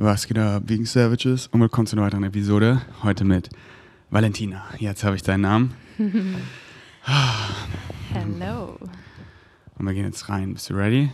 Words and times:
Was 0.00 0.28
geht 0.28 0.38
ab, 0.38 0.62
Vegan 0.66 0.86
Savages? 0.86 1.48
Und 1.48 1.60
willkommen 1.60 1.88
zu 1.88 1.96
einer 1.96 2.06
weiteren 2.06 2.22
Episode. 2.22 2.80
Heute 3.02 3.24
mit 3.24 3.48
Valentina. 4.10 4.64
Jetzt 4.78 5.02
habe 5.02 5.16
ich 5.16 5.24
deinen 5.24 5.40
Namen. 5.40 5.74
Hello. 8.12 8.78
Und 9.76 9.86
wir 9.86 9.94
gehen 9.94 10.04
jetzt 10.04 10.28
rein. 10.28 10.54
Bist 10.54 10.70
du 10.70 10.74
ready? 10.74 11.10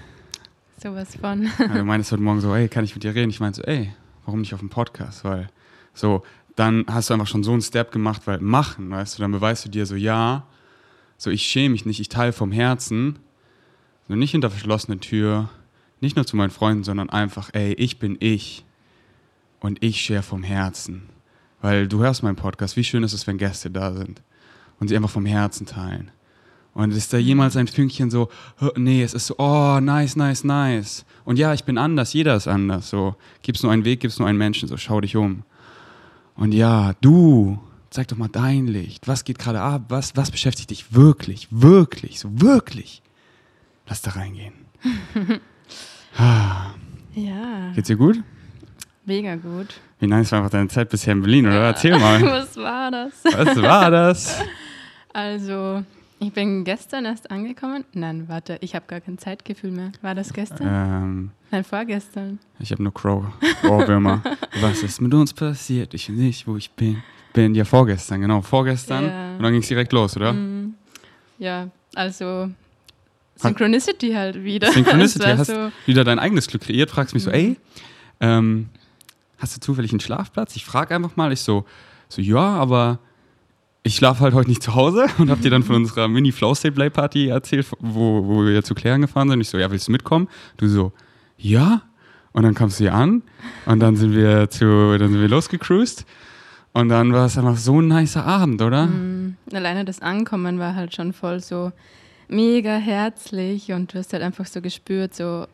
Sowas 0.76 1.16
von. 1.16 1.44
Ja, 1.58 1.68
du 1.68 1.84
meintest 1.84 2.12
heute 2.12 2.22
Morgen 2.22 2.42
so, 2.42 2.54
ey, 2.54 2.68
kann 2.68 2.84
ich 2.84 2.94
mit 2.94 3.04
dir 3.04 3.14
reden? 3.14 3.30
Ich 3.30 3.40
meinte 3.40 3.62
so, 3.62 3.62
ey, 3.62 3.94
warum 4.26 4.40
nicht 4.40 4.52
auf 4.52 4.60
dem 4.60 4.68
Podcast? 4.68 5.24
Weil 5.24 5.48
so, 5.94 6.22
dann 6.54 6.84
hast 6.86 7.08
du 7.08 7.14
einfach 7.14 7.26
schon 7.26 7.42
so 7.42 7.52
einen 7.52 7.62
Step 7.62 7.90
gemacht, 7.90 8.26
weil 8.26 8.40
machen, 8.40 8.90
weißt 8.90 9.16
du, 9.16 9.22
dann 9.22 9.32
beweist 9.32 9.64
du 9.64 9.70
dir 9.70 9.86
so, 9.86 9.94
ja, 9.96 10.46
so 11.16 11.30
ich 11.30 11.44
schäme 11.44 11.72
mich 11.72 11.86
nicht, 11.86 12.00
ich 12.00 12.10
teile 12.10 12.34
vom 12.34 12.52
Herzen, 12.52 13.18
so 14.08 14.14
nicht 14.14 14.32
hinter 14.32 14.50
verschlossene 14.50 15.00
Tür, 15.00 15.48
nicht 16.02 16.16
nur 16.16 16.26
zu 16.26 16.36
meinen 16.36 16.50
Freunden, 16.50 16.84
sondern 16.84 17.08
einfach, 17.08 17.48
ey, 17.54 17.72
ich 17.72 17.98
bin 17.98 18.18
ich 18.20 18.66
und 19.64 19.82
ich 19.82 19.98
share 20.02 20.22
vom 20.22 20.42
Herzen. 20.42 21.08
Weil 21.62 21.88
du 21.88 22.00
hörst 22.02 22.22
meinen 22.22 22.36
Podcast, 22.36 22.76
wie 22.76 22.84
schön 22.84 23.02
ist 23.02 23.14
es, 23.14 23.26
wenn 23.26 23.38
Gäste 23.38 23.70
da 23.70 23.94
sind 23.94 24.22
und 24.78 24.88
sie 24.88 24.96
einfach 24.96 25.08
vom 25.08 25.24
Herzen 25.24 25.64
teilen. 25.66 26.10
Und 26.74 26.90
ist 26.92 27.14
da 27.14 27.16
jemals 27.16 27.56
ein 27.56 27.66
Fünkchen 27.66 28.10
so, 28.10 28.28
"Hö, 28.58 28.68
nee, 28.76 29.02
es 29.02 29.14
ist 29.14 29.28
so, 29.28 29.36
oh, 29.38 29.80
nice, 29.80 30.16
nice, 30.16 30.44
nice. 30.44 31.06
Und 31.24 31.38
ja, 31.38 31.54
ich 31.54 31.64
bin 31.64 31.78
anders, 31.78 32.12
jeder 32.12 32.36
ist 32.36 32.46
anders. 32.46 32.90
So, 32.90 33.14
gibt's 33.40 33.62
nur 33.62 33.72
einen 33.72 33.86
Weg, 33.86 34.00
gibt's 34.00 34.18
nur 34.18 34.28
einen 34.28 34.36
Menschen, 34.36 34.68
so 34.68 34.76
schau 34.76 35.00
dich 35.00 35.16
um. 35.16 35.44
Und 36.36 36.52
ja, 36.52 36.92
du, 37.00 37.58
zeig 37.88 38.08
doch 38.08 38.18
mal 38.18 38.28
dein 38.28 38.66
Licht. 38.66 39.08
Was 39.08 39.24
geht 39.24 39.38
gerade 39.38 39.62
ab? 39.62 39.84
Was, 39.88 40.14
was 40.14 40.30
beschäftigt 40.30 40.68
dich 40.68 40.92
wirklich, 40.92 41.48
wirklich, 41.50 42.20
so 42.20 42.28
wirklich? 42.38 43.02
Lass 43.86 44.02
da 44.02 44.10
reingehen. 44.10 44.52
Ah, 46.16 46.74
Ja, 47.14 47.72
Geht's 47.74 47.88
dir 47.88 47.96
gut? 47.96 48.22
Mega 49.06 49.36
gut. 49.36 49.68
Wie 50.00 50.06
nice 50.06 50.32
war 50.32 50.38
einfach 50.40 50.50
deine 50.50 50.68
Zeit 50.68 50.88
bisher 50.90 51.12
in 51.12 51.20
Berlin, 51.22 51.46
oder? 51.46 51.62
Erzähl 51.66 51.98
mal. 51.98 52.20
Was 52.22 52.56
war 52.56 52.90
das? 52.90 53.24
Was 53.24 53.62
war 53.62 53.90
das? 53.90 54.40
Also, 55.16 55.84
ich 56.18 56.32
bin 56.32 56.64
gestern 56.64 57.04
erst 57.04 57.30
angekommen. 57.30 57.84
Nein, 57.92 58.24
warte, 58.26 58.58
ich 58.62 58.74
habe 58.74 58.84
gar 58.88 59.00
kein 59.00 59.16
Zeitgefühl 59.16 59.70
mehr. 59.70 59.92
War 60.02 60.16
das 60.16 60.32
gestern? 60.32 60.66
ähm, 60.68 61.30
Nein, 61.52 61.62
vorgestern. 61.62 62.40
ich 62.58 62.72
habe 62.72 62.82
nur 62.82 62.92
Crow. 62.92 63.24
Ohrwürmer. 63.62 64.22
Was 64.60 64.82
ist 64.82 65.00
mit 65.00 65.14
uns 65.14 65.32
passiert? 65.32 65.94
Ich 65.94 66.08
weiß 66.08 66.16
nicht, 66.16 66.48
wo 66.48 66.56
ich 66.56 66.68
bin. 66.72 67.00
Bin 67.32 67.54
ja 67.54 67.64
vorgestern, 67.64 68.22
genau. 68.22 68.42
Vorgestern. 68.42 69.04
Ja. 69.04 69.36
Und 69.36 69.42
dann 69.44 69.52
ging's 69.52 69.68
direkt 69.68 69.92
los, 69.92 70.16
oder? 70.16 70.32
Mhm. 70.32 70.74
Ja, 71.38 71.68
also 71.94 72.50
Synchronicity 73.36 74.12
halt 74.14 74.42
wieder. 74.42 74.72
Synchronicity, 74.72 75.28
Es 75.28 75.38
hast 75.38 75.46
so, 75.46 75.70
wieder 75.86 76.02
dein 76.02 76.18
eigenes 76.18 76.48
Glück 76.48 76.62
kreiert, 76.62 76.90
fragst 76.90 77.14
mich 77.14 77.22
so, 77.22 77.30
Mhm. 77.30 77.36
ey, 77.36 77.56
ähm, 78.20 78.68
hast 79.44 79.56
du 79.56 79.60
zufällig 79.60 79.92
einen 79.92 80.00
Schlafplatz? 80.00 80.56
Ich 80.56 80.64
frage 80.64 80.94
einfach 80.94 81.16
mal, 81.16 81.30
ich 81.30 81.40
so, 81.40 81.64
so, 82.08 82.22
ja, 82.22 82.40
aber 82.40 82.98
ich 83.82 83.94
schlafe 83.94 84.20
halt 84.20 84.32
heute 84.32 84.48
nicht 84.48 84.62
zu 84.62 84.74
Hause 84.74 85.06
und 85.18 85.30
hab 85.30 85.42
dir 85.42 85.50
dann 85.50 85.62
von 85.62 85.76
unserer 85.76 86.08
mini 86.08 86.32
flow 86.32 86.54
state 86.54 86.74
play 86.74 86.88
party 86.88 87.28
erzählt, 87.28 87.66
wo, 87.78 88.26
wo 88.26 88.44
wir 88.44 88.64
zu 88.64 88.74
klären 88.74 89.02
gefahren 89.02 89.28
sind. 89.28 89.40
Ich 89.42 89.50
so, 89.50 89.58
ja, 89.58 89.70
willst 89.70 89.88
du 89.88 89.92
mitkommen? 89.92 90.28
Du 90.56 90.66
so, 90.66 90.92
ja. 91.36 91.82
Und 92.32 92.42
dann 92.42 92.54
kommst 92.54 92.80
du 92.80 92.84
hier 92.84 92.94
an 92.94 93.22
und 93.66 93.78
dann 93.78 93.94
sind 93.94 94.12
wir 94.12 94.50
zu, 94.50 94.98
dann 94.98 95.12
sind 95.12 95.20
wir 95.20 95.28
losgecruised 95.28 96.04
und 96.72 96.88
dann 96.88 97.12
war 97.12 97.26
es 97.26 97.38
einfach 97.38 97.56
so 97.56 97.80
ein 97.80 97.86
nicer 97.86 98.24
Abend, 98.24 98.60
oder? 98.60 98.86
Mhm. 98.86 99.36
Alleine 99.52 99.84
das 99.84 100.02
Ankommen 100.02 100.58
war 100.58 100.74
halt 100.74 100.96
schon 100.96 101.12
voll 101.12 101.38
so 101.38 101.70
mega 102.26 102.76
herzlich 102.76 103.70
und 103.70 103.94
du 103.94 103.98
hast 103.98 104.12
halt 104.12 104.24
einfach 104.24 104.46
so 104.46 104.60
gespürt, 104.60 105.14
so 105.14 105.46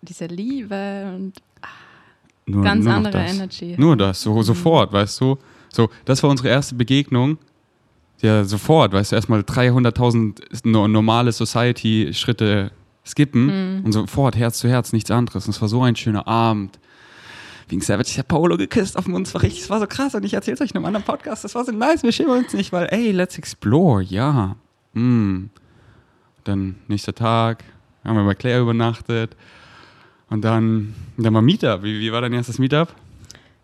diese 0.00 0.24
Liebe 0.26 1.12
und 1.14 1.34
Nur, 2.46 2.64
ganz 2.64 2.84
nur 2.84 2.94
andere 2.94 3.12
das. 3.12 3.34
Energy. 3.34 3.74
Nur 3.78 3.96
das, 3.96 4.20
so 4.22 4.42
sofort, 4.42 4.92
weißt 4.92 5.20
du? 5.20 5.38
So, 5.72 5.88
das 6.04 6.22
war 6.22 6.30
unsere 6.30 6.48
erste 6.48 6.74
Begegnung. 6.74 7.38
Ja, 8.20 8.44
sofort, 8.44 8.92
weißt 8.92 9.12
du, 9.12 9.16
erstmal 9.16 9.40
300.000 9.40 10.60
no- 10.64 10.86
normale 10.88 11.32
Society-Schritte 11.32 12.70
skippen 13.04 13.78
Mhm. 13.78 13.84
und 13.84 13.92
sofort 13.92 14.36
Herz 14.36 14.58
zu 14.58 14.68
Herz, 14.68 14.92
nichts 14.92 15.10
anderes. 15.10 15.46
Und 15.46 15.50
es 15.54 15.60
war 15.60 15.68
so 15.68 15.82
ein 15.82 15.96
schöner 15.96 16.26
Abend. 16.28 16.78
Wegen 17.68 17.80
Savage, 17.80 18.10
ich 18.10 18.18
hab 18.18 18.28
Paolo 18.28 18.56
geküsst 18.56 18.96
auf 18.98 19.04
den 19.04 19.12
Mund, 19.12 19.26
es 19.26 19.34
war 19.34 19.42
richtig, 19.42 19.62
es 19.62 19.70
war 19.70 19.80
so 19.80 19.86
krass 19.86 20.14
und 20.14 20.24
ich 20.24 20.34
erzähl's 20.34 20.60
euch 20.60 20.70
in 20.70 20.76
einem 20.76 20.84
anderen 20.86 21.04
Podcast, 21.06 21.42
das 21.44 21.54
war 21.54 21.64
so 21.64 21.72
nice, 21.72 22.02
wir 22.02 22.12
schämen 22.12 22.38
uns 22.38 22.52
nicht, 22.52 22.70
weil, 22.72 22.86
ey, 22.90 23.12
let's 23.12 23.38
explore, 23.38 24.02
ja. 24.02 24.56
Mm. 24.92 25.44
Dann 26.44 26.74
nächster 26.88 27.14
Tag, 27.14 27.64
haben 28.04 28.16
wir 28.16 28.24
bei 28.24 28.34
Claire 28.34 28.60
übernachtet 28.60 29.36
und 30.32 30.42
dann, 30.42 30.94
dann 31.16 31.34
war 31.34 31.42
Meetup. 31.42 31.82
Wie, 31.82 32.00
wie 32.00 32.10
war 32.12 32.20
dein 32.20 32.32
erstes 32.32 32.58
Meetup? 32.58 32.94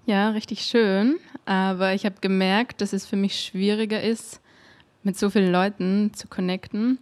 Ja, 0.07 0.31
richtig 0.31 0.61
schön. 0.63 1.17
Aber 1.47 1.95
ich 1.95 2.05
habe 2.05 2.17
gemerkt, 2.21 2.81
dass 2.81 2.93
es 2.93 3.07
für 3.07 3.17
mich 3.17 3.41
schwieriger 3.41 4.03
ist, 4.03 4.41
mit 5.03 5.19
so 5.19 5.31
vielen 5.31 5.51
Leuten 5.53 6.13
zu 6.15 6.29
connecten. 6.29 6.99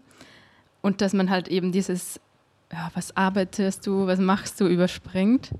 Und 0.82 1.00
dass 1.00 1.12
man 1.14 1.30
halt 1.30 1.48
eben 1.48 1.72
dieses, 1.72 2.20
ja, 2.72 2.90
was 2.94 3.16
arbeitest 3.16 3.86
du, 3.86 4.06
was 4.06 4.20
machst 4.20 4.60
du, 4.60 4.66
überspringt. 4.66 5.50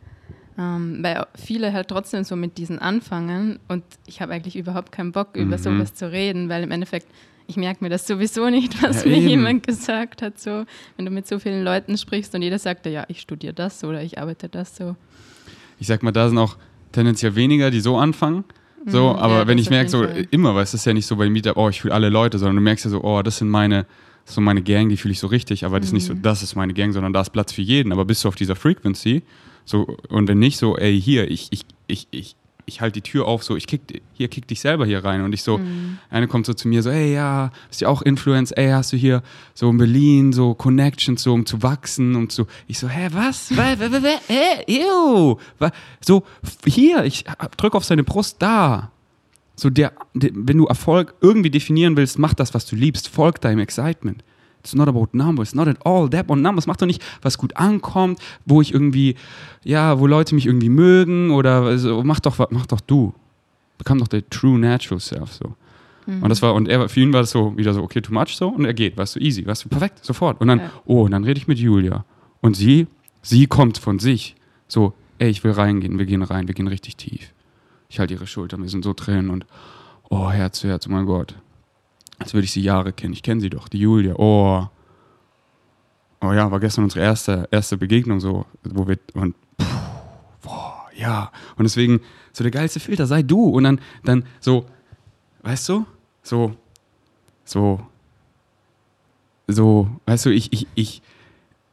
Ähm, 0.59 0.99
weil 1.03 1.27
viele 1.35 1.73
halt 1.73 1.89
trotzdem 1.89 2.25
so 2.25 2.37
mit 2.37 2.59
diesen 2.59 2.79
anfangen. 2.79 3.59
Und 3.69 3.85
ich 4.07 4.23
habe 4.23 4.33
eigentlich 4.33 4.57
überhaupt 4.57 4.93
keinen 4.93 5.13
Bock, 5.13 5.37
über 5.37 5.57
Mhm. 5.57 5.63
sowas 5.63 5.95
zu 5.95 6.11
reden, 6.11 6.49
weil 6.49 6.63
im 6.63 6.71
Endeffekt, 6.71 7.07
ich 7.49 7.57
merke 7.57 7.83
mir 7.85 7.91
das 7.91 8.07
sowieso 8.07 8.49
nicht, 8.51 8.83
was 8.83 9.05
Ja, 9.05 9.11
mir 9.11 9.17
eben. 9.19 9.29
jemand 9.29 9.67
gesagt 9.67 10.23
hat. 10.23 10.39
So, 10.39 10.65
wenn 10.97 11.05
du 11.05 11.11
mit 11.11 11.27
so 11.27 11.39
vielen 11.39 11.65
Leuten 11.65 11.97
sprichst 11.97 12.35
und 12.35 12.43
jeder 12.43 12.59
sagt, 12.59 12.87
ja, 12.87 13.05
ich 13.09 13.21
studiere 13.21 13.53
das 13.55 13.83
oder 13.85 14.03
ich 14.03 14.19
arbeite 14.19 14.49
das 14.49 14.77
so. 14.77 14.97
Ich 15.79 15.87
sag 15.87 16.03
mal, 16.03 16.13
da 16.13 16.29
sind 16.29 16.39
auch 16.39 16.57
tendenziell 16.93 17.35
weniger, 17.37 17.71
die 17.71 17.81
so 17.81 17.97
anfangen. 17.99 18.45
So, 18.87 19.11
Mhm, 19.13 19.17
aber 19.19 19.35
ja, 19.39 19.45
das 19.45 19.61
ich 19.61 19.71
merke, 19.71 19.91
so 19.91 19.99
Fall. 20.05 20.27
immer, 20.31 20.55
du, 20.55 20.61
es 20.61 20.73
ist 20.73 20.85
ja 20.87 20.93
nicht 20.95 21.07
so 21.07 21.17
bei 21.17 21.29
Meetup, 21.29 21.57
oh, 21.57 21.69
ich 21.69 21.81
fühle 21.81 21.93
alle 21.95 22.09
Leute, 22.09 22.39
sondern 22.39 22.57
du 22.57 22.63
merkst 22.63 22.85
ja 22.85 22.91
so, 22.93 23.03
oh, 23.03 23.21
das 23.23 23.39
sind 23.39 23.49
meine, 23.49 23.85
so 24.25 24.41
meine 24.41 24.63
Gang, 24.63 24.89
die 24.89 24.97
fühle 24.97 25.11
ich 25.13 25.19
so 25.19 25.27
richtig, 25.27 25.65
aber 25.65 25.81
das 25.81 25.89
ist 25.89 25.93
nicht 25.93 26.07
so, 26.07 26.15
Mhm. 26.15 26.23
das 26.23 26.43
ist 26.45 26.55
meine 26.55 26.73
Gang, 26.73 26.93
sondern 26.93 27.13
da 27.13 27.21
ist 27.21 27.31
Platz 27.31 27.53
für 27.53 27.63
jeden. 27.63 27.91
Aber 27.93 28.05
bist 28.05 28.23
du 28.25 28.29
auf 28.29 28.37
dieser 28.37 28.55
Frequency, 28.55 29.23
so, 29.65 29.97
und 30.09 30.29
wenn 30.29 30.39
nicht 30.39 30.57
so, 30.57 30.77
ey, 30.77 31.01
hier, 31.01 31.29
ich, 31.31 31.49
ich, 31.51 31.65
ich, 31.89 32.07
ich, 32.13 32.37
ich 32.69 32.81
halte 32.81 33.01
die 33.01 33.09
Tür 33.09 33.27
auf, 33.29 33.45
so, 33.45 33.55
ich 33.57 33.69
kick, 33.69 34.03
hier, 34.13 34.27
kick 34.27 34.49
dich 34.49 34.61
selber 34.61 34.85
hier 34.87 35.05
rein. 35.05 35.23
Und 35.23 35.33
ich 35.33 35.43
so, 35.45 35.59
Mhm. 35.59 35.99
eine 36.11 36.27
kommt 36.27 36.47
so 36.47 36.53
zu 36.53 36.67
mir, 36.67 36.83
so, 36.83 36.91
ey, 36.91 37.15
ja, 37.15 37.53
bist 37.69 37.81
ja 37.81 37.87
auch 37.89 38.03
Influence, 38.03 38.51
ey, 38.51 38.71
hast 38.71 38.93
du 38.93 38.97
hier 38.97 39.23
so 39.55 39.71
in 39.71 39.79
Berlin 39.79 40.33
so 40.33 40.53
Connections, 40.55 41.23
so, 41.23 41.33
um 41.33 41.47
zu 41.47 41.63
wachsen, 41.63 42.17
um 42.17 42.29
zu, 42.29 42.47
ich 42.67 42.79
so, 42.81 42.89
hä, 42.89 43.09
was? 43.13 43.57
Wa- 43.57 43.79
wa- 43.79 43.93
wa- 43.93 44.03
wa- 44.03 44.21
Hä? 44.27 44.65
Ew. 44.67 45.37
So, 46.05 46.25
hier, 46.67 47.05
ich 47.05 47.25
drück 47.57 47.75
auf 47.77 47.85
seine 47.85 48.03
Brust, 48.03 48.37
da. 48.43 48.91
So, 49.55 49.71
der, 49.71 49.93
der, 50.15 50.31
wenn 50.35 50.59
du 50.59 50.67
Erfolg 50.67 51.15
irgendwie 51.21 51.51
definieren 51.51 51.97
willst, 51.97 52.19
mach 52.19 52.35
das, 52.35 52.53
was 52.53 52.67
du 52.67 52.75
liebst, 52.77 53.09
folg 53.09 53.41
deinem 53.41 53.61
Excitement. 53.61 54.23
It's 54.67 54.75
not 54.75 54.89
about 54.89 55.09
numbers, 55.13 55.55
not 55.55 55.69
at 55.69 55.77
all 55.87 56.09
that 56.11 56.29
on 56.29 56.43
numbers. 56.43 56.67
Mach 56.67 56.77
doch 56.77 56.87
nicht, 56.87 57.01
was 57.23 57.39
gut 57.39 57.57
ankommt, 57.57 58.19
wo 58.47 58.61
ich 58.61 58.75
irgendwie, 58.75 59.15
ja, 59.63 60.01
wo 60.01 60.09
Leute 60.09 60.35
mich 60.35 60.45
irgendwie 60.47 60.69
mögen 60.69 61.31
oder 61.31 61.79
so. 61.79 62.03
Mach 62.03 62.19
doch, 62.19 62.37
mach 62.51 62.67
doch 62.67 62.81
du. 62.81 63.15
Become 63.79 64.01
doch 64.01 64.09
der 64.09 64.29
true 64.29 64.59
natural 64.59 64.99
self, 64.99 65.33
so. 65.33 65.55
Und 66.21 66.29
das 66.29 66.41
war, 66.43 66.55
und 66.55 66.69
er, 66.69 66.89
für 66.89 67.01
ihn 67.01 67.13
war 67.13 67.21
das 67.21 67.31
so, 67.31 67.57
wieder 67.57 67.75
so, 67.75 67.83
okay, 67.83 68.01
too 68.01 68.13
much, 68.13 68.37
so, 68.37 68.49
und 68.49 68.65
er 68.65 68.75
geht, 68.75 68.97
weißt 68.97 69.17
du, 69.17 69.21
easy, 69.21 69.45
weißt 69.47 69.65
du, 69.65 69.69
perfekt, 69.69 70.05
sofort. 70.05 70.41
Und 70.41 70.49
dann, 70.49 70.59
Ja. 70.61 70.71
oh, 70.85 71.03
und 71.05 71.11
dann 71.13 71.25
rede 71.25 71.39
ich 71.39 71.47
mit 71.49 71.59
Julia. 71.59 72.05
Und 72.41 72.55
sie, 72.57 72.87
sie 73.23 73.47
kommt 73.47 73.79
von 73.79 73.99
sich. 73.99 74.35
So, 74.69 74.93
ey, 75.19 75.31
ich 75.31 75.43
will 75.45 75.51
reingehen, 75.53 75.99
wir 75.99 76.07
gehen 76.07 76.23
rein, 76.23 76.47
wir 76.49 76.55
gehen 76.55 76.69
richtig 76.69 76.97
tief. 76.97 77.33
Ich 77.89 77.99
halte 78.01 78.15
ihre 78.15 78.27
Schultern, 78.27 78.63
wir 78.63 78.69
sind 78.69 78.85
so 78.85 78.93
drin 78.95 79.31
und, 79.31 79.47
oh, 80.09 80.31
Herz 80.31 80.61
zu 80.61 80.69
Herz, 80.69 80.87
oh 80.89 80.93
mein 80.93 81.07
Gott. 81.07 81.35
Als 82.19 82.35
würde 82.35 82.45
ich 82.45 82.53
sie 82.53 82.63
Jahre 82.63 82.93
kennen. 82.93 83.13
Ich 83.13 83.23
kenne 83.23 83.41
sie 83.41 83.51
doch, 83.51 83.69
die 83.69 83.79
Julia, 83.79 84.15
oh. 84.17 84.67
Oh 86.23 86.33
ja, 86.33 86.51
war 86.51 86.61
gestern 86.61 86.85
unsere 86.85 87.05
erste, 87.05 87.47
erste 87.51 87.77
Begegnung 87.77 88.21
so, 88.21 88.47
wo 88.65 88.89
wir, 88.89 88.99
und, 89.15 89.35
puh, 89.59 89.65
boah, 90.43 90.87
ja. 90.95 91.31
Und 91.57 91.65
deswegen, 91.65 92.01
so 92.33 92.43
der 92.43 92.51
geilste 92.51 92.81
Filter, 92.81 93.07
sei 93.07 93.23
du. 93.23 93.45
Und 93.51 93.65
dann, 93.65 93.81
dann 94.03 94.25
so, 94.41 94.67
weißt 95.43 95.69
du, 95.69 95.87
so, 96.23 96.57
so, 97.45 97.81
so, 99.47 99.89
weißt 100.07 100.27
du, 100.27 100.31
ich, 100.31 100.53
ich, 100.53 100.67
ich, 100.75 101.03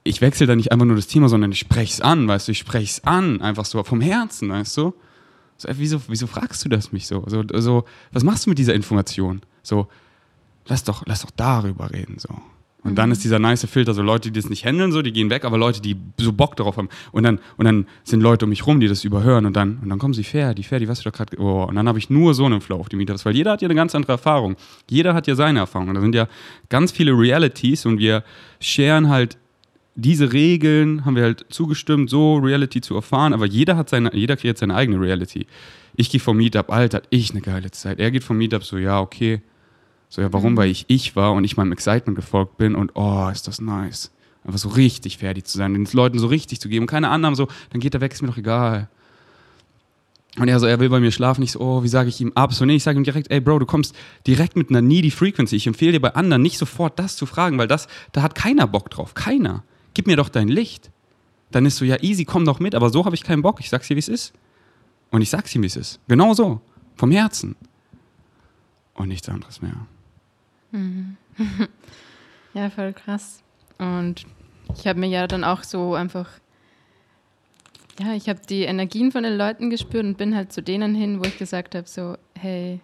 ich 0.04 0.22
wechsle 0.22 0.46
da 0.46 0.56
nicht 0.56 0.72
einfach 0.72 0.86
nur 0.86 0.98
das 0.98 1.08
Thema, 1.08 1.30
sondern 1.30 1.52
ich 1.52 1.60
spreche 1.60 1.94
es 1.94 2.02
an, 2.02 2.28
weißt 2.28 2.48
du, 2.48 2.52
ich 2.52 2.60
spreche 2.60 2.86
es 2.86 3.04
an, 3.06 3.42
einfach 3.42 3.66
so 3.66 3.84
vom 3.84 4.02
Herzen, 4.02 4.50
weißt 4.50 4.78
du. 4.78 4.94
So, 5.58 5.70
wieso, 5.78 6.02
wieso 6.08 6.28
fragst 6.28 6.66
du 6.66 6.70
das 6.70 6.92
mich 6.92 7.08
so? 7.08 7.24
so? 7.28 7.44
So, 7.54 7.86
was 8.12 8.24
machst 8.24 8.46
du 8.46 8.50
mit 8.50 8.60
dieser 8.60 8.74
Information? 8.74 9.42
So, 9.62 9.88
lass 10.68 10.84
doch, 10.84 11.04
lass 11.06 11.22
doch 11.22 11.32
darüber 11.32 11.92
reden, 11.92 12.18
so. 12.18 12.30
Und 12.84 12.96
dann 12.96 13.12
ist 13.12 13.24
dieser 13.24 13.40
nice 13.40 13.66
Filter, 13.66 13.94
so 13.94 14.02
Leute, 14.02 14.30
die 14.30 14.38
das 14.38 14.50
nicht 14.50 14.66
handeln, 14.66 14.92
so, 14.92 15.02
die 15.02 15.14
gehen 15.14 15.30
weg, 15.30 15.46
aber 15.46 15.58
Leute, 15.58 15.82
die 15.82 15.96
so 16.18 16.34
Bock 16.34 16.58
darauf 16.58 16.76
haben. 16.76 16.90
Und 17.14 17.24
dann, 17.24 17.40
und 17.56 17.64
dann 17.64 17.88
sind 18.04 18.22
Leute 18.22 18.46
um 18.46 18.50
mich 18.50 18.68
rum, 18.68 18.82
die 18.82 18.90
das 18.90 19.06
überhören 19.06 19.46
und 19.46 19.56
dann, 19.56 19.80
und 19.82 19.90
dann 19.90 20.00
kommen 20.00 20.14
sie 20.14 20.26
fair, 20.26 20.54
die 20.54 20.64
fair, 20.64 20.80
die 20.80 20.90
was 20.90 21.00
du 21.00 21.10
da 21.10 21.12
gerade, 21.12 21.40
oh, 21.40 21.64
und 21.64 21.76
dann 21.76 21.88
habe 21.88 21.98
ich 21.98 22.10
nur 22.10 22.34
so 22.34 22.46
einen 22.46 22.60
Flow 22.60 22.76
auf 22.76 22.90
die 22.90 22.98
Meetups, 22.98 23.26
weil 23.26 23.36
jeder 23.36 23.52
hat 23.52 23.62
ja 23.62 23.68
eine 23.68 23.76
ganz 23.76 23.96
andere 23.96 24.12
Erfahrung. 24.14 24.58
Jeder 24.90 25.14
hat 25.14 25.28
ja 25.28 25.36
seine 25.36 25.60
Erfahrung. 25.60 25.88
Und 25.90 25.96
da 25.96 26.02
sind 26.02 26.14
ja 26.14 26.28
ganz 26.68 26.92
viele 26.92 27.18
Realities 27.18 27.86
und 27.86 28.00
wir 28.00 28.24
sharen 28.60 29.08
halt 29.08 29.38
diese 29.96 30.34
Regeln 30.34 31.06
haben 31.06 31.16
wir 31.16 31.24
halt 31.24 31.46
zugestimmt, 31.50 32.10
so 32.10 32.38
Reality 32.38 32.82
zu 32.82 32.96
erfahren, 32.96 33.32
aber 33.32 33.46
jeder 33.46 33.78
hat 33.78 33.90
seine, 33.90 34.14
jeder 34.16 34.36
kreiert 34.36 34.58
seine 34.58 34.74
eigene 34.74 35.00
Reality. 35.00 35.46
Ich 35.96 36.10
gehe 36.10 36.20
vom 36.20 36.38
Meetup, 36.38 36.72
Alter, 36.72 37.04
ich 37.12 37.30
eine 37.30 37.42
geile 37.42 37.70
Zeit. 37.70 38.00
Er 38.00 38.10
geht 38.10 38.24
vom 38.24 38.38
Meetup 38.38 38.64
so, 38.64 38.78
ja, 38.78 39.00
okay. 39.00 39.42
So, 40.14 40.22
ja, 40.22 40.32
warum? 40.32 40.52
Mhm. 40.52 40.58
Weil 40.58 40.70
ich 40.70 40.86
ich 40.90 41.16
war 41.16 41.34
und 41.34 41.44
ich 41.44 41.58
meinem 41.58 41.72
Excitement 41.72 42.16
gefolgt 42.16 42.58
bin 42.58 42.76
und 42.76 42.92
oh, 42.94 43.30
ist 43.30 43.48
das 43.48 43.60
nice. 43.60 44.12
Einfach 44.44 44.60
so 44.60 44.70
richtig 44.70 45.18
fertig 45.18 45.46
zu 45.46 45.58
sein, 45.58 45.74
den 45.74 45.88
Leuten 45.92 46.20
so 46.20 46.28
richtig 46.28 46.62
zu 46.62 46.70
geben. 46.70 46.84
Und 46.84 46.88
keine 46.88 47.10
anderen 47.10 47.34
so, 47.34 47.48
dann 47.72 47.82
geht 47.82 47.96
er 47.96 48.02
weg, 48.02 48.14
ist 48.14 48.22
mir 48.22 48.28
doch 48.28 48.38
egal. 48.38 48.90
Und 50.38 50.50
er 50.50 50.60
so, 50.60 50.68
er 50.68 50.80
will 50.80 50.90
bei 50.90 51.00
mir 51.00 51.12
schlafen. 51.12 51.42
Ich 51.42 51.54
so, 51.54 51.62
oh, 51.62 51.82
wie 51.82 51.88
sage 51.88 52.10
ich 52.10 52.22
ihm 52.22 52.32
ab? 52.36 52.54
So, 52.54 52.64
nee, 52.64 52.76
ich 52.76 52.84
sage 52.84 53.00
ihm 53.00 53.04
direkt, 53.04 53.32
ey 53.32 53.40
Bro, 53.40 53.58
du 53.58 53.66
kommst 53.66 53.96
direkt 54.28 54.56
mit 54.56 54.70
einer 54.70 54.84
needy 54.84 55.10
Frequency. 55.10 55.56
Ich 55.56 55.66
empfehle 55.66 55.94
dir 55.94 56.02
bei 56.02 56.14
anderen 56.14 56.44
nicht 56.44 56.60
sofort 56.60 57.00
das 57.00 57.16
zu 57.16 57.26
fragen, 57.26 57.58
weil 57.58 57.68
das, 57.68 57.88
da 58.12 58.22
hat 58.22 58.36
keiner 58.36 58.68
Bock 58.68 58.92
drauf. 58.92 59.16
Keiner. 59.16 59.64
Gib 59.96 60.06
mir 60.06 60.18
doch 60.18 60.30
dein 60.30 60.48
Licht. 60.48 60.92
Dann 61.50 61.66
ist 61.66 61.78
so, 61.78 61.86
ja, 61.86 62.04
easy, 62.04 62.24
komm 62.24 62.46
doch 62.46 62.60
mit, 62.60 62.76
aber 62.76 62.92
so 62.92 63.04
habe 63.06 63.16
ich 63.16 63.24
keinen 63.24 63.42
Bock. 63.42 63.60
Ich 63.62 63.72
sag's 63.72 63.88
dir, 63.88 63.96
wie 63.96 64.00
es 64.00 64.10
ist. 64.10 64.34
Und 65.10 65.24
ich 65.24 65.32
sag's 65.32 65.56
ihm, 65.56 65.64
wie 65.64 65.68
es 65.68 65.76
ist. 65.76 66.00
Genau 66.08 66.36
so. 66.36 66.62
Vom 66.98 67.10
Herzen. 67.10 67.56
Und 68.94 69.08
nichts 69.08 69.28
anderes 69.28 69.60
mehr. 69.60 69.88
Ja, 72.54 72.70
voll 72.70 72.94
krass. 72.94 73.42
Und 73.80 74.26
ich 74.78 74.86
habe 74.88 75.00
mir 75.00 75.08
ja 75.08 75.26
dann 75.26 75.44
auch 75.44 75.64
so 75.64 75.96
einfach, 75.96 76.30
ja, 78.00 78.14
ich 78.14 78.30
habe 78.30 78.42
die 78.48 78.62
Energien 78.64 79.12
von 79.12 79.24
den 79.24 79.38
Leuten 79.38 79.70
gespürt 79.72 80.06
und 80.06 80.18
bin 80.20 80.36
halt 80.36 80.54
zu 80.54 80.62
denen 80.62 80.94
hin, 80.94 81.20
wo 81.20 81.24
ich 81.24 81.38
gesagt 81.40 81.74
habe, 81.74 81.88
so, 81.88 82.16
hey, 82.38 82.80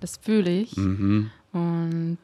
das 0.00 0.16
fühle 0.16 0.50
ich. 0.50 0.76
Mhm. 0.76 1.30
Und 1.52 2.18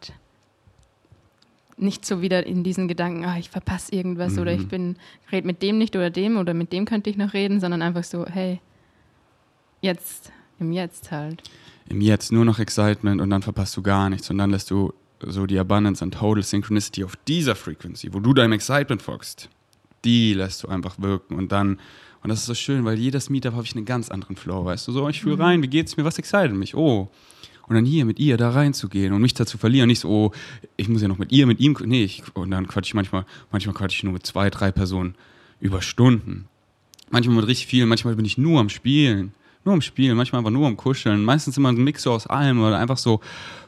nicht 1.77 2.05
so 2.05 2.21
wieder 2.23 2.45
in 2.45 2.65
diesen 2.65 2.89
Gedanken, 2.89 3.25
ah, 3.25 3.39
ich 3.39 3.51
verpasse 3.51 3.93
irgendwas 3.95 4.37
oder 4.37 4.53
Mhm. 4.53 4.61
ich 4.61 4.67
bin, 4.69 4.97
rede 5.31 5.47
mit 5.47 5.63
dem 5.63 5.79
nicht 5.79 5.95
oder 5.95 6.11
dem 6.11 6.37
oder 6.39 6.55
mit 6.55 6.73
dem 6.73 6.87
könnte 6.87 7.09
ich 7.09 7.17
noch 7.17 7.35
reden, 7.35 7.61
sondern 7.61 7.83
einfach 7.83 8.03
so, 8.03 8.27
hey, 8.27 8.61
jetzt, 9.81 10.33
im 10.59 10.73
Jetzt 10.73 11.13
halt. 11.13 11.41
Im 11.89 12.01
Jetzt 12.01 12.33
nur 12.33 12.45
noch 12.45 12.59
Excitement 12.59 13.21
und 13.21 13.31
dann 13.31 13.43
verpasst 13.43 13.77
du 13.77 13.83
gar 13.83 14.11
nichts. 14.11 14.29
Und 14.31 14.39
dann 14.39 14.51
lässt 14.51 14.71
du 14.71 14.93
so 15.21 15.47
die 15.47 15.59
Abundance 15.59 16.03
and 16.03 16.15
Total 16.15 16.43
Synchronicity 16.43 17.05
auf 17.05 17.17
dieser 17.27 17.55
Frequency, 17.55 18.13
wo 18.13 18.21
du 18.21 18.35
deinem 18.35 18.53
Excitement 18.53 19.03
folgst, 19.03 19.49
die 20.05 20.35
lässt 20.35 20.63
du 20.63 20.69
einfach 20.69 20.99
wirken. 20.99 21.35
Und 21.35 21.51
dann, 21.51 21.79
und 22.23 22.29
das 22.29 22.41
ist 22.41 22.47
so 22.47 22.55
schön, 22.55 22.85
weil 22.85 22.99
jedes 22.99 23.31
Meetup 23.31 23.55
habe 23.55 23.65
ich 23.65 23.75
einen 23.75 23.85
ganz 23.85 24.11
anderen 24.11 24.37
Flow, 24.37 24.65
weißt 24.65 24.87
du? 24.89 24.93
So, 24.93 25.09
ich 25.09 25.21
fühle 25.21 25.39
rein, 25.39 25.63
wie 25.63 25.69
geht's 25.69 25.97
mir, 25.97 26.05
was 26.05 26.19
excited 26.19 26.55
mich? 26.55 26.75
Oh. 26.75 27.11
Und 27.67 27.75
dann 27.75 27.85
hier 27.85 28.07
mit 28.07 28.19
ihr 28.19 28.39
da 28.39 28.51
reinzugehen 28.51 29.13
und 29.13 29.21
mich 29.21 29.35
da 29.35 29.45
zu 29.45 29.59
verlieren. 29.59 29.89
Nicht 29.89 30.01
so, 30.01 30.09
oh, 30.09 30.33
ich 30.77 30.89
muss 30.89 31.03
ja 31.03 31.09
noch 31.09 31.19
mit 31.19 31.33
ihr, 31.33 31.47
mit 31.47 31.61
ihm. 31.61 31.77
Nee, 31.85 32.05
ich, 32.05 32.23
und 32.35 32.51
dann 32.51 32.67
quatsch 32.67 32.89
ich 32.89 32.95
manchmal, 32.95 33.27
manchmal 33.53 33.75
quatsch 33.75 33.97
ich 33.97 34.05
nur 34.05 34.15
mit 34.15 34.25
zwei, 34.25 34.49
drei 34.49 34.73
Personen 34.73 35.17
über 35.61 35.83
Stunden. 35.83 36.49
Manchmal 37.11 37.37
mit 37.37 37.47
richtig 37.47 37.67
vielen, 37.67 37.89
manchmal 37.89 38.15
bin 38.17 38.25
ich 38.25 38.39
nur 38.39 38.61
am 38.61 38.69
Spielen. 38.69 39.33
Nur 39.65 39.75
am 39.75 39.83
Spielen, 39.83 40.17
manchmal 40.17 40.41
einfach 40.41 40.51
nur 40.51 40.67
am 40.67 40.77
Kuscheln. 40.77 41.25
Meistens 41.25 41.57
immer 41.57 41.71
ein 41.71 41.77
Mix 41.77 42.03
so 42.03 42.13
aus 42.13 42.27
allem 42.27 42.61
oder 42.63 42.79
einfach 42.79 42.97
so 42.97 43.21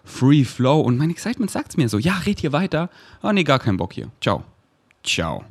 Free 0.05 0.45
Flow. 0.45 0.81
Und 0.81 0.97
mein 0.97 1.11
Excitement 1.11 1.51
sagt 1.51 1.77
mir 1.77 1.89
so, 1.89 1.99
ja, 1.99 2.19
red 2.27 2.41
hier 2.41 2.53
weiter. 2.53 2.91
Ah, 3.23 3.33
nee, 3.33 3.45
gar 3.45 3.59
keinen 3.59 3.77
Bock 3.77 3.93
hier. 3.93 4.11
Ciao. 4.21 4.45
Ciao. 5.05 5.45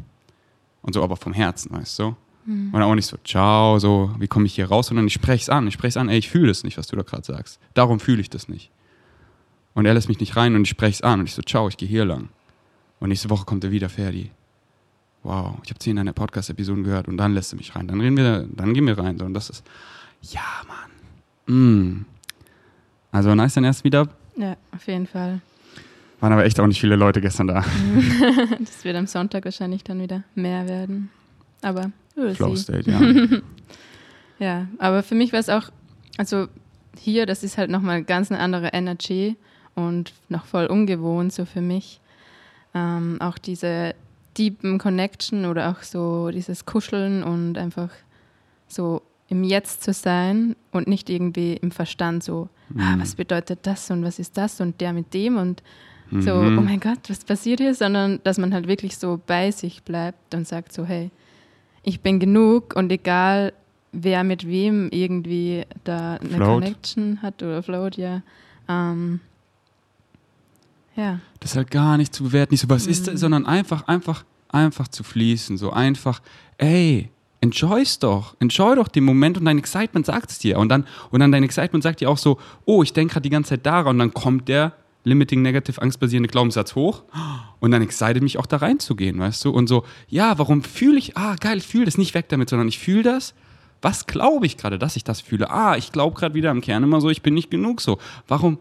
Und 0.82 0.94
so 0.94 1.04
aber 1.04 1.18
vom 1.18 1.34
Herzen, 1.34 1.72
weißt 1.72 2.00
du? 2.00 2.16
Und 2.50 2.82
auch 2.82 2.96
nicht 2.96 3.06
so, 3.06 3.18
ciao, 3.24 3.78
so, 3.78 4.16
wie 4.18 4.28
komme 4.28 4.48
ich 4.48 4.56
hier 4.56 4.70
raus, 4.70 4.88
sondern 4.88 5.06
ich 5.06 5.14
spreche 5.14 5.44
es 5.44 5.50
an. 5.50 5.68
Ich 5.68 5.76
spreche 5.76 5.90
es 5.90 5.98
an, 5.98 6.10
ey, 6.10 6.18
ich 6.18 6.30
fühle 6.30 6.50
es 6.50 6.64
nicht, 6.64 6.80
was 6.80 6.88
du 6.88 6.96
da 6.96 7.04
gerade 7.04 7.24
sagst. 7.24 7.60
Darum 7.76 8.00
fühle 8.00 8.22
ich 8.22 8.30
das 8.32 8.50
nicht. 8.50 8.72
Und 9.76 9.86
er 9.86 9.94
lässt 9.94 10.10
mich 10.10 10.20
nicht 10.20 10.36
rein 10.36 10.56
und 10.56 10.64
ich 10.64 10.70
spreche 10.70 10.94
es 10.94 11.02
an 11.04 11.20
und 11.20 11.28
ich 11.28 11.36
so, 11.36 11.44
ciao, 11.44 11.68
ich 11.68 11.78
gehe 11.78 11.88
hier 11.88 12.06
lang. 12.06 12.30
Und 13.00 13.10
nächste 13.10 13.30
Woche 13.30 13.46
kommt 13.46 13.64
er 13.64 13.72
wieder, 13.72 13.88
Ferdi. 13.88 14.32
Wow, 15.22 15.58
ich 15.64 15.70
habe 15.70 15.78
zehn 15.78 15.98
deiner 15.98 16.14
Podcast-Episoden 16.14 16.84
gehört 16.84 17.08
und 17.08 17.18
dann 17.18 17.36
lässt 17.36 17.54
er 17.54 17.58
mich 17.58 17.76
rein. 17.76 17.88
Dann 17.88 18.02
reden 18.02 18.18
wir, 18.18 18.48
dann 18.52 18.74
gehen 18.74 18.88
wir 18.88 18.98
rein. 18.98 19.20
So, 19.20 19.26
und 19.26 19.36
das 19.36 19.52
ist, 19.52 19.64
ja, 20.22 20.42
Mann. 20.68 21.56
Mm. 21.56 22.06
Also 23.12 23.34
nice 23.36 23.56
dein 23.56 23.64
erstes 23.64 23.84
Meetup. 23.84 24.10
Ja, 24.38 24.56
auf 24.74 24.86
jeden 24.88 25.08
Fall. 25.08 25.42
Waren 26.20 26.34
aber 26.34 26.46
echt 26.46 26.60
auch 26.60 26.68
nicht 26.68 26.80
viele 26.80 26.96
Leute 26.96 27.22
gestern 27.22 27.48
da. 27.48 27.64
Das 28.60 28.84
wird 28.84 28.96
am 28.96 29.08
Sonntag 29.08 29.46
wahrscheinlich 29.46 29.84
dann 29.84 30.02
wieder 30.02 30.24
mehr 30.36 30.68
werden. 30.68 31.10
Aber 31.62 31.92
we'll 32.16 32.34
Flow 32.36 32.56
see. 32.56 32.64
State, 32.64 32.92
ja. 32.92 33.00
Ja, 34.40 34.68
aber 34.78 35.04
für 35.04 35.16
mich 35.16 35.34
war 35.34 35.40
es 35.40 35.50
auch, 35.50 35.70
also 36.18 36.48
hier, 36.98 37.26
das 37.26 37.44
ist 37.44 37.58
halt 37.58 37.70
nochmal 37.70 38.04
ganz 38.04 38.32
eine 38.32 38.40
andere 38.40 38.70
Energy 38.70 39.36
und 39.76 40.14
noch 40.30 40.46
voll 40.46 40.68
ungewohnt 40.68 41.34
so 41.34 41.44
für 41.44 41.62
mich. 41.62 42.00
Ähm, 42.74 43.18
auch 43.20 43.38
diese 43.38 43.96
deepen 44.38 44.78
Connection 44.78 45.46
oder 45.46 45.70
auch 45.70 45.84
so 45.84 46.30
dieses 46.30 46.66
Kuscheln 46.66 47.24
und 47.24 47.58
einfach 47.58 47.90
so 48.70 49.02
im 49.30 49.44
Jetzt 49.44 49.84
zu 49.84 49.94
sein 49.94 50.56
und 50.72 50.88
nicht 50.88 51.10
irgendwie 51.10 51.54
im 51.54 51.72
Verstand 51.72 52.24
so, 52.24 52.50
ah, 52.78 52.96
Mhm. 52.96 53.02
was 53.02 53.16
bedeutet 53.16 53.60
das 53.64 53.90
und 53.92 54.04
was 54.04 54.20
ist 54.20 54.38
das 54.38 54.60
und 54.62 54.80
der 54.82 54.94
mit 54.94 55.14
dem 55.14 55.38
und 55.38 55.62
so, 56.12 56.34
Mhm. 56.34 56.58
oh 56.58 56.62
mein 56.62 56.80
Gott, 56.80 57.00
was 57.08 57.24
passiert 57.24 57.60
hier, 57.60 57.76
sondern 57.76 58.20
dass 58.24 58.38
man 58.40 58.54
halt 58.54 58.68
wirklich 58.68 58.98
so 58.98 59.20
bei 59.28 59.52
sich 59.52 59.84
bleibt 59.84 60.34
und 60.34 60.48
sagt 60.48 60.74
so, 60.74 60.84
hey, 60.86 61.12
ich 61.84 62.02
bin 62.02 62.20
genug 62.20 62.76
und 62.76 62.92
egal, 62.92 63.54
wer 63.92 64.24
mit 64.24 64.48
wem 64.48 64.90
irgendwie 64.92 65.66
da 65.84 66.16
eine 66.16 66.30
Float. 66.30 66.64
Connection 66.64 67.22
hat 67.22 67.42
oder 67.44 67.62
float, 67.64 67.96
ja. 67.98 68.22
Ähm, 68.68 69.20
ja, 70.96 71.20
Das 71.40 71.52
ist 71.52 71.58
halt 71.58 71.72
gar 71.72 71.98
nicht 71.98 72.14
zu 72.14 72.24
bewerten, 72.24 72.54
nicht 72.54 72.62
so, 72.62 72.70
was 72.70 72.86
ist 72.88 73.04
Mhm. 73.08 73.12
das, 73.12 73.20
sondern 73.22 73.46
einfach, 73.46 73.88
einfach, 73.88 74.26
einfach 74.50 74.88
zu 74.88 75.04
fließen. 75.04 75.58
So 75.58 75.72
einfach, 75.72 76.22
ey, 76.58 77.10
enjoy's 77.42 78.00
doch. 78.00 78.36
Enjoy 78.40 78.76
doch 78.76 78.88
den 78.88 79.04
Moment 79.04 79.38
und 79.38 79.46
dein 79.46 79.58
Excitement 79.58 80.06
sagt 80.06 80.32
es 80.32 80.40
dir. 80.40 80.58
Und 80.58 80.70
dann, 80.70 80.86
und 81.12 81.20
dann 81.20 81.32
dein 81.32 81.44
Excitement 81.44 81.84
sagt 81.84 82.02
dir 82.02 82.10
auch 82.10 82.18
so, 82.18 82.38
oh, 82.66 82.84
ich 82.84 82.94
denke 82.94 83.14
gerade 83.14 83.24
die 83.24 83.30
ganze 83.30 83.52
Zeit 83.52 83.66
daran. 83.66 83.96
Und 83.96 84.00
dann 84.00 84.14
kommt 84.14 84.48
der 84.48 84.74
Limiting 85.04 85.42
Negative 85.42 85.82
angstbasierende 85.82 86.30
Glaubenssatz 86.30 86.76
hoch 86.76 87.04
und 87.60 87.72
dann 87.72 87.82
excited 87.82 88.22
mich 88.22 88.38
auch 88.38 88.46
da 88.46 88.58
reinzugehen, 88.58 89.20
weißt 89.20 89.46
du? 89.46 89.52
Und 89.52 89.68
so, 89.68 89.86
ja, 90.10 90.38
warum 90.38 90.64
fühle 90.64 90.98
ich, 90.98 91.18
ah, 91.18 91.36
geil, 91.40 91.58
ich 91.58 91.68
fühle 91.68 91.86
das 91.86 91.98
nicht 91.98 92.14
weg 92.14 92.28
damit, 92.30 92.50
sondern 92.50 92.68
ich 92.68 92.80
fühle 92.80 93.04
das. 93.04 93.34
Was 93.82 94.08
glaube 94.08 94.46
ich 94.46 94.58
gerade, 94.58 94.78
dass 94.78 94.98
ich 94.98 95.06
das 95.06 95.22
fühle? 95.22 95.50
Ah, 95.50 95.78
ich 95.78 95.94
glaube 95.94 96.20
gerade 96.20 96.36
wieder 96.36 96.52
im 96.52 96.60
Kern 96.60 96.84
immer 96.84 97.00
so, 97.00 97.10
ich 97.10 97.22
bin 97.22 97.34
nicht 97.34 97.50
genug 97.50 97.80
so. 97.80 97.98
Warum? 98.28 98.60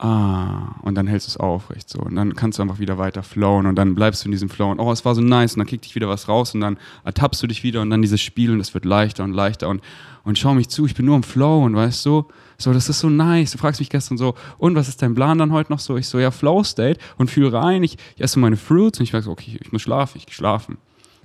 Ah, 0.00 0.76
und 0.82 0.94
dann 0.94 1.08
hältst 1.08 1.26
du 1.26 1.30
es 1.30 1.36
aufrecht 1.38 1.88
so. 1.88 1.98
Und 1.98 2.14
dann 2.14 2.36
kannst 2.36 2.58
du 2.58 2.62
einfach 2.62 2.78
wieder 2.78 2.98
weiter 2.98 3.24
flowen 3.24 3.66
und 3.66 3.74
dann 3.74 3.96
bleibst 3.96 4.22
du 4.22 4.28
in 4.28 4.30
diesem 4.30 4.48
Flow 4.48 4.70
und 4.70 4.78
oh, 4.78 4.92
es 4.92 5.04
war 5.04 5.16
so 5.16 5.20
nice 5.20 5.54
und 5.54 5.58
dann 5.58 5.66
kickt 5.66 5.86
dich 5.86 5.96
wieder 5.96 6.08
was 6.08 6.28
raus 6.28 6.54
und 6.54 6.60
dann 6.60 6.78
ertappst 7.02 7.42
du 7.42 7.48
dich 7.48 7.64
wieder 7.64 7.82
und 7.82 7.90
dann 7.90 8.00
dieses 8.00 8.20
Spiel 8.20 8.52
und 8.52 8.60
es 8.60 8.72
wird 8.74 8.84
leichter 8.84 9.24
und 9.24 9.32
leichter 9.32 9.68
und, 9.68 9.82
und 10.22 10.38
schau 10.38 10.54
mich 10.54 10.68
zu, 10.68 10.86
ich 10.86 10.94
bin 10.94 11.04
nur 11.04 11.16
im 11.16 11.24
Flow 11.24 11.64
und 11.64 11.74
weißt 11.74 12.06
du, 12.06 12.26
so, 12.58 12.72
das 12.72 12.88
ist 12.88 13.00
so 13.00 13.08
nice. 13.08 13.50
Du 13.50 13.58
fragst 13.58 13.80
mich 13.80 13.90
gestern 13.90 14.18
so, 14.18 14.36
und 14.58 14.76
was 14.76 14.88
ist 14.88 15.02
dein 15.02 15.16
Plan 15.16 15.36
dann 15.36 15.50
heute 15.50 15.72
noch 15.72 15.80
so? 15.80 15.96
Ich 15.96 16.06
so, 16.06 16.20
ja, 16.20 16.30
Flow 16.30 16.62
State 16.62 17.00
und 17.16 17.28
fühl 17.28 17.48
rein, 17.48 17.82
ich, 17.82 17.96
ich 18.14 18.22
esse 18.22 18.38
meine 18.38 18.56
Fruits 18.56 19.00
und 19.00 19.04
ich 19.04 19.12
merke 19.12 19.24
so, 19.24 19.32
okay, 19.32 19.58
ich 19.60 19.72
muss 19.72 19.82
schlafen, 19.82 20.18
ich 20.18 20.26
geh 20.26 20.32
schlafen. 20.32 20.78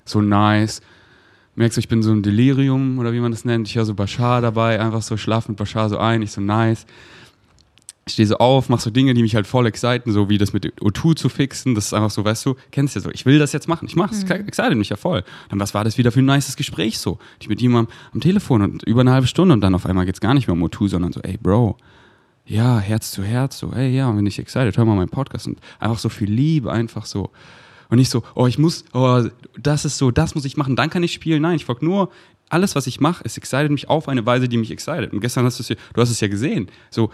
So 0.03 0.20
nice. 0.20 0.82
Merkst 1.53 1.77
du, 1.77 1.80
ich 1.80 1.88
bin 1.88 2.01
so 2.01 2.12
im 2.12 2.24
Delirium 2.24 2.98
oder 2.98 3.13
wie 3.13 3.20
man 3.20 3.32
das 3.32 3.46
nennt. 3.46 3.68
Ich 3.68 3.75
höre 3.75 3.86
so 3.86 3.94
Bashar 3.94 4.42
dabei, 4.42 4.80
einfach 4.80 5.03
so 5.03 5.15
schlaf 5.15 5.48
mit 5.48 5.58
Bashar 5.58 5.89
so 5.89 6.00
ein, 6.00 6.24
ich 6.24 6.32
so 6.32 6.42
nice 6.42 6.88
ich 8.05 8.13
stehe 8.13 8.27
so 8.27 8.38
auf, 8.38 8.67
mache 8.67 8.81
so 8.81 8.89
Dinge, 8.89 9.13
die 9.13 9.22
mich 9.22 9.36
halt 9.36 9.48
voll 9.48 9.65
exciten, 9.65 10.12
so 10.12 10.29
wie 10.29 10.38
das 10.38 10.51
mit 10.51 10.65
O2 10.81 11.15
zu 11.15 11.29
fixen. 11.29 11.74
Das 11.74 11.86
ist 11.86 11.93
einfach 11.93 12.10
so, 12.10 12.25
weißt 12.25 12.45
du, 12.45 12.55
kennst 12.72 12.95
ja 12.95 13.01
so, 13.01 13.10
ich 13.10 13.25
will 13.25 13.39
das 13.39 13.53
jetzt 13.53 13.69
machen, 13.69 13.88
ich 13.88 13.95
mache 13.95 14.13
es, 14.13 14.25
mhm. 14.25 14.48
excited 14.48 14.77
mich 14.77 14.89
ja 14.89 14.98
voll. 14.98 15.24
Dann 15.50 15.60
was 15.60 15.74
war 15.74 15.86
das 15.86 15.98
wieder 15.98 16.12
für 16.12 16.19
ein 16.19 16.25
nices 16.25 16.57
Gespräch 16.57 17.00
so? 17.00 17.17
Ich 17.39 17.48
mit 17.48 17.62
jemandem 17.62 17.93
am 18.13 18.19
Telefon 18.19 18.62
und 18.62 18.83
über 18.83 19.01
eine 19.01 19.12
halbe 19.12 19.27
Stunde 19.27 19.53
und 19.53 19.62
dann 19.62 19.74
auf 19.74 19.86
einmal 19.86 20.05
geht 20.05 20.15
es 20.15 20.22
gar 20.22 20.33
nicht 20.33 20.48
mehr 20.48 20.53
um 20.53 20.63
O2, 20.63 20.89
sondern 20.89 21.13
so, 21.13 21.22
ey 21.22 21.38
Bro, 21.38 21.77
ja, 22.45 22.77
Herz 22.79 23.12
zu 23.12 23.24
Herz, 23.24 23.57
so, 23.57 23.72
ey, 23.72 23.95
ja, 23.95 24.13
wenn 24.15 24.25
ich 24.25 24.38
excited, 24.38 24.75
hör 24.75 24.83
mal 24.83 24.95
meinen 24.95 25.10
Podcast 25.10 25.48
und 25.48 25.60
einfach 25.79 25.98
so 25.98 26.10
viel 26.10 26.29
Liebe, 26.29 26.72
einfach 26.72 27.05
so. 27.05 27.31
Und 27.89 28.00
nicht 28.00 28.10
so, 28.10 28.24
oh, 28.36 28.48
ich 28.48 28.57
muss, 28.57 28.83
oh, 28.93 29.24
das 29.57 29.86
ist 29.86 29.98
so, 29.98 30.12
das 30.12 30.36
muss 30.36 30.43
ich 30.43 30.57
machen, 30.57 30.75
dann 30.75 30.89
kann 30.89 31.03
ich 31.03 31.13
spielen. 31.13 31.43
Nein, 31.43 31.55
ich 31.55 31.65
folge 31.65 31.86
nur, 31.86 32.10
alles, 32.50 32.75
was 32.75 32.88
ich 32.88 33.00
mache, 33.00 33.24
es 33.25 33.38
excited 33.38 33.72
mich 33.72 33.89
auf 33.89 34.07
eine 34.07 34.25
Weise, 34.25 34.50
die 34.50 34.57
mich 34.57 34.72
excited. 34.72 35.13
Und 35.13 35.22
gestern 35.22 35.45
hast 35.45 35.60
du 35.60 35.63
es 35.63 35.69
ja, 35.69 35.75
du 35.93 36.01
hast 36.01 36.10
es 36.10 36.19
ja 36.19 36.27
gesehen. 36.27 36.67
So, 36.89 37.12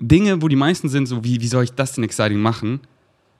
Dinge, 0.00 0.42
wo 0.42 0.48
die 0.48 0.56
meisten 0.56 0.88
sind, 0.88 1.06
so 1.06 1.24
wie, 1.24 1.40
wie 1.40 1.46
soll 1.46 1.64
ich 1.64 1.72
das 1.72 1.92
denn 1.92 2.04
exciting 2.04 2.40
machen? 2.40 2.80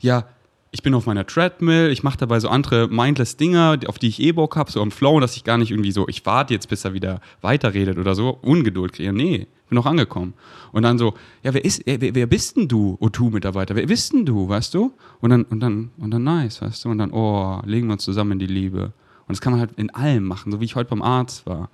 Ja, 0.00 0.26
ich 0.74 0.82
bin 0.82 0.92
auf 0.94 1.06
meiner 1.06 1.24
Treadmill, 1.24 1.90
ich 1.90 2.02
mache 2.02 2.18
dabei 2.18 2.40
so 2.40 2.48
andere 2.48 2.88
mindless 2.88 3.36
Dinger, 3.36 3.78
auf 3.86 4.00
die 4.00 4.08
ich 4.08 4.20
eh 4.20 4.32
Bock 4.32 4.56
habe, 4.56 4.72
so 4.72 4.82
am 4.82 4.90
Flow, 4.90 5.20
dass 5.20 5.36
ich 5.36 5.44
gar 5.44 5.56
nicht 5.56 5.70
irgendwie 5.70 5.92
so, 5.92 6.08
ich 6.08 6.26
warte 6.26 6.52
jetzt, 6.52 6.68
bis 6.68 6.84
er 6.84 6.94
wieder 6.94 7.20
weiterredet 7.42 7.96
oder 7.96 8.16
so, 8.16 8.30
Ungeduld 8.42 8.92
kreieren. 8.92 9.14
Nee, 9.14 9.46
bin 9.68 9.76
noch 9.76 9.86
angekommen. 9.86 10.34
Und 10.72 10.82
dann 10.82 10.98
so, 10.98 11.14
ja, 11.44 11.54
wer 11.54 11.64
ist, 11.64 11.82
wer, 11.86 12.14
wer 12.14 12.26
bist 12.26 12.56
denn 12.56 12.66
du, 12.66 12.98
O2-Mitarbeiter? 13.00 13.76
Wer 13.76 13.86
bist 13.86 14.12
denn 14.12 14.26
du, 14.26 14.48
weißt 14.48 14.74
du? 14.74 14.92
Und 15.20 15.30
dann, 15.30 15.44
und 15.44 15.60
dann, 15.60 15.92
und 15.96 16.10
dann 16.10 16.24
nice, 16.24 16.60
weißt 16.60 16.84
du? 16.84 16.88
Und 16.88 16.98
dann, 16.98 17.12
oh, 17.12 17.60
legen 17.64 17.86
wir 17.86 17.92
uns 17.92 18.02
zusammen 18.02 18.32
in 18.32 18.38
die 18.40 18.46
Liebe. 18.46 18.92
Und 19.26 19.30
das 19.30 19.40
kann 19.40 19.52
man 19.52 19.60
halt 19.60 19.74
in 19.76 19.90
allem 19.90 20.24
machen, 20.24 20.50
so 20.50 20.60
wie 20.60 20.64
ich 20.64 20.74
heute 20.74 20.90
beim 20.90 21.02
Arzt 21.02 21.46
war. 21.46 21.70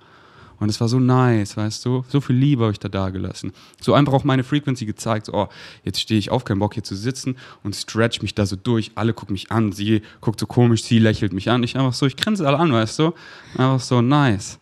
Und 0.61 0.69
es 0.69 0.79
war 0.79 0.87
so 0.87 0.99
nice, 0.99 1.57
weißt 1.57 1.83
du? 1.85 2.05
So 2.07 2.21
viel 2.21 2.35
Liebe 2.35 2.61
habe 2.61 2.71
ich 2.71 2.77
da 2.77 2.87
dagelassen. 2.87 3.51
So 3.81 3.95
einfach 3.95 4.13
auch 4.13 4.23
meine 4.23 4.43
Frequency 4.43 4.85
gezeigt, 4.85 5.25
so, 5.25 5.33
oh, 5.33 5.47
jetzt 5.83 5.99
stehe 5.99 6.19
ich 6.19 6.29
auf, 6.29 6.45
keinen 6.45 6.59
Bock 6.59 6.75
hier 6.75 6.83
zu 6.83 6.95
sitzen 6.95 7.35
und 7.63 7.75
stretch 7.75 8.21
mich 8.21 8.35
da 8.35 8.45
so 8.45 8.55
durch. 8.55 8.91
Alle 8.93 9.13
gucken 9.13 9.33
mich 9.33 9.51
an, 9.51 9.71
sie 9.71 10.03
guckt 10.21 10.39
so 10.39 10.45
komisch, 10.45 10.83
sie 10.83 10.99
lächelt 10.99 11.33
mich 11.33 11.49
an. 11.49 11.63
Ich 11.63 11.77
einfach 11.77 11.95
so, 11.95 12.05
ich 12.05 12.15
grinse 12.15 12.45
alle 12.47 12.59
an, 12.59 12.71
weißt 12.71 12.99
du? 12.99 13.13
Einfach 13.57 13.79
so 13.79 14.03
nice. 14.03 14.59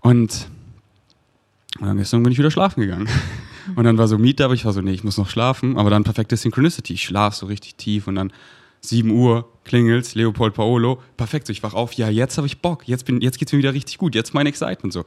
Und, 0.00 0.48
und 1.78 1.86
dann 1.86 1.98
gestern 1.98 2.22
bin 2.22 2.32
ich 2.32 2.38
wieder 2.38 2.50
schlafen 2.50 2.80
gegangen. 2.80 3.10
Und 3.76 3.84
dann 3.84 3.98
war 3.98 4.08
so 4.08 4.16
Meet 4.16 4.40
aber 4.40 4.54
ich 4.54 4.64
war 4.64 4.72
so, 4.72 4.80
nee, 4.80 4.92
ich 4.92 5.04
muss 5.04 5.18
noch 5.18 5.28
schlafen. 5.28 5.76
Aber 5.76 5.90
dann 5.90 6.02
perfekte 6.02 6.34
Synchronicity. 6.34 6.94
Ich 6.94 7.02
schlaf 7.02 7.34
so 7.34 7.44
richtig 7.44 7.74
tief 7.74 8.06
und 8.06 8.14
dann 8.14 8.32
7 8.80 9.10
Uhr 9.10 9.48
klingelt's, 9.64 10.14
Leopold 10.14 10.54
Paolo, 10.54 11.00
perfekt, 11.16 11.46
so 11.46 11.52
ich 11.52 11.62
wach 11.62 11.74
auf, 11.74 11.92
ja, 11.94 12.08
jetzt 12.08 12.38
habe 12.38 12.46
ich 12.46 12.60
Bock, 12.60 12.88
jetzt, 12.88 13.04
bin, 13.04 13.20
jetzt 13.20 13.38
geht's 13.38 13.52
mir 13.52 13.58
wieder 13.58 13.74
richtig 13.74 13.98
gut, 13.98 14.14
jetzt 14.14 14.34
mein 14.34 14.46
Excitement, 14.46 14.92
so, 14.92 15.04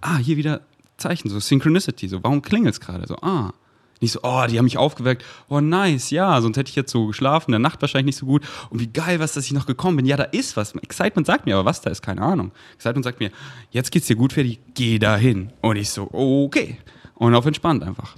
ah, 0.00 0.18
hier 0.18 0.36
wieder 0.36 0.60
Zeichen, 0.96 1.28
so 1.28 1.40
Synchronicity, 1.40 2.08
so, 2.08 2.22
warum 2.22 2.40
klingelt's 2.42 2.80
gerade, 2.80 3.06
so, 3.06 3.16
ah, 3.16 3.52
nicht 4.00 4.12
so, 4.12 4.20
oh, 4.22 4.44
die 4.48 4.58
haben 4.58 4.64
mich 4.64 4.78
aufgeweckt, 4.78 5.24
oh, 5.48 5.60
nice, 5.60 6.10
ja, 6.10 6.40
sonst 6.40 6.56
hätte 6.56 6.68
ich 6.68 6.76
jetzt 6.76 6.92
so 6.92 7.06
geschlafen, 7.06 7.50
in 7.50 7.52
der 7.52 7.58
Nacht 7.58 7.80
wahrscheinlich 7.80 8.06
nicht 8.06 8.18
so 8.18 8.26
gut. 8.26 8.42
Und 8.70 8.80
wie 8.80 8.88
geil 8.88 9.20
was, 9.20 9.32
dass 9.32 9.46
ich 9.46 9.52
noch 9.52 9.66
gekommen 9.66 9.96
bin, 9.96 10.06
ja, 10.06 10.16
da 10.16 10.24
ist 10.24 10.56
was, 10.56 10.74
Excitement 10.74 11.26
sagt 11.26 11.46
mir, 11.46 11.56
aber 11.56 11.64
was 11.64 11.80
da 11.80 11.90
ist, 11.90 12.02
keine 12.02 12.20
Ahnung, 12.20 12.52
Excitement 12.74 13.04
sagt 13.04 13.20
mir, 13.20 13.30
jetzt 13.70 13.90
geht's 13.90 14.06
dir 14.06 14.16
gut, 14.16 14.32
Ferdi, 14.32 14.58
geh 14.74 14.98
dahin. 14.98 15.52
Und 15.62 15.76
ich 15.76 15.90
so, 15.90 16.08
okay, 16.12 16.78
und 17.14 17.34
auf 17.34 17.46
entspannt 17.46 17.82
einfach. 17.82 18.16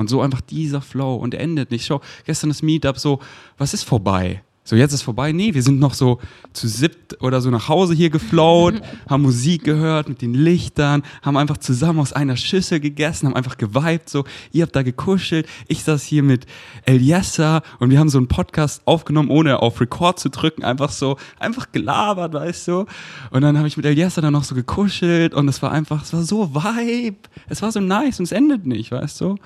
Und 0.00 0.08
so 0.08 0.22
einfach 0.22 0.40
dieser 0.40 0.80
Flow 0.80 1.14
und 1.14 1.34
endet 1.34 1.70
nicht. 1.70 1.84
Schau, 1.84 2.00
gestern 2.24 2.48
das 2.48 2.62
Meetup 2.62 2.98
so, 2.98 3.20
was 3.58 3.74
ist 3.74 3.82
vorbei? 3.82 4.42
So, 4.62 4.76
jetzt 4.76 4.92
ist 4.92 5.02
vorbei. 5.02 5.32
Nee, 5.32 5.54
wir 5.54 5.62
sind 5.62 5.80
noch 5.80 5.94
so 5.94 6.20
zu 6.52 6.68
siebt 6.68 7.20
oder 7.22 7.40
so 7.40 7.50
nach 7.50 7.68
Hause 7.68 7.94
hier 7.94 8.10
geflowt, 8.10 8.82
haben 9.08 9.22
Musik 9.22 9.64
gehört 9.64 10.08
mit 10.08 10.20
den 10.20 10.34
Lichtern, 10.34 11.02
haben 11.22 11.38
einfach 11.38 11.56
zusammen 11.56 11.98
aus 11.98 12.12
einer 12.12 12.36
Schüssel 12.36 12.78
gegessen, 12.78 13.26
haben 13.26 13.36
einfach 13.36 13.56
geweibt. 13.56 14.10
So, 14.10 14.24
ihr 14.52 14.62
habt 14.62 14.76
da 14.76 14.82
gekuschelt. 14.82 15.48
Ich 15.66 15.82
saß 15.82 16.04
hier 16.04 16.22
mit 16.22 16.46
Eliessa 16.84 17.62
und 17.78 17.90
wir 17.90 17.98
haben 17.98 18.10
so 18.10 18.18
einen 18.18 18.28
Podcast 18.28 18.82
aufgenommen, 18.84 19.30
ohne 19.30 19.60
auf 19.60 19.80
Record 19.80 20.20
zu 20.20 20.28
drücken. 20.28 20.62
Einfach 20.62 20.92
so, 20.92 21.16
einfach 21.38 21.72
gelabert, 21.72 22.34
weißt 22.34 22.68
du. 22.68 22.84
Und 23.30 23.40
dann 23.40 23.56
habe 23.56 23.66
ich 23.66 23.78
mit 23.78 23.86
Eliessa 23.86 24.20
dann 24.20 24.34
noch 24.34 24.44
so 24.44 24.54
gekuschelt 24.54 25.32
und 25.32 25.48
es 25.48 25.62
war 25.62 25.72
einfach, 25.72 26.02
es 26.02 26.12
war 26.12 26.22
so 26.22 26.54
Vibe. 26.54 27.16
Es 27.48 27.62
war 27.62 27.72
so 27.72 27.80
nice 27.80 28.18
und 28.20 28.24
es 28.24 28.32
endet 28.32 28.66
nicht, 28.66 28.92
weißt 28.92 29.22
du. 29.22 29.36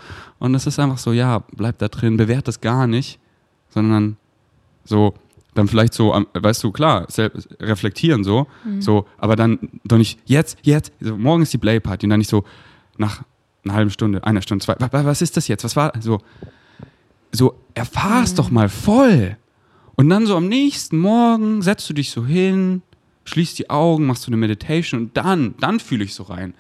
Und 0.41 0.55
es 0.57 0.67
ist 0.67 0.79
einfach 0.81 0.99
so, 0.99 1.13
ja, 1.13 1.39
bleibt 1.39 1.81
da 1.81 1.89
drin, 1.89 2.17
bewährt 2.17 2.49
das 2.49 2.61
gar 2.61 2.89
nicht, 2.89 3.21
sondern 3.71 4.17
so, 4.85 5.15
dann 5.55 5.69
vielleicht 5.69 5.95
so, 5.95 6.13
weißt 6.35 6.65
du, 6.65 6.73
klar, 6.73 7.07
reflektieren 7.61 8.25
so, 8.25 8.47
mhm. 8.65 8.83
so, 8.83 9.07
aber 9.19 9.37
dann 9.37 9.59
doch 9.85 9.99
nicht 9.99 10.19
jetzt, 10.25 10.59
jetzt, 10.63 10.93
so, 11.01 11.17
morgen 11.17 11.43
ist 11.43 11.53
die 11.53 11.59
Playparty 11.59 12.07
und 12.07 12.11
dann 12.11 12.19
nicht 12.19 12.31
so 12.31 12.45
nach 12.99 13.23
einer 13.65 13.75
halben 13.75 13.91
Stunde, 13.91 14.25
einer 14.25 14.43
Stunde, 14.43 14.65
zwei, 14.65 14.77
was 14.79 15.23
ist 15.23 15.37
das 15.37 15.49
jetzt, 15.49 15.65
was 15.65 15.77
war, 15.77 15.93
so, 16.01 16.19
so, 17.33 17.55
erfahr's 17.75 18.33
mhm. 18.33 18.37
doch 18.37 18.51
mal 18.51 18.69
voll. 18.69 19.37
Und 19.97 20.09
dann 20.09 20.27
so 20.27 20.37
am 20.37 20.49
nächsten 20.49 20.99
Morgen 20.99 21.63
setzt 21.63 21.89
du 21.89 21.95
dich 21.95 22.11
so 22.11 22.27
hin, 22.27 22.83
schließt 23.25 23.59
die 23.59 23.71
Augen, 23.71 24.07
machst 24.07 24.27
du 24.27 24.31
eine 24.31 24.37
Meditation 24.37 25.01
und 25.01 25.17
dann, 25.17 25.55
dann 25.61 25.81
fühle 25.81 26.05
ich 26.05 26.15
so 26.15 26.25
rein. 26.25 26.55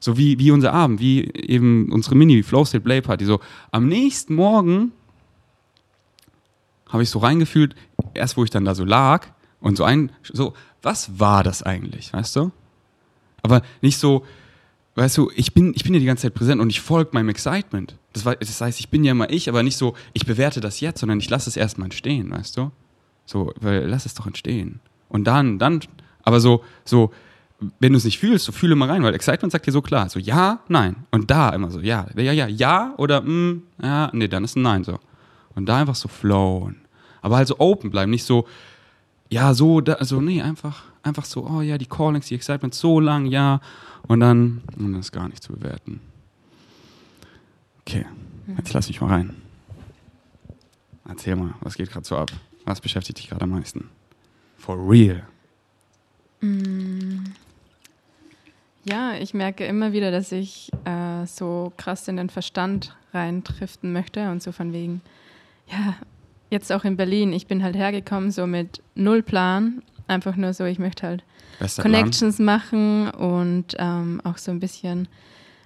So 0.00 0.16
wie, 0.16 0.38
wie 0.38 0.50
unser 0.50 0.72
Abend, 0.72 0.98
wie 1.00 1.30
eben 1.32 1.92
unsere 1.92 2.16
Mini-Flow 2.16 2.64
State 2.64 2.82
Play 2.82 3.00
Party. 3.00 3.24
So 3.24 3.40
am 3.70 3.86
nächsten 3.86 4.34
Morgen 4.34 4.92
habe 6.92 7.02
ich 7.02 7.10
so 7.10 7.18
reingefühlt, 7.18 7.74
erst 8.14 8.36
wo 8.36 8.44
ich 8.44 8.50
dann 8.50 8.64
da 8.64 8.74
so 8.74 8.84
lag 8.84 9.26
und 9.60 9.76
so 9.76 9.84
ein, 9.84 10.12
so, 10.22 10.52
was 10.82 11.18
war 11.18 11.42
das 11.42 11.62
eigentlich, 11.62 12.12
weißt 12.12 12.36
du? 12.36 12.52
Aber 13.42 13.62
nicht 13.80 13.98
so, 13.98 14.24
weißt 14.94 15.16
du, 15.16 15.30
ich 15.34 15.54
bin, 15.54 15.72
ich 15.74 15.84
bin 15.84 15.94
ja 15.94 16.00
die 16.00 16.06
ganze 16.06 16.22
Zeit 16.22 16.34
präsent 16.34 16.60
und 16.60 16.70
ich 16.70 16.80
folge 16.80 17.10
meinem 17.12 17.30
Excitement. 17.30 17.96
Das, 18.12 18.24
war, 18.24 18.36
das 18.36 18.60
heißt, 18.60 18.78
ich 18.78 18.90
bin 18.90 19.04
ja 19.04 19.12
immer 19.12 19.30
ich, 19.30 19.48
aber 19.48 19.62
nicht 19.62 19.76
so, 19.76 19.94
ich 20.12 20.26
bewerte 20.26 20.60
das 20.60 20.80
jetzt, 20.80 21.00
sondern 21.00 21.18
ich 21.18 21.30
lasse 21.30 21.48
es 21.48 21.56
erstmal 21.56 21.86
entstehen, 21.86 22.30
weißt 22.30 22.56
du? 22.58 22.70
So, 23.24 23.52
weil 23.60 23.86
lass 23.86 24.04
es 24.04 24.14
doch 24.14 24.26
entstehen. 24.26 24.80
Und 25.08 25.24
dann, 25.24 25.58
dann, 25.58 25.80
aber 26.22 26.40
so, 26.40 26.62
so, 26.84 27.10
wenn 27.78 27.92
du 27.92 27.96
es 27.96 28.04
nicht 28.04 28.18
fühlst, 28.18 28.44
so 28.44 28.52
fühle 28.52 28.74
mal 28.74 28.90
rein, 28.90 29.02
weil 29.02 29.14
Excitement 29.14 29.52
sagt 29.52 29.66
dir 29.66 29.72
so 29.72 29.82
klar, 29.82 30.08
so 30.08 30.18
ja, 30.18 30.60
nein. 30.68 30.96
Und 31.10 31.30
da 31.30 31.50
immer 31.50 31.70
so, 31.70 31.80
ja, 31.80 32.06
ja, 32.16 32.32
ja, 32.32 32.46
ja 32.48 32.94
oder 32.98 33.22
mm, 33.22 33.62
ja, 33.82 34.10
nee, 34.12 34.28
dann 34.28 34.44
ist 34.44 34.56
ein 34.56 34.62
Nein 34.62 34.84
so. 34.84 34.98
Und 35.54 35.66
da 35.66 35.78
einfach 35.78 35.94
so 35.94 36.08
flowen. 36.08 36.81
Aber 37.22 37.36
halt 37.36 37.48
so 37.48 37.58
open 37.58 37.90
bleiben, 37.90 38.10
nicht 38.10 38.24
so, 38.24 38.46
ja, 39.30 39.54
so, 39.54 39.80
da, 39.80 39.94
also 39.94 40.20
nee, 40.20 40.42
einfach, 40.42 40.84
einfach 41.02 41.24
so, 41.24 41.46
oh 41.46 41.62
ja, 41.62 41.78
die 41.78 41.86
Callings, 41.86 42.26
die 42.26 42.34
Excitement 42.34 42.74
so 42.74 43.00
lang, 43.00 43.26
ja. 43.26 43.60
Und 44.06 44.20
dann, 44.20 44.62
und 44.76 44.92
das 44.92 45.06
ist 45.06 45.12
gar 45.12 45.28
nicht 45.28 45.42
zu 45.42 45.54
bewerten. 45.54 46.00
Okay, 47.80 48.04
jetzt 48.56 48.72
lass 48.72 48.88
mich 48.88 49.00
mal 49.00 49.08
rein. 49.08 49.36
Erzähl 51.08 51.36
mal, 51.36 51.54
was 51.60 51.76
geht 51.76 51.90
gerade 51.90 52.06
so 52.06 52.16
ab? 52.16 52.30
Was 52.64 52.80
beschäftigt 52.80 53.18
dich 53.18 53.28
gerade 53.28 53.42
am 53.42 53.50
meisten? 53.50 53.88
For 54.58 54.76
real. 54.76 55.22
Mm. 56.40 57.24
Ja, 58.84 59.14
ich 59.14 59.32
merke 59.32 59.64
immer 59.64 59.92
wieder, 59.92 60.10
dass 60.10 60.32
ich 60.32 60.70
äh, 60.84 61.24
so 61.26 61.72
krass 61.76 62.08
in 62.08 62.16
den 62.16 62.30
Verstand 62.30 62.96
reintriften 63.14 63.92
möchte 63.92 64.30
und 64.30 64.42
so 64.42 64.52
von 64.52 64.72
wegen, 64.72 65.02
ja, 65.68 65.96
jetzt 66.52 66.70
auch 66.70 66.84
in 66.84 66.96
Berlin, 66.96 67.32
ich 67.32 67.46
bin 67.46 67.62
halt 67.62 67.74
hergekommen 67.74 68.30
so 68.30 68.46
mit 68.46 68.82
null 68.94 69.22
Plan, 69.22 69.82
einfach 70.06 70.36
nur 70.36 70.52
so, 70.52 70.64
ich 70.64 70.78
möchte 70.78 71.06
halt 71.06 71.24
Bester 71.58 71.82
Connections 71.82 72.36
Plan. 72.36 72.46
machen 72.46 73.10
und 73.10 73.74
ähm, 73.78 74.20
auch 74.22 74.38
so 74.38 74.52
ein 74.52 74.60
bisschen 74.60 75.08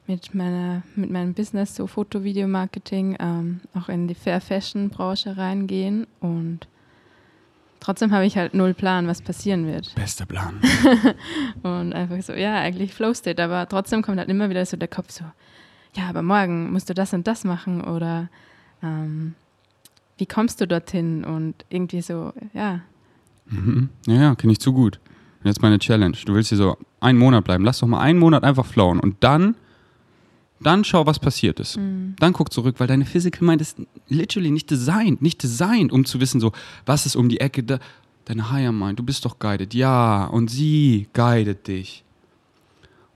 mit 0.06 0.34
meiner 0.34 0.82
mit 0.94 1.10
meinem 1.10 1.34
Business 1.34 1.74
so 1.74 1.86
Foto 1.86 2.22
Video 2.22 2.46
Marketing 2.46 3.16
ähm, 3.18 3.60
auch 3.74 3.88
in 3.88 4.06
die 4.06 4.14
Fair 4.14 4.40
Fashion 4.40 4.88
Branche 4.88 5.36
reingehen 5.36 6.06
und 6.20 6.68
trotzdem 7.80 8.12
habe 8.12 8.24
ich 8.24 8.36
halt 8.36 8.54
null 8.54 8.72
Plan, 8.72 9.08
was 9.08 9.20
passieren 9.20 9.66
wird. 9.66 9.94
Bester 9.96 10.26
Plan. 10.26 10.60
und 11.62 11.92
einfach 11.92 12.22
so, 12.22 12.32
ja, 12.32 12.54
eigentlich 12.54 12.94
Flow 12.94 13.12
State, 13.12 13.42
aber 13.42 13.68
trotzdem 13.68 14.02
kommt 14.02 14.18
halt 14.18 14.28
immer 14.28 14.48
wieder 14.48 14.64
so 14.64 14.76
der 14.76 14.88
Kopf 14.88 15.10
so, 15.10 15.24
ja, 15.96 16.08
aber 16.08 16.22
morgen 16.22 16.72
musst 16.72 16.88
du 16.88 16.94
das 16.94 17.12
und 17.12 17.26
das 17.26 17.44
machen 17.44 17.82
oder 17.82 18.28
ähm, 18.82 19.34
wie 20.18 20.26
kommst 20.26 20.60
du 20.60 20.66
dorthin 20.66 21.24
und 21.24 21.64
irgendwie 21.68 22.00
so, 22.00 22.32
ja. 22.54 22.80
Mhm. 23.46 23.90
Ja, 24.06 24.14
ja, 24.14 24.34
kenne 24.34 24.52
ich 24.52 24.60
zu 24.60 24.72
gut. 24.72 24.98
Und 25.40 25.46
jetzt 25.46 25.62
meine 25.62 25.78
Challenge. 25.78 26.16
Du 26.24 26.34
willst 26.34 26.48
hier 26.48 26.58
so 26.58 26.76
einen 27.00 27.18
Monat 27.18 27.44
bleiben. 27.44 27.64
Lass 27.64 27.80
doch 27.80 27.86
mal 27.86 28.00
einen 28.00 28.18
Monat 28.18 28.42
einfach 28.42 28.66
flowen 28.66 28.98
und 28.98 29.16
dann, 29.20 29.54
dann 30.60 30.84
schau, 30.84 31.06
was 31.06 31.18
passiert 31.18 31.60
ist. 31.60 31.76
Mhm. 31.76 32.16
Dann 32.18 32.32
guck 32.32 32.52
zurück, 32.52 32.76
weil 32.78 32.86
deine 32.86 33.04
Physical 33.04 33.46
Mind 33.46 33.60
ist 33.60 33.78
literally 34.08 34.50
nicht 34.50 34.70
designed, 34.70 35.22
nicht 35.22 35.42
designed, 35.42 35.92
um 35.92 36.04
zu 36.04 36.20
wissen, 36.20 36.40
so, 36.40 36.52
was 36.86 37.06
ist 37.06 37.14
um 37.14 37.28
die 37.28 37.40
Ecke. 37.40 37.62
Da, 37.62 37.78
deine 38.24 38.50
Higher 38.50 38.72
Mind, 38.72 38.98
du 38.98 39.02
bist 39.02 39.24
doch 39.24 39.38
guided. 39.38 39.74
Ja, 39.74 40.24
und 40.24 40.50
sie 40.50 41.08
guidet 41.12 41.68
dich. 41.68 42.05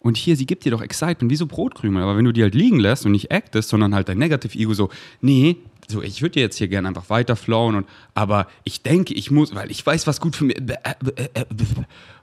Und 0.00 0.16
hier, 0.16 0.35
sie 0.35 0.47
gibt 0.47 0.64
dir 0.64 0.71
doch 0.71 0.80
Excitement, 0.80 1.30
wie 1.30 1.37
so 1.37 1.47
Brotkrümel. 1.47 2.02
Aber 2.02 2.16
wenn 2.16 2.25
du 2.25 2.33
die 2.33 2.42
halt 2.42 2.54
liegen 2.54 2.80
lässt 2.80 3.04
und 3.04 3.12
nicht 3.12 3.30
actest, 3.30 3.69
sondern 3.69 3.95
halt 3.95 4.09
dein 4.09 4.19
Negative 4.19 4.59
Ego 4.59 4.73
so, 4.73 4.88
nee, 5.21 5.57
so, 5.88 6.02
ich 6.02 6.23
würde 6.23 6.40
jetzt 6.40 6.57
hier 6.57 6.69
gerne 6.69 6.88
einfach 6.88 7.11
weiter 7.11 7.37
flowen, 7.37 7.75
und, 7.75 7.87
aber 8.14 8.47
ich 8.64 8.83
denke, 8.83 9.12
ich 9.12 9.30
muss, 9.30 9.54
weil 9.54 9.71
ich 9.71 9.85
weiß, 9.85 10.07
was 10.07 10.21
gut 10.21 10.37
für 10.37 10.45
mich 10.45 10.57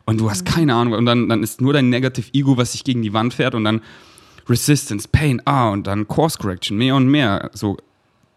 und 0.05 0.21
du 0.21 0.29
hast 0.29 0.45
keine 0.45 0.73
Ahnung. 0.73 0.93
Und 0.93 1.05
dann, 1.05 1.27
dann 1.27 1.43
ist 1.43 1.59
nur 1.59 1.73
dein 1.73 1.89
Negative 1.89 2.33
Ego, 2.33 2.57
was 2.57 2.71
sich 2.71 2.83
gegen 2.85 3.01
die 3.01 3.13
Wand 3.13 3.33
fährt 3.33 3.53
und 3.53 3.65
dann 3.65 3.81
Resistance, 4.47 5.07
Pain, 5.11 5.41
ah, 5.45 5.69
und 5.69 5.85
dann 5.85 6.07
Course 6.07 6.37
Correction, 6.37 6.77
mehr 6.77 6.95
und 6.95 7.07
mehr. 7.09 7.51
So, 7.53 7.77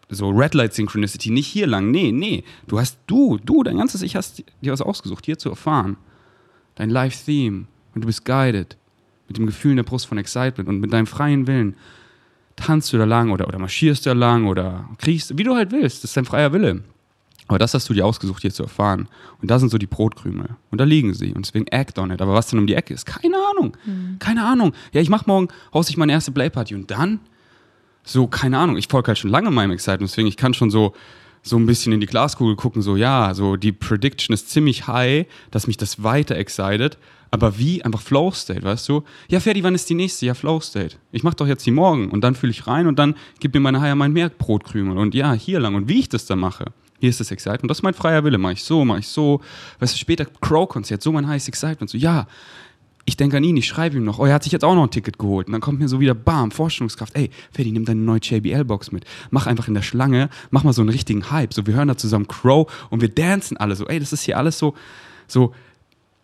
so 0.09 0.29
Red 0.29 0.53
Light 0.53 0.73
Synchronicity, 0.73 1.29
nicht 1.29 1.47
hier 1.47 1.67
lang. 1.67 1.89
Nee, 1.89 2.11
nee. 2.11 2.43
Du 2.67 2.77
hast, 2.77 2.97
du, 3.07 3.37
du, 3.37 3.63
dein 3.63 3.77
ganzes 3.77 4.01
Ich 4.01 4.17
hast 4.17 4.43
dir 4.61 4.71
was 4.73 4.81
ausgesucht, 4.81 5.25
hier 5.25 5.37
zu 5.37 5.49
erfahren. 5.49 5.95
Dein 6.75 6.89
Life 6.89 7.25
Theme. 7.25 7.67
Und 7.95 8.01
du 8.01 8.07
bist 8.07 8.25
guided. 8.25 8.77
Mit 9.31 9.37
dem 9.37 9.45
Gefühl 9.45 9.71
in 9.71 9.77
der 9.77 9.83
Brust 9.83 10.07
von 10.07 10.17
Excitement 10.17 10.67
und 10.67 10.81
mit 10.81 10.91
deinem 10.91 11.07
freien 11.07 11.47
Willen 11.47 11.75
tanzt 12.57 12.91
du 12.91 12.97
da 12.97 13.05
lang 13.05 13.31
oder, 13.31 13.47
oder 13.47 13.59
marschierst 13.59 14.05
da 14.05 14.11
lang 14.11 14.45
oder 14.45 14.89
kriegst, 14.97 15.37
wie 15.37 15.43
du 15.43 15.55
halt 15.55 15.71
willst. 15.71 16.03
Das 16.03 16.11
ist 16.11 16.17
dein 16.17 16.25
freier 16.25 16.51
Wille. 16.51 16.83
Aber 17.47 17.59
das 17.59 17.73
hast 17.73 17.89
du 17.89 17.93
dir 17.93 18.05
ausgesucht, 18.05 18.41
hier 18.41 18.51
zu 18.51 18.63
erfahren. 18.63 19.07
Und 19.41 19.49
da 19.49 19.57
sind 19.57 19.69
so 19.69 19.77
die 19.77 19.87
Brotkrümel. 19.87 20.49
Und 20.69 20.81
da 20.81 20.83
liegen 20.83 21.13
sie. 21.13 21.33
Und 21.33 21.45
deswegen 21.45 21.67
act 21.67 21.97
on 21.97 22.11
it. 22.11 22.21
Aber 22.21 22.33
was 22.33 22.47
denn 22.47 22.59
um 22.59 22.67
die 22.67 22.75
Ecke 22.75 22.93
ist, 22.93 23.05
keine 23.05 23.37
Ahnung. 23.51 23.77
Mhm. 23.85 24.17
Keine 24.19 24.45
Ahnung. 24.45 24.73
Ja, 24.91 24.99
ich 24.99 25.09
mach 25.09 25.25
morgen, 25.27 25.47
haus 25.73 25.89
ich 25.89 25.95
meine 25.95 26.11
erste 26.11 26.33
Playparty. 26.33 26.75
Und 26.75 26.91
dann, 26.91 27.21
so, 28.03 28.27
keine 28.27 28.57
Ahnung. 28.57 28.75
Ich 28.75 28.87
folge 28.89 29.07
halt 29.07 29.17
schon 29.17 29.31
lange 29.31 29.49
meinem 29.49 29.71
Excitement. 29.71 30.11
Deswegen, 30.11 30.27
ich 30.27 30.37
kann 30.37 30.53
schon 30.53 30.71
so, 30.71 30.93
so 31.43 31.57
ein 31.57 31.65
bisschen 31.65 31.93
in 31.93 31.99
die 31.99 32.07
Glaskugel 32.07 32.55
gucken. 32.55 32.81
So, 32.81 32.95
ja, 32.95 33.33
so 33.33 33.55
die 33.55 33.71
Prediction 33.71 34.33
ist 34.33 34.49
ziemlich 34.49 34.87
high, 34.87 35.25
dass 35.49 35.67
mich 35.67 35.77
das 35.77 36.03
weiter 36.03 36.35
excited. 36.35 36.97
Aber 37.31 37.57
wie? 37.57 37.83
Einfach 37.83 38.01
Flow 38.01 38.31
State, 38.31 38.63
weißt 38.63 38.89
du? 38.89 39.03
Ja, 39.29 39.39
Ferdi, 39.39 39.63
wann 39.63 39.73
ist 39.73 39.89
die 39.89 39.93
nächste? 39.95 40.25
Ja, 40.25 40.33
Flow 40.33 40.59
State. 40.59 40.97
Ich 41.13 41.23
mach 41.23 41.33
doch 41.33 41.47
jetzt 41.47 41.65
die 41.65 41.71
morgen 41.71 42.11
und 42.11 42.21
dann 42.21 42.35
fühle 42.35 42.51
ich 42.51 42.67
rein 42.67 42.87
und 42.87 42.99
dann 42.99 43.15
gib 43.39 43.53
mir 43.53 43.61
meine 43.61 43.79
Higher 43.79 43.95
mein 43.95 44.11
mehr 44.11 44.29
Brotkrümel 44.29 44.97
und 44.97 45.15
ja, 45.15 45.33
hier 45.33 45.61
lang 45.61 45.75
und 45.75 45.87
wie 45.87 45.99
ich 45.99 46.09
das 46.09 46.25
dann 46.25 46.39
mache. 46.39 46.65
Hier 46.99 47.09
ist 47.09 47.19
das 47.19 47.31
Excitement. 47.31 47.69
Das 47.71 47.79
ist 47.79 47.83
mein 47.83 47.95
freier 47.95 48.23
Wille. 48.23 48.37
Mach 48.37 48.51
ich 48.51 48.63
so, 48.63 48.85
mach 48.85 48.99
ich 48.99 49.07
so. 49.07 49.41
Weißt 49.79 49.95
du, 49.95 49.97
später 49.97 50.25
Crow-Konzert, 50.25 51.01
so 51.01 51.11
mein 51.11 51.27
heißes 51.27 51.47
Excitement. 51.47 51.89
So, 51.89 51.97
ja, 51.97 52.27
ich 53.11 53.17
denke 53.17 53.35
an 53.35 53.43
ihn, 53.43 53.57
ich 53.57 53.67
schreibe 53.67 53.97
ihm 53.97 54.05
noch, 54.05 54.19
oh, 54.19 54.25
er 54.25 54.33
hat 54.33 54.43
sich 54.43 54.53
jetzt 54.53 54.63
auch 54.63 54.73
noch 54.73 54.83
ein 54.83 54.89
Ticket 54.89 55.19
geholt. 55.19 55.47
Und 55.47 55.51
dann 55.51 55.59
kommt 55.59 55.81
mir 55.81 55.89
so 55.89 55.99
wieder, 55.99 56.13
bam, 56.13 56.49
Vorstellungskraft, 56.49 57.13
ey, 57.17 57.29
Ferdi, 57.51 57.73
nimm 57.73 57.83
deine 57.83 57.99
neue 57.99 58.21
JBL-Box 58.21 58.93
mit. 58.93 59.03
Mach 59.31 59.47
einfach 59.47 59.67
in 59.67 59.73
der 59.73 59.81
Schlange, 59.81 60.29
mach 60.49 60.63
mal 60.63 60.71
so 60.71 60.81
einen 60.81 60.91
richtigen 60.91 61.29
Hype. 61.29 61.53
So, 61.53 61.67
wir 61.67 61.73
hören 61.73 61.89
da 61.89 61.97
zusammen 61.97 62.29
Crow 62.29 62.71
und 62.89 63.01
wir 63.01 63.09
dancen 63.09 63.57
alle 63.57 63.75
so, 63.75 63.85
ey, 63.85 63.99
das 63.99 64.13
ist 64.13 64.23
hier 64.23 64.37
alles 64.37 64.57
so, 64.57 64.75
so, 65.27 65.53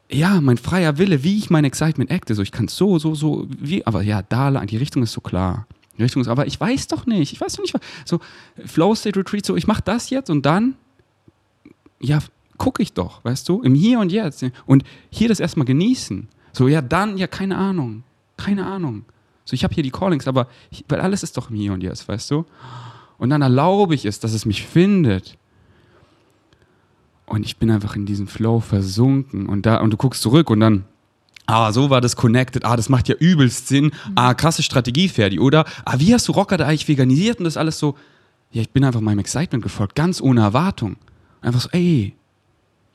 ja, 0.10 0.40
mein 0.40 0.56
freier 0.56 0.98
Wille, 0.98 1.26
wie 1.26 1.38
ich 1.38 1.50
mein 1.50 1.66
Excitement 1.66 2.10
acte. 2.10 2.34
So, 2.36 2.42
ich 2.42 2.54
kann 2.54 2.70
so, 2.70 3.00
so, 3.00 3.14
so, 3.16 3.48
wie, 3.50 3.86
aber 3.86 4.02
ja, 4.02 4.22
da, 4.22 4.66
die 4.66 4.78
Richtung 4.78 5.04
ist 5.04 5.12
so 5.12 5.20
klar. 5.20 5.68
Die 5.98 6.04
Richtung 6.04 6.22
ist, 6.22 6.30
aber 6.30 6.48
ich 6.48 6.58
weiß 6.58 6.88
doch 6.88 7.06
nicht, 7.06 7.34
ich 7.34 7.42
weiß 7.42 7.56
doch 7.56 7.64
nicht, 7.64 7.76
so, 8.06 8.22
Flow 8.66 8.96
State 8.96 9.20
Retreat, 9.20 9.46
so, 9.46 9.58
ich 9.58 9.68
mach 9.68 9.82
das 9.82 10.10
jetzt 10.10 10.30
und 10.30 10.46
dann, 10.46 10.76
ja, 12.00 12.20
gucke 12.58 12.82
ich 12.82 12.94
doch, 12.94 13.26
weißt 13.26 13.50
du, 13.50 13.62
im 13.62 13.76
Hier 13.76 14.00
und 14.00 14.10
Jetzt. 14.10 14.46
Und 14.66 14.86
hier 15.10 15.28
das 15.28 15.42
erstmal 15.42 15.66
genießen. 15.66 16.30
So, 16.54 16.68
ja, 16.68 16.82
dann, 16.82 17.18
ja, 17.18 17.28
keine 17.28 17.58
Ahnung. 17.58 18.04
Keine 18.38 18.66
Ahnung. 18.66 19.06
So, 19.46 19.54
ich 19.54 19.64
habe 19.64 19.74
hier 19.74 19.84
die 19.84 19.92
Callings, 19.92 20.28
aber 20.28 20.48
ich, 20.72 20.84
weil 20.90 21.00
alles 21.00 21.24
ist 21.24 21.38
doch 21.38 21.50
im 21.50 21.56
Hier 21.56 21.74
und 21.74 21.82
Jetzt, 21.82 22.08
weißt 22.08 22.32
du? 22.32 22.46
Und 23.18 23.30
dann 23.30 23.42
erlaube 23.42 23.96
ich 23.96 24.06
es, 24.06 24.20
dass 24.20 24.34
es 24.34 24.46
mich 24.46 24.64
findet. 24.66 25.38
Und 27.26 27.46
ich 27.46 27.58
bin 27.58 27.72
einfach 27.72 27.96
in 27.96 28.06
diesem 28.06 28.28
Flow 28.28 28.60
versunken. 28.60 29.48
Und, 29.48 29.66
da, 29.66 29.78
und 29.78 29.92
du 29.92 29.98
guckst 29.98 30.22
zurück 30.22 30.50
und 30.50 30.60
dann, 30.60 30.86
ah, 31.46 31.72
so 31.72 31.90
war 31.90 32.02
das 32.02 32.16
connected. 32.16 32.66
Ah, 32.66 32.76
das 32.76 32.90
macht 32.90 33.08
ja 33.08 33.16
übelst 33.16 33.68
Sinn. 33.68 33.92
Ah, 34.16 34.34
krasse 34.34 34.64
Strategie, 34.64 35.10
Ferdi, 35.10 35.40
oder? 35.40 35.66
Ah, 35.86 35.96
wie 35.98 36.14
hast 36.14 36.28
du 36.28 36.32
Rocker 36.34 36.58
da 36.58 36.68
eigentlich 36.68 36.88
veganisiert 36.88 37.40
und 37.40 37.46
das 37.46 37.58
alles 37.58 37.80
so? 37.80 37.96
Ja, 38.52 38.62
ich 38.62 38.72
bin 38.72 38.84
einfach 38.84 39.02
meinem 39.02 39.20
Excitement 39.20 39.64
gefolgt, 39.64 39.96
ganz 39.96 40.22
ohne 40.22 40.42
Erwartung. 40.42 40.98
Einfach 41.42 41.62
so, 41.62 41.70
ey, 41.72 42.17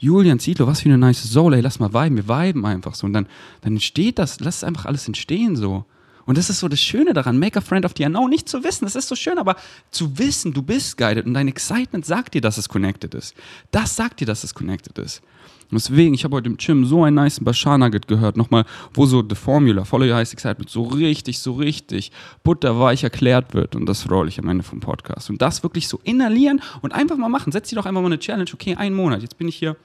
Julian 0.03 0.41
Zietlow, 0.41 0.67
was 0.67 0.81
für 0.81 0.89
eine 0.89 0.99
nice 0.99 1.23
Soul, 1.23 1.55
ey, 1.55 1.61
lass 1.61 1.79
mal 1.79 1.95
viben, 1.95 2.17
wir 2.17 2.29
viben 2.29 2.67
einfach 2.67 2.97
so. 2.97 3.07
Und 3.07 3.13
dann, 3.13 3.29
dann 3.61 3.75
entsteht 3.75 4.19
das, 4.19 4.41
lass 4.41 4.57
es 4.57 4.65
einfach 4.65 4.87
alles 4.87 5.07
entstehen 5.07 5.55
so. 5.55 5.85
Und 6.25 6.39
das 6.39 6.51
ist 6.51 6.59
so 6.59 6.67
das 6.67 6.81
Schöne 6.81 7.13
daran, 7.13 7.39
make 7.39 7.57
a 7.57 7.63
friend 7.63 7.85
of 7.85 7.93
the 7.97 8.05
unknown, 8.05 8.29
nicht 8.29 8.49
zu 8.49 8.65
wissen, 8.65 8.85
das 8.85 8.97
ist 8.97 9.07
so 9.07 9.15
schön, 9.15 9.39
aber 9.39 9.57
zu 9.93 10.19
wissen, 10.19 10.53
du 10.53 10.63
bist 10.63 10.97
guided 10.97 11.27
und 11.27 11.35
dein 11.35 11.47
Excitement 11.47 12.05
sagt 12.05 12.35
dir, 12.35 12.41
dass 12.41 12.59
es 12.59 12.69
connected 12.69 13.15
ist. 13.15 13.35
Das 13.71 13.95
sagt 13.95 14.19
dir, 14.19 14.27
dass 14.27 14.43
es 14.43 14.55
connected 14.55 14.99
ist. 14.99 15.23
Und 15.73 15.81
deswegen, 15.81 16.13
ich 16.13 16.23
habe 16.23 16.37
heute 16.37 16.51
im 16.51 16.59
Gym 16.59 16.85
so 16.85 17.03
einen 17.03 17.17
nice 17.17 17.41
Bashar 17.41 17.79
Nugget 17.79 18.07
gehört, 18.07 18.37
nochmal, 18.37 18.67
wo 18.93 19.07
so 19.07 19.25
The 19.27 19.35
Formula, 19.35 19.85
Follow 19.85 20.05
Your 20.05 20.17
Highest 20.17 20.35
Excitement, 20.35 20.69
so 20.69 20.83
richtig, 20.83 21.39
so 21.39 21.55
richtig 21.55 22.13
butterweich 22.45 23.05
erklärt 23.05 23.55
wird. 23.55 23.75
Und 23.75 23.87
das 23.87 24.03
freue 24.03 24.29
ich 24.29 24.39
am 24.39 24.49
Ende 24.49 24.65
vom 24.65 24.81
Podcast. 24.81 25.31
Und 25.31 25.41
das 25.41 25.63
wirklich 25.63 25.89
so 25.89 25.99
inhalieren 26.05 26.61
und 26.83 26.93
einfach 26.93 27.17
mal 27.17 27.31
machen. 27.31 27.53
Setz 27.53 27.71
dir 27.71 27.77
doch 27.77 27.87
einfach 27.87 28.03
mal 28.03 28.09
eine 28.09 28.19
Challenge, 28.19 28.51
okay, 28.53 28.75
einen 28.75 28.95
Monat, 28.95 29.23
jetzt 29.23 29.39
bin 29.39 29.49
ich 29.49 29.57
hier 29.57 29.77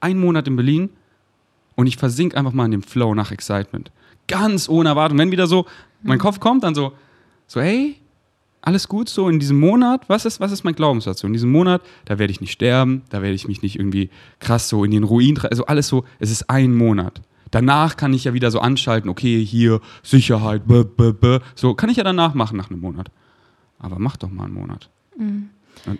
einen 0.00 0.20
Monat 0.20 0.46
in 0.46 0.56
Berlin 0.56 0.90
und 1.74 1.86
ich 1.86 1.96
versink 1.96 2.36
einfach 2.36 2.52
mal 2.52 2.66
in 2.66 2.72
dem 2.72 2.82
Flow 2.82 3.14
nach 3.14 3.32
Excitement. 3.32 3.90
Ganz 4.28 4.68
ohne 4.68 4.90
Erwartung. 4.90 5.18
Wenn 5.18 5.30
wieder 5.30 5.46
so, 5.46 5.64
mein. 6.02 6.18
Kopf 6.18 6.38
kommt 6.38 6.64
dann 6.64 6.74
so, 6.74 6.92
so, 7.46 7.60
hey, 7.60 7.99
alles 8.62 8.88
gut 8.88 9.08
so 9.08 9.28
in 9.28 9.38
diesem 9.38 9.58
Monat, 9.58 10.08
was 10.08 10.24
ist, 10.24 10.40
was 10.40 10.52
ist 10.52 10.64
mein 10.64 10.74
Glaubenssatz? 10.74 11.20
So 11.20 11.26
in 11.26 11.32
diesem 11.32 11.50
Monat, 11.50 11.82
da 12.04 12.18
werde 12.18 12.30
ich 12.30 12.40
nicht 12.40 12.52
sterben, 12.52 13.02
da 13.10 13.22
werde 13.22 13.34
ich 13.34 13.48
mich 13.48 13.62
nicht 13.62 13.76
irgendwie 13.76 14.10
krass 14.38 14.68
so 14.68 14.84
in 14.84 14.90
den 14.90 15.04
Ruin, 15.04 15.38
also 15.38 15.66
alles 15.66 15.88
so, 15.88 16.04
es 16.18 16.30
ist 16.30 16.50
ein 16.50 16.74
Monat. 16.74 17.22
Danach 17.50 17.96
kann 17.96 18.12
ich 18.12 18.24
ja 18.24 18.34
wieder 18.34 18.50
so 18.50 18.60
anschalten, 18.60 19.10
okay, 19.10 19.44
hier, 19.44 19.80
Sicherheit, 20.02 20.68
b, 20.68 20.84
b, 20.84 21.12
b. 21.12 21.38
so 21.54 21.74
kann 21.74 21.90
ich 21.90 21.96
ja 21.96 22.04
danach 22.04 22.34
machen 22.34 22.56
nach 22.56 22.70
einem 22.70 22.80
Monat. 22.80 23.10
Aber 23.78 23.98
mach 23.98 24.16
doch 24.16 24.30
mal 24.30 24.44
einen 24.44 24.54
Monat. 24.54 24.88
Mhm. 25.16 25.50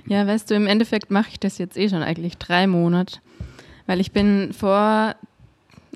Ja, 0.07 0.27
weißt 0.27 0.51
du, 0.51 0.55
im 0.55 0.67
Endeffekt 0.67 1.11
mache 1.11 1.31
ich 1.33 1.41
das 1.41 1.59
jetzt 1.59 1.77
eh 1.77 1.89
schon 1.89 2.03
eigentlich 2.03 2.37
drei 2.37 2.67
Monate. 2.67 3.21
Weil 3.87 4.01
ich 4.01 4.13
bin 4.13 4.53
vor 4.53 5.17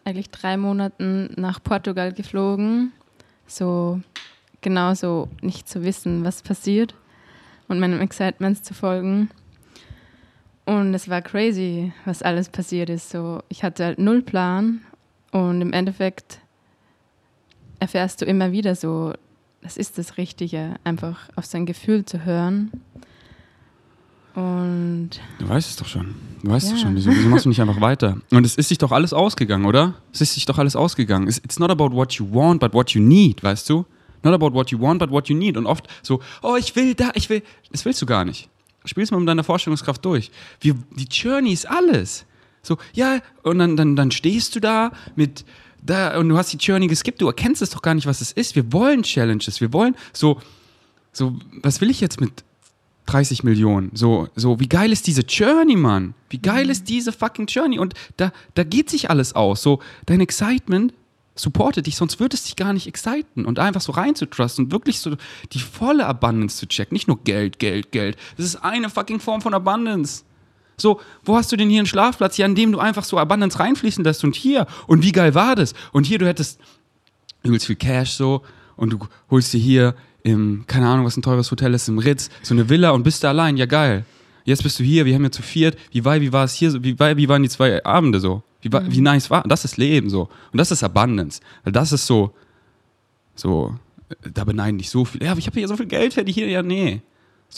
eigentlich 0.04 0.30
drei 0.30 0.56
Monaten 0.56 1.30
nach 1.36 1.62
Portugal 1.62 2.12
geflogen, 2.12 2.92
so 3.46 4.00
genauso 4.64 5.28
nicht 5.40 5.68
zu 5.68 5.84
wissen, 5.84 6.24
was 6.24 6.42
passiert 6.42 6.96
und 7.68 7.78
meinem 7.78 8.00
Excitements 8.00 8.62
zu 8.62 8.74
folgen. 8.74 9.30
Und 10.64 10.92
es 10.94 11.08
war 11.08 11.22
crazy, 11.22 11.92
was 12.04 12.22
alles 12.22 12.48
passiert 12.48 12.90
ist. 12.90 13.10
So, 13.10 13.42
ich 13.48 13.62
hatte 13.62 13.84
halt 13.84 13.98
null 14.00 14.22
Plan 14.22 14.80
und 15.30 15.60
im 15.60 15.72
Endeffekt 15.72 16.40
erfährst 17.78 18.20
du 18.20 18.24
immer 18.24 18.50
wieder 18.50 18.74
so, 18.74 19.12
das 19.60 19.76
ist 19.76 19.98
das 19.98 20.16
Richtige, 20.16 20.74
einfach 20.82 21.28
auf 21.36 21.44
sein 21.44 21.66
Gefühl 21.66 22.04
zu 22.04 22.24
hören 22.24 22.72
und 24.34 25.10
du 25.38 25.48
weißt 25.48 25.70
es 25.70 25.76
doch 25.76 25.86
schon. 25.86 26.14
Du 26.42 26.50
weißt 26.50 26.70
ja. 26.70 26.74
es 26.74 26.80
schon. 26.80 26.96
Wieso, 26.96 27.10
wieso, 27.10 27.28
machst 27.28 27.44
du 27.44 27.48
nicht 27.48 27.60
einfach 27.60 27.80
weiter? 27.80 28.18
Und 28.30 28.44
es 28.44 28.56
ist 28.56 28.68
sich 28.68 28.78
doch 28.78 28.90
alles 28.90 29.12
ausgegangen, 29.12 29.64
oder? 29.64 29.94
Es 30.12 30.20
ist 30.20 30.34
sich 30.34 30.44
doch 30.44 30.58
alles 30.58 30.74
ausgegangen. 30.74 31.28
It's 31.28 31.58
not 31.60 31.70
about 31.70 31.92
what 31.92 32.12
you 32.14 32.26
want, 32.32 32.60
but 32.60 32.74
what 32.74 32.90
you 32.90 33.00
need, 33.00 33.42
weißt 33.42 33.70
du? 33.70 33.86
Not 34.24 34.34
about 34.34 34.54
what 34.54 34.70
you 34.70 34.80
want, 34.80 34.98
but 34.98 35.10
what 35.10 35.28
you 35.28 35.36
need. 35.36 35.56
Und 35.56 35.66
oft 35.66 35.86
so, 36.02 36.20
oh, 36.42 36.56
ich 36.56 36.74
will 36.74 36.94
da, 36.94 37.10
ich 37.14 37.28
will. 37.28 37.42
Das 37.70 37.84
willst 37.84 38.02
du 38.02 38.06
gar 38.06 38.24
nicht. 38.24 38.48
Spiel's 38.84 39.10
mal 39.10 39.18
mit 39.18 39.28
deiner 39.28 39.44
Vorstellungskraft 39.44 40.04
durch. 40.04 40.30
Wir, 40.60 40.74
die 40.90 41.04
Journey 41.04 41.52
ist 41.52 41.68
alles. 41.68 42.26
So, 42.62 42.78
ja, 42.94 43.20
und 43.42 43.58
dann, 43.58 43.76
dann, 43.76 43.96
dann 43.96 44.10
stehst 44.10 44.56
du 44.56 44.60
da 44.60 44.92
mit, 45.16 45.44
da, 45.82 46.18
und 46.18 46.28
du 46.28 46.36
hast 46.36 46.52
die 46.52 46.56
Journey 46.56 46.86
geskippt, 46.86 47.20
du 47.20 47.26
erkennst 47.26 47.62
es 47.62 47.70
doch 47.70 47.82
gar 47.82 47.94
nicht, 47.94 48.06
was 48.06 48.20
es 48.20 48.32
ist. 48.32 48.56
Wir 48.56 48.72
wollen 48.72 49.02
Challenges, 49.02 49.60
wir 49.60 49.72
wollen 49.72 49.94
so, 50.12 50.40
so, 51.12 51.36
was 51.62 51.80
will 51.80 51.90
ich 51.90 52.00
jetzt 52.00 52.20
mit 52.20 52.44
30 53.06 53.44
Millionen. 53.44 53.90
So, 53.94 54.28
so, 54.34 54.60
wie 54.60 54.68
geil 54.68 54.92
ist 54.92 55.06
diese 55.06 55.22
Journey, 55.22 55.76
Mann? 55.76 56.14
Wie 56.30 56.38
geil 56.38 56.64
mhm. 56.64 56.70
ist 56.70 56.88
diese 56.88 57.12
fucking 57.12 57.46
Journey? 57.46 57.78
Und 57.78 57.94
da, 58.16 58.32
da 58.54 58.64
geht 58.64 58.88
sich 58.88 59.10
alles 59.10 59.34
aus. 59.34 59.62
So, 59.62 59.80
dein 60.06 60.20
Excitement 60.20 60.94
supportet 61.34 61.86
dich, 61.86 61.96
sonst 61.96 62.20
würde 62.20 62.36
es 62.36 62.44
dich 62.44 62.56
gar 62.56 62.72
nicht 62.72 62.86
exciten. 62.86 63.44
Und 63.44 63.58
einfach 63.58 63.80
so 63.80 63.92
reinzutrusten 63.92 64.66
und 64.66 64.72
wirklich 64.72 65.00
so 65.00 65.16
die 65.52 65.60
volle 65.60 66.06
Abundance 66.06 66.56
zu 66.56 66.66
checken. 66.66 66.94
Nicht 66.94 67.08
nur 67.08 67.18
Geld, 67.24 67.58
Geld, 67.58 67.92
Geld. 67.92 68.16
Das 68.36 68.46
ist 68.46 68.56
eine 68.56 68.90
fucking 68.90 69.20
Form 69.20 69.40
von 69.40 69.54
Abundance. 69.54 70.24
So, 70.76 71.00
wo 71.24 71.36
hast 71.36 71.52
du 71.52 71.56
denn 71.56 71.70
hier 71.70 71.80
einen 71.80 71.86
Schlafplatz? 71.86 72.36
Hier, 72.36 72.44
an 72.44 72.54
dem 72.54 72.72
du 72.72 72.78
einfach 72.78 73.04
so 73.04 73.18
Abundance 73.18 73.58
reinfließen 73.58 74.02
lässt 74.04 74.24
und 74.24 74.34
hier. 74.34 74.66
Und 74.86 75.02
wie 75.02 75.12
geil 75.12 75.34
war 75.34 75.54
das? 75.54 75.74
Und 75.92 76.04
hier, 76.04 76.18
du 76.18 76.26
hättest 76.26 76.60
übelst 77.42 77.66
viel 77.66 77.76
Cash 77.76 78.12
so 78.12 78.42
und 78.76 78.92
du 78.92 78.98
holst 79.30 79.52
dir 79.52 79.60
hier 79.60 79.94
im, 80.22 80.64
keine 80.66 80.88
Ahnung, 80.88 81.04
was 81.04 81.16
ein 81.16 81.22
teures 81.22 81.50
Hotel 81.50 81.74
ist, 81.74 81.88
im 81.88 81.98
Ritz, 81.98 82.30
so 82.42 82.54
eine 82.54 82.68
Villa 82.68 82.90
und 82.90 83.02
bist 83.02 83.22
da 83.22 83.28
allein, 83.28 83.56
ja 83.56 83.66
geil. 83.66 84.04
Jetzt 84.44 84.62
bist 84.62 84.78
du 84.78 84.84
hier, 84.84 85.04
wir 85.04 85.14
haben 85.14 85.24
ja 85.24 85.30
zu 85.30 85.42
viert, 85.42 85.78
wie, 85.92 86.04
war, 86.04 86.20
wie 86.20 86.32
war 86.32 86.44
es 86.44 86.54
hier, 86.54 86.72
wie, 86.82 86.98
wie 86.98 87.28
waren 87.28 87.42
die 87.42 87.48
zwei 87.48 87.84
Abende 87.84 88.20
so? 88.20 88.42
Wie, 88.64 88.68
mhm. 88.68 88.92
wie 88.92 89.00
nice 89.00 89.30
war, 89.30 89.42
das 89.44 89.64
ist 89.64 89.76
Leben 89.76 90.10
so. 90.10 90.28
Und 90.52 90.58
das 90.58 90.70
ist 90.70 90.82
Abundance. 90.82 91.40
Das 91.64 91.92
ist 91.92 92.06
so, 92.06 92.34
so, 93.34 93.74
da 94.32 94.44
beneiden 94.44 94.78
dich 94.78 94.90
so 94.90 95.04
viel. 95.04 95.22
Ja, 95.22 95.32
aber 95.32 95.38
ich 95.38 95.46
habe 95.46 95.58
hier 95.58 95.68
so 95.68 95.76
viel 95.76 95.86
Geld, 95.86 96.16
hätte 96.16 96.30
ich 96.30 96.34
hier, 96.34 96.48
ja, 96.48 96.62
nee. 96.62 97.02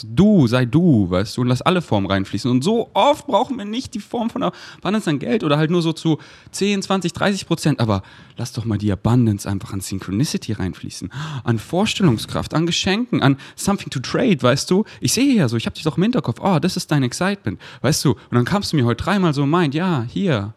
Du, 0.03 0.45
sei 0.45 0.65
du, 0.65 1.09
weißt 1.09 1.35
du, 1.35 1.41
und 1.41 1.47
lass 1.47 1.63
alle 1.63 1.81
Formen 1.81 2.05
reinfließen. 2.05 2.51
Und 2.51 2.63
so 2.63 2.91
oft 2.93 3.25
brauchen 3.25 3.57
wir 3.57 3.65
nicht 3.65 3.95
die 3.95 3.99
Form 3.99 4.29
von 4.29 4.43
Abundance 4.43 5.09
an 5.09 5.17
Geld 5.17 5.43
oder 5.43 5.57
halt 5.57 5.71
nur 5.71 5.81
so 5.81 5.91
zu 5.91 6.19
10, 6.51 6.83
20, 6.83 7.13
30 7.13 7.47
Prozent. 7.47 7.79
Aber 7.79 8.03
lass 8.35 8.53
doch 8.53 8.63
mal 8.63 8.77
die 8.77 8.91
Abundance 8.91 9.49
einfach 9.49 9.73
an 9.73 9.81
Synchronicity 9.81 10.53
reinfließen. 10.53 11.11
An 11.43 11.57
Vorstellungskraft, 11.57 12.53
an 12.53 12.67
Geschenken, 12.67 13.23
an 13.23 13.37
something 13.55 13.89
to 13.89 13.99
trade, 13.99 14.39
weißt 14.39 14.69
du. 14.69 14.83
Ich 15.01 15.13
sehe 15.13 15.33
ja 15.33 15.49
so, 15.49 15.57
ich 15.57 15.65
habe 15.65 15.73
dich 15.73 15.83
doch 15.83 15.97
im 15.97 16.03
Hinterkopf, 16.03 16.39
oh, 16.43 16.59
das 16.59 16.77
ist 16.77 16.91
dein 16.91 17.01
Excitement, 17.01 17.59
weißt 17.81 18.05
du. 18.05 18.11
Und 18.11 18.33
dann 18.33 18.45
kamst 18.45 18.73
du 18.73 18.77
mir 18.77 18.85
heute 18.85 19.03
dreimal 19.03 19.33
so 19.33 19.47
meint, 19.47 19.73
ja, 19.73 20.05
hier, 20.07 20.53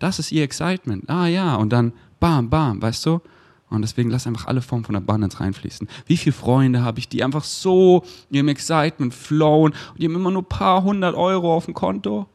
das 0.00 0.18
ist 0.18 0.32
ihr 0.32 0.42
Excitement. 0.42 1.08
Ah 1.08 1.26
ja, 1.26 1.54
und 1.54 1.70
dann 1.70 1.92
bam, 2.18 2.50
bam, 2.50 2.82
weißt 2.82 3.06
du. 3.06 3.20
Und 3.68 3.82
deswegen 3.82 4.10
lass 4.10 4.26
einfach 4.26 4.46
alle 4.46 4.62
Formen 4.62 4.84
von 4.84 4.96
Abundance 4.96 5.38
reinfließen. 5.38 5.88
Wie 6.06 6.16
viele 6.16 6.32
Freunde 6.32 6.82
habe 6.82 6.98
ich, 6.98 7.08
die 7.08 7.22
einfach 7.22 7.44
so 7.44 8.02
ihrem 8.28 8.48
Excitement 8.48 9.14
flowen 9.14 9.72
und 9.92 10.00
die 10.00 10.06
haben 10.06 10.16
immer 10.16 10.32
nur 10.32 10.42
ein 10.42 10.48
paar 10.48 10.82
hundert 10.82 11.14
Euro 11.14 11.54
auf 11.54 11.66
dem 11.66 11.74
Konto. 11.74 12.26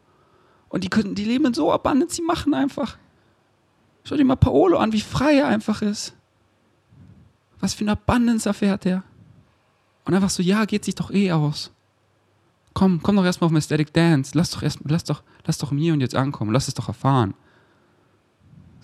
Und 0.70 0.86
die, 0.86 0.90
können, 0.90 1.14
die 1.14 1.26
leben 1.26 1.46
in 1.46 1.54
so 1.54 1.72
Abundance, 1.74 2.16
die 2.16 2.22
machen 2.22 2.54
einfach. 2.54 2.98
Schau 4.06 4.16
dir 4.16 4.24
mal 4.24 4.38
Paolo 4.38 4.78
an, 4.78 4.94
wie 4.94 5.02
frei 5.02 5.36
er 5.36 5.48
einfach 5.48 5.82
ist. 5.82 6.16
Was 7.60 7.74
für 7.74 7.84
eine 7.84 7.94
Abundance 7.94 8.48
erfährt 8.48 8.86
er. 8.86 9.04
Und 10.06 10.14
einfach 10.14 10.30
so, 10.30 10.42
ja, 10.42 10.66
geht 10.66 10.86
sich 10.86 10.96
doch 10.96 11.12
eh 11.12 11.32
aus. 11.32 11.72
Komm, 12.74 13.02
komm 13.02 13.16
doch 13.16 13.26
erstmal 13.26 13.50
auf 13.50 13.56
Aesthetic 13.56 13.92
Dance. 13.94 14.32
Lass 14.36 14.52
doch 14.52 14.62
erst, 14.62 14.80
lass 14.86 15.04
doch, 15.04 15.24
lass 15.46 15.58
doch 15.58 15.72
im 15.72 15.80
und 15.92 16.02
Jetzt 16.02 16.16
ankommen. 16.16 16.52
Lass 16.52 16.68
es 16.68 16.74
doch 16.76 16.88
erfahren. 16.88 17.34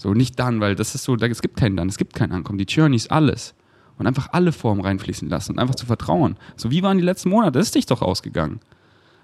So, 0.01 0.15
nicht 0.15 0.39
dann, 0.39 0.61
weil 0.61 0.73
das 0.73 0.95
ist 0.95 1.03
so, 1.03 1.15
es 1.15 1.41
gibt 1.43 1.57
keinen 1.57 1.77
dann, 1.77 1.87
es 1.87 1.99
gibt 1.99 2.15
kein 2.15 2.31
Ankommen. 2.31 2.57
Die 2.57 2.63
Journey 2.63 2.95
ist 2.95 3.11
alles. 3.11 3.53
Und 3.99 4.07
einfach 4.07 4.29
alle 4.31 4.51
Formen 4.51 4.81
reinfließen 4.81 5.29
lassen 5.29 5.51
und 5.51 5.59
einfach 5.59 5.75
zu 5.75 5.85
vertrauen. 5.85 6.37
So, 6.55 6.71
wie 6.71 6.81
waren 6.81 6.97
die 6.97 7.03
letzten 7.03 7.29
Monate? 7.29 7.59
Das 7.59 7.67
ist 7.67 7.75
dich 7.75 7.85
doch 7.85 8.01
ausgegangen. 8.01 8.61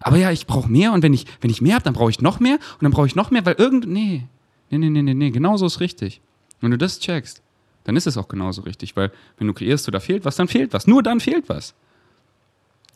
Aber 0.01 0.17
ja, 0.17 0.29
ich 0.29 0.45
brauche 0.45 0.69
mehr 0.71 0.93
und 0.93 1.01
wenn 1.01 1.15
ich, 1.15 1.25
wenn 1.41 1.49
ich 1.49 1.63
mehr 1.63 1.73
habe, 1.73 1.83
dann 1.83 1.95
brauche 1.95 2.11
ich 2.11 2.21
noch 2.21 2.39
mehr 2.39 2.59
und 2.73 2.83
dann 2.83 2.91
brauche 2.91 3.07
ich 3.07 3.15
noch 3.15 3.31
mehr, 3.31 3.43
weil 3.43 3.55
irgend. 3.55 3.87
Nee. 3.87 4.27
Nee, 4.69 4.77
nee, 4.77 4.91
nee, 4.91 5.01
nee, 5.01 5.15
nee. 5.15 5.31
Genauso 5.31 5.65
ist 5.65 5.79
richtig. 5.79 6.21
Wenn 6.61 6.69
du 6.69 6.77
das 6.77 6.99
checkst, 6.99 7.41
dann 7.85 7.95
ist 7.95 8.05
es 8.05 8.15
auch 8.15 8.27
genauso 8.27 8.61
richtig, 8.61 8.95
weil 8.95 9.11
wenn 9.39 9.47
du 9.47 9.53
kreierst, 9.53 9.85
so, 9.85 9.91
da 9.91 9.99
fehlt 9.99 10.25
was, 10.25 10.35
dann 10.35 10.47
fehlt 10.47 10.73
was. 10.73 10.85
Nur 10.85 11.01
dann 11.01 11.19
fehlt 11.19 11.49
was. 11.49 11.73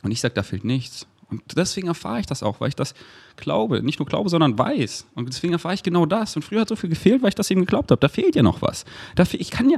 Und 0.04 0.12
ich 0.12 0.22
sage, 0.22 0.36
da 0.36 0.44
fehlt 0.44 0.65
nichts. 0.65 1.08
Und 1.32 1.41
deswegen 1.56 1.88
erfahre 1.88 2.20
ich 2.20 2.26
das 2.26 2.44
auch, 2.44 2.60
weil 2.60 2.67
ich 2.67 2.76
das 2.76 2.94
glaube. 3.38 3.82
Nicht 3.82 4.00
nur 4.00 4.06
glaube, 4.06 4.30
sondern 4.30 4.60
weiß. 4.60 5.08
Und 5.15 5.30
deswegen 5.30 5.54
erfahre 5.54 5.74
ich 5.74 5.82
genau 5.82 6.06
das. 6.06 6.36
Und 6.36 6.44
früher 6.44 6.62
hat 6.62 6.70
so 6.70 6.76
viel 6.76 6.89
gefehlt, 6.89 7.22
weil 7.22 7.30
ich 7.30 7.36
das 7.36 7.50
eben 7.50 7.62
geglaubt 7.62 7.89
habe. 7.89 8.00
Da 8.00 8.10
fehlt 8.10 8.36
ja 8.36 8.44
noch 8.44 8.62
was. 8.62 8.84
Da 9.15 9.24
ich 9.32 9.50
kann 9.50 9.70
ja, 9.70 9.78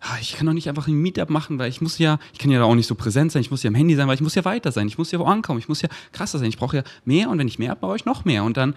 ah, 0.00 0.16
ich 0.20 0.36
kann 0.36 0.46
doch 0.46 0.54
nicht 0.54 0.68
einfach 0.68 0.88
ein 0.88 0.94
Meetup 0.94 1.28
machen, 1.28 1.58
weil 1.58 1.68
ich 1.68 1.82
muss 1.82 1.98
ja, 1.98 2.18
ich 2.32 2.38
kann 2.38 2.50
ja 2.50 2.58
da 2.58 2.64
auch 2.64 2.74
nicht 2.74 2.86
so 2.86 2.94
präsent 2.94 3.32
sein, 3.32 3.42
ich 3.42 3.50
muss 3.50 3.62
ja 3.62 3.68
am 3.68 3.74
Handy 3.74 3.94
sein, 3.96 4.08
weil 4.08 4.14
ich 4.14 4.22
muss 4.22 4.34
ja 4.34 4.44
weiter 4.46 4.72
sein, 4.72 4.88
ich 4.88 4.96
muss 4.96 5.10
ja 5.10 5.18
wo 5.18 5.24
ankommen, 5.24 5.58
ich 5.58 5.68
muss 5.68 5.82
ja 5.82 5.88
krasser 6.12 6.38
sein, 6.38 6.48
ich 6.48 6.56
brauche 6.56 6.78
ja 6.78 6.82
mehr 7.04 7.28
und 7.28 7.38
wenn 7.38 7.48
ich 7.48 7.58
mehr 7.58 7.70
habe, 7.70 7.80
brauche 7.80 7.96
ich 7.96 8.06
noch 8.06 8.24
mehr. 8.24 8.44
Und 8.44 8.56
dann, 8.56 8.74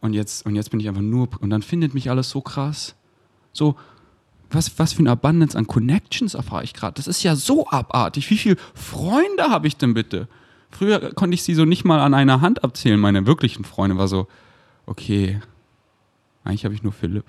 und 0.00 0.12
jetzt, 0.12 0.44
und 0.44 0.54
jetzt 0.56 0.70
bin 0.70 0.80
ich 0.80 0.88
einfach 0.88 1.02
nur, 1.02 1.28
und 1.40 1.50
dann 1.50 1.62
findet 1.62 1.94
mich 1.94 2.10
alles 2.10 2.28
so 2.30 2.42
krass. 2.42 2.96
So, 3.52 3.76
was, 4.50 4.78
was 4.78 4.92
für 4.92 5.00
eine 5.00 5.10
Abundance 5.10 5.56
an 5.56 5.66
Connections 5.66 6.34
erfahre 6.34 6.64
ich 6.64 6.74
gerade. 6.74 6.94
Das 6.94 7.06
ist 7.06 7.22
ja 7.22 7.36
so 7.36 7.68
abartig. 7.68 8.28
Wie 8.30 8.36
viele 8.36 8.56
Freunde 8.74 9.44
habe 9.44 9.68
ich 9.68 9.76
denn 9.76 9.94
bitte? 9.94 10.28
Früher 10.70 11.12
konnte 11.14 11.34
ich 11.34 11.42
sie 11.42 11.54
so 11.54 11.64
nicht 11.64 11.84
mal 11.84 12.00
an 12.00 12.14
einer 12.14 12.40
Hand 12.40 12.64
abzählen. 12.64 12.98
Meine 12.98 13.26
wirklichen 13.26 13.64
Freunde 13.64 13.98
war 13.98 14.08
so, 14.08 14.28
okay, 14.86 15.40
eigentlich 16.44 16.64
habe 16.64 16.74
ich 16.74 16.82
nur 16.82 16.92
Philipp. 16.92 17.26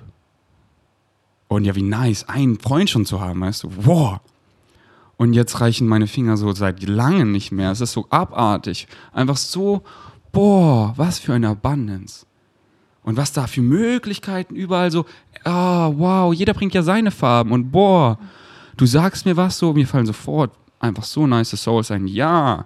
Und 1.47 1.65
ja, 1.65 1.75
wie 1.75 1.83
nice, 1.83 2.29
einen 2.29 2.59
Freund 2.59 2.89
schon 2.89 3.05
zu 3.05 3.19
haben, 3.19 3.41
weißt 3.41 3.63
du? 3.63 3.71
Wow. 3.85 4.19
Und 5.17 5.33
jetzt 5.33 5.59
reichen 5.59 5.87
meine 5.87 6.07
Finger 6.07 6.37
so 6.37 6.51
seit 6.53 6.81
langem 6.87 7.31
nicht 7.31 7.51
mehr. 7.51 7.71
Es 7.71 7.81
ist 7.81 7.91
so 7.91 8.07
abartig. 8.09 8.87
Einfach 9.11 9.37
so, 9.37 9.83
boah, 10.31 10.93
was 10.95 11.19
für 11.19 11.33
eine 11.33 11.49
Abundance. 11.49 12.25
Und 13.03 13.17
was 13.17 13.33
da 13.33 13.47
für 13.47 13.61
Möglichkeiten 13.61 14.55
überall 14.55 14.91
so, 14.91 15.05
ah, 15.43 15.91
wow, 15.93 16.33
jeder 16.33 16.53
bringt 16.53 16.73
ja 16.73 16.83
seine 16.83 17.11
Farben 17.11 17.51
und 17.51 17.71
boah, 17.71 18.19
du 18.77 18.85
sagst 18.85 19.25
mir 19.25 19.35
was 19.37 19.57
so, 19.57 19.73
mir 19.73 19.87
fallen 19.87 20.05
sofort 20.05 20.51
einfach 20.79 21.03
so 21.03 21.25
nice 21.27 21.51
Souls 21.51 21.91
ein. 21.91 22.07
Ja, 22.07 22.65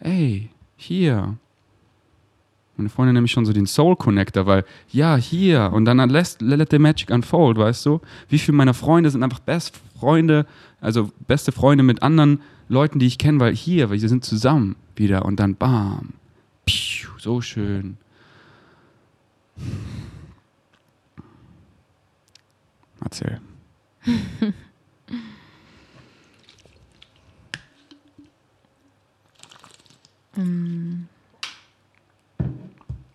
ey, 0.00 0.50
hier. 0.76 1.36
Meine 2.76 2.88
Freundin 2.90 3.14
nämlich 3.14 3.32
schon 3.32 3.44
so 3.44 3.52
den 3.52 3.66
Soul 3.66 3.96
Connector, 3.96 4.46
weil, 4.46 4.64
ja, 4.90 5.16
hier. 5.16 5.72
Und 5.72 5.84
dann 5.84 5.98
lässt, 6.10 6.40
let 6.40 6.70
the 6.70 6.78
magic 6.78 7.10
unfold, 7.10 7.58
weißt 7.58 7.84
du? 7.86 8.00
Wie 8.28 8.38
viele 8.38 8.56
meiner 8.56 8.74
Freunde 8.74 9.10
sind 9.10 9.24
einfach 9.24 9.40
best 9.40 9.80
Freunde, 9.98 10.46
also 10.80 11.10
beste 11.26 11.50
Freunde 11.50 11.82
mit 11.82 12.02
anderen 12.02 12.40
Leuten, 12.68 13.00
die 13.00 13.06
ich 13.06 13.18
kenne, 13.18 13.40
weil 13.40 13.54
hier, 13.54 13.90
weil 13.90 14.00
wir 14.00 14.08
sind 14.08 14.24
zusammen 14.24 14.76
wieder 14.94 15.24
und 15.24 15.40
dann 15.40 15.56
bam. 15.56 16.10
Piu, 16.66 17.08
so 17.18 17.40
schön. 17.40 17.96
Erzähl. 23.00 23.40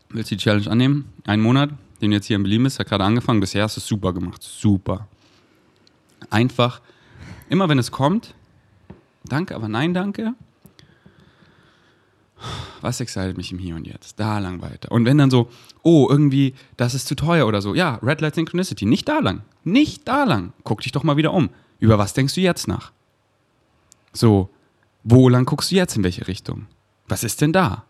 Willst 0.10 0.32
du 0.32 0.36
die 0.36 0.38
Challenge 0.38 0.70
annehmen? 0.70 1.14
Einen 1.26 1.42
Monat, 1.42 1.70
den 2.02 2.12
jetzt 2.12 2.26
hier 2.26 2.36
in 2.36 2.44
Berlin 2.44 2.64
bist, 2.64 2.80
hat 2.80 2.88
gerade 2.88 3.04
angefangen. 3.04 3.40
Bisher 3.40 3.64
hast 3.64 3.78
du 3.78 3.80
es 3.80 3.88
super 3.88 4.14
gemacht. 4.14 4.44
Super. 4.44 5.08
Einfach, 6.30 6.82
immer 7.50 7.70
wenn 7.70 7.80
es 7.80 7.92
kommt, 7.92 8.34
danke, 9.26 9.56
aber 9.56 9.68
nein, 9.68 9.94
danke. 9.94 10.34
Was 12.82 13.00
excited 13.00 13.38
mich 13.38 13.52
im 13.54 13.60
Hier 13.60 13.76
und 13.76 13.88
Jetzt? 13.88 14.20
Da 14.20 14.40
lang 14.40 14.62
weiter. 14.62 14.92
Und 14.92 15.06
wenn 15.06 15.18
dann 15.18 15.32
so, 15.32 15.50
oh, 15.84 16.08
irgendwie, 16.10 16.54
das 16.76 16.94
ist 16.94 17.08
zu 17.08 17.16
teuer 17.16 17.48
oder 17.48 17.62
so, 17.62 17.74
ja, 17.74 17.96
Red 18.04 18.20
Light 18.20 18.36
Synchronicity, 18.36 18.86
nicht 18.86 19.08
da 19.08 19.20
lang. 19.20 19.44
Nicht 19.64 20.06
da 20.08 20.26
lang. 20.26 20.52
Guck 20.66 20.82
dich 20.82 20.92
doch 20.92 21.04
mal 21.04 21.16
wieder 21.16 21.34
um. 21.34 21.50
Über 21.80 21.98
was 21.98 22.14
denkst 22.14 22.36
du 22.36 22.42
jetzt 22.42 22.68
nach? 22.68 22.92
So, 24.12 24.50
wo 25.04 25.30
lang 25.30 25.46
guckst 25.46 25.72
du 25.72 25.76
jetzt 25.76 25.96
in 25.96 26.04
welche 26.04 26.28
Richtung? 26.28 26.68
Was 27.08 27.24
ist 27.24 27.42
denn 27.42 27.54
da? 27.54 27.86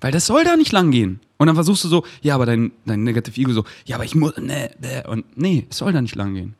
Weil 0.00 0.12
das 0.12 0.26
soll 0.26 0.44
da 0.44 0.56
nicht 0.56 0.72
lang 0.72 0.90
gehen. 0.90 1.20
Und 1.36 1.46
dann 1.46 1.56
versuchst 1.56 1.84
du 1.84 1.88
so, 1.88 2.04
ja, 2.22 2.34
aber 2.34 2.46
dein, 2.46 2.72
dein 2.84 3.02
Negative 3.02 3.38
Ego 3.40 3.52
so, 3.52 3.64
ja, 3.84 3.96
aber 3.96 4.04
ich 4.04 4.14
muss, 4.14 4.36
ne, 4.36 4.70
ne, 4.80 5.04
und 5.08 5.36
nee, 5.36 5.66
es 5.70 5.78
soll 5.78 5.92
da 5.92 6.00
nicht 6.00 6.14
lang 6.14 6.34
gehen. 6.34 6.54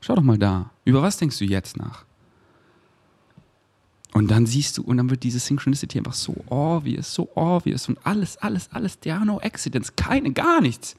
Schau 0.00 0.14
doch 0.14 0.22
mal 0.22 0.38
da. 0.38 0.70
Über 0.84 1.02
was 1.02 1.16
denkst 1.16 1.38
du 1.38 1.44
jetzt 1.44 1.76
nach? 1.76 2.04
Und 4.12 4.30
dann 4.30 4.46
siehst 4.46 4.78
du, 4.78 4.82
und 4.82 4.96
dann 4.96 5.10
wird 5.10 5.24
diese 5.24 5.38
Synchronicity 5.38 5.98
einfach 5.98 6.14
so 6.14 6.34
obvious, 6.46 7.12
so 7.12 7.28
obvious 7.34 7.88
und 7.88 7.98
alles, 8.04 8.36
alles, 8.38 8.70
alles, 8.72 8.98
there 9.00 9.16
are 9.16 9.26
no 9.26 9.40
accidents, 9.40 9.94
keine, 9.94 10.32
gar 10.32 10.60
nichts. 10.60 10.96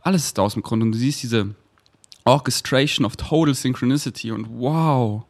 Alles 0.00 0.24
ist 0.24 0.38
da 0.38 0.42
aus 0.42 0.54
dem 0.54 0.62
Grund 0.62 0.82
und 0.82 0.92
du 0.92 0.98
siehst 0.98 1.22
diese 1.22 1.54
Orchestration 2.24 3.06
of 3.06 3.16
total 3.16 3.54
Synchronicity 3.54 4.32
und 4.32 4.48
wow, 4.58 5.24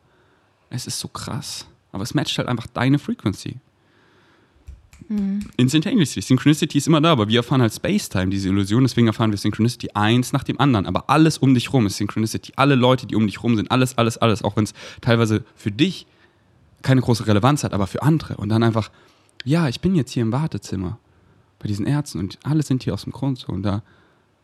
es 0.70 0.86
ist 0.86 0.98
so 0.98 1.08
krass. 1.08 1.66
Aber 1.92 2.04
es 2.04 2.14
matcht 2.14 2.38
halt 2.38 2.48
einfach 2.48 2.66
deine 2.68 2.98
Frequency. 2.98 3.58
Instantaneously. 5.56 6.22
Synchronicity 6.22 6.78
ist 6.78 6.86
immer 6.86 7.00
da, 7.00 7.12
aber 7.12 7.28
wir 7.28 7.40
erfahren 7.40 7.60
halt 7.60 7.74
Space-Time, 7.74 8.28
diese 8.28 8.48
Illusion, 8.48 8.82
deswegen 8.82 9.06
erfahren 9.06 9.30
wir 9.30 9.38
Synchronicity 9.38 9.90
eins 9.94 10.32
nach 10.32 10.44
dem 10.44 10.58
anderen. 10.58 10.86
Aber 10.86 11.10
alles 11.10 11.38
um 11.38 11.54
dich 11.54 11.72
rum 11.72 11.86
ist 11.86 11.96
Synchronicity. 11.96 12.52
Alle 12.56 12.74
Leute, 12.74 13.06
die 13.06 13.14
um 13.14 13.26
dich 13.26 13.42
rum 13.42 13.56
sind, 13.56 13.70
alles, 13.70 13.98
alles, 13.98 14.18
alles. 14.18 14.42
Auch 14.42 14.56
wenn 14.56 14.64
es 14.64 14.72
teilweise 15.00 15.44
für 15.56 15.70
dich 15.70 16.06
keine 16.82 17.00
große 17.00 17.26
Relevanz 17.26 17.64
hat, 17.64 17.74
aber 17.74 17.86
für 17.86 18.02
andere. 18.02 18.36
Und 18.36 18.48
dann 18.48 18.62
einfach, 18.62 18.90
ja, 19.44 19.68
ich 19.68 19.80
bin 19.80 19.94
jetzt 19.94 20.12
hier 20.12 20.22
im 20.22 20.32
Wartezimmer 20.32 20.98
bei 21.58 21.68
diesen 21.68 21.86
Ärzten 21.86 22.18
und 22.18 22.38
alle 22.42 22.62
sind 22.62 22.82
hier 22.82 22.94
aus 22.94 23.04
dem 23.04 23.12
Grund 23.12 23.38
so. 23.38 23.48
Und 23.48 23.62
da, 23.62 23.82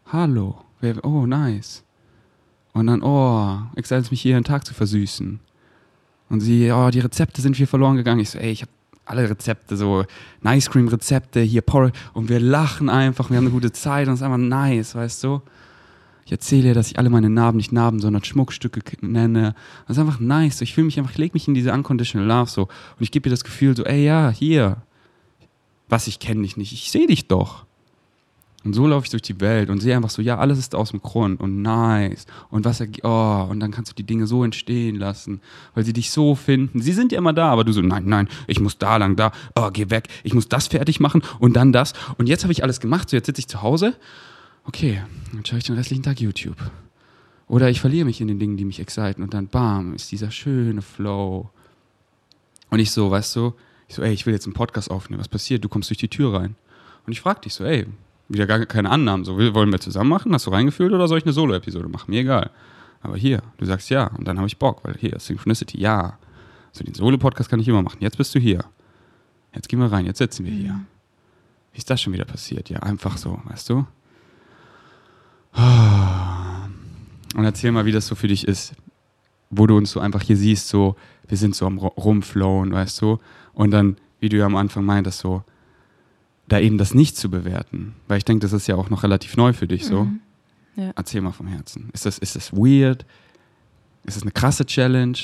hallo, 0.06 0.62
wer, 0.80 1.04
oh, 1.04 1.26
nice. 1.26 1.84
Und 2.72 2.86
dann, 2.86 3.02
oh, 3.02 3.58
excited 3.76 4.04
es 4.04 4.10
mich 4.10 4.22
hier 4.22 4.36
einen 4.36 4.44
Tag 4.44 4.66
zu 4.66 4.74
versüßen. 4.74 5.40
Und 6.28 6.40
sie, 6.40 6.70
oh, 6.70 6.90
die 6.90 7.00
Rezepte 7.00 7.40
sind 7.40 7.56
hier 7.56 7.66
verloren 7.66 7.96
gegangen. 7.96 8.20
Ich 8.20 8.30
so, 8.30 8.38
ey, 8.38 8.52
ich 8.52 8.62
habe 8.62 8.70
alle 9.10 9.28
Rezepte, 9.28 9.76
so 9.76 10.04
Ice 10.44 10.70
Cream 10.70 10.88
Rezepte, 10.88 11.40
hier 11.40 11.62
Porridge. 11.62 11.98
Und 12.14 12.28
wir 12.28 12.40
lachen 12.40 12.88
einfach, 12.88 13.30
wir 13.30 13.36
haben 13.36 13.44
eine 13.44 13.52
gute 13.52 13.72
Zeit 13.72 14.08
und 14.08 14.14
es 14.14 14.20
ist 14.20 14.24
einfach 14.24 14.38
nice, 14.38 14.94
weißt 14.94 15.24
du? 15.24 15.42
Ich 16.30 16.32
erzähle 16.32 16.68
ihr, 16.68 16.74
dass 16.74 16.90
ich 16.90 16.98
alle 16.98 17.10
meine 17.10 17.28
Narben 17.28 17.56
nicht 17.56 17.72
Narben, 17.72 17.98
sondern 17.98 18.22
Schmuckstücke 18.22 18.80
nenne. 19.04 19.54
Das 19.88 19.96
ist 19.96 20.00
einfach 20.00 20.20
nice. 20.20 20.58
So, 20.58 20.62
ich 20.62 20.74
fühle 20.74 20.84
mich 20.84 20.96
einfach, 20.98 21.10
ich 21.10 21.18
lege 21.18 21.32
mich 21.34 21.48
in 21.48 21.54
diese 21.54 21.72
unconditional 21.72 22.26
love 22.26 22.48
so. 22.48 22.62
Und 22.62 23.00
ich 23.00 23.10
gebe 23.10 23.28
ihr 23.28 23.30
das 23.30 23.42
Gefühl 23.42 23.76
so, 23.76 23.84
ey, 23.84 24.04
ja, 24.04 24.30
hier. 24.30 24.76
Was, 25.88 26.06
ich 26.06 26.20
kenne 26.20 26.42
dich 26.42 26.56
nicht. 26.56 26.72
Ich 26.72 26.92
sehe 26.92 27.08
dich 27.08 27.26
doch. 27.26 27.66
Und 28.62 28.74
so 28.74 28.86
laufe 28.86 29.06
ich 29.06 29.10
durch 29.10 29.22
die 29.22 29.40
Welt 29.40 29.70
und 29.70 29.80
sehe 29.80 29.96
einfach 29.96 30.10
so, 30.10 30.20
ja, 30.20 30.36
alles 30.36 30.58
ist 30.58 30.74
aus 30.74 30.90
dem 30.90 31.00
Grund 31.00 31.40
und 31.40 31.62
nice. 31.62 32.26
Und 32.50 32.66
was, 32.66 32.82
oh, 33.02 33.46
und 33.48 33.60
dann 33.60 33.70
kannst 33.70 33.92
du 33.92 33.94
die 33.94 34.02
Dinge 34.02 34.26
so 34.26 34.44
entstehen 34.44 34.96
lassen, 34.96 35.40
weil 35.74 35.84
sie 35.84 35.94
dich 35.94 36.10
so 36.10 36.34
finden. 36.34 36.82
Sie 36.82 36.92
sind 36.92 37.10
ja 37.12 37.18
immer 37.18 37.32
da, 37.32 37.48
aber 37.50 37.64
du 37.64 37.72
so, 37.72 37.80
nein, 37.80 38.04
nein, 38.04 38.28
ich 38.46 38.60
muss 38.60 38.76
da 38.76 38.98
lang, 38.98 39.16
da, 39.16 39.32
oh, 39.56 39.70
geh 39.72 39.88
weg, 39.88 40.08
ich 40.24 40.34
muss 40.34 40.48
das 40.48 40.66
fertig 40.66 41.00
machen 41.00 41.22
und 41.38 41.54
dann 41.54 41.72
das. 41.72 41.94
Und 42.18 42.28
jetzt 42.28 42.42
habe 42.42 42.52
ich 42.52 42.62
alles 42.62 42.80
gemacht, 42.80 43.08
so 43.08 43.16
jetzt 43.16 43.26
sitze 43.26 43.40
ich 43.40 43.48
zu 43.48 43.62
Hause. 43.62 43.94
Okay, 44.64 45.00
dann 45.32 45.44
schaue 45.46 45.58
ich 45.58 45.64
den 45.64 45.76
restlichen 45.76 46.02
Tag 46.02 46.20
YouTube. 46.20 46.58
Oder 47.48 47.70
ich 47.70 47.80
verliere 47.80 48.04
mich 48.04 48.20
in 48.20 48.28
den 48.28 48.38
Dingen, 48.38 48.58
die 48.58 48.66
mich 48.66 48.78
exciten 48.78 49.22
und 49.22 49.32
dann 49.32 49.48
bam, 49.48 49.94
ist 49.94 50.12
dieser 50.12 50.30
schöne 50.30 50.82
Flow. 50.82 51.48
Und 52.68 52.78
ich 52.78 52.90
so, 52.90 53.10
weißt 53.10 53.34
du, 53.36 53.54
ich 53.88 53.94
so, 53.94 54.02
ey, 54.02 54.12
ich 54.12 54.26
will 54.26 54.34
jetzt 54.34 54.46
einen 54.46 54.54
Podcast 54.54 54.90
aufnehmen. 54.90 55.18
Was 55.18 55.28
passiert? 55.28 55.64
Du 55.64 55.68
kommst 55.68 55.88
durch 55.88 55.98
die 55.98 56.08
Tür 56.08 56.34
rein. 56.34 56.54
Und 57.06 57.12
ich 57.12 57.22
frag 57.22 57.42
dich 57.42 57.54
so, 57.54 57.64
ey, 57.64 57.86
wieder 58.30 58.46
gar 58.46 58.64
keine 58.64 58.90
Annahmen. 58.90 59.24
So, 59.24 59.36
wollen 59.36 59.72
wir 59.72 59.80
zusammen 59.80 60.08
machen? 60.08 60.32
Hast 60.32 60.46
du 60.46 60.50
reingefühlt 60.50 60.92
oder 60.92 61.06
soll 61.08 61.18
ich 61.18 61.24
eine 61.24 61.32
Solo-Episode 61.32 61.88
machen? 61.88 62.10
Mir 62.10 62.20
egal. 62.20 62.50
Aber 63.02 63.16
hier, 63.16 63.42
du 63.58 63.66
sagst 63.66 63.90
ja. 63.90 64.06
Und 64.16 64.26
dann 64.26 64.38
habe 64.38 64.46
ich 64.46 64.56
Bock, 64.56 64.80
weil 64.84 64.94
hier, 64.98 65.18
Synchronicity, 65.18 65.78
ja. 65.80 66.18
So, 66.72 66.84
den 66.84 66.94
Solo-Podcast 66.94 67.50
kann 67.50 67.60
ich 67.60 67.68
immer 67.68 67.82
machen. 67.82 67.98
Jetzt 68.00 68.16
bist 68.16 68.34
du 68.34 68.38
hier. 68.38 68.64
Jetzt 69.54 69.68
gehen 69.68 69.80
wir 69.80 69.90
rein, 69.90 70.06
jetzt 70.06 70.18
sitzen 70.18 70.46
wir 70.46 70.52
hier. 70.52 70.80
Wie 71.72 71.78
ist 71.78 71.90
das 71.90 72.00
schon 72.00 72.12
wieder 72.12 72.24
passiert? 72.24 72.70
Ja, 72.70 72.78
einfach 72.80 73.16
so, 73.16 73.40
weißt 73.44 73.68
du? 73.70 73.86
Und 77.34 77.44
erzähl 77.44 77.72
mal, 77.72 77.84
wie 77.84 77.92
das 77.92 78.06
so 78.06 78.14
für 78.14 78.28
dich 78.28 78.46
ist, 78.46 78.74
wo 79.50 79.66
du 79.66 79.76
uns 79.76 79.90
so 79.90 79.98
einfach 79.98 80.22
hier 80.22 80.36
siehst, 80.36 80.68
so, 80.68 80.94
wir 81.26 81.36
sind 81.36 81.56
so 81.56 81.66
am 81.66 81.78
Ru- 81.78 81.94
Rumflowen, 82.00 82.72
weißt 82.72 83.02
du? 83.02 83.18
Und 83.52 83.72
dann, 83.72 83.96
wie 84.20 84.28
du 84.28 84.36
ja 84.36 84.46
am 84.46 84.54
Anfang 84.54 84.84
meintest, 84.84 85.18
so, 85.18 85.42
da 86.50 86.58
eben 86.58 86.78
das 86.78 86.94
nicht 86.94 87.16
zu 87.16 87.30
bewerten. 87.30 87.94
Weil 88.08 88.18
ich 88.18 88.24
denke, 88.24 88.42
das 88.42 88.52
ist 88.52 88.66
ja 88.66 88.74
auch 88.74 88.90
noch 88.90 89.04
relativ 89.04 89.36
neu 89.36 89.52
für 89.52 89.66
dich, 89.66 89.86
so. 89.86 90.04
Mhm. 90.04 90.20
Ja. 90.76 90.92
Erzähl 90.96 91.20
mal 91.20 91.32
vom 91.32 91.46
Herzen. 91.46 91.90
Ist 91.92 92.06
das, 92.06 92.18
ist 92.18 92.36
das 92.36 92.52
weird? 92.52 93.06
Ist 94.04 94.16
das 94.16 94.22
eine 94.22 94.32
krasse 94.32 94.66
Challenge? 94.66 95.16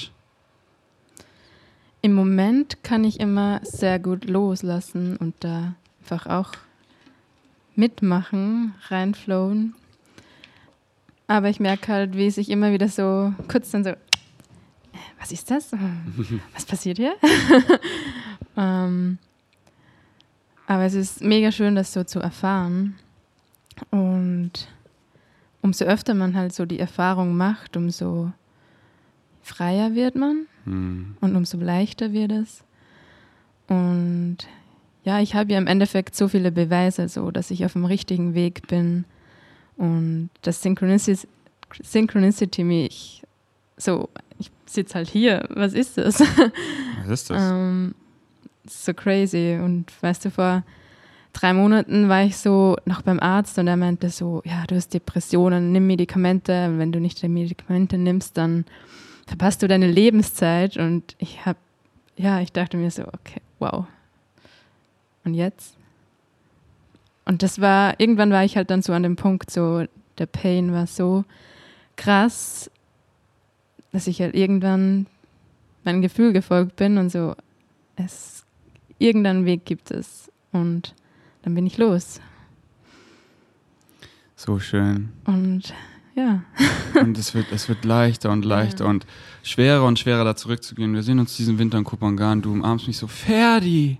Im 2.03 2.15
Moment 2.15 2.83
kann 2.85 3.05
ich 3.05 3.19
immer 3.19 3.61
sehr 3.65 3.99
gut 3.99 4.29
loslassen 4.29 5.17
und 5.17 5.35
da 5.41 5.75
einfach 6.01 6.27
auch 6.27 6.53
mitmachen, 7.75 8.75
reinflowen. 8.89 9.75
Aber 11.27 11.49
ich 11.49 11.59
merke 11.59 11.93
halt, 11.93 12.17
wie 12.17 12.31
sich 12.31 12.51
immer 12.51 12.73
wieder 12.73 12.89
so 12.89 13.35
kurz 13.49 13.73
dann 13.73 13.83
so, 13.83 13.91
äh, 13.91 13.97
was 15.19 15.33
ist 15.33 15.51
das? 15.51 15.73
Was 16.55 16.65
passiert 16.65 16.99
hier? 16.99 17.17
ähm, 18.57 19.19
aber 20.67 20.85
es 20.85 20.95
ist 20.95 21.23
mega 21.23 21.53
schön, 21.53 21.75
das 21.75 21.93
so 21.93 22.05
zu 22.05 22.21
erfahren. 22.21 22.97
Und 23.91 24.69
umso 25.63 25.85
öfter 25.85 26.15
man 26.15 26.35
halt 26.35 26.55
so 26.55 26.65
die 26.67 26.79
Erfahrung 26.79 27.37
macht, 27.37 27.77
umso 27.77 28.33
freier 29.43 29.95
wird 29.95 30.17
man 30.17 30.47
Hm. 30.65 31.17
und 31.21 31.37
umso 31.37 31.59
leichter 31.59 32.13
wird 32.13 32.33
es. 32.33 32.65
Und 33.69 34.39
ja, 35.05 35.21
ich 35.21 35.35
habe 35.35 35.53
ja 35.53 35.59
im 35.59 35.69
Endeffekt 35.69 36.17
so 36.17 36.29
viele 36.29 36.51
Beweise, 36.51 37.09
so 37.09 37.31
dass 37.31 37.51
ich 37.51 37.65
auf 37.65 37.75
dem 37.75 37.85
richtigen 37.85 38.35
Weg 38.35 38.67
bin 38.67 39.05
und 39.77 40.31
das 40.43 40.63
Synchronicity, 40.63 41.29
Synchronicity 41.83 42.65
mich 42.65 43.23
so, 43.77 44.09
ich 44.39 44.51
sitze 44.67 44.95
halt 44.95 45.09
hier, 45.09 45.47
was 45.51 45.75
ist 45.75 45.99
das? 45.99 46.21
Was 46.21 47.09
ist 47.09 47.31
das? 47.31 47.43
ähm, 47.53 47.95
so 48.71 48.95
crazy. 48.95 49.59
Und 49.63 49.91
weißt 50.03 50.25
du, 50.25 50.31
vor 50.31 50.63
drei 51.33 51.53
Monaten 51.53 52.09
war 52.09 52.23
ich 52.23 52.37
so 52.37 52.77
noch 52.85 53.03
beim 53.03 53.21
Arzt 53.21 53.59
und 53.59 53.67
er 53.67 53.77
meinte 53.77 54.11
so, 54.11 54.43
ja, 54.45 54.65
du 54.67 54.75
hast 54.75 54.95
Depressionen, 54.95 55.73
nimm 55.73 55.87
Medikamente. 55.87 56.73
Wenn 56.77 56.93
du 56.93 57.01
nicht 57.01 57.23
die 57.23 57.29
Medikamente 57.29 57.99
nimmst, 57.99 58.37
dann 58.37 58.65
verpasst 59.27 59.63
du 59.63 59.69
deine 59.69 59.91
Lebenszeit. 59.91 60.77
Und 60.77 61.15
ich 61.19 61.45
habe, 61.45 61.59
ja, 62.17 62.41
ich 62.41 62.53
dachte 62.53 62.77
mir 62.77 62.91
so, 62.91 63.03
okay, 63.03 63.41
wow. 63.59 63.87
Und 65.25 65.35
jetzt? 65.35 65.77
Und 67.27 67.43
das 67.43 67.61
war, 67.61 67.99
irgendwann 67.99 68.31
war 68.31 68.45
ich 68.45 68.57
halt 68.57 68.71
dann 68.71 68.83
so 68.83 68.93
an 68.93 69.03
dem 69.03 69.17
Punkt, 69.17 69.51
so, 69.51 69.85
der 70.19 70.27
Pain 70.27 70.73
war 70.73 70.87
so 70.87 71.25
krass, 71.97 72.71
dass 73.93 74.07
ich 74.07 74.21
halt 74.21 74.35
irgendwann 74.35 75.07
meinem 75.85 76.03
Gefühl 76.03 76.33
gefolgt 76.33 76.77
bin 76.77 76.99
und 76.99 77.11
so, 77.11 77.35
es, 77.97 78.46
irgendeinen 78.99 79.45
Weg 79.45 79.65
gibt 79.65 79.91
es. 79.91 80.31
Und 80.53 80.95
dann 81.43 81.55
bin 81.55 81.67
ich 81.67 81.79
los. 81.79 82.21
So 84.37 84.59
schön. 84.59 85.11
Und 85.25 85.73
ja. 86.15 86.43
Und 87.01 87.19
es 87.19 87.35
wird, 87.35 87.47
es 87.53 87.69
wird 87.69 87.85
leichter 87.85 88.31
und 88.31 88.45
leichter 88.45 88.85
Ja. 88.85 88.91
und 88.91 89.07
schwerer 89.43 89.85
und 89.85 89.99
schwerer 89.99 90.25
da 90.25 90.35
zurückzugehen. 90.35 90.95
Wir 90.95 91.03
sehen 91.03 91.19
uns 91.19 91.37
diesen 91.37 91.59
Winter 91.59 91.77
in 91.77 91.85
Kopangan. 91.85 92.41
Du 92.41 92.53
umarmst 92.53 92.87
mich 92.87 92.97
so, 92.97 93.07
Ferdi, 93.07 93.99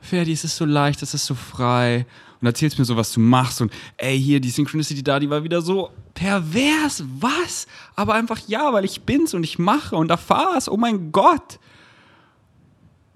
Ferdi, 0.00 0.32
es 0.32 0.44
ist 0.44 0.56
so 0.56 0.66
leicht, 0.66 1.02
es 1.02 1.14
ist 1.14 1.24
so 1.24 1.34
frei. 1.34 2.04
Und 2.40 2.46
erzählst 2.46 2.78
mir 2.78 2.84
so, 2.84 2.94
was 2.96 3.12
du 3.12 3.20
machst. 3.20 3.60
Und 3.62 3.72
ey, 3.96 4.18
hier, 4.20 4.38
die 4.40 4.50
Synchronicity 4.50 5.02
da, 5.02 5.18
die 5.18 5.30
war 5.30 5.42
wieder 5.42 5.62
so 5.62 5.90
pervers. 6.14 7.04
Was? 7.18 7.66
Aber 7.96 8.14
einfach 8.14 8.38
ja, 8.46 8.72
weil 8.74 8.84
ich 8.84 9.00
bin's 9.02 9.32
und 9.32 9.44
ich 9.44 9.58
mache 9.58 9.96
und 9.96 10.10
erfahr's. 10.10 10.68
Oh 10.68 10.76
mein 10.76 11.10
Gott. 11.10 11.58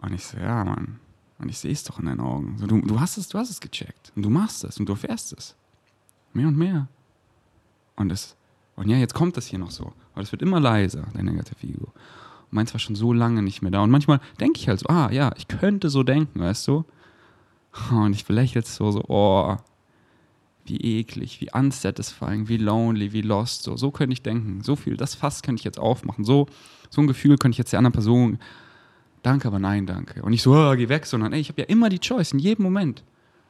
Und 0.05 0.13
ich 0.13 0.25
so, 0.25 0.37
ja, 0.37 0.65
Mann. 0.65 1.01
Und 1.39 1.49
ich 1.49 1.59
sehe 1.59 1.73
es 1.73 1.83
doch 1.83 1.99
in 1.99 2.07
deinen 2.07 2.21
Augen. 2.21 2.57
So, 2.59 2.67
du, 2.67 2.81
du 2.81 3.01
hast 3.01 3.17
es, 3.17 3.29
du 3.29 3.39
hast 3.39 3.51
es 3.51 3.61
gecheckt. 3.61 4.13
Und 4.15 4.23
du 4.23 4.31
machst 4.31 4.63
es 4.65 4.79
und 4.79 4.87
du 4.87 4.93
erfährst 4.93 5.33
es. 5.33 5.57
Mehr 6.35 6.47
und 6.47 6.59
mehr. 6.59 6.89
Und 7.97 8.13
es, 8.13 8.37
und 8.77 8.89
ja, 8.89 8.97
jetzt 8.99 9.15
kommt 9.15 9.37
das 9.37 9.47
hier 9.47 9.59
noch 9.59 9.71
so. 9.71 9.93
Aber 10.13 10.23
es 10.23 10.31
wird 10.31 10.43
immer 10.43 10.61
leiser, 10.61 11.07
dein 11.15 11.25
Negative 11.25 11.67
Ego. 11.67 11.87
Und 11.87 12.53
meins 12.53 12.75
war 12.75 12.81
schon 12.81 12.97
so 12.97 13.13
lange 13.13 13.43
nicht 13.43 13.63
mehr 13.63 13.71
da. 13.71 13.83
Und 13.83 13.91
manchmal 13.91 14.21
denke 14.39 14.61
ich 14.61 14.69
halt 14.69 14.81
so, 14.81 14.89
ah 14.89 15.11
ja, 15.11 15.33
ich 15.37 15.49
könnte 15.49 15.89
so 15.89 16.03
denken, 16.03 16.39
weißt 16.39 16.69
du? 16.69 16.85
Und 17.91 18.13
ich 18.13 18.29
es 18.29 18.77
so, 18.77 18.91
so, 18.91 19.03
oh, 19.09 19.57
wie 20.67 20.77
eklig, 20.77 21.41
wie 21.41 21.51
unsatisfying, 21.53 22.49
wie 22.49 22.59
lonely, 22.59 23.13
wie 23.13 23.23
lost. 23.23 23.63
So, 23.63 23.77
so 23.77 23.91
könnte 23.91 24.13
ich 24.13 24.23
denken. 24.23 24.63
So 24.63 24.77
viel, 24.77 24.97
das 24.97 25.15
Fass 25.15 25.43
könnte 25.43 25.61
ich 25.61 25.65
jetzt 25.65 25.81
aufmachen. 25.81 26.25
So, 26.25 26.47
so 26.91 27.01
ein 27.01 27.07
Gefühl 27.07 27.39
könnte 27.39 27.55
ich 27.55 27.59
jetzt 27.59 27.73
der 27.73 27.79
anderen 27.79 27.93
Person, 27.93 28.39
danke, 29.25 29.49
aber 29.49 29.59
nein, 29.59 29.87
danke. 29.87 30.23
Und 30.23 30.31
nicht 30.31 30.43
so, 30.43 30.55
oh, 30.55 30.75
geh 30.77 30.89
weg, 30.89 31.07
sondern 31.07 31.33
ey, 31.33 31.41
ich 31.41 31.49
habe 31.49 31.63
ja 31.63 31.69
immer 31.69 31.89
die 31.89 31.99
Choice 32.01 32.33
in 32.33 32.39
jedem 32.39 32.63
Moment. 32.63 33.03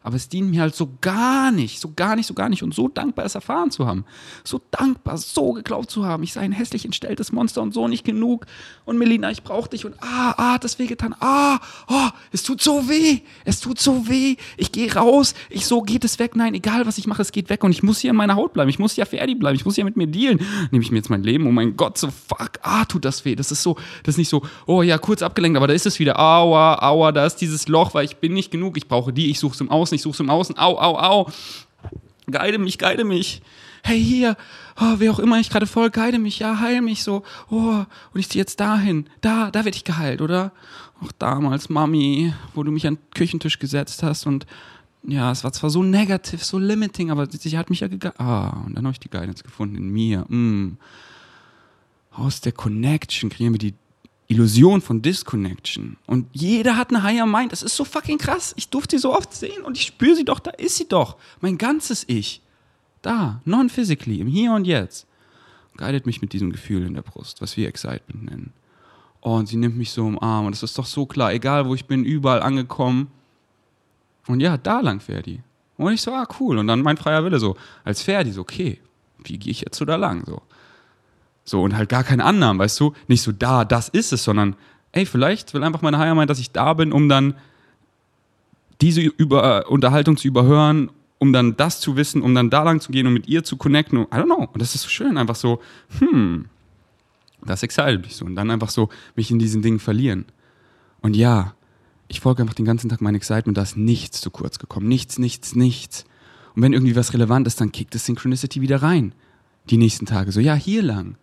Aber 0.06 0.16
es 0.16 0.28
dient 0.28 0.50
mir 0.50 0.60
halt 0.60 0.74
so 0.74 0.90
gar 1.00 1.50
nicht, 1.50 1.80
so 1.80 1.90
gar 1.96 2.14
nicht, 2.14 2.26
so 2.26 2.34
gar 2.34 2.50
nicht. 2.50 2.62
Und 2.62 2.74
so 2.74 2.88
dankbar 2.88 3.24
es 3.24 3.34
erfahren 3.34 3.70
zu 3.70 3.86
haben. 3.86 4.04
So 4.44 4.60
dankbar, 4.70 5.16
so 5.16 5.54
geglaubt 5.54 5.90
zu 5.90 6.04
haben. 6.04 6.22
Ich 6.22 6.34
sei 6.34 6.42
ein 6.42 6.52
hässlich 6.52 6.84
entstelltes 6.84 7.32
Monster 7.32 7.62
und 7.62 7.72
so 7.72 7.88
nicht 7.88 8.04
genug. 8.04 8.44
Und 8.84 8.98
Melina, 8.98 9.30
ich 9.30 9.42
brauch 9.42 9.66
dich. 9.66 9.86
Und 9.86 9.94
ah, 10.02 10.34
ah, 10.36 10.52
hat 10.52 10.64
das 10.64 10.78
wehgetan. 10.78 11.14
Ah, 11.20 11.58
oh, 11.88 12.08
es 12.32 12.42
tut 12.42 12.60
so 12.60 12.86
weh. 12.86 13.20
Es 13.46 13.60
tut 13.60 13.80
so 13.80 14.06
weh. 14.06 14.36
Ich 14.58 14.72
gehe 14.72 14.94
raus. 14.94 15.32
Ich 15.48 15.64
so, 15.64 15.80
geht 15.80 16.04
es 16.04 16.18
weg? 16.18 16.36
Nein, 16.36 16.52
egal 16.52 16.84
was 16.84 16.98
ich 16.98 17.06
mache, 17.06 17.22
es 17.22 17.32
geht 17.32 17.48
weg. 17.48 17.64
Und 17.64 17.70
ich 17.70 17.82
muss 17.82 18.00
hier 18.00 18.10
in 18.10 18.16
meiner 18.16 18.36
Haut 18.36 18.52
bleiben. 18.52 18.68
Ich 18.68 18.78
muss 18.78 18.92
hier 18.92 19.06
Ferdi 19.06 19.34
bleiben. 19.34 19.56
Ich 19.56 19.64
muss 19.64 19.76
hier 19.76 19.86
mit 19.86 19.96
mir 19.96 20.06
dealen. 20.06 20.38
Nehme 20.70 20.84
ich 20.84 20.90
mir 20.90 20.98
jetzt 20.98 21.08
mein 21.08 21.22
Leben. 21.22 21.46
Oh 21.46 21.50
mein 21.50 21.78
Gott, 21.78 21.96
so 21.96 22.10
fuck. 22.10 22.58
Ah, 22.60 22.84
tut 22.84 23.06
das 23.06 23.24
weh. 23.24 23.36
Das 23.36 23.50
ist 23.50 23.62
so, 23.62 23.76
das 24.02 24.16
ist 24.16 24.18
nicht 24.18 24.28
so, 24.28 24.42
oh 24.66 24.82
ja, 24.82 24.98
kurz 24.98 25.22
abgelenkt, 25.22 25.56
aber 25.56 25.66
da 25.66 25.72
ist 25.72 25.86
es 25.86 25.98
wieder. 25.98 26.20
Aua, 26.20 26.82
aua, 26.82 27.10
da 27.10 27.24
ist 27.24 27.36
dieses 27.36 27.68
Loch, 27.68 27.94
weil 27.94 28.04
ich 28.04 28.16
bin 28.16 28.34
nicht 28.34 28.50
genug. 28.50 28.76
Ich 28.76 28.86
brauche 28.86 29.10
die. 29.10 29.30
Ich 29.30 29.38
suche 29.38 29.54
es 29.54 29.62
im 29.62 29.70
Außen. 29.70 29.93
Ich 29.94 30.02
suche 30.02 30.14
es 30.14 30.20
im 30.20 30.30
Außen. 30.30 30.58
Au, 30.58 30.78
au, 30.78 30.98
au. 30.98 31.30
Guide 32.30 32.58
mich, 32.58 32.78
guide 32.78 33.04
mich. 33.04 33.42
Hey, 33.82 34.02
hier, 34.02 34.36
oh, 34.80 34.94
wer 34.96 35.12
auch 35.12 35.18
immer 35.18 35.38
ich 35.38 35.50
gerade 35.50 35.66
voll, 35.66 35.90
guide 35.90 36.18
mich, 36.18 36.38
ja, 36.38 36.58
heil 36.58 36.80
mich 36.80 37.04
so. 37.04 37.22
Oh, 37.50 37.84
und 38.12 38.20
ich 38.20 38.30
ziehe 38.30 38.40
jetzt 38.40 38.58
dahin. 38.58 39.10
Da, 39.20 39.50
da 39.50 39.64
werde 39.64 39.76
ich 39.76 39.84
geheilt, 39.84 40.22
oder? 40.22 40.52
Auch 41.02 41.12
damals, 41.12 41.68
Mami, 41.68 42.32
wo 42.54 42.62
du 42.62 42.72
mich 42.72 42.86
an 42.86 42.94
den 42.94 43.10
Küchentisch 43.14 43.58
gesetzt 43.58 44.02
hast 44.02 44.26
und 44.26 44.46
ja, 45.06 45.30
es 45.30 45.44
war 45.44 45.52
zwar 45.52 45.68
so 45.68 45.82
negativ, 45.82 46.42
so 46.42 46.58
limiting, 46.58 47.10
aber 47.10 47.28
sie 47.30 47.58
hat 47.58 47.68
mich 47.68 47.80
ja 47.80 47.88
geguided. 47.88 48.18
Ah, 48.18 48.62
und 48.64 48.74
dann 48.74 48.84
habe 48.84 48.92
ich 48.92 49.00
die 49.00 49.10
Guidance 49.10 49.42
gefunden 49.42 49.76
in 49.76 49.90
mir. 49.90 50.24
Mm. 50.28 50.78
Aus 52.10 52.40
der 52.40 52.52
Connection 52.52 53.28
kreieren 53.28 53.52
wir 53.52 53.58
die 53.58 53.74
Illusion 54.26 54.80
von 54.80 55.02
Disconnection. 55.02 55.96
Und 56.06 56.26
jeder 56.32 56.76
hat 56.76 56.90
eine 56.90 57.02
Higher 57.02 57.26
Mind. 57.26 57.52
Das 57.52 57.62
ist 57.62 57.76
so 57.76 57.84
fucking 57.84 58.18
krass. 58.18 58.54
Ich 58.56 58.68
durfte 58.68 58.96
sie 58.96 59.02
so 59.02 59.14
oft 59.14 59.32
sehen 59.32 59.62
und 59.62 59.76
ich 59.76 59.84
spüre 59.84 60.16
sie 60.16 60.24
doch, 60.24 60.40
da 60.40 60.50
ist 60.50 60.76
sie 60.76 60.88
doch. 60.88 61.16
Mein 61.40 61.58
ganzes 61.58 62.04
Ich. 62.08 62.40
Da, 63.02 63.42
non-physically, 63.44 64.20
im 64.20 64.28
Hier 64.28 64.52
und 64.52 64.66
Jetzt. 64.66 65.06
Guidet 65.76 66.06
mich 66.06 66.22
mit 66.22 66.32
diesem 66.32 66.52
Gefühl 66.52 66.86
in 66.86 66.94
der 66.94 67.02
Brust, 67.02 67.42
was 67.42 67.56
wir 67.56 67.68
Excitement 67.68 68.24
nennen. 68.24 68.52
Und 69.20 69.48
sie 69.48 69.56
nimmt 69.56 69.76
mich 69.76 69.90
so 69.90 70.06
im 70.06 70.18
Arm 70.22 70.46
und 70.46 70.54
es 70.54 70.62
ist 70.62 70.78
doch 70.78 70.86
so 70.86 71.04
klar, 71.04 71.32
egal 71.32 71.66
wo 71.66 71.74
ich 71.74 71.86
bin, 71.86 72.04
überall 72.04 72.42
angekommen. 72.42 73.08
Und 74.26 74.40
ja, 74.40 74.56
da 74.56 74.80
lang 74.80 75.00
Ferdi. 75.00 75.42
Und 75.76 75.92
ich 75.92 76.02
so, 76.02 76.12
ah, 76.12 76.26
cool. 76.40 76.58
Und 76.58 76.68
dann 76.68 76.82
mein 76.82 76.96
freier 76.96 77.24
Wille 77.24 77.38
so, 77.38 77.56
als 77.84 78.02
Ferdi, 78.02 78.32
so, 78.32 78.42
okay, 78.42 78.80
wie 79.22 79.38
gehe 79.38 79.50
ich 79.50 79.60
jetzt 79.60 79.76
so 79.76 79.84
da 79.84 79.96
lang? 79.96 80.24
So. 80.24 80.42
So, 81.44 81.62
und 81.62 81.76
halt 81.76 81.88
gar 81.88 82.04
keine 82.04 82.24
Annahmen, 82.24 82.58
weißt 82.58 82.80
du? 82.80 82.94
Nicht 83.06 83.22
so, 83.22 83.32
da, 83.32 83.64
das 83.64 83.88
ist 83.90 84.12
es, 84.12 84.24
sondern, 84.24 84.56
ey, 84.92 85.04
vielleicht 85.04 85.52
will 85.52 85.62
einfach 85.62 85.82
meine 85.82 85.98
Higher 85.98 86.14
Mind, 86.14 86.30
dass 86.30 86.38
ich 86.38 86.52
da 86.52 86.72
bin, 86.74 86.92
um 86.92 87.08
dann 87.08 87.34
diese 88.80 89.02
über, 89.02 89.70
Unterhaltung 89.70 90.16
zu 90.16 90.26
überhören, 90.26 90.90
um 91.18 91.32
dann 91.32 91.56
das 91.56 91.80
zu 91.80 91.96
wissen, 91.96 92.22
um 92.22 92.34
dann 92.34 92.50
da 92.50 92.62
lang 92.62 92.80
zu 92.80 92.92
gehen 92.92 93.06
und 93.06 93.12
mit 93.12 93.28
ihr 93.28 93.44
zu 93.44 93.56
connecten. 93.56 93.98
I 93.98 94.04
don't 94.04 94.24
know. 94.24 94.48
Und 94.52 94.60
das 94.60 94.74
ist 94.74 94.82
so 94.82 94.88
schön, 94.88 95.16
einfach 95.16 95.36
so, 95.36 95.60
hm, 95.98 96.46
das 97.44 97.62
excited 97.62 98.02
mich 98.02 98.16
so. 98.16 98.24
Und 98.24 98.36
dann 98.36 98.50
einfach 98.50 98.70
so 98.70 98.88
mich 99.14 99.30
in 99.30 99.38
diesen 99.38 99.62
Dingen 99.62 99.78
verlieren. 99.78 100.24
Und 101.02 101.14
ja, 101.14 101.54
ich 102.08 102.20
folge 102.20 102.42
einfach 102.42 102.54
den 102.54 102.64
ganzen 102.64 102.88
Tag 102.88 103.00
mein 103.00 103.14
Excitement, 103.14 103.56
da 103.56 103.62
ist 103.62 103.76
nichts 103.76 104.20
zu 104.20 104.30
kurz 104.30 104.58
gekommen. 104.58 104.88
Nichts, 104.88 105.18
nichts, 105.18 105.54
nichts. 105.54 106.04
Und 106.54 106.62
wenn 106.62 106.72
irgendwie 106.72 106.96
was 106.96 107.12
relevant 107.12 107.46
ist, 107.46 107.60
dann 107.60 107.72
kickt 107.72 107.94
das 107.94 108.06
Synchronicity 108.06 108.60
wieder 108.60 108.82
rein. 108.82 109.14
Die 109.70 109.76
nächsten 109.76 110.06
Tage. 110.06 110.30
So, 110.32 110.40
ja, 110.40 110.54
hier 110.54 110.82
lang. 110.82 111.16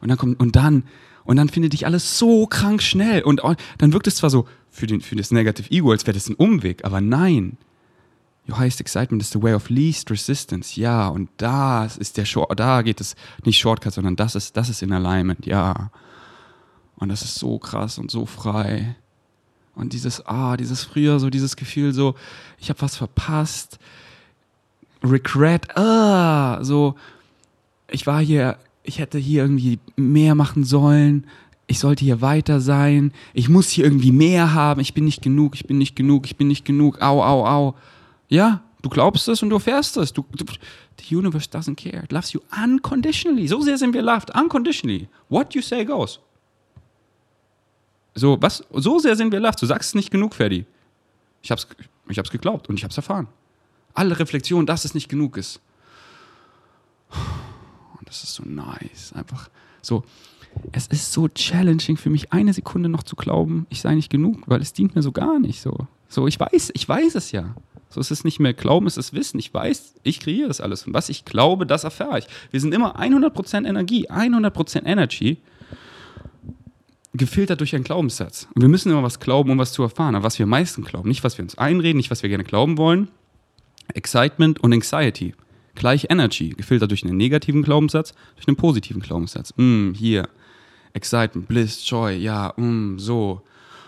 Und 0.00 0.08
dann 0.08 0.18
kommt, 0.18 0.40
und 0.40 0.56
dann, 0.56 0.84
und 1.24 1.36
dann 1.36 1.48
findet 1.48 1.72
dich 1.72 1.86
alles 1.86 2.18
so 2.18 2.46
krank 2.46 2.82
schnell. 2.82 3.22
Und 3.22 3.42
dann 3.78 3.92
wirkt 3.92 4.06
es 4.06 4.16
zwar 4.16 4.30
so 4.30 4.46
für, 4.70 4.86
den, 4.86 5.00
für 5.00 5.16
das 5.16 5.30
Negative 5.30 5.70
Ego, 5.70 5.90
als 5.90 6.06
wäre 6.06 6.14
das 6.14 6.28
ein 6.28 6.34
Umweg, 6.34 6.84
aber 6.84 7.00
nein. 7.00 7.56
Your 8.48 8.58
highest 8.58 8.80
excitement 8.80 9.22
is 9.22 9.30
the 9.30 9.42
way 9.42 9.52
of 9.52 9.68
least 9.68 10.10
resistance. 10.10 10.80
Ja, 10.80 11.08
und 11.08 11.28
das 11.36 11.98
ist 11.98 12.16
der 12.16 12.24
Short, 12.24 12.58
da 12.58 12.80
geht 12.80 13.00
es 13.00 13.14
nicht 13.44 13.58
Shortcut, 13.58 13.92
sondern 13.92 14.16
das 14.16 14.34
ist, 14.34 14.56
das 14.56 14.70
ist 14.70 14.82
in 14.82 14.92
Alignment, 14.92 15.44
ja. 15.44 15.90
Und 16.96 17.10
das 17.10 17.22
ist 17.22 17.34
so 17.34 17.58
krass 17.58 17.98
und 17.98 18.10
so 18.10 18.24
frei. 18.24 18.96
Und 19.74 19.92
dieses, 19.92 20.26
ah, 20.26 20.56
dieses 20.56 20.82
früher, 20.82 21.20
so 21.20 21.30
dieses 21.30 21.56
Gefühl, 21.56 21.92
so, 21.92 22.14
ich 22.58 22.70
habe 22.70 22.80
was 22.80 22.96
verpasst. 22.96 23.78
Regret, 25.04 25.76
ah, 25.76 26.58
so, 26.64 26.96
ich 27.88 28.06
war 28.06 28.20
hier, 28.20 28.58
ich 28.88 28.98
hätte 28.98 29.18
hier 29.18 29.42
irgendwie 29.42 29.78
mehr 29.96 30.34
machen 30.34 30.64
sollen. 30.64 31.26
Ich 31.66 31.78
sollte 31.78 32.04
hier 32.04 32.22
weiter 32.22 32.60
sein. 32.60 33.12
Ich 33.34 33.50
muss 33.50 33.68
hier 33.68 33.84
irgendwie 33.84 34.12
mehr 34.12 34.54
haben. 34.54 34.80
Ich 34.80 34.94
bin 34.94 35.04
nicht 35.04 35.22
genug, 35.22 35.54
ich 35.54 35.66
bin 35.66 35.76
nicht 35.76 35.94
genug, 35.94 36.24
ich 36.24 36.36
bin 36.36 36.48
nicht 36.48 36.64
genug. 36.64 37.00
Au, 37.02 37.22
au, 37.22 37.46
au. 37.46 37.74
Ja, 38.28 38.62
du 38.80 38.88
glaubst 38.88 39.28
es 39.28 39.42
und 39.42 39.50
du 39.50 39.56
erfährst 39.56 39.98
es. 39.98 40.12
Du, 40.14 40.24
du, 40.32 40.44
the 40.98 41.14
universe 41.14 41.48
doesn't 41.50 41.76
care. 41.76 42.02
It 42.02 42.12
loves 42.12 42.32
you 42.32 42.40
unconditionally. 42.64 43.46
So 43.46 43.60
sehr 43.60 43.76
sind 43.76 43.92
wir 43.92 44.02
loved. 44.02 44.34
Unconditionally. 44.34 45.08
What 45.28 45.54
you 45.54 45.60
say 45.60 45.84
goes. 45.84 46.18
So, 48.14 48.38
was? 48.40 48.64
So 48.72 48.98
sehr 48.98 49.14
sind 49.16 49.30
wir 49.30 49.40
loved. 49.40 49.60
Du 49.60 49.66
sagst 49.66 49.90
es 49.90 49.94
nicht 49.94 50.10
genug, 50.10 50.34
Ferdi. 50.34 50.64
Ich 51.42 51.50
hab's, 51.50 51.68
ich 52.08 52.18
hab's 52.18 52.30
geglaubt 52.30 52.70
und 52.70 52.78
ich 52.78 52.84
hab's 52.84 52.96
erfahren. 52.96 53.28
Alle 53.92 54.18
Reflexion, 54.18 54.64
dass 54.64 54.86
es 54.86 54.94
nicht 54.94 55.10
genug 55.10 55.36
ist. 55.36 55.60
Das 58.08 58.24
ist 58.24 58.34
so 58.34 58.42
nice. 58.44 59.12
Einfach 59.14 59.48
so. 59.82 60.02
Es 60.72 60.86
ist 60.86 61.12
so 61.12 61.28
challenging 61.28 61.96
für 61.98 62.10
mich, 62.10 62.32
eine 62.32 62.52
Sekunde 62.52 62.88
noch 62.88 63.02
zu 63.02 63.14
glauben, 63.16 63.66
ich 63.68 63.80
sei 63.82 63.94
nicht 63.94 64.10
genug, 64.10 64.42
weil 64.46 64.60
es 64.60 64.72
dient 64.72 64.96
mir 64.96 65.02
so 65.02 65.12
gar 65.12 65.38
nicht. 65.38 65.60
So, 65.60 65.86
so 66.08 66.26
ich 66.26 66.40
weiß, 66.40 66.72
ich 66.74 66.88
weiß 66.88 67.14
es 67.14 67.32
ja. 67.32 67.54
So 67.90 68.00
ist 68.00 68.10
es 68.10 68.24
nicht 68.24 68.38
mehr 68.38 68.54
Glauben, 68.54 68.86
es 68.86 68.96
ist 68.96 69.14
Wissen. 69.14 69.38
Ich 69.38 69.52
weiß, 69.52 69.94
ich 70.02 70.20
kreiere 70.20 70.48
das 70.48 70.60
alles. 70.60 70.86
Und 70.86 70.94
was 70.94 71.08
ich 71.08 71.24
glaube, 71.24 71.66
das 71.66 71.84
erfahre 71.84 72.18
ich. 72.18 72.26
Wir 72.50 72.60
sind 72.60 72.74
immer 72.74 73.00
100% 73.00 73.66
Energie, 73.66 74.08
100% 74.10 74.84
Energy. 74.84 75.38
gefiltert 77.14 77.60
durch 77.60 77.74
einen 77.74 77.84
Glaubenssatz. 77.84 78.46
Und 78.54 78.62
wir 78.62 78.68
müssen 78.68 78.90
immer 78.90 79.02
was 79.02 79.20
glauben, 79.20 79.50
um 79.50 79.58
was 79.58 79.72
zu 79.72 79.82
erfahren. 79.82 80.14
Aber 80.14 80.24
was 80.24 80.38
wir 80.38 80.44
am 80.44 80.50
meisten 80.50 80.84
glauben, 80.84 81.08
nicht 81.08 81.24
was 81.24 81.38
wir 81.38 81.42
uns 81.42 81.56
einreden, 81.56 81.96
nicht 81.96 82.10
was 82.10 82.22
wir 82.22 82.28
gerne 82.28 82.44
glauben 82.44 82.76
wollen. 82.76 83.08
Excitement 83.94 84.60
und 84.60 84.72
Anxiety. 84.72 85.34
Gleich 85.78 86.06
Energy, 86.10 86.50
gefiltert 86.50 86.90
durch 86.90 87.04
einen 87.04 87.16
negativen 87.16 87.62
Glaubenssatz, 87.62 88.12
durch 88.34 88.48
einen 88.48 88.56
positiven 88.56 89.00
Glaubenssatz. 89.00 89.54
Mm, 89.56 89.92
hier. 89.92 90.28
Excitement, 90.92 91.46
Bliss, 91.46 91.88
Joy, 91.88 92.16
ja, 92.16 92.52
mm, 92.56 92.98
so. 92.98 93.42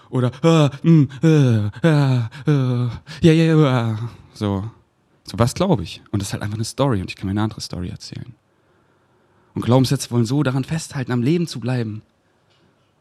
Oder, 0.08 0.30
ah, 0.44 0.70
mm, 0.84 1.04
äh, 1.22 1.88
ah, 1.88 2.30
äh, 2.46 3.26
ja, 3.26 3.32
ja, 3.32 3.56
ja, 3.56 3.98
so. 4.32 4.70
So, 5.24 5.38
was 5.38 5.54
glaube 5.54 5.82
ich? 5.82 6.00
Und 6.12 6.22
das 6.22 6.28
ist 6.28 6.32
halt 6.32 6.42
einfach 6.42 6.56
eine 6.56 6.64
Story 6.64 7.00
und 7.00 7.10
ich 7.10 7.16
kann 7.16 7.26
mir 7.26 7.32
eine 7.32 7.42
andere 7.42 7.60
Story 7.60 7.88
erzählen. 7.88 8.34
Und 9.54 9.64
Glaubenssätze 9.64 10.10
wollen 10.12 10.24
so 10.24 10.44
daran 10.44 10.64
festhalten, 10.64 11.12
am 11.12 11.22
Leben 11.22 11.48
zu 11.48 11.58
bleiben. 11.58 12.02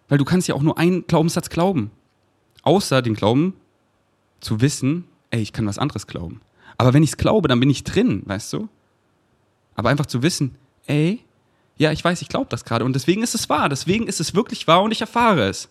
Weil 0.07 0.17
du 0.17 0.25
kannst 0.25 0.47
ja 0.47 0.55
auch 0.55 0.63
nur 0.63 0.79
einen 0.79 1.05
Glaubenssatz 1.05 1.49
glauben. 1.49 1.91
Außer 2.63 3.03
den 3.03 3.13
Glauben 3.13 3.53
zu 4.39 4.61
wissen, 4.61 5.05
ey, 5.29 5.41
ich 5.41 5.53
kann 5.53 5.67
was 5.67 5.77
anderes 5.77 6.07
glauben. 6.07 6.41
Aber 6.77 6.93
wenn 6.93 7.03
ich 7.03 7.11
es 7.11 7.17
glaube, 7.17 7.47
dann 7.47 7.59
bin 7.59 7.69
ich 7.69 7.83
drin, 7.83 8.23
weißt 8.25 8.53
du? 8.53 8.69
Aber 9.79 9.87
einfach 9.87 10.07
zu 10.07 10.21
wissen, 10.21 10.55
ey, 10.87 11.23
ja, 11.77 11.93
ich 11.93 12.03
weiß, 12.03 12.21
ich 12.21 12.27
glaube 12.27 12.47
das 12.49 12.65
gerade 12.65 12.83
und 12.83 12.91
deswegen 12.91 13.23
ist 13.23 13.33
es 13.33 13.47
wahr, 13.47 13.69
deswegen 13.69 14.07
ist 14.07 14.19
es 14.19 14.35
wirklich 14.35 14.67
wahr 14.67 14.83
und 14.83 14.91
ich 14.91 14.99
erfahre 14.99 15.47
es. 15.47 15.69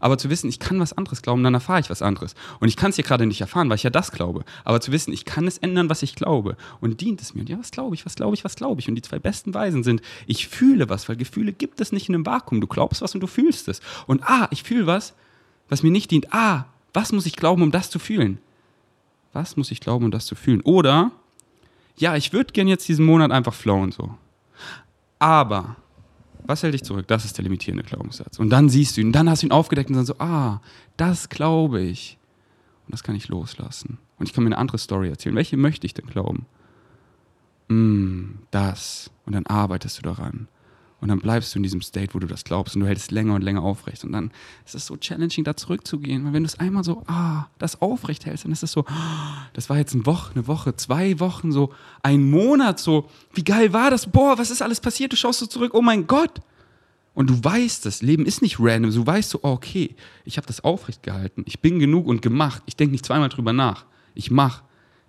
Aber 0.00 0.18
zu 0.18 0.28
wissen, 0.28 0.48
ich 0.48 0.58
kann 0.58 0.80
was 0.80 0.92
anderes 0.92 1.22
glauben, 1.22 1.44
dann 1.44 1.54
erfahre 1.54 1.78
ich 1.78 1.88
was 1.88 2.02
anderes. 2.02 2.34
Und 2.58 2.66
ich 2.66 2.76
kann 2.76 2.90
es 2.90 2.96
hier 2.96 3.04
gerade 3.04 3.26
nicht 3.26 3.40
erfahren, 3.40 3.68
weil 3.68 3.76
ich 3.76 3.84
ja 3.84 3.90
das 3.90 4.10
glaube. 4.10 4.44
Aber 4.64 4.80
zu 4.80 4.90
wissen, 4.90 5.12
ich 5.12 5.24
kann 5.24 5.46
es 5.46 5.58
ändern, 5.58 5.88
was 5.88 6.02
ich 6.02 6.16
glaube. 6.16 6.56
Und 6.80 7.00
dient 7.00 7.22
es 7.22 7.32
mir. 7.32 7.42
Und 7.42 7.48
ja, 7.48 7.56
was 7.60 7.70
glaube 7.70 7.94
ich, 7.94 8.04
was 8.04 8.16
glaube 8.16 8.34
ich, 8.34 8.42
was 8.42 8.56
glaube 8.56 8.80
ich? 8.80 8.88
Und 8.88 8.96
die 8.96 9.02
zwei 9.02 9.20
besten 9.20 9.54
Weisen 9.54 9.84
sind, 9.84 10.02
ich 10.26 10.48
fühle 10.48 10.88
was, 10.88 11.08
weil 11.08 11.14
Gefühle 11.14 11.52
gibt 11.52 11.80
es 11.80 11.92
nicht 11.92 12.08
in 12.08 12.16
einem 12.16 12.26
Vakuum. 12.26 12.60
Du 12.60 12.66
glaubst 12.66 13.02
was 13.02 13.14
und 13.14 13.20
du 13.20 13.28
fühlst 13.28 13.68
es. 13.68 13.80
Und 14.08 14.24
ah, 14.24 14.48
ich 14.50 14.64
fühle 14.64 14.88
was, 14.88 15.14
was 15.68 15.84
mir 15.84 15.92
nicht 15.92 16.10
dient. 16.10 16.34
Ah, 16.34 16.64
was 16.92 17.12
muss 17.12 17.24
ich 17.24 17.36
glauben, 17.36 17.62
um 17.62 17.70
das 17.70 17.88
zu 17.88 18.00
fühlen? 18.00 18.38
Was 19.32 19.56
muss 19.56 19.70
ich 19.70 19.78
glauben, 19.78 20.06
um 20.06 20.10
das 20.10 20.26
zu 20.26 20.34
fühlen? 20.34 20.60
Oder, 20.62 21.12
ja, 21.96 22.16
ich 22.16 22.32
würde 22.32 22.52
gern 22.52 22.68
jetzt 22.68 22.88
diesen 22.88 23.06
Monat 23.06 23.30
einfach 23.30 23.54
flowen 23.54 23.92
so. 23.92 24.14
Aber 25.18 25.76
was 26.46 26.62
hält 26.62 26.74
dich 26.74 26.84
zurück? 26.84 27.06
Das 27.08 27.24
ist 27.24 27.38
der 27.38 27.44
limitierende 27.44 27.84
Glaubenssatz. 27.84 28.38
Und 28.38 28.50
dann 28.50 28.68
siehst 28.68 28.96
du 28.96 29.00
ihn, 29.00 29.12
dann 29.12 29.30
hast 29.30 29.42
du 29.42 29.46
ihn 29.46 29.52
aufgedeckt 29.52 29.90
und 29.90 29.96
dann 29.96 30.06
so, 30.06 30.18
ah, 30.18 30.60
das 30.96 31.28
glaube 31.28 31.80
ich. 31.80 32.18
Und 32.86 32.92
das 32.92 33.02
kann 33.02 33.14
ich 33.14 33.28
loslassen. 33.28 33.98
Und 34.18 34.28
ich 34.28 34.34
kann 34.34 34.44
mir 34.44 34.48
eine 34.48 34.58
andere 34.58 34.78
Story 34.78 35.08
erzählen. 35.08 35.34
Welche 35.34 35.56
möchte 35.56 35.86
ich 35.86 35.94
denn 35.94 36.06
glauben? 36.06 36.46
Mm, 37.68 38.40
das. 38.50 39.10
Und 39.24 39.34
dann 39.34 39.46
arbeitest 39.46 39.98
du 39.98 40.02
daran. 40.02 40.48
Und 41.00 41.08
dann 41.08 41.18
bleibst 41.18 41.54
du 41.54 41.58
in 41.58 41.62
diesem 41.62 41.82
State, 41.82 42.14
wo 42.14 42.18
du 42.18 42.26
das 42.26 42.44
glaubst 42.44 42.74
und 42.74 42.80
du 42.80 42.86
hältst 42.86 43.10
länger 43.10 43.34
und 43.34 43.42
länger 43.42 43.62
aufrecht. 43.62 44.04
Und 44.04 44.12
dann 44.12 44.30
ist 44.64 44.74
es 44.74 44.86
so 44.86 44.96
challenging, 44.96 45.44
da 45.44 45.54
zurückzugehen. 45.54 46.24
Weil 46.24 46.32
wenn 46.32 46.44
du 46.44 46.46
es 46.46 46.58
einmal 46.58 46.82
so, 46.82 47.02
ah, 47.06 47.46
das 47.58 47.82
aufrecht 47.82 48.24
hältst, 48.24 48.44
dann 48.44 48.52
ist 48.52 48.62
es 48.62 48.72
so, 48.72 48.84
ah, 48.86 49.48
das 49.52 49.68
war 49.68 49.76
jetzt 49.76 49.94
eine 49.94 50.06
Woche, 50.06 50.32
eine 50.34 50.46
Woche, 50.46 50.76
zwei 50.76 51.20
Wochen, 51.20 51.52
so 51.52 51.74
ein 52.02 52.30
Monat, 52.30 52.80
so, 52.80 53.08
wie 53.34 53.44
geil 53.44 53.72
war 53.72 53.90
das? 53.90 54.06
Boah, 54.06 54.38
was 54.38 54.50
ist 54.50 54.62
alles 54.62 54.80
passiert? 54.80 55.12
Du 55.12 55.16
schaust 55.16 55.40
so 55.40 55.46
zurück, 55.46 55.72
oh 55.74 55.82
mein 55.82 56.06
Gott. 56.06 56.40
Und 57.14 57.30
du 57.30 57.44
weißt, 57.44 57.86
das 57.86 58.02
Leben 58.02 58.26
ist 58.26 58.42
nicht 58.42 58.58
random. 58.58 58.90
Du 58.90 59.06
weißt 59.06 59.30
so, 59.30 59.40
okay, 59.42 59.94
ich 60.24 60.36
habe 60.36 60.46
das 60.46 60.64
aufrecht 60.64 61.02
gehalten. 61.02 61.44
Ich 61.46 61.60
bin 61.60 61.78
genug 61.78 62.06
und 62.06 62.22
gemacht. 62.22 62.62
Ich 62.66 62.76
denke 62.76 62.92
nicht 62.92 63.06
zweimal 63.06 63.28
drüber 63.28 63.52
nach. 63.52 63.84
Ich 64.14 64.30
mache. 64.30 64.64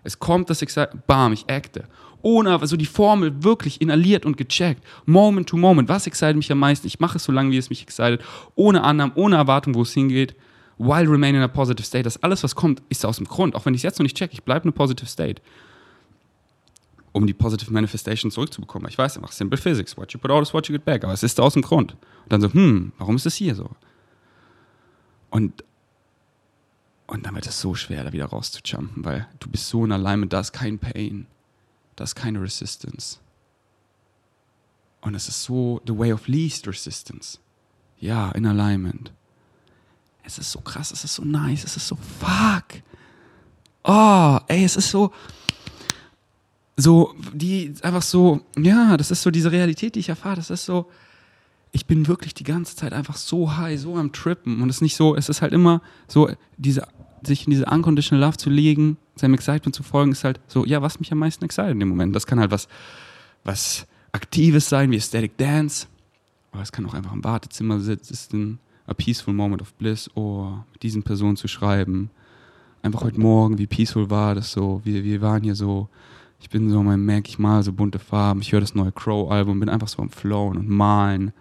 Es 0.05 0.19
kommt 0.19 0.49
das 0.49 0.61
Excitement, 0.61 1.05
bam, 1.07 1.33
ich 1.33 1.45
acte 1.49 1.83
ohne 2.25 2.59
also 2.59 2.75
die 2.75 2.87
Formel 2.87 3.43
wirklich 3.43 3.79
inhaliert 3.81 4.25
und 4.25 4.35
gecheckt. 4.35 4.83
Moment 5.05 5.47
to 5.47 5.57
Moment. 5.57 5.87
Was 5.89 6.07
excited 6.07 6.35
mich 6.35 6.51
am 6.51 6.57
meisten? 6.57 6.87
Ich 6.87 6.99
mache 6.99 7.17
es 7.17 7.23
so 7.23 7.31
lange, 7.31 7.51
wie 7.51 7.57
es 7.57 7.69
mich 7.69 7.83
excited. 7.83 8.19
Ohne 8.55 8.83
Annahmen, 8.83 9.13
ohne 9.13 9.35
Erwartung, 9.35 9.75
wo 9.75 9.83
es 9.83 9.93
hingeht. 9.93 10.35
While 10.79 11.07
remaining 11.07 11.35
in 11.35 11.43
a 11.43 11.47
positive 11.47 11.85
state. 11.85 12.01
Das 12.01 12.23
alles, 12.23 12.43
was 12.43 12.55
kommt, 12.55 12.81
ist 12.89 13.05
aus 13.05 13.17
dem 13.17 13.27
Grund. 13.27 13.53
Auch 13.53 13.67
wenn 13.67 13.75
ich 13.75 13.81
es 13.81 13.83
jetzt 13.83 13.99
noch 13.99 14.03
nicht 14.03 14.17
check, 14.17 14.33
ich 14.33 14.41
bleibe 14.41 14.63
in 14.63 14.69
a 14.69 14.71
positive 14.71 15.05
state. 15.05 15.39
Um 17.11 17.27
die 17.27 17.33
positive 17.35 17.71
Manifestation 17.71 18.31
zurückzubekommen. 18.31 18.89
Ich 18.89 18.97
weiß 18.97 19.17
einfach, 19.17 19.31
simple 19.31 19.59
physics. 19.59 19.95
What 19.95 20.11
you 20.11 20.19
put 20.19 20.31
out 20.31 20.41
is 20.41 20.51
what 20.51 20.67
you 20.67 20.73
get 20.73 20.83
back. 20.83 21.03
Aber 21.03 21.13
es 21.13 21.21
ist 21.21 21.39
aus 21.39 21.53
dem 21.53 21.61
Grund. 21.61 21.91
Und 22.23 22.33
dann 22.33 22.41
so, 22.41 22.51
hm, 22.51 22.91
warum 22.97 23.17
ist 23.17 23.27
es 23.27 23.35
hier 23.35 23.53
so? 23.53 23.69
Und 25.29 25.63
und 27.07 27.25
dann 27.25 27.35
wird 27.35 27.47
es 27.47 27.61
so 27.61 27.75
schwer, 27.75 28.03
da 28.03 28.13
wieder 28.13 28.25
rauszujumpen, 28.25 29.05
weil 29.05 29.27
du 29.39 29.49
bist 29.49 29.67
so 29.67 29.85
in 29.85 29.91
Alignment, 29.91 30.33
da 30.33 30.39
ist 30.39 30.53
kein 30.53 30.79
Pain 30.79 31.27
da 31.95 32.03
ist 32.03 32.15
keine 32.15 32.41
Resistance. 32.41 33.17
Und 35.01 35.15
es 35.15 35.27
ist 35.27 35.43
so 35.43 35.81
the 35.85 35.97
way 35.97 36.11
of 36.11 36.27
least 36.27 36.67
resistance. 36.67 37.39
Ja, 37.99 38.31
in 38.31 38.45
alignment. 38.45 39.11
Es 40.23 40.37
ist 40.37 40.51
so 40.51 40.59
krass, 40.59 40.91
es 40.91 41.03
ist 41.03 41.15
so 41.15 41.23
nice, 41.23 41.63
es 41.63 41.77
ist 41.77 41.87
so 41.87 41.95
fuck. 41.95 42.81
Oh, 43.83 44.39
ey, 44.47 44.65
es 44.65 44.75
ist 44.75 44.89
so, 44.89 45.13
so, 46.75 47.13
die 47.33 47.73
einfach 47.83 48.01
so, 48.01 48.41
ja, 48.57 48.97
das 48.97 49.11
ist 49.11 49.21
so 49.21 49.29
diese 49.29 49.51
Realität, 49.51 49.95
die 49.95 49.99
ich 49.99 50.09
erfahre. 50.09 50.37
Das 50.37 50.49
ist 50.49 50.65
so, 50.65 50.89
ich 51.71 51.85
bin 51.85 52.07
wirklich 52.07 52.33
die 52.33 52.43
ganze 52.43 52.75
Zeit 52.75 52.91
einfach 52.93 53.15
so 53.15 53.55
high, 53.55 53.79
so 53.79 53.95
am 53.95 54.11
Trippen. 54.11 54.61
Und 54.61 54.69
es 54.69 54.77
ist 54.77 54.81
nicht 54.81 54.95
so, 54.95 55.15
es 55.15 55.29
ist 55.29 55.43
halt 55.43 55.53
immer 55.53 55.81
so, 56.07 56.29
diese 56.57 56.87
sich 57.27 57.45
in 57.45 57.51
diese 57.51 57.65
unconditional 57.65 58.25
Love 58.25 58.38
zu 58.38 58.49
legen, 58.49 58.97
seinem 59.15 59.33
Excitement 59.33 59.75
zu 59.75 59.83
folgen, 59.83 60.11
ist 60.11 60.23
halt 60.23 60.39
so, 60.47 60.65
ja, 60.65 60.81
was 60.81 60.99
mich 60.99 61.11
am 61.11 61.19
meisten 61.19 61.45
excited 61.45 61.71
in 61.71 61.79
dem 61.79 61.89
Moment. 61.89 62.15
Das 62.15 62.27
kann 62.27 62.39
halt 62.39 62.51
was, 62.51 62.67
was 63.43 63.88
Aktives 64.11 64.69
sein, 64.69 64.91
wie 64.91 64.97
Aesthetic 64.97 65.38
Dance. 65.38 65.88
Aber 66.51 66.61
es 66.61 66.71
kann 66.71 66.85
auch 66.85 66.93
einfach 66.93 67.13
im 67.13 67.23
Wartezimmer 67.23 67.79
sitzen, 67.79 68.59
a 68.88 68.93
peaceful 68.93 69.33
moment 69.33 69.61
of 69.61 69.73
bliss, 69.73 70.09
oh, 70.15 70.53
mit 70.71 70.83
diesen 70.83 71.03
Personen 71.03 71.35
zu 71.35 71.47
schreiben. 71.47 72.09
Einfach 72.81 73.01
heute 73.01 73.19
Morgen, 73.19 73.57
wie 73.57 73.67
peaceful 73.67 74.09
war 74.09 74.35
das 74.35 74.51
so, 74.51 74.81
wir, 74.83 75.03
wir 75.03 75.21
waren 75.21 75.43
hier 75.43 75.55
so, 75.55 75.89
ich 76.39 76.49
bin 76.49 76.69
so, 76.69 76.83
mein 76.83 77.03
Mac, 77.03 77.27
ich 77.27 77.39
mal 77.39 77.63
so 77.63 77.73
bunte 77.73 77.99
Farben, 77.99 78.41
ich 78.41 78.51
höre 78.51 78.61
das 78.61 78.75
neue 78.75 78.91
Crow-Album, 78.91 79.59
bin 79.59 79.69
einfach 79.69 79.88
so 79.88 80.01
am 80.01 80.09
Flowen 80.09 80.57
und 80.57 80.69
malen 80.69 81.33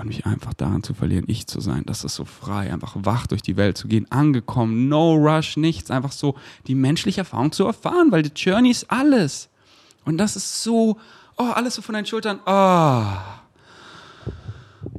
und 0.00 0.08
mich 0.08 0.26
einfach 0.26 0.54
daran 0.54 0.82
zu 0.82 0.94
verlieren, 0.94 1.24
ich 1.28 1.46
zu 1.46 1.60
sein. 1.60 1.82
Das 1.86 2.04
ist 2.04 2.14
so 2.14 2.24
frei, 2.24 2.72
einfach 2.72 2.96
wach 2.96 3.26
durch 3.26 3.42
die 3.42 3.56
Welt 3.56 3.76
zu 3.76 3.88
gehen, 3.88 4.10
angekommen, 4.10 4.88
no 4.88 5.14
rush, 5.14 5.56
nichts, 5.56 5.90
einfach 5.90 6.12
so 6.12 6.36
die 6.66 6.74
menschliche 6.74 7.20
Erfahrung 7.20 7.52
zu 7.52 7.64
erfahren, 7.64 8.10
weil 8.10 8.22
die 8.22 8.32
Journey 8.34 8.70
ist 8.70 8.90
alles. 8.90 9.48
Und 10.04 10.18
das 10.18 10.36
ist 10.36 10.62
so, 10.62 10.98
oh, 11.36 11.44
alles 11.44 11.74
so 11.74 11.82
von 11.82 11.94
deinen 11.94 12.06
Schultern, 12.06 12.40
oh, 12.46 13.04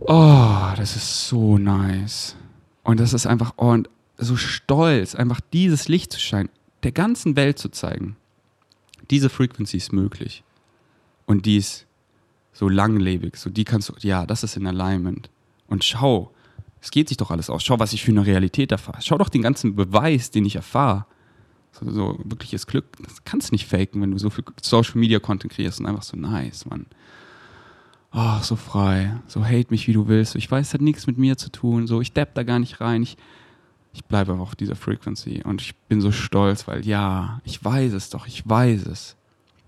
oh, 0.02 0.74
das 0.78 0.96
ist 0.96 1.28
so 1.28 1.58
nice. 1.58 2.36
Und 2.84 3.00
das 3.00 3.14
ist 3.14 3.26
einfach, 3.26 3.54
oh, 3.58 3.70
und 3.70 3.90
so 4.18 4.38
stolz, 4.38 5.16
einfach 5.16 5.42
dieses 5.52 5.88
Licht 5.88 6.14
zu 6.14 6.20
scheinen, 6.20 6.50
der 6.84 6.92
ganzen 6.92 7.36
Welt 7.36 7.58
zu 7.58 7.70
zeigen. 7.70 8.16
Diese 9.10 9.30
Frequency 9.30 9.78
ist 9.78 9.94
möglich. 9.94 10.44
Und 11.26 11.46
die 11.46 11.58
ist 11.58 11.86
so 12.54 12.70
langlebig, 12.70 13.38
so 13.38 13.50
die 13.50 13.64
kannst 13.64 13.90
du, 13.90 13.94
ja, 14.00 14.26
das 14.26 14.44
ist 14.44 14.58
in 14.58 14.68
Alignment. 14.68 15.30
Und 15.68 15.84
schau, 15.84 16.34
es 16.82 16.92
geht 16.92 17.08
sich 17.08 17.18
doch 17.18 17.32
alles 17.32 17.50
aus. 17.50 17.64
Schau, 17.64 17.80
was 17.80 17.94
ich 17.94 18.04
für 18.04 18.12
eine 18.12 18.26
Realität 18.26 18.72
erfahre. 18.72 19.02
Schau 19.02 19.18
doch 19.18 19.30
den 19.30 19.42
ganzen 19.42 19.76
Beweis, 19.76 20.32
den 20.32 20.46
ich 20.46 20.56
erfahre. 20.56 21.06
So, 21.72 21.90
so 21.90 22.20
wirkliches 22.24 22.68
Glück, 22.68 22.86
das 23.02 23.24
kannst 23.24 23.50
du 23.50 23.54
nicht 23.54 23.68
faken, 23.68 24.02
wenn 24.02 24.12
du 24.12 24.18
so 24.18 24.30
viel 24.30 24.44
Social 24.62 25.00
Media 25.00 25.20
Content 25.20 25.54
kreierst 25.54 25.80
und 25.80 25.86
einfach 25.86 26.04
so 26.04 26.18
nice, 26.18 26.66
Mann. 26.66 26.88
Oh, 28.14 28.40
so 28.42 28.58
frei. 28.58 29.16
So 29.28 29.46
hate 29.46 29.68
mich, 29.70 29.88
wie 29.88 29.94
du 29.94 30.08
willst. 30.08 30.36
Ich 30.36 30.52
weiß, 30.52 30.68
es 30.68 30.74
hat 30.74 30.82
nichts 30.82 31.08
mit 31.08 31.18
mir 31.18 31.38
zu 31.38 31.50
tun. 31.50 31.88
So, 31.88 32.02
ich 32.02 32.12
depp 32.12 32.36
da 32.36 32.44
gar 32.44 32.60
nicht 32.60 32.82
rein. 32.82 33.04
Ich, 33.04 33.16
ich 33.94 34.04
bleibe 34.04 34.34
auf 34.34 34.56
dieser 34.56 34.76
Frequency 34.76 35.44
und 35.46 35.62
ich 35.62 35.76
bin 35.88 36.02
so 36.02 36.12
stolz, 36.12 36.68
weil 36.68 36.86
ja, 36.86 37.40
ich 37.46 37.64
weiß 37.64 37.94
es 37.94 38.10
doch, 38.10 38.28
ich 38.28 38.48
weiß 38.48 38.86
es. 38.88 39.16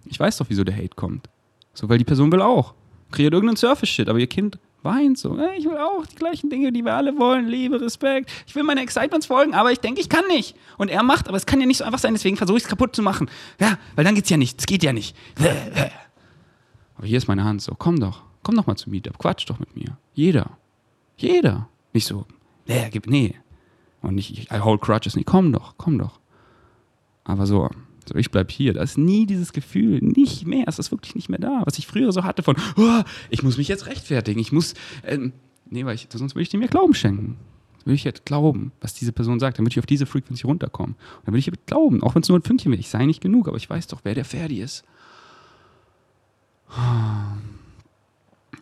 Ich 0.06 0.20
weiß 0.20 0.38
doch, 0.38 0.48
wieso 0.50 0.66
der 0.66 0.76
Hate 0.76 0.96
kommt. 0.96 1.30
So, 1.74 1.90
weil 1.90 1.98
die 1.98 2.04
Person 2.04 2.32
will 2.32 2.42
auch. 2.42 2.74
Kreiert 3.12 3.34
irgendeinen 3.34 3.58
Surface-Shit, 3.58 4.10
aber 4.10 4.20
ihr 4.20 4.28
Kind 4.28 4.60
weint 4.84 5.18
so. 5.18 5.38
Ich 5.58 5.66
will 5.66 5.78
auch 5.78 6.06
die 6.06 6.16
gleichen 6.16 6.50
Dinge, 6.50 6.72
die 6.72 6.84
wir 6.84 6.94
alle 6.94 7.18
wollen. 7.18 7.48
Liebe, 7.48 7.80
Respekt. 7.80 8.32
Ich 8.46 8.56
will 8.56 8.64
meine 8.64 8.82
Excitements 8.82 9.28
folgen, 9.28 9.54
aber 9.54 9.72
ich 9.72 9.80
denke, 9.80 10.02
ich 10.02 10.10
kann 10.10 10.28
nicht. 10.28 10.56
Und 10.78 10.90
er 10.90 11.04
macht, 11.04 11.28
aber 11.28 11.38
es 11.38 11.46
kann 11.46 11.60
ja 11.60 11.66
nicht 11.66 11.78
so 11.78 11.84
einfach 11.84 12.00
sein, 12.00 12.14
deswegen 12.14 12.38
versuche 12.38 12.58
ich 12.58 12.64
es 12.64 12.70
kaputt 12.70 12.96
zu 12.96 13.02
machen. 13.02 13.30
Ja, 13.60 13.78
weil 13.96 14.04
dann 14.04 14.16
geht's 14.16 14.30
ja 14.30 14.38
nicht. 14.38 14.60
Es 14.60 14.66
geht 14.66 14.84
ja 14.84 14.94
nicht. 14.94 15.16
Aber 16.96 17.08
hier 17.08 17.18
ist 17.18 17.28
meine 17.28 17.44
Hand 17.44 17.62
so. 17.62 17.74
Komm 17.78 18.00
doch. 18.00 18.24
Komm 18.44 18.56
doch 18.56 18.68
mal 18.68 18.76
zum 18.76 18.92
Meetup. 18.92 19.18
Quatsch 19.18 19.50
doch 19.50 19.60
mit 19.60 19.76
mir. 19.76 19.98
Jeder. 20.14 20.58
Jeder. 21.18 21.70
Nicht 21.94 22.06
so. 22.06 22.26
Nee, 22.68 22.90
gib, 22.92 23.08
nee. 23.08 23.36
Und 24.02 24.16
nicht, 24.16 24.52
I 24.52 24.60
hold 24.60 24.82
crutches. 24.82 25.16
Nee, 25.16 25.24
komm 25.24 25.54
doch. 25.54 25.76
Komm 25.78 25.98
doch. 25.98 26.20
Aber 27.24 27.46
so, 27.46 27.70
so, 28.10 28.16
ich 28.16 28.32
bleib 28.32 28.52
hier. 28.52 28.74
Da 28.74 28.82
ist 28.82 28.98
nie 28.98 29.26
dieses 29.26 29.54
Gefühl, 29.54 30.00
nicht 30.02 30.46
mehr. 30.46 30.66
Es 30.68 30.80
ist 30.80 30.92
wirklich 30.92 31.16
nicht 31.16 31.30
mehr 31.30 31.40
da. 31.40 31.62
Was 31.66 31.78
ich 31.78 31.88
früher 31.88 32.12
so 32.12 32.24
hatte 32.24 32.44
von, 32.44 32.56
oh, 32.78 33.02
ich 33.30 33.44
muss 33.44 33.58
mich 33.58 33.68
jetzt 33.68 33.88
rechtfertigen. 33.88 34.40
Ich 34.40 34.52
muss, 34.52 34.74
ähm, 35.04 35.34
nee, 35.70 35.86
weil 35.86 35.96
ich, 35.96 36.08
sonst 36.12 36.36
würde 36.36 36.44
ich 36.44 36.50
dem 36.50 36.62
ja 36.62 36.68
Glauben 36.68 36.94
schenken. 36.94 37.38
Würde 37.86 37.96
ich 37.96 38.04
jetzt 38.04 38.26
glauben, 38.26 38.72
was 38.80 38.94
diese 38.94 39.12
Person 39.12 39.40
sagt. 39.40 39.58
Dann 39.58 39.66
würde 39.66 39.74
ich 39.74 39.80
auf 39.80 39.86
diese 39.86 40.06
Frequency 40.06 40.46
runterkommen. 40.46 40.96
Und 40.96 41.28
dann 41.28 41.34
würde 41.34 41.40
ich 41.40 41.66
glauben, 41.66 42.02
auch 42.02 42.16
wenn 42.16 42.22
es 42.22 42.30
nur 42.30 42.40
ein 42.40 42.44
Fünkchen 42.44 42.72
wäre. 42.72 42.80
Ich 42.80 42.90
sei 42.90 43.06
nicht 43.06 43.22
genug, 43.22 43.48
aber 43.48 43.58
ich 43.58 43.70
weiß 43.70 43.88
doch, 43.88 44.02
wer 44.04 44.16
der 44.16 44.26
Ferdi 44.26 44.62
ist. 44.62 44.86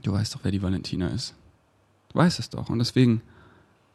du 0.03 0.11
weißt 0.11 0.33
doch, 0.35 0.39
wer 0.43 0.51
die 0.51 0.61
Valentina 0.61 1.07
ist. 1.09 1.35
Du 2.09 2.19
weißt 2.19 2.39
es 2.39 2.49
doch. 2.49 2.69
Und 2.69 2.79
deswegen 2.79 3.21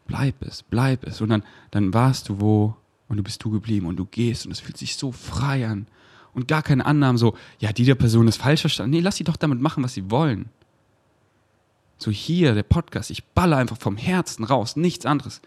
bleib 0.07 0.43
es, 0.43 0.63
bleib 0.63 1.05
es. 1.05 1.21
Und 1.21 1.31
dann, 1.31 1.43
dann 1.71 1.93
warst 1.93 2.29
du 2.29 2.41
wo 2.41 2.77
und 3.09 3.17
du 3.17 3.23
bist 3.23 3.43
du 3.43 3.51
geblieben 3.51 3.87
und 3.87 3.97
du 3.97 4.05
gehst 4.05 4.47
und 4.47 4.53
es 4.53 4.61
fühlt 4.61 4.77
sich 4.77 4.97
so 4.97 5.13
frei 5.13 5.67
an. 5.67 5.87
Und 6.35 6.49
gar 6.49 6.63
keine 6.63 6.85
Annahmen 6.85 7.17
so, 7.17 7.35
ja, 7.59 7.73
die 7.73 7.85
der 7.85 7.95
Person 7.95 8.29
ist 8.29 8.37
falsch 8.37 8.61
verstanden. 8.61 8.91
Nee, 8.91 9.01
lass 9.01 9.17
sie 9.17 9.25
doch 9.25 9.37
damit 9.37 9.61
machen, 9.61 9.83
was 9.83 9.95
sie 9.95 10.11
wollen. 10.11 10.51
So 11.99 12.11
hier, 12.11 12.55
der 12.55 12.63
Podcast, 12.63 13.11
ich 13.11 13.25
balle 13.25 13.57
einfach 13.57 13.79
vom 13.79 13.97
Herzen 13.97 14.45
raus, 14.45 14.77
nichts 14.77 15.07
anderes. 15.07 15.41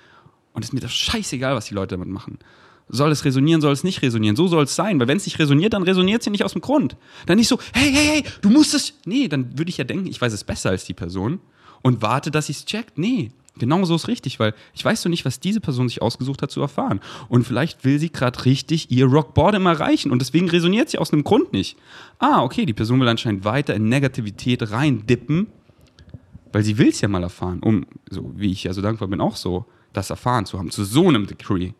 Und 0.53 0.64
es 0.64 0.70
ist 0.70 0.74
mir 0.74 0.80
doch 0.80 0.89
scheißegal, 0.89 1.55
was 1.55 1.66
die 1.66 1.76
Leute 1.76 1.95
damit 1.95 2.10
machen. 2.10 2.39
Soll 2.88 3.12
es 3.12 3.24
resonieren, 3.24 3.62
soll 3.62 3.72
es 3.72 3.84
nicht 3.84 4.01
resonieren? 4.01 4.36
So 4.36 4.47
soll 4.47 4.64
es 4.64 4.76
sein, 4.76 4.99
weil 4.99 5.07
wenn 5.07 5.18
es 5.18 5.26
nicht 5.26 5.38
resoniert, 5.38 5.74
dann 5.74 5.84
resoniert 5.84 6.22
es 6.22 6.26
ja 6.26 6.32
nicht 6.32 6.43
aus 6.43 6.53
dem 6.53 6.62
Grund. 6.62 6.97
Dann 7.28 7.38
nicht 7.38 7.47
so, 7.47 7.60
hey, 7.72 7.93
hey, 7.93 8.05
hey, 8.07 8.24
du 8.41 8.49
musst 8.49 8.74
es. 8.74 8.95
Nee, 9.05 9.28
dann 9.28 9.60
würde 9.60 9.70
ich 9.70 9.78
ja 9.78 9.84
denken, 9.84 10.07
ich 10.07 10.20
weiß 10.20 10.34
es 10.34 10.43
besser 10.43 10.72
als 10.72 10.86
die 10.86 10.95
Person 10.95 11.39
und 11.84 12.01
warte, 12.01 12.32
dass 12.32 12.47
sie 12.47 12.53
es 12.53 12.66
checkt. 12.66 12.97
Nee, 12.97 13.32
genau 13.60 13.84
so 13.86 13.95
ist 13.95 14.07
richtig, 14.07 14.39
weil 14.39 14.53
ich 14.74 14.84
weiß 14.84 15.01
so 15.01 15.10
nicht, 15.10 15.26
was 15.26 15.39
diese 15.39 15.62
Person 15.62 15.88
sich 15.88 16.01
ausgesucht 16.01 16.41
hat 16.41 16.51
zu 16.51 16.62
erfahren. 16.62 16.99
Und 17.28 17.45
vielleicht 17.45 17.86
will 17.86 17.99
sie 17.99 18.12
gerade 18.12 18.45
richtig 18.45 18.91
ihr 18.91 19.05
Rock 19.05 19.34
Bottom 19.34 19.66
erreichen 19.66 20.12
und 20.12 20.20
deswegen 20.20 20.49
resoniert 20.49 20.89
sie 20.89 20.97
aus 20.97 21.14
einem 21.14 21.24
Grund 21.24 21.53
nicht. 21.53 21.78
Ah, 22.18 22.43
okay, 22.43 22.66
die 22.66 22.74
Person 22.74 22.99
will 22.99 23.07
anscheinend 23.07 23.45
weiter 23.45 23.76
in 23.76 23.89
Negativität 23.89 24.72
reindippen, 24.72 25.47
weil 26.51 26.64
sie 26.64 26.78
will 26.78 26.89
es 26.89 27.01
ja 27.01 27.07
mal 27.07 27.24
erfahren, 27.24 27.60
um, 27.60 27.86
so 28.10 28.32
wie 28.36 28.51
ich 28.51 28.64
ja 28.64 28.74
so 28.74 28.82
dankbar 28.82 29.07
bin, 29.07 29.22
auch 29.22 29.36
so 29.36 29.66
das 29.93 30.10
erfahren 30.10 30.45
zu 30.45 30.57
haben, 30.57 30.72
zu 30.72 30.84
so 30.84 31.07
einem 31.07 31.28
Degree, 31.28 31.74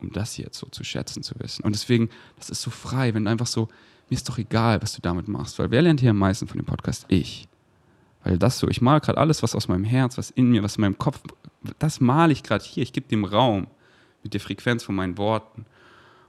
um 0.00 0.12
das 0.12 0.36
jetzt 0.36 0.58
so 0.58 0.66
zu 0.66 0.84
schätzen 0.84 1.22
zu 1.22 1.34
wissen. 1.38 1.62
Und 1.64 1.74
deswegen, 1.74 2.08
das 2.36 2.50
ist 2.50 2.62
so 2.62 2.70
frei, 2.70 3.14
wenn 3.14 3.24
du 3.24 3.30
einfach 3.30 3.46
so, 3.46 3.68
mir 4.08 4.16
ist 4.16 4.28
doch 4.28 4.38
egal, 4.38 4.82
was 4.82 4.92
du 4.92 5.00
damit 5.00 5.28
machst, 5.28 5.58
weil 5.58 5.70
wer 5.70 5.82
lernt 5.82 6.00
hier 6.00 6.10
am 6.10 6.18
meisten 6.18 6.46
von 6.46 6.58
dem 6.58 6.66
Podcast? 6.66 7.06
Ich. 7.08 7.48
Weil 8.24 8.38
das 8.38 8.58
so, 8.58 8.68
ich 8.68 8.80
male 8.80 9.00
gerade 9.00 9.18
alles, 9.18 9.42
was 9.42 9.54
aus 9.54 9.68
meinem 9.68 9.84
Herz, 9.84 10.16
was 10.16 10.30
in 10.30 10.50
mir, 10.50 10.62
was 10.62 10.76
in 10.76 10.82
meinem 10.82 10.98
Kopf, 10.98 11.20
das 11.78 12.00
male 12.00 12.32
ich 12.32 12.42
gerade 12.42 12.64
hier. 12.64 12.82
Ich 12.82 12.92
gebe 12.92 13.08
dem 13.08 13.24
Raum 13.24 13.66
mit 14.22 14.34
der 14.34 14.40
Frequenz 14.40 14.84
von 14.84 14.94
meinen 14.94 15.18
Worten. 15.18 15.66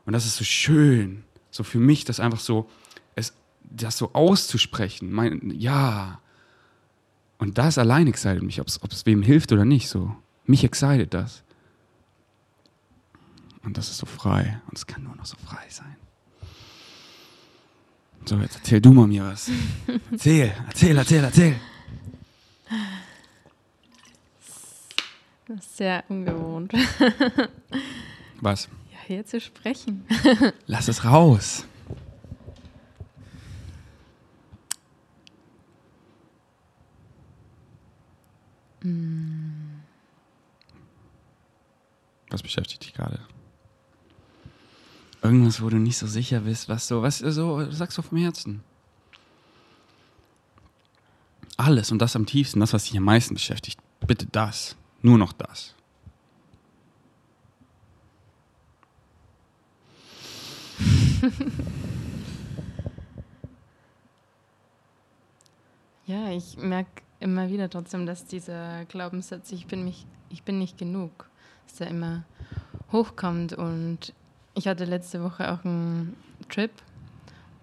Und 0.06 0.14
das 0.14 0.26
ist 0.26 0.38
so 0.38 0.44
schön, 0.44 1.24
so 1.52 1.64
für 1.64 1.80
mich, 1.80 2.06
das 2.06 2.20
einfach 2.20 2.40
so, 2.40 2.70
es, 3.16 3.34
das 3.64 3.98
so 3.98 4.14
auszusprechen. 4.14 5.12
Mein, 5.12 5.52
ja. 5.52 6.20
Und 7.38 7.58
das 7.58 7.78
allein 7.78 8.08
excited 8.08 8.42
mich, 8.42 8.60
ob 8.60 8.68
es 8.68 9.06
wem 9.06 9.22
hilft 9.22 9.52
oder 9.52 9.66
nicht. 9.66 9.88
So. 9.88 10.16
Mich 10.46 10.64
excited 10.64 11.14
das. 11.14 11.44
Und 13.64 13.78
das 13.78 13.90
ist 13.90 13.98
so 13.98 14.06
frei. 14.06 14.62
Und 14.68 14.78
es 14.78 14.88
kann 14.88 15.04
nur 15.04 15.16
noch 15.16 15.26
so 15.26 15.38
frei 15.46 15.66
sein. 15.70 15.96
So, 18.26 18.38
jetzt 18.38 18.56
erzähl 18.56 18.82
du 18.82 18.94
mal 18.94 19.08
mir 19.08 19.26
was. 19.26 19.50
Erzähl, 20.12 20.54
erzähl, 20.68 20.98
erzähl, 20.98 21.24
erzähl. 21.26 21.56
Das 25.48 25.58
ist 25.66 25.78
sehr 25.78 26.04
ungewohnt. 26.10 26.74
Was? 28.42 28.70
Ja, 28.92 28.98
hier 29.08 29.26
zu 29.26 29.40
sprechen. 29.42 30.06
Lass 30.68 30.88
es 30.88 31.04
raus. 31.04 31.66
Was 42.30 42.42
beschäftigt 42.42 42.84
dich 42.84 42.94
gerade? 42.94 43.20
Irgendwas, 45.22 45.62
wo 45.62 45.70
du 45.70 45.78
nicht 45.78 45.98
so 45.98 46.08
sicher 46.08 46.42
bist, 46.42 46.68
was 46.68 46.88
so, 46.88 47.02
was 47.02 47.20
so, 47.20 47.72
sagst 47.72 47.98
du 47.98 48.02
vom 48.02 48.18
Herzen. 48.18 48.62
Alles 51.58 51.92
und 51.92 52.00
das 52.00 52.16
am 52.16 52.26
tiefsten, 52.26 52.60
das, 52.60 52.74
was 52.74 52.86
dich 52.86 52.98
am 52.98 53.04
meisten 53.04 53.36
beschäftigt. 53.36 53.80
Bitte 54.06 54.26
das. 54.32 54.76
Nur 55.02 55.18
noch 55.18 55.34
das. 55.34 55.76
ja, 66.06 66.32
ich 66.32 66.58
merke 66.58 67.04
immer 67.20 67.50
wieder 67.50 67.70
trotzdem, 67.70 68.06
dass 68.06 68.26
dieser 68.26 68.86
Glaubenssatz, 68.86 69.52
ich 69.52 69.68
bin, 69.68 69.86
mich, 69.86 70.06
ich 70.30 70.44
bin 70.44 70.60
nicht 70.60 70.78
genug, 70.78 71.30
dass 71.68 71.78
der 71.78 71.88
immer 71.88 72.24
hochkommt. 72.92 73.54
Und 73.54 74.14
ich 74.56 74.68
hatte 74.68 74.86
letzte 74.86 75.24
Woche 75.24 75.52
auch 75.52 75.64
einen 75.64 76.16
Trip 76.50 76.72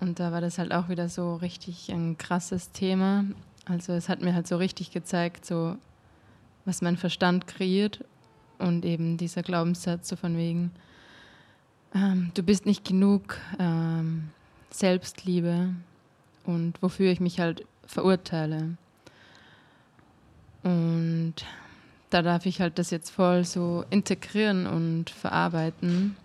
und 0.01 0.19
da 0.19 0.33
war 0.33 0.41
das 0.41 0.59
halt 0.59 0.73
auch 0.73 0.89
wieder 0.89 1.09
so 1.09 1.37
richtig 1.37 1.91
ein 1.91 2.17
krasses 2.17 2.73
Thema. 2.73 3.25
Also 3.71 3.93
es 3.93 4.09
hat 4.09 4.21
mir 4.21 4.35
halt 4.35 4.49
so 4.49 4.57
richtig 4.57 4.91
gezeigt, 4.91 5.47
so 5.47 5.77
was 6.65 6.83
mein 6.83 6.97
Verstand 6.97 7.47
kreiert 7.47 8.05
und 8.59 8.85
eben 8.85 9.17
dieser 9.17 9.43
Glaubenssatz 9.45 10.09
so 10.09 10.17
von 10.17 10.37
wegen, 10.37 10.73
ähm, 11.95 12.33
du 12.35 12.43
bist 12.43 12.67
nicht 12.67 12.85
genug 12.85 13.39
ähm, 13.61 14.31
Selbstliebe 14.71 15.73
und 16.47 16.83
wofür 16.83 17.13
ich 17.13 17.21
mich 17.21 17.39
halt 17.39 17.65
verurteile. 17.87 18.77
Und 20.65 21.35
da 22.11 22.23
darf 22.23 22.47
ich 22.47 22.61
halt 22.61 22.77
das 22.77 22.91
jetzt 22.91 23.11
voll 23.11 23.45
so 23.45 23.85
integrieren 23.89 24.67
und 24.67 25.11
verarbeiten. 25.11 26.17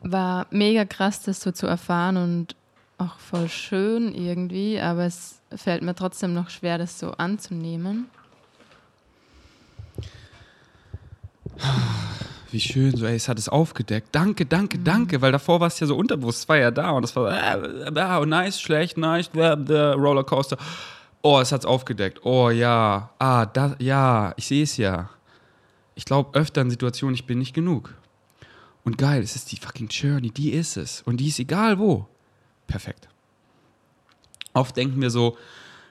War 0.00 0.46
mega 0.50 0.84
krass, 0.84 1.22
das 1.22 1.40
so 1.40 1.50
zu 1.50 1.66
erfahren 1.66 2.16
und 2.16 2.54
auch 2.98 3.18
voll 3.18 3.48
schön 3.48 4.14
irgendwie, 4.14 4.80
aber 4.80 5.04
es 5.04 5.40
fällt 5.54 5.82
mir 5.82 5.94
trotzdem 5.94 6.34
noch 6.34 6.50
schwer, 6.50 6.78
das 6.78 6.98
so 6.98 7.12
anzunehmen. 7.12 8.06
Wie 12.50 12.60
schön, 12.60 12.96
so, 12.96 13.04
ey, 13.06 13.16
es 13.16 13.28
hat 13.28 13.38
es 13.38 13.48
aufgedeckt. 13.48 14.08
Danke, 14.12 14.46
danke, 14.46 14.78
mhm. 14.78 14.84
danke, 14.84 15.22
weil 15.22 15.32
davor 15.32 15.60
war 15.60 15.66
es 15.68 15.80
ja 15.80 15.86
so 15.86 15.96
unterbewusst, 15.96 16.40
es 16.40 16.48
war 16.48 16.56
ja 16.56 16.70
da 16.70 16.90
und 16.90 17.02
das 17.02 17.14
war, 17.16 17.32
äh, 17.32 17.88
äh, 17.88 18.20
oh, 18.20 18.24
nice, 18.24 18.60
schlecht, 18.60 18.96
nice, 18.96 19.30
the, 19.32 19.54
the 19.66 19.92
Rollercoaster. 19.96 20.56
Oh, 21.22 21.40
es 21.40 21.52
hat 21.52 21.60
es 21.60 21.66
aufgedeckt. 21.66 22.24
Oh 22.24 22.50
ja, 22.50 23.10
ah, 23.18 23.46
das, 23.46 23.76
ja, 23.78 24.34
ich 24.36 24.46
sehe 24.46 24.62
es 24.62 24.76
ja. 24.76 25.10
Ich 25.94 26.04
glaube 26.04 26.38
öfter 26.38 26.60
in 26.60 26.70
Situationen, 26.70 27.14
ich 27.14 27.26
bin 27.26 27.38
nicht 27.38 27.54
genug. 27.54 27.94
Und 28.84 28.98
geil, 28.98 29.22
es 29.22 29.34
ist 29.34 29.50
die 29.50 29.56
fucking 29.56 29.88
Journey, 29.88 30.30
die 30.30 30.50
ist 30.50 30.76
es. 30.76 31.02
Und 31.02 31.16
die 31.16 31.28
ist 31.28 31.38
egal 31.38 31.78
wo 31.78 32.06
perfekt. 32.66 33.08
Oft 34.52 34.76
denken 34.76 35.00
wir 35.02 35.10
so, 35.10 35.36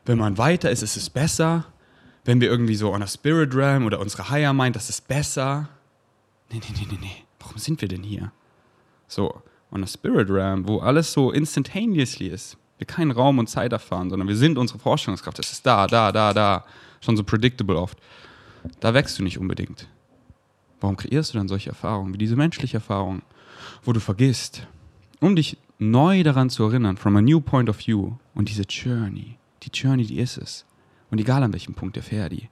wenn 0.05 0.17
man 0.17 0.37
weiter 0.37 0.71
ist, 0.71 0.81
ist 0.81 0.97
es 0.97 1.09
besser. 1.09 1.65
Wenn 2.25 2.39
wir 2.39 2.49
irgendwie 2.49 2.75
so 2.75 2.93
on 2.93 3.03
a 3.03 3.07
Spirit 3.07 3.53
Realm 3.53 3.85
oder 3.85 3.99
unsere 3.99 4.29
Higher 4.29 4.53
Mind, 4.53 4.75
das 4.75 4.89
ist 4.89 5.07
besser. 5.07 5.69
Nee, 6.51 6.61
nee, 6.61 6.75
nee, 6.79 6.87
nee, 6.91 6.97
nee. 7.01 7.23
Warum 7.39 7.57
sind 7.57 7.81
wir 7.81 7.87
denn 7.87 8.03
hier? 8.03 8.31
So, 9.07 9.41
on 9.71 9.83
a 9.83 9.87
Spirit 9.87 10.29
Realm, 10.29 10.67
wo 10.67 10.79
alles 10.79 11.11
so 11.11 11.31
instantaneously 11.31 12.27
ist. 12.27 12.57
Wir 12.77 12.87
keinen 12.87 13.11
Raum 13.11 13.39
und 13.39 13.47
Zeit 13.47 13.71
erfahren, 13.71 14.09
sondern 14.09 14.27
wir 14.27 14.35
sind 14.35 14.57
unsere 14.57 14.79
Vorstellungskraft. 14.79 15.39
Es 15.39 15.51
ist 15.51 15.65
da, 15.65 15.87
da, 15.87 16.11
da, 16.11 16.33
da. 16.33 16.65
Schon 17.01 17.17
so 17.17 17.23
predictable 17.23 17.77
oft. 17.77 17.97
Da 18.79 18.93
wächst 18.93 19.19
du 19.19 19.23
nicht 19.23 19.37
unbedingt. 19.37 19.87
Warum 20.79 20.97
kreierst 20.97 21.33
du 21.33 21.37
dann 21.37 21.47
solche 21.47 21.69
Erfahrungen, 21.69 22.13
wie 22.13 22.17
diese 22.17 22.35
menschliche 22.35 22.77
Erfahrung, 22.77 23.21
wo 23.83 23.93
du 23.93 23.99
vergisst, 23.99 24.67
um 25.19 25.35
dich 25.35 25.57
neu 25.91 26.23
daran 26.23 26.49
zu 26.49 26.63
erinnern, 26.63 26.97
from 26.97 27.15
a 27.15 27.21
new 27.21 27.39
point 27.39 27.69
of 27.69 27.77
view. 27.77 28.13
Und 28.33 28.49
diese 28.49 28.63
Journey, 28.63 29.37
die 29.63 29.69
Journey, 29.73 30.05
die 30.05 30.19
ist 30.19 30.37
es. 30.37 30.65
Und 31.11 31.19
egal 31.19 31.43
an 31.43 31.53
welchem 31.53 31.75
Punkt 31.75 31.97
erfährt 31.97 32.31
die. 32.31 32.49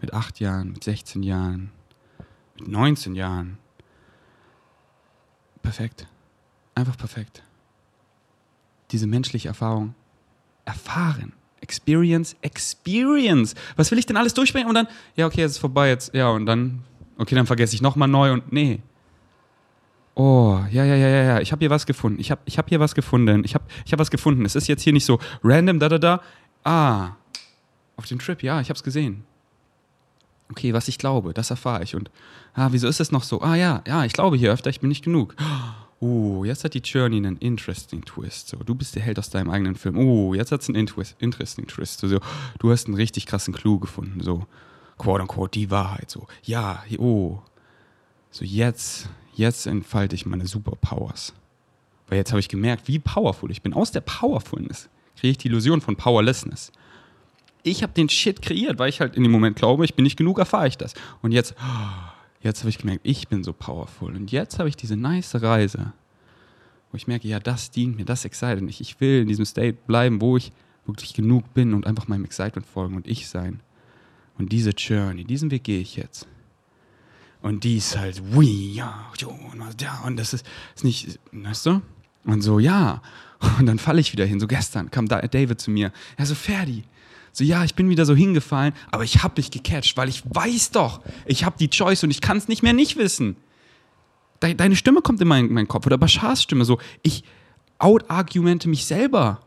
Mit 0.00 0.12
acht 0.12 0.40
Jahren, 0.40 0.72
mit 0.72 0.84
16 0.84 1.22
Jahren, 1.22 1.70
mit 2.58 2.68
19 2.68 3.14
Jahren. 3.14 3.58
Perfekt. 5.62 6.06
Einfach 6.74 6.96
perfekt. 6.96 7.42
Diese 8.90 9.06
menschliche 9.06 9.48
Erfahrung 9.48 9.94
erfahren. 10.64 11.32
Experience, 11.60 12.36
Experience. 12.40 13.54
Was 13.76 13.90
will 13.90 13.98
ich 13.98 14.06
denn 14.06 14.16
alles 14.16 14.34
durchbringen? 14.34 14.68
Und 14.68 14.74
dann, 14.74 14.88
ja, 15.16 15.26
okay, 15.26 15.40
jetzt 15.40 15.52
ist 15.52 15.58
vorbei, 15.58 15.88
jetzt, 15.88 16.14
ja, 16.14 16.28
und 16.30 16.46
dann, 16.46 16.84
okay, 17.18 17.34
dann 17.34 17.46
vergesse 17.46 17.74
ich 17.74 17.82
nochmal 17.82 18.08
neu 18.08 18.32
und 18.32 18.52
nee. 18.52 18.80
Oh, 20.18 20.58
ja, 20.72 20.84
ja, 20.84 20.96
ja, 20.96 21.08
ja, 21.08 21.22
ja. 21.22 21.40
Ich 21.40 21.52
habe 21.52 21.60
hier 21.60 21.70
was 21.70 21.86
gefunden. 21.86 22.18
Ich 22.18 22.32
habe 22.32 22.40
ich 22.44 22.58
hab 22.58 22.68
hier 22.68 22.80
was 22.80 22.96
gefunden. 22.96 23.44
Ich 23.44 23.54
habe 23.54 23.64
ich 23.86 23.92
hab 23.92 24.00
was 24.00 24.10
gefunden. 24.10 24.44
Es 24.44 24.56
ist 24.56 24.66
jetzt 24.66 24.82
hier 24.82 24.92
nicht 24.92 25.04
so 25.04 25.20
random, 25.44 25.78
da, 25.78 25.88
da, 25.88 25.98
da. 25.98 26.22
Ah, 26.64 27.12
auf 27.96 28.06
dem 28.06 28.18
Trip, 28.18 28.42
ja, 28.42 28.60
ich 28.60 28.68
habe 28.68 28.76
es 28.76 28.82
gesehen. 28.82 29.22
Okay, 30.50 30.72
was 30.72 30.88
ich 30.88 30.98
glaube, 30.98 31.34
das 31.34 31.50
erfahre 31.50 31.84
ich. 31.84 31.94
Und, 31.94 32.10
ah, 32.54 32.68
wieso 32.72 32.88
ist 32.88 32.98
es 32.98 33.12
noch 33.12 33.22
so? 33.22 33.40
Ah, 33.42 33.54
ja, 33.54 33.84
ja, 33.86 34.04
ich 34.04 34.12
glaube 34.12 34.36
hier 34.36 34.50
öfter, 34.50 34.70
ich 34.70 34.80
bin 34.80 34.88
nicht 34.88 35.04
genug. 35.04 35.36
Oh, 36.00 36.44
jetzt 36.44 36.64
hat 36.64 36.74
die 36.74 36.80
Journey 36.80 37.18
einen 37.18 37.36
interesting 37.36 38.04
Twist. 38.04 38.48
So, 38.48 38.56
du 38.56 38.74
bist 38.74 38.96
der 38.96 39.02
Held 39.02 39.20
aus 39.20 39.30
deinem 39.30 39.50
eigenen 39.50 39.76
Film. 39.76 39.96
Oh, 39.96 40.34
jetzt 40.34 40.50
hat 40.50 40.62
es 40.62 40.68
einen 40.68 40.88
interesting 41.20 41.66
Twist. 41.68 42.00
So, 42.00 42.18
du 42.58 42.70
hast 42.72 42.86
einen 42.86 42.96
richtig 42.96 43.26
krassen 43.26 43.54
Clou 43.54 43.78
gefunden. 43.78 44.20
So, 44.20 44.46
quote 44.96 45.22
unquote, 45.22 45.52
die 45.52 45.70
Wahrheit. 45.70 46.10
So, 46.10 46.26
ja, 46.42 46.82
oh. 46.98 47.40
So, 48.32 48.44
jetzt, 48.44 49.08
jetzt 49.38 49.66
entfalte 49.66 50.14
ich 50.14 50.26
meine 50.26 50.46
Superpowers. 50.46 51.32
Weil 52.08 52.18
jetzt 52.18 52.30
habe 52.32 52.40
ich 52.40 52.48
gemerkt, 52.48 52.88
wie 52.88 52.98
powerful 52.98 53.50
ich 53.50 53.62
bin. 53.62 53.72
Aus 53.72 53.92
der 53.92 54.00
Powerfulness 54.00 54.88
kriege 55.16 55.30
ich 55.30 55.38
die 55.38 55.48
Illusion 55.48 55.80
von 55.80 55.96
Powerlessness. 55.96 56.72
Ich 57.62 57.82
habe 57.82 57.92
den 57.92 58.08
Shit 58.08 58.40
kreiert, 58.42 58.78
weil 58.78 58.88
ich 58.88 59.00
halt 59.00 59.16
in 59.16 59.22
dem 59.22 59.32
Moment 59.32 59.56
glaube, 59.56 59.84
ich 59.84 59.94
bin 59.94 60.04
nicht 60.04 60.16
genug, 60.16 60.38
erfahre 60.38 60.68
ich 60.68 60.76
das. 60.76 60.94
Und 61.22 61.32
jetzt, 61.32 61.54
jetzt 62.40 62.60
habe 62.60 62.70
ich 62.70 62.78
gemerkt, 62.78 63.00
ich 63.04 63.28
bin 63.28 63.44
so 63.44 63.52
powerful. 63.52 64.14
Und 64.14 64.32
jetzt 64.32 64.58
habe 64.58 64.68
ich 64.68 64.76
diese 64.76 64.96
nice 64.96 65.42
Reise, 65.42 65.92
wo 66.90 66.96
ich 66.96 67.06
merke, 67.06 67.28
ja, 67.28 67.40
das 67.40 67.70
dient 67.70 67.96
mir, 67.96 68.04
das 68.04 68.24
excited 68.24 68.62
mich. 68.62 68.80
Ich 68.80 69.00
will 69.00 69.22
in 69.22 69.28
diesem 69.28 69.44
State 69.44 69.76
bleiben, 69.86 70.20
wo 70.20 70.36
ich 70.36 70.52
wirklich 70.86 71.12
genug 71.12 71.52
bin 71.52 71.74
und 71.74 71.86
einfach 71.86 72.08
meinem 72.08 72.24
Excitement 72.24 72.66
folgen 72.66 72.96
und 72.96 73.06
ich 73.06 73.28
sein. 73.28 73.60
Und 74.38 74.52
diese 74.52 74.70
Journey, 74.70 75.24
diesen 75.24 75.50
Weg 75.50 75.64
gehe 75.64 75.80
ich 75.80 75.96
jetzt. 75.96 76.26
Und 77.40 77.64
die 77.64 77.76
ist 77.76 77.96
halt, 77.96 78.20
wie, 78.34 78.74
ja, 78.74 79.10
und 80.04 80.16
das 80.16 80.34
ist, 80.34 80.46
ist 80.74 80.84
nicht, 80.84 81.20
weißt 81.32 81.66
du? 81.66 81.82
Und 82.24 82.42
so, 82.42 82.58
ja. 82.58 83.00
Und 83.58 83.66
dann 83.66 83.78
falle 83.78 84.00
ich 84.00 84.12
wieder 84.12 84.26
hin. 84.26 84.40
So 84.40 84.46
gestern 84.46 84.90
kam 84.90 85.06
David 85.06 85.60
zu 85.60 85.70
mir. 85.70 85.92
Er 86.16 86.26
so, 86.26 86.34
Ferdi. 86.34 86.84
So, 87.32 87.44
ja, 87.44 87.62
ich 87.62 87.74
bin 87.74 87.88
wieder 87.88 88.04
so 88.04 88.16
hingefallen, 88.16 88.74
aber 88.90 89.04
ich 89.04 89.22
habe 89.22 89.36
dich 89.36 89.50
gecatcht, 89.50 89.96
weil 89.96 90.08
ich 90.08 90.24
weiß 90.24 90.72
doch, 90.72 91.00
ich 91.24 91.44
habe 91.44 91.56
die 91.58 91.70
Choice 91.70 92.02
und 92.02 92.10
ich 92.10 92.20
kann 92.20 92.36
es 92.36 92.48
nicht 92.48 92.62
mehr 92.62 92.72
nicht 92.72 92.96
wissen. 92.96 93.36
Deine 94.40 94.76
Stimme 94.76 95.02
kommt 95.02 95.20
in 95.20 95.28
meinen, 95.28 95.52
meinen 95.52 95.68
Kopf 95.68 95.86
oder 95.86 95.98
Bashars 95.98 96.42
Stimme 96.42 96.64
so, 96.64 96.78
ich 97.02 97.24
out-argumente 97.78 98.68
mich 98.68 98.86
selber. 98.86 99.40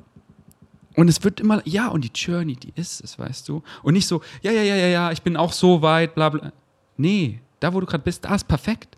Und 0.95 1.09
es 1.09 1.23
wird 1.23 1.39
immer, 1.39 1.61
ja, 1.67 1.87
und 1.87 2.03
die 2.03 2.11
Journey, 2.13 2.55
die 2.55 2.73
ist 2.75 3.03
es, 3.03 3.17
weißt 3.17 3.47
du? 3.49 3.63
Und 3.83 3.93
nicht 3.93 4.07
so, 4.07 4.21
ja, 4.41 4.51
ja, 4.51 4.61
ja, 4.61 4.75
ja, 4.75 4.87
ja, 4.87 5.11
ich 5.11 5.21
bin 5.21 5.35
auch 5.37 5.53
so 5.53 5.81
weit, 5.81 6.15
bla, 6.15 6.29
bla. 6.29 6.51
Nee, 6.97 7.41
da, 7.61 7.73
wo 7.73 7.79
du 7.79 7.85
gerade 7.85 8.03
bist, 8.03 8.25
da 8.25 8.35
ist 8.35 8.47
perfekt. 8.47 8.97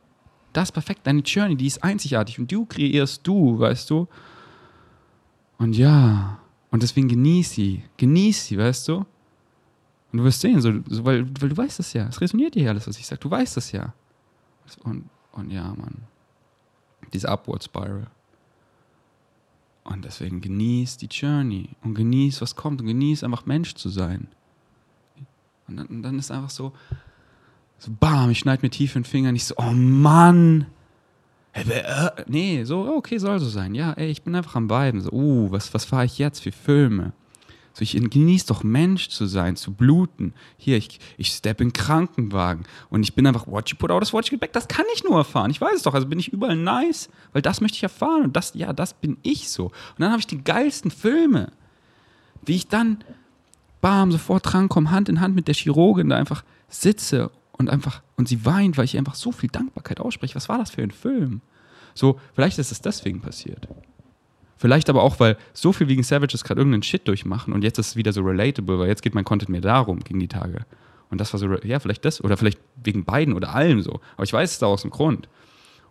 Das 0.54 0.70
ist 0.70 0.72
perfekt. 0.72 1.02
Deine 1.06 1.20
Journey, 1.22 1.56
die 1.56 1.68
ist 1.68 1.84
einzigartig 1.84 2.40
und 2.40 2.52
du 2.52 2.66
kreierst 2.66 3.26
du, 3.28 3.60
weißt 3.60 3.90
du? 3.90 4.08
Und 5.58 5.76
ja, 5.76 6.40
und 6.72 6.82
deswegen 6.82 7.08
genieß 7.08 7.52
sie. 7.52 7.84
Genieß 7.98 8.48
sie, 8.48 8.58
weißt 8.58 8.88
du? 8.88 8.96
Und 8.96 10.20
du 10.20 10.24
wirst 10.24 10.42
sehen, 10.42 10.62
so, 10.62 10.72
so 10.88 11.04
weil, 11.06 11.28
weil 11.42 11.50
du 11.50 11.58
weißt 11.58 11.80
das 11.80 11.94
ja. 11.94 12.08
Es 12.08 12.22
resoniert 12.22 12.56
dir 12.56 12.70
alles, 12.70 12.88
was 12.88 12.98
ich 12.98 13.06
sage. 13.06 13.20
Du 13.20 13.30
weißt 13.30 13.58
das 13.58 13.72
ja. 13.72 13.94
Und, 14.84 15.10
und 15.34 15.52
ja, 15.52 15.74
Mann. 15.76 16.04
Diese 17.12 17.28
Upward 17.30 17.64
Spiral. 17.64 18.08
Und 19.84 20.06
deswegen 20.06 20.40
genieß 20.40 20.98
die 20.98 21.08
Journey 21.08 21.70
und 21.84 21.96
genieß, 21.96 22.42
was 22.42 22.56
kommt 22.56 22.80
und 22.80 22.88
genieß 22.88 23.24
einfach 23.24 23.46
Mensch 23.46 23.74
zu 23.76 23.90
sein. 23.90 24.28
Und 25.68 25.78
dann, 25.78 25.88
und 25.88 26.04
dann 26.04 26.18
ist 26.18 26.32
einfach 26.32 26.50
so, 26.50 26.72
so 27.84 27.92
bam, 28.00 28.30
ich 28.30 28.40
schneide 28.40 28.62
mir 28.62 28.70
tief 28.70 28.96
in 28.96 29.02
den 29.02 29.10
Finger, 29.10 29.32
nicht 29.34 29.46
so, 29.46 29.56
oh 29.58 29.72
Mann. 29.74 30.68
Hey, 31.52 31.66
äh, 31.70 32.10
nee, 32.28 32.64
so, 32.64 32.88
okay, 32.96 33.18
soll 33.18 33.40
so 33.40 33.50
sein. 33.50 33.76
Ja, 33.76 33.92
ey, 33.94 34.10
ich 34.10 34.24
bin 34.24 34.34
einfach 34.36 34.56
am 34.56 34.70
Weiben. 34.70 35.02
So, 35.02 35.12
uh, 35.12 35.52
was, 35.52 35.74
was 35.74 35.84
fahre 35.84 36.06
ich 36.06 36.18
jetzt 36.18 36.40
für 36.42 36.54
Filme? 36.54 37.12
So, 37.74 37.82
ich 37.82 37.92
genieße 37.92 38.48
doch 38.48 38.64
Mensch 38.64 39.10
zu 39.10 39.26
sein, 39.26 39.58
zu 39.58 39.74
bluten. 39.74 40.34
Hier, 40.58 40.78
ich, 40.78 41.00
ich 41.18 41.28
step 41.28 41.60
in 41.60 41.74
Krankenwagen 41.74 42.66
und 42.90 43.04
ich 43.04 43.16
bin 43.16 43.28
einfach, 43.28 43.48
what 43.48 43.70
you 43.70 43.76
put 43.76 43.92
out 43.92 44.02
is 44.02 44.14
what 44.14 44.26
you 44.28 44.32
get 44.32 44.40
back. 44.40 44.54
Das 44.54 44.70
kann 44.70 44.86
ich 44.96 45.04
nur 45.04 45.18
erfahren. 45.18 45.52
Ich 45.52 45.60
weiß 45.60 45.76
es 45.76 45.84
doch. 45.84 45.94
Also 45.94 46.08
bin 46.08 46.20
ich 46.20 46.32
überall 46.32 46.56
nice, 46.56 47.10
weil 47.34 47.42
das 47.42 47.60
möchte 47.60 47.76
ich 47.76 47.84
erfahren. 47.84 48.24
Und 48.24 48.36
das, 48.38 48.54
ja, 48.56 48.72
das 48.72 48.94
bin 48.94 49.18
ich 49.24 49.50
so. 49.50 49.66
Und 49.66 50.00
dann 50.00 50.12
habe 50.12 50.22
ich 50.22 50.28
die 50.28 50.42
geilsten 50.42 50.90
Filme. 50.90 51.52
Wie 52.46 52.56
ich 52.56 52.68
dann, 52.68 53.04
bam, 53.82 54.12
sofort 54.12 54.54
drankomme, 54.54 54.90
Hand 54.90 55.10
in 55.10 55.20
Hand 55.20 55.36
mit 55.36 55.48
der 55.48 55.56
Chirurgin, 55.56 56.10
da 56.10 56.16
einfach 56.16 56.46
sitze 56.70 57.30
und 57.58 57.70
einfach, 57.70 58.02
und 58.18 58.28
sie 58.28 58.46
weint, 58.46 58.78
weil 58.78 58.86
ich 58.86 58.96
ihr 58.96 59.00
einfach 59.00 59.16
so 59.16 59.32
viel 59.32 59.50
Dankbarkeit 59.50 60.00
ausspreche. 60.00 60.36
Was 60.36 60.50
war 60.50 60.58
das 60.58 60.72
für 60.72 60.82
ein 60.82 60.92
Film? 60.92 61.42
So, 61.94 62.20
vielleicht 62.34 62.60
ist 62.60 62.72
es 62.72 62.82
deswegen 62.82 63.22
passiert. 63.22 63.68
Vielleicht 64.58 64.90
aber 64.90 65.04
auch, 65.04 65.20
weil 65.20 65.38
so 65.54 65.74
viel 65.74 65.88
wegen 65.88 66.04
Savages 66.04 66.44
gerade 66.44 66.62
irgendeinen 66.62 66.84
Shit 66.84 67.08
durchmachen 67.08 67.54
und 67.54 67.64
jetzt 67.64 67.80
ist 67.80 67.90
es 67.90 67.96
wieder 67.96 68.14
so 68.14 68.22
relatable, 68.22 68.80
weil 68.80 68.88
jetzt 68.88 69.02
geht 69.02 69.14
mein 69.14 69.26
Content 69.26 69.50
mehr 69.50 69.62
darum 69.62 70.00
gegen 70.00 70.20
die 70.20 70.28
Tage. 70.28 70.66
Und 71.10 71.22
das 71.22 71.32
war 71.34 71.40
so, 71.40 71.54
ja, 71.64 71.80
vielleicht 71.80 72.06
das, 72.06 72.24
oder 72.24 72.38
vielleicht 72.38 72.60
wegen 72.84 73.06
beiden 73.06 73.34
oder 73.34 73.54
allem 73.54 73.82
so. 73.82 74.00
Aber 74.16 74.24
ich 74.24 74.34
weiß 74.34 74.52
es 74.52 74.60
da 74.60 74.66
aus 74.66 74.82
dem 74.82 74.90
Grund. 74.90 75.28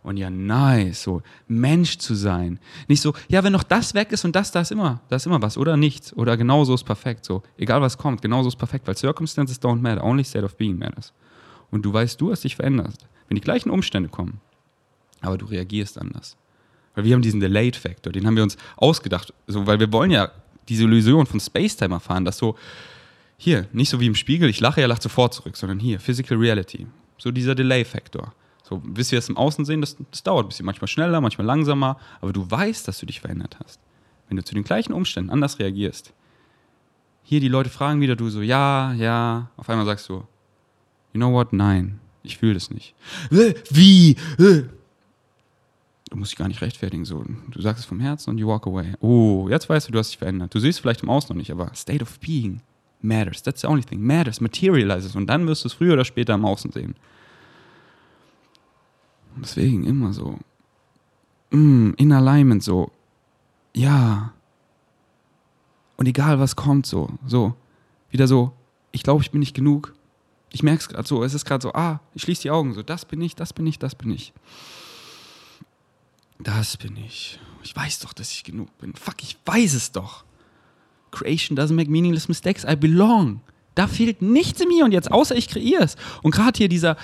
Und 0.02 0.16
ja, 0.16 0.30
nice, 0.30 1.02
so 1.02 1.22
Mensch 1.46 1.98
zu 1.98 2.14
sein. 2.14 2.58
Nicht 2.88 3.02
so, 3.02 3.14
ja, 3.28 3.44
wenn 3.44 3.52
noch 3.52 3.62
das 3.62 3.94
weg 3.94 4.10
ist 4.10 4.24
und 4.24 4.34
das, 4.34 4.50
da 4.50 4.62
ist 4.62 4.72
immer, 4.72 5.00
da 5.08 5.16
ist 5.16 5.26
immer 5.26 5.40
was 5.40 5.56
oder 5.56 5.76
nichts. 5.76 6.12
Oder 6.16 6.36
genauso 6.36 6.74
ist 6.74 6.82
perfekt. 6.82 7.24
So, 7.24 7.42
egal 7.56 7.80
was 7.80 7.96
kommt, 7.96 8.20
genauso 8.20 8.48
ist 8.48 8.56
perfekt, 8.56 8.86
weil 8.88 8.96
Circumstances 8.96 9.62
don't 9.62 9.80
matter, 9.80 10.02
only 10.02 10.24
state 10.24 10.44
of 10.44 10.56
being 10.56 10.76
matters. 10.76 11.12
Und 11.72 11.82
du 11.82 11.92
weißt, 11.92 12.20
du 12.20 12.30
hast 12.30 12.44
dich 12.44 12.54
verändert. 12.54 12.94
Wenn 13.28 13.34
die 13.34 13.40
gleichen 13.40 13.70
Umstände 13.70 14.08
kommen, 14.08 14.40
aber 15.22 15.38
du 15.38 15.46
reagierst 15.46 15.98
anders. 15.98 16.36
Weil 16.94 17.04
wir 17.04 17.14
haben 17.14 17.22
diesen 17.22 17.40
Delayed-Factor, 17.40 18.12
den 18.12 18.26
haben 18.26 18.36
wir 18.36 18.42
uns 18.42 18.56
ausgedacht, 18.76 19.32
so, 19.46 19.66
weil 19.66 19.80
wir 19.80 19.90
wollen 19.92 20.10
ja 20.10 20.30
diese 20.68 20.84
Illusion 20.84 21.26
von 21.26 21.40
Spacetime 21.40 21.94
erfahren, 21.94 22.24
dass 22.24 22.38
so, 22.38 22.56
hier, 23.38 23.66
nicht 23.72 23.88
so 23.88 23.98
wie 23.98 24.06
im 24.06 24.14
Spiegel, 24.14 24.48
ich 24.48 24.60
lache, 24.60 24.80
er 24.80 24.88
lacht 24.88 25.02
sofort 25.02 25.34
zurück, 25.34 25.56
sondern 25.56 25.80
hier, 25.80 25.98
Physical 25.98 26.38
Reality. 26.38 26.86
So 27.18 27.30
dieser 27.30 27.54
Delay-Factor. 27.54 28.34
So, 28.62 28.78
bis 28.78 29.10
wir 29.10 29.18
es 29.18 29.28
im 29.28 29.36
Außen 29.36 29.64
sehen, 29.64 29.80
das, 29.80 29.96
das 30.10 30.22
dauert 30.22 30.44
ein 30.44 30.48
bisschen, 30.48 30.66
manchmal 30.66 30.88
schneller, 30.88 31.20
manchmal 31.20 31.46
langsamer, 31.46 31.98
aber 32.20 32.32
du 32.32 32.48
weißt, 32.48 32.86
dass 32.86 32.98
du 32.98 33.06
dich 33.06 33.20
verändert 33.20 33.56
hast. 33.64 33.80
Wenn 34.28 34.36
du 34.36 34.44
zu 34.44 34.54
den 34.54 34.64
gleichen 34.64 34.92
Umständen 34.92 35.30
anders 35.30 35.58
reagierst. 35.58 36.12
Hier, 37.22 37.40
die 37.40 37.48
Leute 37.48 37.70
fragen 37.70 38.00
wieder, 38.00 38.16
du 38.16 38.28
so, 38.28 38.42
ja, 38.42 38.92
ja, 38.94 39.50
auf 39.56 39.68
einmal 39.68 39.86
sagst 39.86 40.08
du, 40.08 40.24
you 41.12 41.18
know 41.18 41.32
what, 41.32 41.52
nein, 41.52 42.00
ich 42.22 42.38
fühle 42.38 42.54
das 42.54 42.70
nicht. 42.70 42.94
Wie? 43.30 44.16
Du 46.12 46.18
musst 46.18 46.32
dich 46.32 46.38
gar 46.38 46.48
nicht 46.48 46.60
rechtfertigen. 46.60 47.06
So. 47.06 47.24
Du 47.50 47.62
sagst 47.62 47.80
es 47.80 47.86
vom 47.86 47.98
Herzen 47.98 48.30
und 48.30 48.38
you 48.38 48.46
walk 48.46 48.66
away. 48.66 48.92
Oh, 49.00 49.48
jetzt 49.48 49.68
weißt 49.68 49.88
du, 49.88 49.92
du 49.92 49.98
hast 49.98 50.10
dich 50.10 50.18
verändert. 50.18 50.54
Du 50.54 50.58
siehst 50.58 50.80
vielleicht 50.80 51.02
im 51.02 51.08
Außen 51.08 51.28
noch 51.28 51.38
nicht, 51.38 51.50
aber 51.50 51.74
State 51.74 52.02
of 52.02 52.20
Being 52.20 52.60
matters. 53.00 53.42
That's 53.42 53.62
the 53.62 53.66
only 53.66 53.82
thing. 53.82 54.02
Matters, 54.02 54.40
materializes. 54.40 55.16
Und 55.16 55.26
dann 55.26 55.46
wirst 55.46 55.64
du 55.64 55.68
es 55.68 55.72
früher 55.72 55.94
oder 55.94 56.04
später 56.04 56.34
im 56.34 56.44
Außen 56.44 56.70
sehen. 56.70 56.94
Und 59.34 59.46
deswegen 59.46 59.84
immer 59.84 60.12
so. 60.12 60.38
Mm, 61.50 61.92
in 61.96 62.12
Alignment 62.12 62.62
so. 62.62 62.92
Ja. 63.74 64.34
Und 65.96 66.06
egal 66.06 66.38
was 66.38 66.56
kommt, 66.56 66.84
so. 66.84 67.08
So. 67.26 67.54
Wieder 68.10 68.26
so. 68.26 68.52
Ich 68.90 69.02
glaube, 69.02 69.22
ich 69.22 69.30
bin 69.30 69.40
nicht 69.40 69.54
genug. 69.54 69.94
Ich 70.52 70.62
merke 70.62 70.80
es 70.80 70.88
gerade 70.88 71.08
so. 71.08 71.24
Es 71.24 71.34
ist 71.34 71.44
gerade 71.44 71.62
so. 71.62 71.72
Ah, 71.72 72.00
ich 72.14 72.22
schließe 72.22 72.42
die 72.42 72.50
Augen. 72.50 72.74
So. 72.74 72.82
Das 72.82 73.04
bin 73.04 73.20
ich, 73.20 73.34
das 73.34 73.52
bin 73.52 73.66
ich, 73.66 73.78
das 73.78 73.94
bin 73.94 74.10
ich. 74.10 74.32
Das 76.38 76.76
bin 76.76 76.96
ich. 76.96 77.38
Ich 77.62 77.74
weiß 77.74 78.00
doch, 78.00 78.12
dass 78.12 78.30
ich 78.30 78.44
genug 78.44 78.76
bin. 78.78 78.94
Fuck, 78.94 79.22
ich 79.22 79.36
weiß 79.44 79.74
es 79.74 79.92
doch. 79.92 80.24
Creation 81.10 81.56
doesn't 81.56 81.74
make 81.74 81.90
meaningless 81.90 82.28
mistakes. 82.28 82.64
I 82.64 82.76
belong. 82.76 83.40
Da 83.74 83.86
fehlt 83.86 84.20
nichts 84.20 84.60
in 84.60 84.68
mir 84.68 84.84
und 84.84 84.92
jetzt, 84.92 85.10
außer 85.10 85.36
ich 85.36 85.48
kreiere 85.48 85.82
es. 85.82 85.96
Und 86.22 86.32
gerade 86.32 86.58
hier 86.58 86.68
dieser, 86.68 86.96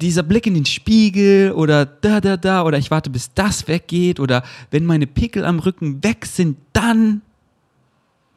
dieser 0.00 0.22
Blick 0.22 0.46
in 0.46 0.54
den 0.54 0.66
Spiegel 0.66 1.52
oder 1.52 1.86
da, 1.86 2.20
da, 2.20 2.36
da 2.36 2.64
oder 2.64 2.76
ich 2.76 2.90
warte, 2.90 3.08
bis 3.08 3.32
das 3.34 3.68
weggeht 3.68 4.20
oder 4.20 4.42
wenn 4.70 4.84
meine 4.84 5.06
Pickel 5.06 5.44
am 5.44 5.60
Rücken 5.60 6.02
weg 6.04 6.26
sind, 6.26 6.58
dann 6.72 7.22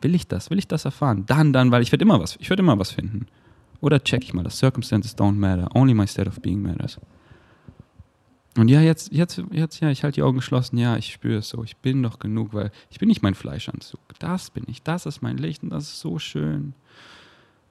will 0.01 0.15
ich 0.15 0.27
das, 0.27 0.49
will 0.49 0.59
ich 0.59 0.67
das 0.67 0.85
erfahren. 0.85 1.25
Dann, 1.25 1.51
dann, 1.51 1.71
weil 1.71 1.81
ich 1.81 1.91
werde 1.91 2.03
immer 2.03 2.21
was, 2.21 2.37
ich 2.39 2.49
werde 2.49 2.61
immer 2.61 2.77
was 2.79 2.91
finden. 2.91 3.25
Oder 3.81 4.03
check 4.03 4.23
ich 4.23 4.33
mal, 4.33 4.43
das 4.43 4.57
Circumstances 4.57 5.17
don't 5.17 5.33
matter, 5.33 5.67
only 5.75 5.93
my 5.93 6.07
state 6.07 6.27
of 6.27 6.41
being 6.41 6.61
matters. 6.61 6.99
Und 8.57 8.69
ja, 8.69 8.79
jetzt, 8.79 9.11
jetzt, 9.11 9.43
jetzt, 9.51 9.81
ja, 9.81 9.89
ich 9.89 10.03
halte 10.03 10.15
die 10.15 10.23
Augen 10.23 10.37
geschlossen, 10.37 10.77
ja, 10.77 10.95
ich 10.95 11.11
spüre 11.11 11.39
es 11.39 11.49
so, 11.49 11.63
ich 11.63 11.75
bin 11.77 12.01
doch 12.01 12.19
genug, 12.19 12.53
weil 12.53 12.71
ich 12.89 12.99
bin 12.99 13.09
nicht 13.09 13.21
mein 13.21 13.35
Fleischanzug. 13.35 13.99
Das 14.19 14.49
bin 14.49 14.63
ich, 14.67 14.81
das 14.81 15.05
ist 15.05 15.21
mein 15.21 15.37
Licht 15.37 15.61
und 15.63 15.71
das 15.71 15.83
ist 15.83 15.99
so 15.99 16.19
schön. 16.19 16.73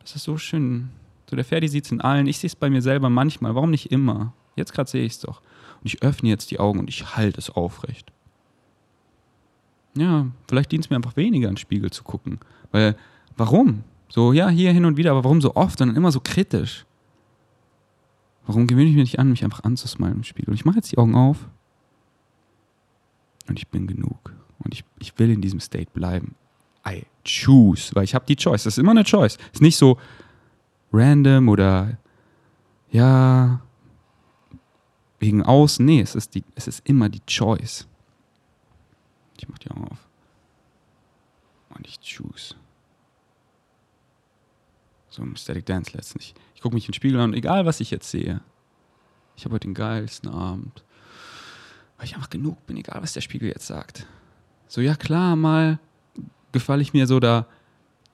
Das 0.00 0.14
ist 0.14 0.24
so 0.24 0.36
schön. 0.36 0.90
So, 1.28 1.36
der 1.36 1.44
Ferdi 1.44 1.68
sieht 1.68 1.86
es 1.86 1.92
in 1.92 2.02
allen, 2.02 2.26
ich 2.26 2.38
sehe 2.38 2.48
es 2.48 2.56
bei 2.56 2.68
mir 2.68 2.82
selber 2.82 3.08
manchmal, 3.08 3.54
warum 3.54 3.70
nicht 3.70 3.90
immer? 3.90 4.34
Jetzt 4.56 4.74
gerade 4.74 4.90
sehe 4.90 5.04
ich 5.06 5.12
es 5.12 5.20
doch. 5.20 5.40
Und 5.80 5.86
ich 5.86 6.02
öffne 6.02 6.28
jetzt 6.28 6.50
die 6.50 6.60
Augen 6.60 6.80
und 6.80 6.90
ich 6.90 7.16
halte 7.16 7.38
es 7.38 7.48
aufrecht. 7.48 8.12
Ja, 9.96 10.26
vielleicht 10.48 10.70
dient 10.70 10.84
es 10.84 10.90
mir 10.90 10.96
einfach 10.96 11.16
weniger, 11.16 11.48
in 11.48 11.54
den 11.54 11.60
Spiegel 11.60 11.90
zu 11.90 12.04
gucken. 12.04 12.40
Weil, 12.72 12.96
warum? 13.36 13.84
So, 14.08 14.32
ja, 14.32 14.48
hier 14.48 14.72
hin 14.72 14.84
und 14.84 14.96
wieder, 14.96 15.10
aber 15.10 15.24
warum 15.24 15.40
so 15.40 15.56
oft, 15.56 15.78
sondern 15.78 15.96
immer 15.96 16.12
so 16.12 16.20
kritisch? 16.20 16.86
Warum 18.46 18.66
gewöhne 18.66 18.90
ich 18.90 18.94
mich 18.94 19.04
nicht 19.04 19.18
an, 19.18 19.30
mich 19.30 19.42
einfach 19.42 19.64
anzusmilen 19.64 20.16
im 20.16 20.24
Spiegel? 20.24 20.50
Und 20.50 20.54
ich 20.54 20.64
mache 20.64 20.76
jetzt 20.76 20.92
die 20.92 20.98
Augen 20.98 21.14
auf 21.14 21.48
und 23.48 23.58
ich 23.58 23.68
bin 23.68 23.86
genug. 23.86 24.32
Und 24.58 24.74
ich, 24.74 24.84
ich 24.98 25.18
will 25.18 25.30
in 25.30 25.40
diesem 25.40 25.60
State 25.60 25.90
bleiben. 25.92 26.34
I 26.86 27.04
choose, 27.24 27.94
weil 27.94 28.04
ich 28.04 28.14
habe 28.14 28.26
die 28.26 28.36
Choice. 28.36 28.64
Das 28.64 28.74
ist 28.74 28.78
immer 28.78 28.90
eine 28.90 29.04
Choice. 29.04 29.36
Es 29.36 29.54
ist 29.54 29.62
nicht 29.62 29.76
so 29.76 29.98
random 30.92 31.48
oder 31.48 31.98
ja, 32.90 33.60
wegen 35.18 35.42
außen. 35.42 35.84
Nee, 35.84 36.00
es 36.00 36.14
ist, 36.14 36.34
die, 36.34 36.44
es 36.54 36.68
ist 36.68 36.86
immer 36.86 37.08
die 37.08 37.24
Choice. 37.26 37.88
Ich 39.38 39.48
mache 39.48 39.60
die 39.60 39.70
Augen 39.70 39.88
auf. 39.88 40.06
Und 41.76 41.86
ich 41.86 41.98
choose. 42.00 42.54
So 45.14 45.22
im 45.22 45.36
Static 45.36 45.64
Dance 45.64 45.92
letztlich. 45.94 46.34
Ich 46.56 46.60
gucke 46.60 46.74
mich 46.74 46.86
in 46.86 46.90
den 46.90 46.94
Spiegel 46.94 47.20
an 47.20 47.30
und 47.30 47.36
egal, 47.36 47.66
was 47.66 47.78
ich 47.78 47.92
jetzt 47.92 48.10
sehe, 48.10 48.40
ich 49.36 49.44
habe 49.44 49.54
heute 49.54 49.68
den 49.68 49.74
geilsten 49.74 50.28
Abend. 50.28 50.82
weil 51.96 52.06
ich 52.06 52.16
einfach 52.16 52.30
genug 52.30 52.66
bin, 52.66 52.76
egal 52.76 53.00
was 53.00 53.12
der 53.12 53.20
Spiegel 53.20 53.48
jetzt 53.48 53.68
sagt. 53.68 54.06
So, 54.66 54.80
ja 54.80 54.96
klar, 54.96 55.36
mal 55.36 55.78
gefalle 56.50 56.82
ich 56.82 56.92
mir 56.92 57.06
so 57.06 57.20
da 57.20 57.46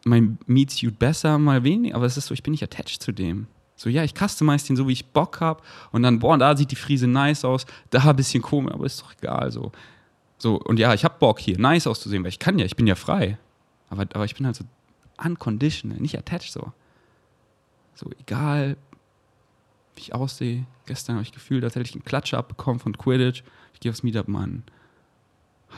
mein 0.04 0.38
Meat-Suit 0.46 0.98
besser, 0.98 1.38
mal 1.38 1.64
weniger, 1.64 1.96
aber 1.96 2.04
es 2.04 2.18
ist 2.18 2.26
so, 2.26 2.34
ich 2.34 2.42
bin 2.42 2.52
nicht 2.52 2.62
attached 2.62 3.02
zu 3.02 3.12
dem. 3.12 3.46
So, 3.76 3.88
ja, 3.88 4.04
ich 4.04 4.12
customize 4.14 4.66
den 4.66 4.76
so, 4.76 4.86
wie 4.86 4.92
ich 4.92 5.06
Bock 5.06 5.40
habe 5.40 5.62
und 5.92 6.02
dann, 6.02 6.18
boah, 6.18 6.36
da 6.36 6.54
sieht 6.54 6.70
die 6.70 6.76
Friese 6.76 7.06
nice 7.06 7.46
aus, 7.46 7.64
da 7.88 8.02
ein 8.10 8.16
bisschen 8.16 8.42
komisch, 8.42 8.74
aber 8.74 8.84
ist 8.84 9.00
doch 9.00 9.14
egal, 9.22 9.50
so. 9.50 9.72
So, 10.36 10.60
und 10.60 10.78
ja, 10.78 10.92
ich 10.92 11.04
habe 11.04 11.14
Bock 11.18 11.38
hier, 11.38 11.58
nice 11.58 11.86
auszusehen, 11.86 12.22
weil 12.24 12.28
ich 12.30 12.38
kann 12.38 12.58
ja, 12.58 12.66
ich 12.66 12.76
bin 12.76 12.86
ja 12.86 12.94
frei. 12.94 13.38
Aber, 13.88 14.02
aber 14.02 14.26
ich 14.26 14.34
bin 14.34 14.44
halt 14.44 14.56
so 14.56 14.64
unconditional, 15.22 15.98
nicht 15.98 16.18
attached 16.18 16.52
so. 16.52 16.72
So, 18.00 18.10
egal, 18.18 18.78
wie 19.94 20.00
ich 20.00 20.14
aussehe. 20.14 20.66
Gestern 20.86 21.16
habe 21.16 21.22
ich 21.22 21.32
gefühlt, 21.32 21.62
als 21.64 21.74
hätte 21.74 21.86
ich 21.86 21.94
einen 21.94 22.04
Klatscher 22.04 22.38
abbekommen 22.38 22.80
von 22.80 22.96
Quidditch. 22.96 23.42
Ich 23.74 23.80
gehe 23.80 23.92
aufs 23.92 24.02
Meetup, 24.02 24.26
Mann. 24.26 24.62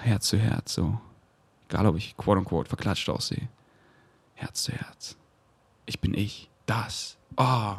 Herz 0.03 0.29
zu 0.29 0.39
Herz, 0.39 0.75
so. 0.75 1.01
Egal, 1.69 1.87
ob 1.87 1.97
ich 1.97 2.17
quote 2.17 2.39
unquote 2.39 2.69
verklatscht 2.69 3.09
aussehe. 3.09 3.49
Herz 4.35 4.63
zu 4.63 4.71
Herz. 4.71 5.17
Ich 5.85 5.99
bin 5.99 6.15
ich. 6.15 6.49
Das. 6.65 7.19
Oh, 7.37 7.75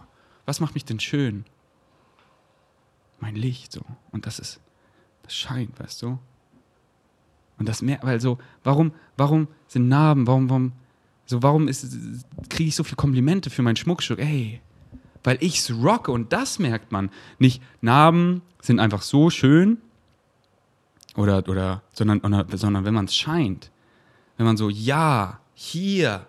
was 0.46 0.60
macht 0.60 0.74
mich 0.74 0.84
denn 0.84 1.00
schön? 1.00 1.46
Mein 3.22 3.38
Licht, 3.38 3.72
so. 3.72 3.82
Und 4.12 4.26
das 4.26 4.40
ist, 4.40 4.60
das 5.22 5.34
scheint, 5.34 5.80
weißt 5.80 6.02
du? 6.02 6.20
Und 7.58 7.70
das 7.70 7.82
mehr, 7.82 8.00
weil 8.02 8.20
so, 8.20 8.40
warum, 8.66 8.92
warum 9.16 9.48
sind 9.68 9.88
Narben, 9.88 10.28
warum, 10.28 10.50
warum, 10.50 10.74
so, 11.26 11.42
warum 11.42 11.68
kriege 12.50 12.70
ich 12.70 12.76
so 12.76 12.84
viele 12.84 12.98
Komplimente 12.98 13.50
für 13.50 13.62
mein 13.62 13.76
Schmuckstück? 13.76 14.20
Ey, 14.20 14.62
weil 15.24 15.38
ich 15.40 15.60
es 15.60 15.72
rocke 15.72 16.12
und 16.12 16.34
das 16.34 16.60
merkt 16.60 16.92
man. 16.92 17.10
Nicht 17.40 17.62
Narben 17.82 18.42
sind 18.62 18.80
einfach 18.80 19.02
so 19.02 19.30
schön 19.30 19.78
oder, 21.16 21.48
oder 21.48 21.82
sondern, 21.94 22.22
sondern 22.52 22.86
wenn 22.86 22.94
man 22.94 23.06
es 23.06 23.16
scheint. 23.16 23.72
Wenn 24.38 24.46
man 24.46 24.58
so, 24.58 24.70
ja, 24.70 25.40
hier, 25.54 26.28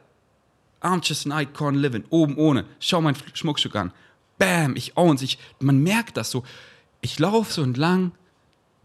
I'm 0.83 1.01
just 1.03 1.27
an 1.27 1.43
icon 1.43 1.75
living, 1.75 2.05
oben 2.11 2.37
ohne, 2.37 2.67
schau 2.79 3.01
mein 3.01 3.17
Schmuckstück 3.33 3.75
an. 3.77 3.93
Bam, 4.39 4.77
ich 4.77 4.97
owns, 4.97 5.23
ich, 5.23 5.39
man 5.61 5.83
merkt 5.83 6.17
das 6.17 6.31
so. 6.31 6.45
Ich 7.01 7.19
laufe 7.19 7.53
so 7.53 7.63
entlang, 7.63 8.13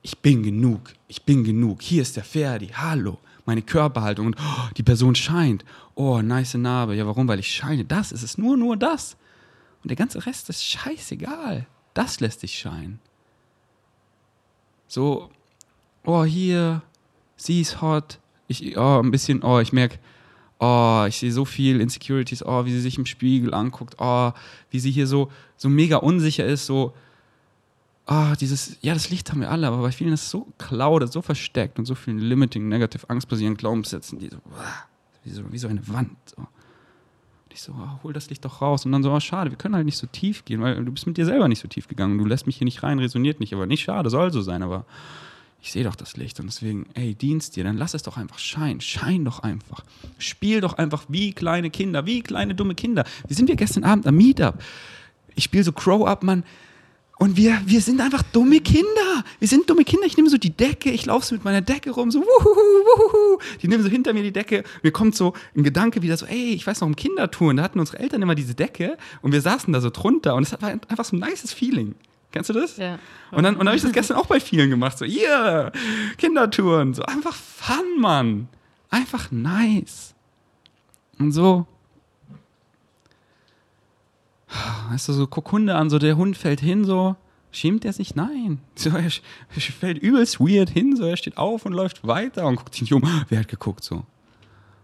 ich 0.02 0.20
bin 0.20 0.44
genug, 0.44 0.94
ich 1.08 1.24
bin 1.24 1.44
genug. 1.44 1.82
Hier 1.82 2.02
ist 2.02 2.16
der 2.16 2.24
Ferdi, 2.24 2.68
hallo, 2.68 3.20
meine 3.50 3.64
Körperhaltung 3.64 4.28
und 4.28 4.36
oh, 4.40 4.70
die 4.78 4.84
Person 4.84 5.16
scheint. 5.16 5.66
Oh, 5.96 6.22
nice 6.22 6.54
Narbe. 6.54 6.94
Ja, 6.94 7.08
warum? 7.08 7.28
Weil 7.28 7.40
ich 7.40 7.52
scheine. 7.52 7.84
Das 7.84 8.12
ist 8.12 8.22
es, 8.22 8.38
nur, 8.38 8.58
nur 8.58 8.78
das. 8.78 9.18
Und 9.82 9.90
der 9.90 9.98
ganze 9.98 10.24
Rest 10.24 10.50
ist 10.50 10.64
scheißegal. 10.64 11.66
Das 11.96 12.20
lässt 12.20 12.44
dich 12.44 12.60
scheinen. 12.60 13.00
So, 14.88 15.32
oh, 16.06 16.24
hier, 16.26 16.84
sie 17.38 17.62
ist 17.62 17.82
hot. 17.82 18.20
Ich, 18.48 18.78
oh, 18.78 19.00
ein 19.00 19.10
bisschen, 19.10 19.44
oh, 19.44 19.60
ich 19.60 19.74
merke, 19.74 19.98
oh, 20.60 21.06
ich 21.08 21.18
sehe 21.18 21.32
so 21.32 21.44
viel 21.44 21.82
Insecurities, 21.82 22.46
oh, 22.46 22.66
wie 22.66 22.72
sie 22.72 22.82
sich 22.82 23.00
im 23.00 23.08
Spiegel 23.08 23.56
anguckt, 23.56 23.96
oh, 23.98 24.32
wie 24.70 24.80
sie 24.80 24.92
hier 24.92 25.08
so, 25.08 25.32
so 25.58 25.70
mega 25.70 25.98
unsicher 25.98 26.46
ist, 26.46 26.68
so, 26.68 26.94
oh, 28.10 28.34
dieses, 28.40 28.78
ja, 28.82 28.94
das 28.94 29.10
Licht 29.10 29.30
haben 29.32 29.42
wir 29.42 29.52
alle, 29.52 29.68
aber 29.68 29.82
bei 29.82 29.92
vielen 29.92 30.14
ist 30.14 30.24
es 30.24 30.30
so 30.32 30.48
clouded, 30.58 31.12
so 31.12 31.22
versteckt 31.22 31.78
und 31.78 31.86
so 31.86 31.96
vielen 31.96 32.18
limiting, 32.20 32.68
negative, 32.68 33.10
angstbasierenden 33.10 33.58
Glaubenssätzen, 33.58 34.20
die 34.20 34.30
so, 34.30 34.38
wie 35.24 35.30
so, 35.30 35.52
wie 35.52 35.58
so 35.58 35.68
eine 35.68 35.88
Wand. 35.88 36.18
So. 36.26 36.42
Und 36.42 37.54
ich 37.54 37.62
so, 37.62 37.74
oh, 37.74 38.04
hol 38.04 38.14
das 38.14 38.30
Licht 38.30 38.44
doch 38.46 38.62
raus. 38.62 38.86
Und 38.86 38.92
dann 38.92 39.04
so, 39.04 39.12
oh, 39.12 39.20
schade, 39.20 39.52
wir 39.52 39.58
können 39.58 39.76
halt 39.76 39.86
nicht 39.86 39.98
so 39.98 40.08
tief 40.08 40.44
gehen, 40.44 40.62
weil 40.62 40.84
du 40.84 40.92
bist 40.92 41.06
mit 41.06 41.18
dir 41.18 41.26
selber 41.26 41.48
nicht 41.48 41.62
so 41.62 41.68
tief 41.68 41.88
gegangen. 41.88 42.18
Du 42.18 42.26
lässt 42.26 42.48
mich 42.48 42.58
hier 42.58 42.66
nicht 42.66 42.82
rein, 42.82 43.00
resoniert 43.00 43.40
nicht. 43.40 43.54
Aber 43.54 43.68
nicht 43.68 43.84
schade, 43.84 44.10
soll 44.10 44.32
so 44.32 44.42
sein, 44.42 44.64
aber 44.64 44.86
ich 45.62 45.72
sehe 45.72 45.84
doch 45.84 45.96
das 45.96 46.18
Licht. 46.18 46.40
Und 46.40 46.48
deswegen, 46.48 46.88
ey, 46.96 47.14
dienst 47.14 47.56
dir, 47.56 47.64
dann 47.64 47.78
lass 47.78 47.94
es 47.94 48.04
doch 48.04 48.18
einfach 48.18 48.40
scheinen. 48.40 48.82
Schein 48.82 49.26
doch 49.26 49.40
einfach. 49.40 49.84
Spiel 50.18 50.62
doch 50.62 50.74
einfach 50.74 51.06
wie 51.10 51.34
kleine 51.34 51.70
Kinder, 51.70 52.06
wie 52.06 52.22
kleine 52.22 52.56
dumme 52.56 52.76
Kinder. 52.76 53.04
Wie 53.28 53.34
sind 53.34 53.48
wir 53.48 53.56
gestern 53.56 53.84
Abend 53.84 54.08
am 54.08 54.16
Meetup? 54.16 54.56
Ich 55.36 55.44
spiele 55.44 55.64
so 55.64 55.72
Crow-Up, 55.72 56.24
Mann. 56.24 56.44
Und 57.20 57.36
wir, 57.36 57.62
wir 57.66 57.82
sind 57.82 58.00
einfach 58.00 58.24
dumme 58.24 58.62
Kinder. 58.62 59.26
Wir 59.40 59.48
sind 59.50 59.70
dumme 59.70 59.84
Kinder. 59.84 60.06
Ich 60.06 60.16
nehme 60.16 60.30
so 60.30 60.38
die 60.38 60.56
Decke, 60.56 60.90
ich 60.90 61.06
laufe 61.06 61.26
so 61.26 61.36
mit 61.36 61.44
meiner 61.44 61.60
Decke 61.60 61.92
rum, 61.92 62.12
so 62.12 62.22
wuhu, 62.22 62.26
wuhu. 62.26 63.40
Die 63.62 63.68
nehmen 63.68 63.84
so 63.84 63.90
hinter 63.90 64.14
mir 64.14 64.24
die 64.24 64.32
Decke. 64.32 64.64
Mir 64.84 64.92
kommt 64.92 65.18
so 65.18 65.34
ein 65.54 65.64
Gedanke 65.64 66.02
wieder 66.02 66.16
so, 66.16 66.26
ey, 66.26 66.54
ich 66.54 66.66
weiß 66.66 66.80
noch, 66.80 66.88
im 66.88 66.96
Kindertouren, 66.96 67.58
da 67.58 67.64
hatten 67.64 67.82
unsere 67.82 68.00
Eltern 68.00 68.22
immer 68.22 68.36
diese 68.36 68.56
Decke 68.56 68.98
und 69.22 69.34
wir 69.34 69.42
saßen 69.42 69.74
da 69.74 69.82
so 69.82 69.90
drunter 69.90 70.34
und 70.34 70.44
es 70.44 70.62
war 70.62 70.70
einfach 70.70 71.04
so 71.04 71.18
ein 71.18 71.20
nices 71.20 71.52
Feeling. 71.52 71.96
Kennst 72.32 72.52
du 72.52 72.54
das? 72.54 72.78
Ja. 72.78 73.00
Und 73.32 73.44
dann, 73.44 73.56
und 73.56 73.60
dann 73.60 73.68
habe 73.68 73.76
ich 73.76 73.84
das 73.84 73.92
gestern 73.92 74.16
auch 74.16 74.28
bei 74.28 74.40
vielen 74.40 74.70
gemacht. 74.70 74.98
So, 74.98 75.04
yeah, 75.04 75.74
Kindertouren. 76.18 76.94
So 76.94 77.04
einfach 77.04 77.36
Fun, 77.36 78.00
Mann. 78.00 78.48
Einfach 78.90 79.30
nice. 79.30 80.16
Und 81.18 81.34
so, 81.34 81.68
Weißt 84.90 85.08
du, 85.08 85.14
so 85.14 85.28
guck 85.28 85.52
Hunde 85.52 85.76
an, 85.76 85.90
so 85.90 86.00
der 86.00 86.18
Hund 86.18 86.36
fällt 86.38 86.60
hin, 86.60 86.84
so, 86.84 87.16
schämt 87.52 87.86
er 87.86 87.94
sich? 87.94 88.16
Nein. 88.16 88.60
So, 88.76 88.90
er, 88.90 89.04
er 89.04 89.62
fällt 89.62 90.00
übelst 90.00 90.40
weird 90.40 90.70
hin, 90.70 90.96
so, 90.96 91.06
er 91.06 91.18
steht 91.18 91.38
auf 91.38 91.66
und 91.66 91.74
läuft 91.74 92.06
weiter 92.08 92.48
und 92.48 92.56
guckt 92.56 92.74
sich 92.74 92.84
nicht 92.84 92.94
um. 92.94 93.04
Wer 93.30 93.40
hat 93.40 93.48
geguckt, 93.48 93.84
so? 93.84 94.04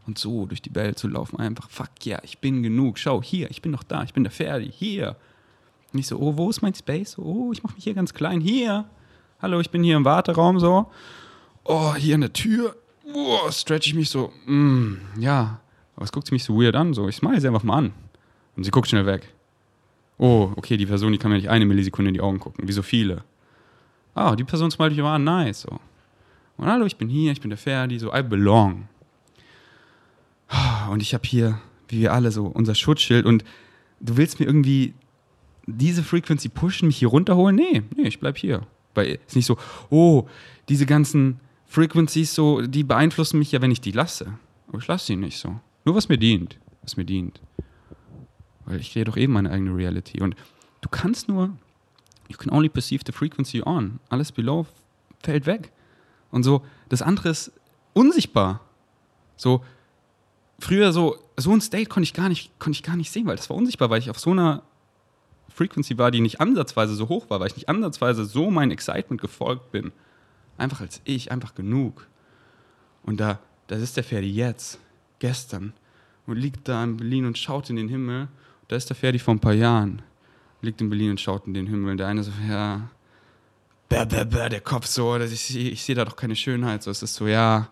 Und 0.06 0.20
so 0.20 0.46
durch 0.46 0.62
die 0.62 0.76
Welt 0.76 1.00
zu 1.00 1.08
laufen, 1.08 1.40
einfach, 1.40 1.70
fuck 1.70 1.90
ja, 2.04 2.18
yeah, 2.18 2.24
ich 2.24 2.38
bin 2.38 2.62
genug. 2.62 3.00
Schau, 3.00 3.24
hier, 3.24 3.50
ich 3.50 3.64
bin 3.64 3.72
noch 3.72 3.84
da, 3.84 4.04
ich 4.04 4.14
bin 4.14 4.24
der 4.24 4.32
Ferdi, 4.32 4.72
hier. 4.72 5.16
Und 5.92 6.00
ich 6.00 6.06
so, 6.06 6.20
oh, 6.20 6.38
wo 6.38 6.50
ist 6.50 6.62
mein 6.62 6.76
Space? 6.76 7.18
Oh, 7.18 7.52
ich 7.52 7.64
mach 7.64 7.74
mich 7.74 7.86
hier 7.86 7.96
ganz 7.96 8.14
klein, 8.14 8.42
hier. 8.42 8.86
Hallo, 9.42 9.60
ich 9.60 9.72
bin 9.72 9.84
hier 9.84 9.98
im 9.98 10.06
Warteraum, 10.06 10.60
so. 10.60 10.92
Oh, 11.64 11.96
hier 11.96 12.16
an 12.16 12.22
der 12.22 12.34
Tür. 12.34 12.76
Oh, 13.14 13.50
stretch 13.50 13.88
ich 13.88 13.96
mich 13.96 14.10
so, 14.10 14.32
mm, 14.46 14.98
ja. 15.18 15.60
Aber 15.96 16.06
es 16.06 16.12
guckt 16.12 16.32
mich 16.32 16.44
so 16.44 16.62
weird 16.62 16.76
an, 16.76 16.94
so. 16.94 17.08
Ich 17.08 17.16
smile 17.16 17.42
sie 17.42 17.48
einfach 17.48 17.64
mal 17.64 17.78
an. 17.78 17.94
Und 18.56 18.64
sie 18.64 18.72
guckt 18.72 18.88
schnell 18.88 19.08
weg 19.08 19.35
oh, 20.18 20.52
okay, 20.56 20.78
die 20.78 20.86
Person, 20.86 21.12
die 21.12 21.18
kann 21.18 21.32
mir 21.32 21.38
nicht 21.38 21.50
eine 21.50 21.66
Millisekunde 21.66 22.10
in 22.10 22.14
die 22.14 22.22
Augen 22.22 22.40
gucken, 22.40 22.68
wie 22.68 22.74
so 22.74 22.82
viele. 22.82 23.24
Ah, 24.14 24.36
die 24.36 24.44
Person 24.44 24.72
zum 24.72 24.78
Beispiel 24.78 25.04
war 25.04 25.20
nice. 25.20 25.62
So. 25.62 25.80
Und 26.58 26.68
hallo, 26.68 26.86
ich 26.86 26.98
bin 26.98 27.10
hier, 27.10 27.32
ich 27.32 27.42
bin 27.42 27.50
der 27.50 27.58
Ferdi, 27.58 28.00
so, 28.00 28.14
I 28.14 28.24
belong. 28.24 28.88
Und 30.90 31.02
ich 31.02 31.14
habe 31.14 31.28
hier, 31.28 31.60
wie 31.90 32.02
wir 32.02 32.14
alle, 32.14 32.32
so 32.32 32.46
unser 32.46 32.76
Schutzschild 32.76 33.26
und 33.26 33.44
du 34.00 34.18
willst 34.18 34.40
mir 34.40 34.46
irgendwie 34.46 34.94
diese 35.66 36.04
Frequency 36.04 36.50
pushen, 36.50 36.88
mich 36.88 36.98
hier 36.98 37.08
runterholen? 37.08 37.56
Nee, 37.56 37.82
nee, 37.96 38.08
ich 38.08 38.20
bleib 38.20 38.38
hier. 38.38 38.62
Weil 38.94 39.08
es 39.08 39.20
ist 39.28 39.36
nicht 39.36 39.46
so, 39.46 39.58
oh, 39.90 40.28
diese 40.70 40.86
ganzen 40.86 41.40
Frequencies 41.66 42.34
so, 42.34 42.62
die 42.62 42.84
beeinflussen 42.84 43.40
mich 43.40 43.52
ja, 43.52 43.62
wenn 43.62 43.72
ich 43.72 43.82
die 43.82 43.92
lasse. 43.92 44.38
Aber 44.68 44.78
ich 44.78 44.88
lasse 44.88 45.08
sie 45.08 45.16
nicht 45.16 45.38
so. 45.38 45.60
Nur 45.84 45.96
was 45.96 46.08
mir 46.08 46.18
dient. 46.18 46.58
Was 46.84 46.98
mir 46.98 47.06
dient. 47.06 47.42
Weil 48.66 48.80
ich 48.80 48.92
sehe 48.92 49.06
doch 49.06 49.18
eben 49.18 49.34
meine 49.34 49.52
eigene 49.52 49.76
Reality. 49.76 50.22
Und 50.22 50.36
du 50.82 50.90
kannst 50.90 51.28
nur, 51.28 51.56
you 52.28 52.38
can 52.38 52.52
only 52.52 52.70
perceive 52.70 53.04
the 53.06 53.12
frequency 53.12 53.62
on. 53.64 54.00
Alles 54.10 54.32
below 54.32 54.66
fällt 55.24 55.46
weg. 55.46 55.72
Und 56.32 56.44
so, 56.44 56.66
das 56.90 57.02
andere 57.02 57.30
ist 57.30 57.52
unsichtbar. 57.94 58.62
So, 59.38 59.64
früher 60.60 60.92
so, 60.92 61.18
so 61.38 61.52
ein 61.52 61.62
State 61.62 61.88
konnte 61.88 62.06
ich 62.06 62.14
gar 62.14 62.30
nicht, 62.30 62.58
konnte 62.60 62.78
ich 62.78 62.84
gar 62.84 62.96
nicht 62.96 63.12
sehen, 63.12 63.28
weil 63.28 63.36
das 63.36 63.50
war 63.50 63.58
unsichtbar, 63.58 63.90
weil 63.90 64.00
ich 64.00 64.10
auf 64.10 64.20
so 64.20 64.32
einer 64.32 64.64
Frequency 65.50 65.98
war, 65.98 66.12
die 66.12 66.22
nicht 66.22 66.42
ansatzweise 66.42 66.96
so 66.96 67.10
hoch 67.10 67.30
war, 67.30 67.40
weil 67.40 67.48
ich 67.48 67.56
nicht 67.56 67.70
ansatzweise 67.70 68.26
so 68.26 68.52
mein 68.52 68.72
Excitement 68.72 69.22
gefolgt 69.22 69.72
bin. 69.72 69.92
Einfach 70.58 70.82
als 70.82 71.02
ich, 71.06 71.32
einfach 71.32 71.56
genug. 71.56 72.08
Und 73.04 73.20
da, 73.20 73.40
das 73.68 73.82
ist 73.82 73.98
der 73.98 74.04
Ferdi 74.04 74.32
jetzt, 74.32 74.80
gestern, 75.20 75.74
und 76.28 76.38
liegt 76.38 76.68
da 76.68 76.84
in 76.84 76.98
Berlin 76.98 77.26
und 77.26 77.38
schaut 77.38 77.70
in 77.70 77.76
den 77.76 77.88
Himmel 77.88 78.28
da 78.68 78.76
ist 78.76 78.90
der 78.90 78.96
Ferdi 78.96 79.20
vor 79.20 79.34
ein 79.34 79.40
paar 79.40 79.54
Jahren. 79.54 80.02
Liegt 80.62 80.82
in 80.82 80.90
Berlin 80.90 81.12
und 81.12 81.22
schaut 81.22 81.46
in 81.48 81.54
den 81.54 81.68
Himmel. 81.68 81.92
Und 81.92 81.98
der 81.98 82.08
eine 82.08 82.24
so, 82.24 82.32
ja, 82.50 82.90
bäh, 83.90 84.06
bäh, 84.06 84.26
bäh, 84.26 84.50
der 84.50 84.62
Kopf 84.62 84.88
so, 84.88 85.16
ich, 85.18 85.56
ich 85.56 85.84
sehe 85.84 85.96
da 85.96 86.06
doch 86.06 86.16
keine 86.16 86.36
Schönheit. 86.36 86.82
So, 86.82 86.92
es 86.92 87.04
ist 87.04 87.16
so, 87.16 87.28
ja, 87.28 87.70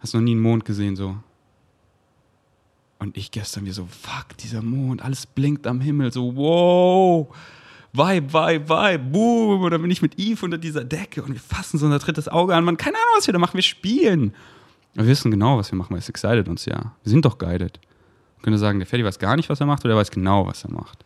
hast 0.00 0.14
noch 0.14 0.20
nie 0.20 0.32
einen 0.32 0.40
Mond 0.40 0.64
gesehen, 0.64 0.96
so. 0.96 1.16
Und 2.98 3.16
ich 3.16 3.30
gestern 3.30 3.66
wie 3.66 3.70
so, 3.70 3.86
fuck, 3.86 4.36
dieser 4.38 4.62
Mond, 4.62 5.02
alles 5.02 5.26
blinkt 5.26 5.66
am 5.66 5.80
Himmel, 5.80 6.12
so, 6.12 6.34
wow, 6.34 7.28
Vibe, 7.92 8.32
Vibe, 8.32 8.68
Vibe, 8.68 9.04
boom. 9.04 9.62
Und 9.62 9.70
dann 9.70 9.82
bin 9.82 9.90
ich 9.90 10.02
mit 10.02 10.18
Eve 10.18 10.44
unter 10.44 10.58
dieser 10.58 10.84
Decke 10.84 11.22
und 11.22 11.32
wir 11.32 11.40
fassen 11.40 11.78
so 11.78 11.86
unser 11.86 11.98
drittes 11.98 12.28
Auge 12.28 12.54
an. 12.54 12.64
Man, 12.64 12.76
keine 12.76 12.96
Ahnung, 12.96 13.14
was 13.16 13.26
wir 13.26 13.32
da 13.32 13.38
machen, 13.38 13.54
wir 13.54 13.62
spielen. 13.62 14.34
Wir 14.94 15.06
wissen 15.06 15.30
genau, 15.30 15.58
was 15.58 15.70
wir 15.70 15.78
machen, 15.78 15.92
weil 15.92 15.98
es 15.98 16.08
excited 16.08 16.48
uns 16.48 16.64
ja. 16.64 16.94
Wir 17.02 17.10
sind 17.10 17.24
doch 17.24 17.38
guided 17.38 17.78
könnte 18.42 18.58
sagen, 18.58 18.78
der 18.78 18.86
Ferdi 18.86 19.04
weiß 19.04 19.18
gar 19.18 19.36
nicht, 19.36 19.48
was 19.48 19.60
er 19.60 19.66
macht, 19.66 19.84
oder 19.84 19.94
er 19.94 19.98
weiß 19.98 20.10
genau, 20.10 20.46
was 20.46 20.64
er 20.64 20.72
macht. 20.72 21.04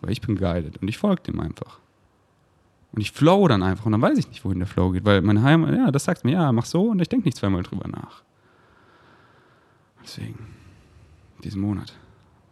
Aber 0.00 0.10
ich 0.10 0.20
bin 0.20 0.36
guided 0.36 0.78
und 0.78 0.88
ich 0.88 0.98
folge 0.98 1.22
dem 1.22 1.40
einfach. 1.40 1.80
Und 2.92 3.00
ich 3.00 3.12
flow 3.12 3.46
dann 3.48 3.62
einfach 3.62 3.86
und 3.86 3.92
dann 3.92 4.02
weiß 4.02 4.18
ich 4.18 4.28
nicht, 4.28 4.44
wohin 4.44 4.58
der 4.58 4.68
Flow 4.68 4.90
geht, 4.90 5.04
weil 5.04 5.20
mein 5.20 5.42
Heim, 5.42 5.72
ja, 5.74 5.90
das 5.90 6.04
sagt 6.04 6.24
mir, 6.24 6.32
ja, 6.32 6.52
mach 6.52 6.64
so 6.64 6.90
und 6.90 7.00
ich 7.00 7.08
denke 7.08 7.26
nicht 7.26 7.36
zweimal 7.36 7.62
drüber 7.62 7.88
nach. 7.88 8.22
Deswegen, 10.02 10.38
diesen 11.44 11.60
Monat, 11.60 11.92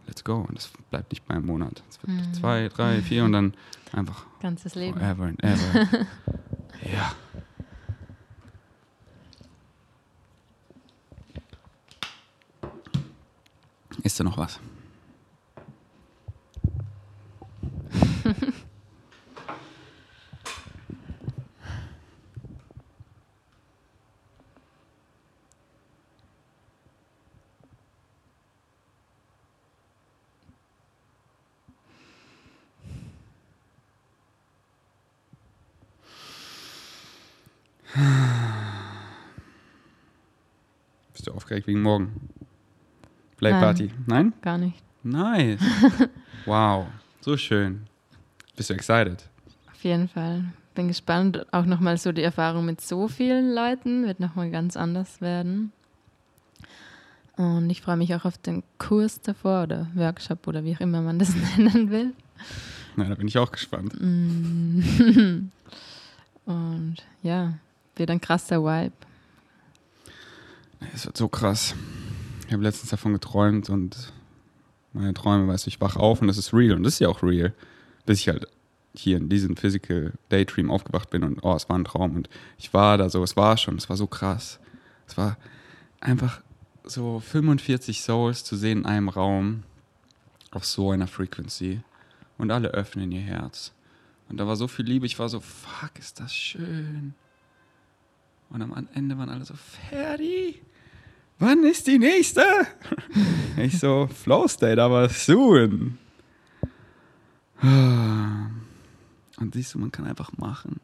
let's 0.06 0.22
go. 0.22 0.46
Und 0.48 0.58
es 0.58 0.70
bleibt 0.90 1.10
nicht 1.10 1.26
beim 1.26 1.46
Monat. 1.46 1.82
Es 1.88 2.02
wird 2.02 2.16
mhm. 2.16 2.34
zwei, 2.34 2.68
drei, 2.68 3.00
vier 3.00 3.24
und 3.24 3.32
dann 3.32 3.54
einfach. 3.92 4.26
Ganzes 4.40 4.74
Leben. 4.74 4.98
Forever 4.98 5.24
and 5.24 5.42
ever. 5.42 5.88
ja. 6.92 7.12
Ist 14.06 14.20
da 14.20 14.22
noch 14.22 14.38
was? 14.38 14.60
Bist 41.12 41.26
du 41.26 41.32
aufgeregt 41.32 41.66
wegen 41.66 41.82
morgen? 41.82 42.35
Playparty? 43.50 43.90
Nein? 44.06 44.32
Gar 44.42 44.58
nicht. 44.58 44.82
Nice. 45.02 45.60
wow. 46.46 46.86
So 47.20 47.36
schön. 47.36 47.86
Bist 48.56 48.70
du 48.70 48.74
excited? 48.74 49.28
Auf 49.72 49.82
jeden 49.84 50.08
Fall. 50.08 50.44
Bin 50.74 50.88
gespannt. 50.88 51.46
Auch 51.52 51.64
nochmal 51.64 51.96
so 51.98 52.12
die 52.12 52.22
Erfahrung 52.22 52.66
mit 52.66 52.80
so 52.80 53.08
vielen 53.08 53.54
Leuten 53.54 54.06
wird 54.06 54.20
nochmal 54.20 54.50
ganz 54.50 54.76
anders 54.76 55.20
werden. 55.20 55.72
Und 57.36 57.68
ich 57.70 57.82
freue 57.82 57.96
mich 57.96 58.14
auch 58.14 58.24
auf 58.24 58.38
den 58.38 58.62
Kurs 58.78 59.20
davor 59.20 59.64
oder 59.64 59.88
Workshop 59.94 60.46
oder 60.46 60.64
wie 60.64 60.74
auch 60.74 60.80
immer 60.80 61.02
man 61.02 61.18
das 61.18 61.34
nennen 61.58 61.90
will. 61.90 62.14
Na, 62.96 63.04
da 63.04 63.14
bin 63.14 63.28
ich 63.28 63.36
auch 63.38 63.52
gespannt. 63.52 63.92
Mm. 64.00 65.50
Und 66.46 66.96
ja, 67.22 67.54
wird 67.96 68.10
ein 68.10 68.20
krasser 68.20 68.62
Vibe. 68.62 68.94
Es 70.94 71.04
wird 71.04 71.16
so 71.16 71.28
krass. 71.28 71.74
Ich 72.46 72.52
habe 72.52 72.62
letztens 72.62 72.90
davon 72.90 73.12
geträumt 73.12 73.68
und 73.70 74.12
meine 74.92 75.14
Träume, 75.14 75.48
weißt 75.48 75.66
du, 75.66 75.68
ich 75.68 75.80
wach 75.80 75.96
auf 75.96 76.20
und 76.20 76.28
das 76.28 76.38
ist 76.38 76.54
real 76.54 76.76
und 76.76 76.84
das 76.84 76.94
ist 76.94 77.00
ja 77.00 77.08
auch 77.08 77.22
real, 77.22 77.52
bis 78.06 78.20
ich 78.20 78.28
halt 78.28 78.46
hier 78.94 79.16
in 79.16 79.28
diesem 79.28 79.56
Physical 79.56 80.12
Daydream 80.28 80.70
aufgewacht 80.70 81.10
bin 81.10 81.24
und 81.24 81.40
oh, 81.42 81.54
es 81.54 81.68
war 81.68 81.76
ein 81.76 81.84
Traum 81.84 82.14
und 82.14 82.30
ich 82.56 82.72
war 82.72 82.98
da 82.98 83.10
so, 83.10 83.22
es 83.22 83.36
war 83.36 83.56
schon, 83.56 83.76
es 83.76 83.88
war 83.88 83.96
so 83.96 84.06
krass. 84.06 84.60
Es 85.08 85.16
war 85.16 85.36
einfach 86.00 86.40
so 86.84 87.20
45 87.20 88.00
Souls 88.00 88.44
zu 88.44 88.56
sehen 88.56 88.78
in 88.78 88.86
einem 88.86 89.08
Raum 89.08 89.64
auf 90.52 90.64
so 90.64 90.92
einer 90.92 91.08
Frequency 91.08 91.80
und 92.38 92.50
alle 92.52 92.68
öffnen 92.68 93.10
ihr 93.10 93.20
Herz. 93.20 93.72
Und 94.28 94.38
da 94.38 94.46
war 94.46 94.56
so 94.56 94.68
viel 94.68 94.84
Liebe, 94.84 95.06
ich 95.06 95.18
war 95.18 95.28
so, 95.28 95.40
fuck, 95.40 95.98
ist 95.98 96.20
das 96.20 96.32
schön. 96.32 97.14
Und 98.50 98.62
am 98.62 98.88
Ende 98.94 99.18
waren 99.18 99.30
alle 99.30 99.44
so, 99.44 99.54
Ferdi, 99.54 100.60
wann 101.38 101.64
ist 101.64 101.86
die 101.86 101.98
nächste? 101.98 102.42
ich 103.56 103.78
so, 103.78 104.08
Flow 104.22 104.46
State, 104.48 104.82
aber 104.82 105.08
soon. 105.08 105.98
Und 109.38 109.54
siehst 109.54 109.74
du, 109.74 109.78
man 109.78 109.90
kann 109.92 110.06
einfach 110.06 110.30
machen. 110.38 110.80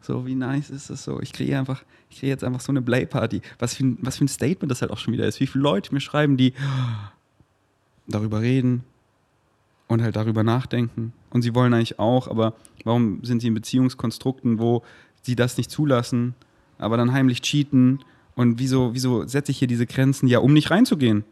So, 0.00 0.26
wie 0.26 0.34
nice 0.34 0.70
ist 0.70 0.90
das 0.90 1.02
so? 1.04 1.20
Ich 1.20 1.32
kriege 1.32 1.58
einfach, 1.58 1.82
ich 2.10 2.18
kriege 2.20 2.30
jetzt 2.30 2.44
einfach 2.44 2.60
so 2.60 2.70
eine 2.70 2.82
Play-Party. 2.82 3.42
Was, 3.58 3.74
für 3.74 3.84
ein- 3.86 3.98
was 4.02 4.16
für 4.18 4.24
ein 4.24 4.28
Statement 4.28 4.70
das 4.70 4.80
halt 4.82 4.92
auch 4.92 4.98
schon 4.98 5.12
wieder 5.14 5.26
ist. 5.26 5.40
Wie 5.40 5.46
viele 5.46 5.62
Leute 5.62 5.92
mir 5.92 6.00
schreiben, 6.00 6.36
die 6.36 6.52
darüber 8.06 8.40
reden 8.40 8.84
und 9.88 10.02
halt 10.02 10.14
darüber 10.16 10.44
nachdenken. 10.44 11.12
Und 11.30 11.42
sie 11.42 11.54
wollen 11.54 11.74
eigentlich 11.74 11.98
auch, 11.98 12.28
aber 12.28 12.54
warum 12.84 13.24
sind 13.24 13.40
sie 13.40 13.48
in 13.48 13.54
Beziehungskonstrukten, 13.54 14.58
wo 14.60 14.82
sie 15.22 15.34
das 15.34 15.56
nicht 15.56 15.70
zulassen, 15.72 16.34
aber 16.78 16.96
dann 16.96 17.12
heimlich 17.12 17.42
cheaten? 17.42 17.98
Und 18.36 18.58
wieso, 18.58 18.94
wieso 18.94 19.26
setze 19.26 19.50
ich 19.50 19.58
hier 19.58 19.66
diese 19.66 19.86
Grenzen? 19.86 20.28
Ja, 20.28 20.38
um 20.38 20.52
nicht 20.52 20.70
reinzugehen. 20.70 21.24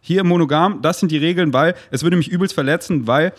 Hier 0.00 0.24
monogam, 0.24 0.82
das 0.82 1.00
sind 1.00 1.10
die 1.10 1.16
Regeln, 1.16 1.54
weil 1.54 1.74
es 1.90 2.02
würde 2.02 2.16
mich 2.16 2.28
übelst 2.28 2.52
verletzen, 2.54 3.06
weil 3.06 3.32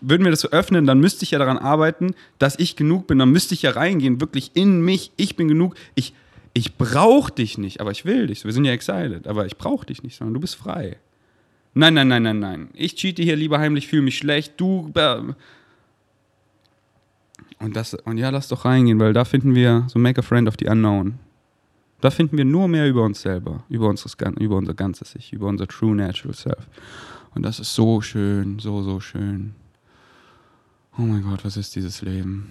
würden 0.00 0.24
wir 0.24 0.30
das 0.30 0.40
so 0.40 0.48
öffnen, 0.48 0.86
dann 0.86 0.98
müsste 0.98 1.24
ich 1.24 1.30
ja 1.30 1.38
daran 1.38 1.58
arbeiten, 1.58 2.14
dass 2.38 2.58
ich 2.58 2.76
genug 2.76 3.06
bin. 3.06 3.18
Dann 3.18 3.30
müsste 3.30 3.54
ich 3.54 3.62
ja 3.62 3.70
reingehen, 3.70 4.20
wirklich 4.20 4.50
in 4.54 4.80
mich. 4.84 5.12
Ich 5.16 5.36
bin 5.36 5.48
genug. 5.48 5.76
Ich, 5.94 6.14
ich 6.52 6.76
brauche 6.76 7.32
dich 7.32 7.58
nicht, 7.58 7.80
aber 7.80 7.90
ich 7.90 8.04
will 8.04 8.26
dich. 8.26 8.44
Wir 8.44 8.52
sind 8.52 8.64
ja 8.64 8.72
excited, 8.72 9.26
aber 9.26 9.46
ich 9.46 9.56
brauche 9.56 9.86
dich 9.86 10.02
nicht, 10.02 10.16
sondern 10.16 10.34
du 10.34 10.40
bist 10.40 10.56
frei. 10.56 10.96
Nein, 11.74 11.94
nein, 11.94 12.08
nein, 12.08 12.22
nein, 12.22 12.38
nein. 12.38 12.68
Ich 12.74 12.96
cheate 12.96 13.22
hier 13.22 13.36
lieber 13.36 13.58
heimlich, 13.58 13.88
fühle 13.88 14.02
mich 14.02 14.18
schlecht. 14.18 14.54
Du. 14.56 14.92
Und, 17.58 17.76
das, 17.76 17.94
und 17.94 18.18
ja, 18.18 18.30
lass 18.30 18.48
doch 18.48 18.64
reingehen, 18.64 19.00
weil 19.00 19.12
da 19.12 19.24
finden 19.24 19.54
wir 19.54 19.86
so 19.88 19.98
Make 19.98 20.20
a 20.20 20.22
Friend 20.22 20.46
of 20.48 20.54
the 20.58 20.68
Unknown. 20.68 21.18
Da 22.00 22.10
finden 22.10 22.36
wir 22.36 22.44
nur 22.44 22.68
mehr 22.68 22.88
über 22.88 23.02
uns 23.02 23.22
selber, 23.22 23.64
über, 23.68 23.88
unseres, 23.88 24.16
über 24.38 24.56
unser 24.56 24.74
ganzes 24.74 25.14
Ich, 25.14 25.32
über 25.32 25.46
unser 25.46 25.66
True 25.66 25.94
Natural 25.94 26.34
Self. 26.34 26.68
Und 27.34 27.42
das 27.42 27.60
ist 27.60 27.74
so 27.74 28.00
schön, 28.00 28.58
so, 28.58 28.82
so 28.82 29.00
schön. 29.00 29.54
Oh 30.96 31.02
mein 31.02 31.22
Gott, 31.22 31.44
was 31.44 31.56
ist 31.56 31.74
dieses 31.74 32.02
Leben? 32.02 32.48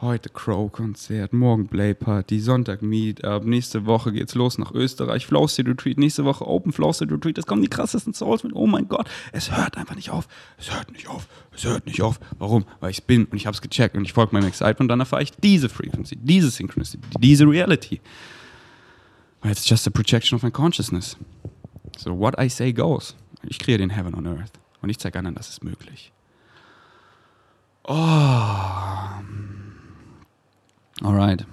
Heute 0.00 0.28
Crow-Konzert, 0.28 1.32
morgen 1.32 1.66
Play-Party, 1.66 2.38
Sonntag 2.38 2.82
Meetup, 2.82 3.44
nächste 3.44 3.84
Woche 3.84 4.12
geht's 4.12 4.36
los 4.36 4.56
nach 4.56 4.70
Österreich, 4.70 5.26
Flow 5.26 5.48
State 5.48 5.68
Retreat, 5.68 5.98
nächste 5.98 6.24
Woche 6.24 6.46
Open 6.46 6.70
Flow 6.70 6.92
State 6.92 7.12
Retreat, 7.12 7.36
es 7.36 7.46
kommen 7.46 7.62
die 7.62 7.68
krassesten 7.68 8.14
Souls 8.14 8.44
mit, 8.44 8.52
oh 8.54 8.68
mein 8.68 8.86
Gott, 8.86 9.10
es 9.32 9.50
hört 9.50 9.76
einfach 9.76 9.96
nicht 9.96 10.10
auf, 10.10 10.28
es 10.56 10.72
hört 10.72 10.92
nicht 10.92 11.08
auf, 11.08 11.26
es 11.52 11.64
hört 11.64 11.84
nicht 11.84 12.00
auf. 12.00 12.20
Warum? 12.38 12.64
Weil 12.78 12.92
ich 12.92 13.02
bin 13.02 13.24
und 13.24 13.36
ich 13.36 13.48
hab's 13.48 13.60
gecheckt 13.60 13.96
und 13.96 14.04
ich 14.04 14.12
folge 14.12 14.32
meinem 14.36 14.46
Excitement 14.46 14.82
und 14.82 14.88
dann 14.88 15.00
erfahre 15.00 15.24
ich 15.24 15.32
diese 15.32 15.68
Frequency, 15.68 16.14
diese 16.14 16.50
Synchronicity, 16.50 17.02
diese 17.18 17.44
Reality. 17.48 18.00
Weil 19.40 19.50
it's 19.50 19.68
just 19.68 19.88
a 19.88 19.90
projection 19.90 20.36
of 20.36 20.44
my 20.44 20.50
consciousness. 20.52 21.16
So 21.96 22.16
what 22.16 22.40
I 22.40 22.48
say 22.48 22.72
goes. 22.72 23.16
Ich 23.42 23.58
kreiere 23.58 23.78
den 23.78 23.90
Heaven 23.90 24.14
on 24.14 24.28
Earth 24.28 24.52
und 24.80 24.90
ich 24.90 24.98
zeige 25.00 25.18
anderen, 25.18 25.34
das 25.34 25.48
ist 25.48 25.64
möglich. 25.64 26.12
Oh. 27.82 28.68
Alright. 31.02 31.46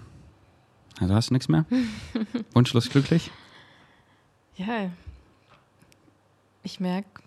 Also 0.99 1.13
hast 1.13 1.29
du 1.29 1.33
nichts 1.33 1.49
mehr? 1.49 1.65
Wunschlos 2.53 2.89
glücklich? 2.89 3.31
Ja, 4.55 4.89
ich 6.63 6.79
merke, 6.79 7.21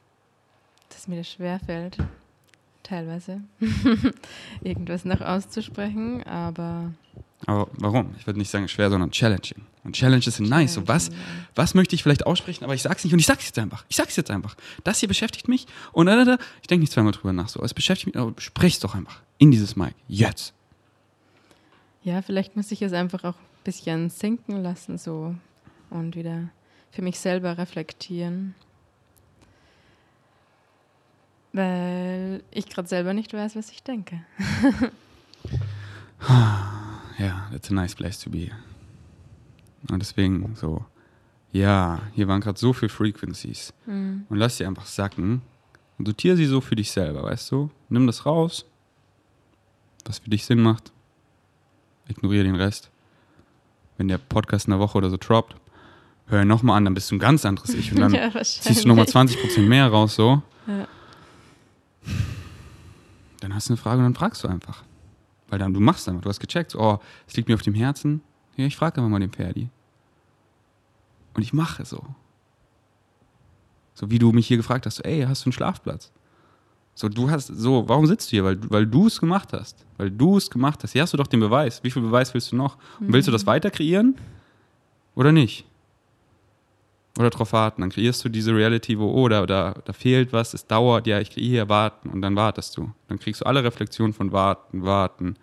dass 0.89 1.07
mir 1.07 1.16
das 1.16 1.31
schwerfällt, 1.31 1.99
teilweise 2.83 3.43
irgendwas 4.62 5.05
noch 5.05 5.21
auszusprechen, 5.21 6.23
aber 6.25 6.93
Aber 7.47 7.69
warum? 7.75 8.14
Ich 8.19 8.27
würde 8.27 8.39
nicht 8.39 8.51
sagen 8.51 8.66
schwer, 8.69 8.89
sondern 8.89 9.11
challenging. 9.11 9.62
Und 9.85 9.95
Challenges 9.95 10.37
sind 10.37 10.49
nice. 10.49 10.75
So 10.75 10.89
was, 10.89 11.11
was 11.55 11.75
möchte 11.75 11.95
ich 11.95 12.03
vielleicht 12.03 12.27
aussprechen, 12.27 12.64
aber 12.64 12.75
ich 12.75 12.83
sag's 12.83 13.05
nicht 13.05 13.12
und 13.12 13.19
ich 13.21 13.27
sag's 13.27 13.47
jetzt 13.47 13.59
einfach. 13.59 13.85
Ich 13.89 13.97
sag's 13.97 14.16
jetzt 14.16 14.31
einfach. 14.31 14.57
Das 14.85 14.99
hier 15.01 15.09
beschäftigt 15.09 15.49
mich 15.49 15.66
und 15.93 16.07
da, 16.07 16.16
da, 16.16 16.37
da. 16.37 16.45
ich 16.62 16.66
denke 16.66 16.81
nicht 16.81 16.93
zweimal 16.93 17.12
drüber 17.12 17.33
nach. 17.33 17.49
So, 17.49 17.62
es 17.62 17.75
beschäftigt 17.75 18.07
mich, 18.14 18.16
aber 18.16 18.33
sprech's 18.41 18.81
doch 18.81 18.95
einfach 18.95 19.21
in 19.39 19.51
dieses 19.51 19.77
Mic. 19.77 19.95
Jetzt. 20.09 20.55
Ja, 22.09 22.23
vielleicht 22.23 22.57
muss 22.57 22.73
ich 22.73 22.81
es 22.81 22.95
einfach 22.95 23.23
auch 23.25 23.35
ein 23.35 23.65
bisschen 23.65 24.09
sinken 24.09 24.63
lassen 24.63 24.97
so 24.97 25.35
und 25.91 26.17
wieder 26.17 26.49
für 26.91 27.03
mich 27.03 27.19
selber 27.21 27.59
reflektieren. 27.59 28.55
Weil 31.53 32.43
ich 32.51 32.67
gerade 32.71 32.89
selber 32.89 33.13
nicht 33.13 33.35
weiß, 33.35 33.57
was 33.57 33.71
ich 33.71 33.83
denke. 33.83 34.23
Ja, 37.19 37.49
that's 37.51 37.69
a 37.71 37.75
nice 37.75 37.97
place 37.97 38.21
to 38.21 38.31
be. 38.31 38.51
Und 39.91 39.99
deswegen 40.01 40.55
so, 40.55 40.85
ja, 41.53 42.01
hier 42.15 42.29
waren 42.29 42.41
gerade 42.41 42.59
so 42.59 42.73
viele 42.73 42.91
Frequencies. 42.91 43.73
Mhm. 43.87 44.25
Und 44.29 44.39
lass 44.39 44.57
sie 44.57 44.65
einfach 44.65 44.87
sacken 44.87 45.43
und 45.99 46.07
sortiere 46.07 46.37
sie 46.37 46.47
so 46.47 46.61
für 46.61 46.77
dich 46.77 46.93
selber, 46.93 47.25
weißt 47.25 47.51
du? 47.51 47.71
Nimm 47.89 48.07
das 48.07 48.25
raus, 48.25 48.65
was 50.05 50.21
für 50.21 50.31
dich 50.31 50.45
Sinn 50.45 50.61
macht. 50.61 50.93
Ignoriere 52.09 52.45
den 52.45 52.57
Rest. 52.57 52.91
Wenn 53.97 54.09
der 54.09 54.19
Podcast 54.19 54.67
in 54.67 54.73
einer 54.73 54.81
Woche 54.81 54.99
oder 54.99 55.11
so 55.11 55.17
droppt, 55.17 55.57
hör 56.27 56.43
ihn 56.43 56.49
nochmal 56.49 56.77
an, 56.77 56.85
dann 56.85 56.95
bist 56.95 57.11
du 57.11 57.17
ein 57.17 57.19
ganz 57.19 57.45
anderes 57.45 57.75
Ich. 57.75 57.93
Und 57.93 58.01
dann 58.01 58.13
ja, 58.15 58.31
ziehst 58.43 58.85
du 58.85 58.89
nochmal 58.89 59.07
wahrscheinlich. 59.07 59.37
20% 59.39 59.61
mehr 59.63 59.89
raus, 59.89 60.15
so. 60.15 60.43
Ja. 60.67 60.87
Dann 63.41 63.55
hast 63.55 63.69
du 63.69 63.75
eine 63.75 63.77
Frage 63.79 63.99
und 63.99 64.05
dann 64.05 64.15
fragst 64.15 64.43
du 64.45 64.49
einfach. 64.49 64.83
Weil 65.49 65.59
dann, 65.59 65.73
du 65.73 65.81
machst 65.81 66.09
einfach, 66.09 66.23
du 66.23 66.29
hast 66.29 66.41
gecheckt, 66.41 66.73
so, 66.73 66.81
oh, 66.81 66.99
es 67.27 67.37
liegt 67.37 67.49
mir 67.49 67.55
auf 67.55 67.63
dem 67.63 67.75
Herzen. 67.75 68.23
Ja, 68.57 68.67
ich 68.67 68.77
frage 68.77 68.99
einfach 68.99 69.11
mal 69.11 69.21
den 69.21 69.33
Ferdi. 69.33 69.69
Und 71.35 71.43
ich 71.43 71.53
mache 71.53 71.85
so. 71.85 72.05
So 73.95 74.11
wie 74.11 74.19
du 74.19 74.33
mich 74.33 74.47
hier 74.47 74.57
gefragt 74.57 74.87
hast, 74.87 74.97
so, 74.97 75.03
ey, 75.03 75.23
hast 75.23 75.45
du 75.45 75.49
einen 75.49 75.53
Schlafplatz? 75.53 76.13
So, 77.01 77.09
du 77.09 77.30
hast, 77.30 77.46
so, 77.46 77.88
warum 77.88 78.07
sitzt 78.07 78.26
du 78.26 78.30
hier? 78.32 78.44
Weil, 78.44 78.57
du- 78.57 78.68
weil 78.70 78.84
du 78.84 79.07
es 79.07 79.20
gemacht 79.20 79.53
hast. 79.53 79.86
Weil 79.99 80.11
du 80.11 80.36
es 80.36 80.51
gemacht 80.51 80.82
hast. 80.82 80.94
Hier 80.94 81.03
hast 81.03 81.12
du 81.12 81.16
doch 81.16 81.28
den 81.28 81.38
Beweis. 81.38 81.84
Wie 81.84 81.92
viel 81.92 82.03
Beweis 82.03 82.34
willst 82.34 82.51
du 82.51 82.57
noch? 82.57 82.76
Und 82.99 83.12
willst 83.12 83.28
du 83.28 83.32
das 83.32 83.46
weiter 83.46 83.70
kreieren? 83.70 84.16
Oder 85.14 85.30
nicht? 85.30 85.64
Oder 87.16 87.30
drauf 87.30 87.53
warten. 87.53 87.82
Dann 87.82 87.90
kreierst 87.90 88.24
du 88.24 88.28
diese 88.28 88.53
Reality, 88.53 88.99
wo, 88.99 89.12
oh, 89.12 89.28
da, 89.28 89.46
da, 89.46 89.74
da 89.84 89.92
fehlt 89.92 90.32
was, 90.32 90.55
es 90.55 90.66
dauert, 90.66 91.07
ja, 91.07 91.20
ich 91.20 91.30
kreiere 91.30 91.49
hier 91.49 91.68
warten 91.68 92.09
und 92.11 92.20
dann 92.20 92.34
wartest 92.34 92.76
du. 92.76 92.90
Dann 93.07 93.20
kriegst 93.20 93.42
du 93.42 93.46
alle 93.46 93.62
Reflexionen 93.62 94.12
von 94.12 94.32
warten, 94.32 94.84
warten. 94.84 95.36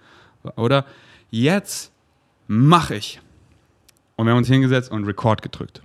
Oder 0.57 0.83
jetzt 1.31 1.93
mache 2.47 2.95
ich. 2.95 3.21
Und 4.17 4.25
wir 4.25 4.31
haben 4.31 4.39
uns 4.39 4.49
hingesetzt 4.49 4.91
und 4.91 5.05
Record 5.05 5.41
gedrückt. 5.41 5.81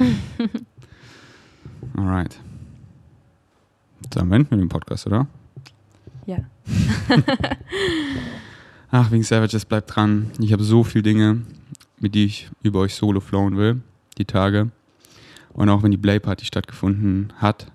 Alright. 1.96 2.40
Dann 4.10 4.30
wenden 4.30 4.50
wir 4.50 4.58
den 4.58 4.68
Podcast, 4.68 5.06
oder? 5.06 5.26
Ja. 6.26 6.38
Ach, 8.90 9.10
wegen 9.10 9.22
Savages, 9.22 9.64
bleibt 9.64 9.94
dran. 9.94 10.30
Ich 10.38 10.52
habe 10.52 10.64
so 10.64 10.84
viele 10.84 11.02
Dinge, 11.02 11.42
mit 11.98 12.14
die 12.14 12.26
ich 12.26 12.50
über 12.62 12.80
euch 12.80 12.94
solo 12.94 13.20
flowen 13.20 13.56
will, 13.56 13.80
die 14.18 14.24
Tage. 14.24 14.70
Und 15.52 15.68
auch 15.68 15.82
wenn 15.82 15.90
die 15.90 15.98
Play 15.98 16.18
Party 16.18 16.44
stattgefunden 16.44 17.32
hat, 17.36 17.72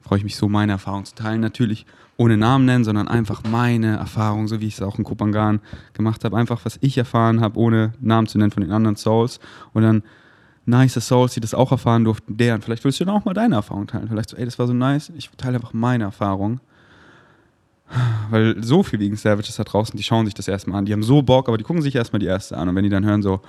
freue 0.00 0.18
ich 0.18 0.24
mich 0.24 0.36
so, 0.36 0.48
meine 0.48 0.72
Erfahrungen 0.72 1.04
zu 1.04 1.14
teilen. 1.14 1.40
Natürlich 1.40 1.86
ohne 2.16 2.36
Namen 2.36 2.64
nennen, 2.66 2.84
sondern 2.84 3.08
einfach 3.08 3.42
meine 3.44 3.96
Erfahrung, 3.96 4.48
so 4.48 4.60
wie 4.60 4.66
ich 4.66 4.74
es 4.74 4.82
auch 4.82 4.98
in 4.98 5.04
Kopangan 5.04 5.60
gemacht 5.94 6.24
habe. 6.24 6.36
Einfach, 6.36 6.64
was 6.64 6.78
ich 6.80 6.98
erfahren 6.98 7.40
habe, 7.40 7.58
ohne 7.58 7.94
Namen 8.00 8.26
zu 8.26 8.38
nennen 8.38 8.50
von 8.50 8.62
den 8.62 8.72
anderen 8.72 8.96
Souls. 8.96 9.40
Und 9.72 9.82
dann 9.82 10.02
nice 10.64 10.94
Souls, 10.94 11.34
die 11.34 11.40
das 11.40 11.54
auch 11.54 11.72
erfahren 11.72 12.04
durften, 12.04 12.36
deren. 12.36 12.62
Vielleicht 12.62 12.84
willst 12.84 13.00
du 13.00 13.04
dann 13.04 13.14
auch 13.14 13.24
mal 13.24 13.34
deine 13.34 13.56
Erfahrung 13.56 13.86
teilen. 13.86 14.08
Vielleicht 14.08 14.30
so, 14.30 14.36
ey, 14.36 14.44
das 14.44 14.58
war 14.58 14.66
so 14.66 14.72
nice. 14.72 15.12
Ich 15.16 15.30
teile 15.36 15.56
einfach 15.56 15.72
meine 15.72 16.04
Erfahrung. 16.04 16.60
Weil 18.30 18.62
so 18.62 18.82
viel 18.82 19.00
wegen 19.00 19.16
Savages 19.16 19.56
da 19.56 19.64
draußen, 19.64 19.96
die 19.96 20.02
schauen 20.02 20.24
sich 20.24 20.34
das 20.34 20.48
erstmal 20.48 20.78
an. 20.78 20.86
Die 20.86 20.92
haben 20.92 21.02
so 21.02 21.20
Bock, 21.22 21.48
aber 21.48 21.58
die 21.58 21.64
gucken 21.64 21.82
sich 21.82 21.94
erstmal 21.94 22.20
die 22.20 22.26
erste 22.26 22.56
an. 22.56 22.68
Und 22.68 22.74
wenn 22.76 22.84
die 22.84 22.90
dann 22.90 23.04
hören, 23.04 23.22
so, 23.22 23.42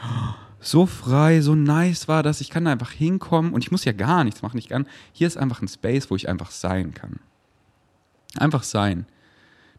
so 0.59 0.85
frei, 0.85 1.41
so 1.41 1.55
nice 1.55 2.07
war 2.07 2.23
das, 2.23 2.41
ich 2.41 2.49
kann 2.49 2.65
da 2.65 2.71
einfach 2.71 2.91
hinkommen 2.91 3.53
und 3.53 3.63
ich 3.63 3.71
muss 3.71 3.85
ja 3.85 3.93
gar 3.93 4.23
nichts 4.23 4.41
machen. 4.41 4.57
Ich 4.57 4.69
kann, 4.69 4.87
hier 5.13 5.27
ist 5.27 5.37
einfach 5.37 5.61
ein 5.61 5.67
Space, 5.67 6.09
wo 6.09 6.15
ich 6.15 6.27
einfach 6.27 6.51
sein 6.51 6.93
kann. 6.93 7.19
Einfach 8.37 8.63
sein. 8.63 9.05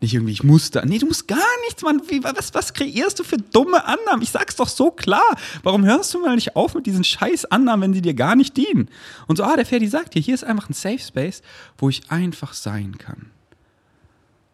Nicht 0.01 0.14
irgendwie, 0.14 0.32
ich 0.32 0.42
muss 0.42 0.70
da. 0.70 0.84
Nee, 0.84 0.99
du 0.99 1.07
musst 1.07 1.28
gar 1.28 1.38
nichts, 1.66 1.82
Mann. 1.82 2.03
Wie, 2.09 2.22
was, 2.22 2.53
was 2.53 2.74
kreierst 2.74 3.18
du 3.18 3.24
für 3.24 3.38
dumme 3.38 3.84
Annahmen? 3.84 4.22
Ich 4.22 4.30
sag's 4.30 4.57
doch 4.57 4.68
so 4.68 4.90
klar. 4.90 5.36
Warum 5.62 5.84
hörst 5.84 6.12
du 6.12 6.20
mal 6.20 6.34
nicht 6.34 6.57
auf 6.57 6.74
mit 6.74 6.86
diesen 6.86 7.05
scheiß 7.05 7.47
Annahmen, 7.47 7.82
wenn 7.82 7.95
sie 7.95 8.03
dir 8.03 8.14
gar 8.14 8.36
nicht 8.36 8.57
dienen? 8.57 8.90
Und 9.26 9.36
so, 9.36 9.45
ah, 9.45 9.57
der 9.57 9.66
Ferdi 9.66 9.86
sagt 9.86 10.14
dir, 10.14 10.20
hier 10.20 10.34
ist 10.34 10.45
einfach 10.45 10.68
ein 10.68 10.74
Safe 10.74 10.99
Space, 10.99 11.42
wo 11.78 11.88
ich 11.88 12.11
einfach 12.11 12.53
sein 12.53 12.99
kann 12.99 13.30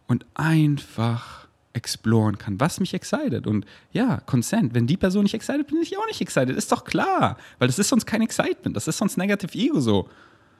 und 0.07 0.27
einfach 0.35 1.49
exploren 1.73 2.37
kann, 2.37 2.59
was 2.59 2.81
mich 2.81 2.95
excited. 2.95 3.47
Und 3.47 3.65
ja, 3.93 4.21
Consent, 4.27 4.75
wenn 4.75 4.87
die 4.87 4.97
Person 4.97 5.23
nicht 5.23 5.35
excited, 5.35 5.69
bin 5.69 5.81
ich 5.81 5.97
auch 5.97 6.07
nicht 6.07 6.21
excited. 6.21 6.57
Ist 6.57 6.73
doch 6.73 6.85
klar, 6.85 7.37
weil 7.59 7.69
das 7.69 7.79
ist 7.79 7.89
sonst 7.89 8.07
kein 8.07 8.23
Excitement, 8.23 8.77
das 8.77 8.89
ist 8.89 8.99
sonst 8.99 9.17
Negative 9.17 9.57
Ego 9.57 9.81
so. 9.81 10.09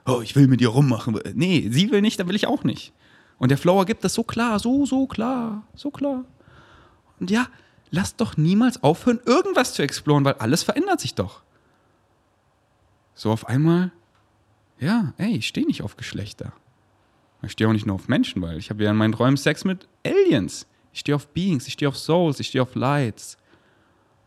Oh, 0.05 0.21
ich 0.23 0.35
will 0.35 0.47
mit 0.47 0.61
dir 0.61 0.69
rummachen. 0.69 1.19
Nee, 1.35 1.67
sie 1.69 1.91
will 1.91 2.01
nicht, 2.01 2.19
dann 2.19 2.27
will 2.27 2.35
ich 2.35 2.47
auch 2.47 2.63
nicht. 2.63 2.93
Und 3.41 3.49
der 3.49 3.57
Flower 3.57 3.85
gibt 3.85 4.03
das 4.03 4.13
so 4.13 4.21
klar, 4.21 4.59
so, 4.59 4.85
so 4.85 5.07
klar, 5.07 5.63
so 5.73 5.89
klar. 5.89 6.25
Und 7.19 7.31
ja, 7.31 7.47
lass 7.89 8.15
doch 8.15 8.37
niemals 8.37 8.83
aufhören, 8.83 9.19
irgendwas 9.25 9.73
zu 9.73 9.81
exploren, 9.81 10.23
weil 10.23 10.35
alles 10.35 10.61
verändert 10.61 10.99
sich 10.99 11.15
doch. 11.15 11.41
So 13.15 13.31
auf 13.31 13.47
einmal, 13.47 13.91
ja, 14.77 15.15
ey, 15.17 15.37
ich 15.37 15.47
stehe 15.47 15.65
nicht 15.65 15.81
auf 15.81 15.97
Geschlechter. 15.97 16.53
Ich 17.41 17.53
stehe 17.53 17.67
auch 17.67 17.73
nicht 17.73 17.87
nur 17.87 17.95
auf 17.95 18.07
Menschen, 18.07 18.43
weil 18.43 18.59
ich 18.59 18.69
habe 18.69 18.83
ja 18.83 18.91
in 18.91 18.97
meinen 18.97 19.15
Räumen 19.15 19.37
Sex 19.37 19.65
mit 19.65 19.87
Aliens. 20.05 20.67
Ich 20.93 20.99
stehe 20.99 21.15
auf 21.15 21.27
Beings, 21.29 21.65
ich 21.65 21.73
stehe 21.73 21.89
auf 21.89 21.97
Souls, 21.97 22.39
ich 22.39 22.49
stehe 22.49 22.61
auf 22.61 22.75
Lights. 22.75 23.39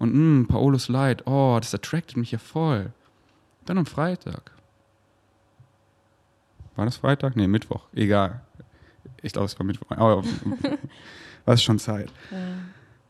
Und 0.00 0.12
mh, 0.12 0.40
mm, 0.40 0.46
Paolos 0.48 0.88
Light, 0.88 1.24
oh, 1.28 1.56
das 1.60 1.72
attractet 1.72 2.16
mich 2.16 2.32
ja 2.32 2.38
voll. 2.38 2.92
Dann 3.64 3.78
am 3.78 3.86
Freitag. 3.86 4.50
War 6.74 6.84
das 6.84 6.96
Freitag? 6.96 7.36
Nee, 7.36 7.46
Mittwoch. 7.46 7.86
Egal. 7.92 8.40
Ich 9.24 9.32
glaube, 9.32 9.46
es 9.46 9.58
war 9.58 9.64
Mittwoch. 9.64 9.90
Aber 9.90 10.22
war 11.44 11.54
es 11.54 11.62
schon 11.62 11.78
Zeit. 11.78 12.12
Ja. 12.30 12.38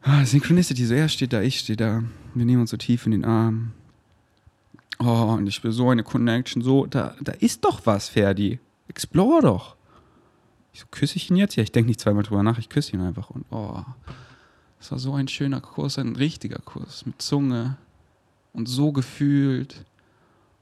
Ah, 0.02 0.24
Synchronicity, 0.24 0.84
so 0.84 0.94
er 0.94 1.08
steht 1.08 1.32
da, 1.32 1.40
ich 1.40 1.58
stehe 1.58 1.76
da. 1.76 2.04
Wir 2.34 2.44
nehmen 2.44 2.60
uns 2.60 2.70
so 2.70 2.76
tief 2.76 3.06
in 3.06 3.12
den 3.12 3.24
Arm. 3.24 3.72
Oh, 4.98 5.34
und 5.36 5.46
ich 5.46 5.64
will 5.64 5.72
so 5.72 5.88
eine 5.88 6.04
Connection, 6.04 6.62
so, 6.62 6.86
da, 6.86 7.16
da 7.20 7.32
ist 7.32 7.64
doch 7.64 7.84
was, 7.84 8.08
Ferdi. 8.08 8.60
Explore 8.86 9.42
doch. 9.42 9.76
Ich 10.72 10.80
so, 10.80 10.86
küsse 10.90 11.16
ich 11.16 11.30
ihn 11.30 11.36
jetzt? 11.36 11.56
Ja, 11.56 11.62
ich 11.62 11.72
denke 11.72 11.88
nicht 11.88 12.00
zweimal 12.00 12.22
drüber 12.22 12.42
nach, 12.42 12.58
ich 12.58 12.68
küsse 12.68 12.92
ihn 12.92 13.00
einfach. 13.00 13.30
Und 13.30 13.44
oh, 13.50 13.82
das 14.78 14.92
war 14.92 14.98
so 14.98 15.14
ein 15.14 15.26
schöner 15.26 15.60
Kurs, 15.60 15.98
ein 15.98 16.14
richtiger 16.16 16.58
Kurs 16.58 17.06
mit 17.06 17.20
Zunge 17.22 17.76
und 18.52 18.68
so 18.68 18.92
gefühlt. 18.92 19.84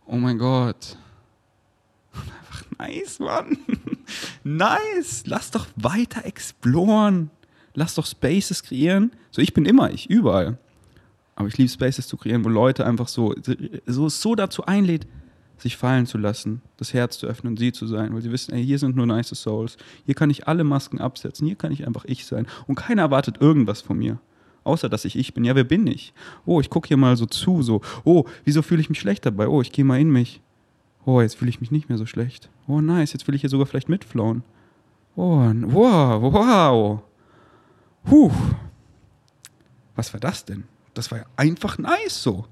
Oh 0.06 0.16
mein 0.16 0.38
Gott. 0.38 0.96
Einfach 2.12 2.64
nice, 2.78 3.18
Mann. 3.18 3.58
nice. 4.44 5.24
Lass 5.26 5.50
doch 5.50 5.66
weiter 5.76 6.24
exploren. 6.24 7.30
Lass 7.74 7.94
doch 7.94 8.06
Spaces 8.06 8.62
kreieren. 8.62 9.12
So, 9.30 9.40
ich 9.40 9.54
bin 9.54 9.64
immer 9.64 9.90
ich, 9.90 10.10
überall. 10.10 10.58
Aber 11.34 11.48
ich 11.48 11.56
liebe 11.56 11.70
Spaces 11.70 12.06
zu 12.06 12.16
kreieren, 12.16 12.44
wo 12.44 12.48
Leute 12.48 12.84
einfach 12.86 13.08
so, 13.08 13.34
so, 13.86 14.08
so 14.08 14.34
dazu 14.34 14.66
einlädt, 14.66 15.06
sich 15.62 15.76
fallen 15.76 16.06
zu 16.06 16.18
lassen, 16.18 16.60
das 16.76 16.92
Herz 16.92 17.18
zu 17.18 17.26
öffnen, 17.26 17.56
sie 17.56 17.72
zu 17.72 17.86
sein, 17.86 18.12
weil 18.12 18.20
sie 18.20 18.32
wissen, 18.32 18.52
ey, 18.52 18.64
hier 18.64 18.78
sind 18.78 18.96
nur 18.96 19.06
nice 19.06 19.28
Souls, 19.28 19.76
hier 20.04 20.14
kann 20.14 20.28
ich 20.28 20.48
alle 20.48 20.64
Masken 20.64 21.00
absetzen, 21.00 21.46
hier 21.46 21.56
kann 21.56 21.72
ich 21.72 21.86
einfach 21.86 22.04
ich 22.04 22.26
sein 22.26 22.46
und 22.66 22.74
keiner 22.74 23.02
erwartet 23.02 23.40
irgendwas 23.40 23.80
von 23.80 23.96
mir, 23.98 24.18
außer 24.64 24.88
dass 24.88 25.04
ich 25.04 25.16
ich 25.16 25.34
bin. 25.34 25.44
Ja, 25.44 25.54
wer 25.54 25.64
bin 25.64 25.86
ich? 25.86 26.12
Oh, 26.44 26.60
ich 26.60 26.68
gucke 26.68 26.88
hier 26.88 26.96
mal 26.96 27.16
so 27.16 27.26
zu, 27.26 27.62
so, 27.62 27.80
oh, 28.04 28.24
wieso 28.44 28.62
fühle 28.62 28.80
ich 28.80 28.90
mich 28.90 29.00
schlecht 29.00 29.24
dabei? 29.24 29.46
Oh, 29.46 29.62
ich 29.62 29.72
gehe 29.72 29.84
mal 29.84 30.00
in 30.00 30.10
mich. 30.10 30.40
Oh, 31.04 31.20
jetzt 31.20 31.36
fühle 31.36 31.48
ich 31.48 31.60
mich 31.60 31.70
nicht 31.70 31.88
mehr 31.88 31.98
so 31.98 32.06
schlecht. 32.06 32.48
Oh, 32.68 32.80
nice, 32.80 33.12
jetzt 33.12 33.26
will 33.26 33.34
ich 33.34 33.40
hier 33.40 33.50
sogar 33.50 33.66
vielleicht 33.66 33.88
mitflauen. 33.88 34.44
Oh, 35.16 35.38
wow, 35.38 36.32
wow. 36.32 37.02
Huh. 38.10 38.30
Was 39.94 40.12
war 40.12 40.20
das 40.20 40.44
denn? 40.44 40.64
Das 40.94 41.10
war 41.10 41.18
ja 41.18 41.24
einfach 41.36 41.78
nice 41.78 42.22
so. 42.22 42.46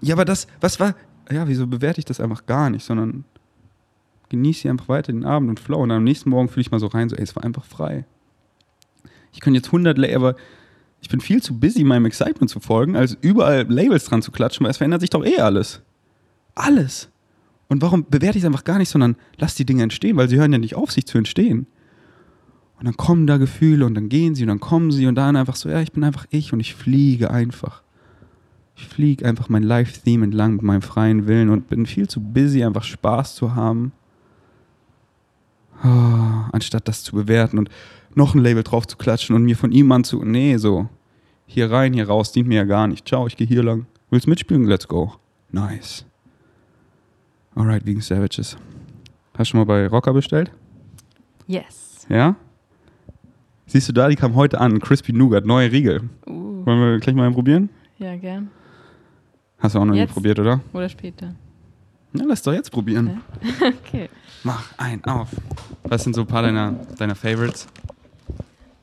Ja, 0.00 0.14
aber 0.14 0.24
das, 0.24 0.46
was 0.60 0.80
war, 0.80 0.94
ja, 1.30 1.48
wieso 1.48 1.66
bewerte 1.66 1.98
ich 1.98 2.04
das 2.04 2.20
einfach 2.20 2.46
gar 2.46 2.68
nicht, 2.68 2.84
sondern 2.84 3.24
genieße 4.28 4.62
hier 4.62 4.70
einfach 4.70 4.88
weiter 4.88 5.12
den 5.12 5.24
Abend 5.24 5.48
und 5.50 5.60
flow. 5.60 5.82
Und 5.82 5.90
am 5.90 6.04
nächsten 6.04 6.30
Morgen 6.30 6.48
fühle 6.48 6.62
ich 6.62 6.70
mal 6.70 6.80
so 6.80 6.88
rein, 6.88 7.08
so, 7.08 7.16
ey, 7.16 7.22
es 7.22 7.36
war 7.36 7.44
einfach 7.44 7.64
frei. 7.64 8.04
Ich 9.32 9.40
könnte 9.40 9.58
jetzt 9.58 9.68
100, 9.68 9.98
aber 10.14 10.36
ich 11.00 11.08
bin 11.08 11.20
viel 11.20 11.42
zu 11.42 11.58
busy, 11.58 11.84
meinem 11.84 12.06
Excitement 12.06 12.50
zu 12.50 12.60
folgen, 12.60 12.96
als 12.96 13.16
überall 13.20 13.66
Labels 13.68 14.04
dran 14.06 14.22
zu 14.22 14.32
klatschen, 14.32 14.64
weil 14.64 14.70
es 14.70 14.78
verändert 14.78 15.00
sich 15.00 15.10
doch 15.10 15.24
eh 15.24 15.38
alles. 15.38 15.82
Alles. 16.54 17.10
Und 17.68 17.82
warum 17.82 18.04
bewerte 18.04 18.38
ich 18.38 18.44
es 18.44 18.46
einfach 18.46 18.64
gar 18.64 18.78
nicht, 18.78 18.88
sondern 18.88 19.16
lass 19.38 19.54
die 19.54 19.64
Dinge 19.64 19.82
entstehen, 19.82 20.16
weil 20.16 20.28
sie 20.28 20.36
hören 20.36 20.52
ja 20.52 20.58
nicht 20.58 20.76
auf, 20.76 20.92
sich 20.92 21.06
zu 21.06 21.18
entstehen. 21.18 21.66
Und 22.78 22.86
dann 22.86 22.96
kommen 22.96 23.26
da 23.26 23.36
Gefühle 23.36 23.86
und 23.86 23.94
dann 23.94 24.08
gehen 24.08 24.34
sie 24.34 24.42
und 24.42 24.48
dann 24.48 24.60
kommen 24.60 24.90
sie 24.90 25.06
und 25.06 25.14
dann 25.14 25.36
einfach 25.36 25.56
so, 25.56 25.68
ja, 25.68 25.80
ich 25.80 25.92
bin 25.92 26.04
einfach 26.04 26.26
ich 26.30 26.52
und 26.52 26.60
ich 26.60 26.74
fliege 26.74 27.30
einfach. 27.30 27.82
Ich 28.76 28.86
fliege 28.86 29.24
einfach 29.24 29.48
mein 29.48 29.62
Live-Theme 29.62 30.24
entlang 30.24 30.54
mit 30.54 30.62
meinem 30.62 30.82
freien 30.82 31.26
Willen 31.26 31.48
und 31.48 31.68
bin 31.68 31.86
viel 31.86 32.08
zu 32.08 32.20
busy, 32.20 32.64
einfach 32.64 32.82
Spaß 32.82 33.36
zu 33.36 33.54
haben. 33.54 33.92
Oh, 35.84 35.88
anstatt 36.52 36.88
das 36.88 37.02
zu 37.02 37.14
bewerten 37.14 37.58
und 37.58 37.68
noch 38.14 38.34
ein 38.34 38.40
Label 38.40 38.62
drauf 38.62 38.86
zu 38.86 38.96
klatschen 38.96 39.34
und 39.34 39.44
mir 39.44 39.56
von 39.56 39.72
ihm 39.72 39.90
an 39.92 40.04
zu. 40.04 40.24
Nee, 40.24 40.56
so. 40.56 40.88
Hier 41.46 41.70
rein, 41.70 41.92
hier 41.92 42.08
raus, 42.08 42.32
dient 42.32 42.48
mir 42.48 42.56
ja 42.56 42.64
gar 42.64 42.86
nicht. 42.86 43.06
Ciao, 43.06 43.26
ich 43.26 43.36
gehe 43.36 43.46
hier 43.46 43.62
lang. 43.62 43.86
Willst 44.10 44.26
mitspielen? 44.26 44.64
Let's 44.64 44.88
go. 44.88 45.14
Nice. 45.50 46.04
Alright, 47.56 47.86
wegen 47.86 48.00
Savages. 48.00 48.56
Hast 49.34 49.38
du 49.38 49.44
schon 49.44 49.60
mal 49.60 49.66
bei 49.66 49.86
Rocker 49.86 50.12
bestellt? 50.12 50.50
Yes. 51.46 52.06
Ja? 52.08 52.34
Siehst 53.66 53.88
du 53.88 53.92
da, 53.92 54.08
die 54.08 54.16
kam 54.16 54.34
heute 54.34 54.60
an. 54.60 54.80
Crispy 54.80 55.12
Nougat, 55.12 55.46
neue 55.46 55.70
Riegel. 55.70 56.02
Uh. 56.26 56.66
Wollen 56.66 56.80
wir 56.80 56.98
gleich 56.98 57.14
mal 57.14 57.30
probieren? 57.30 57.70
Ja, 57.98 58.16
gern. 58.16 58.50
Hast 59.58 59.74
du 59.74 59.78
auch 59.78 59.84
noch 59.84 59.94
nie 59.94 60.06
probiert, 60.06 60.38
oder? 60.38 60.60
Oder 60.72 60.88
später? 60.88 61.34
Na, 62.12 62.24
lass 62.26 62.42
doch 62.42 62.52
jetzt 62.52 62.70
probieren. 62.70 63.20
Ja. 63.42 63.68
okay. 63.86 64.08
Mach 64.42 64.76
ein 64.76 65.04
auf. 65.04 65.28
Was 65.84 66.04
sind 66.04 66.14
so 66.14 66.22
ein 66.22 66.26
paar 66.26 66.42
deiner, 66.42 66.72
deiner 66.98 67.14
Favorites? 67.14 67.66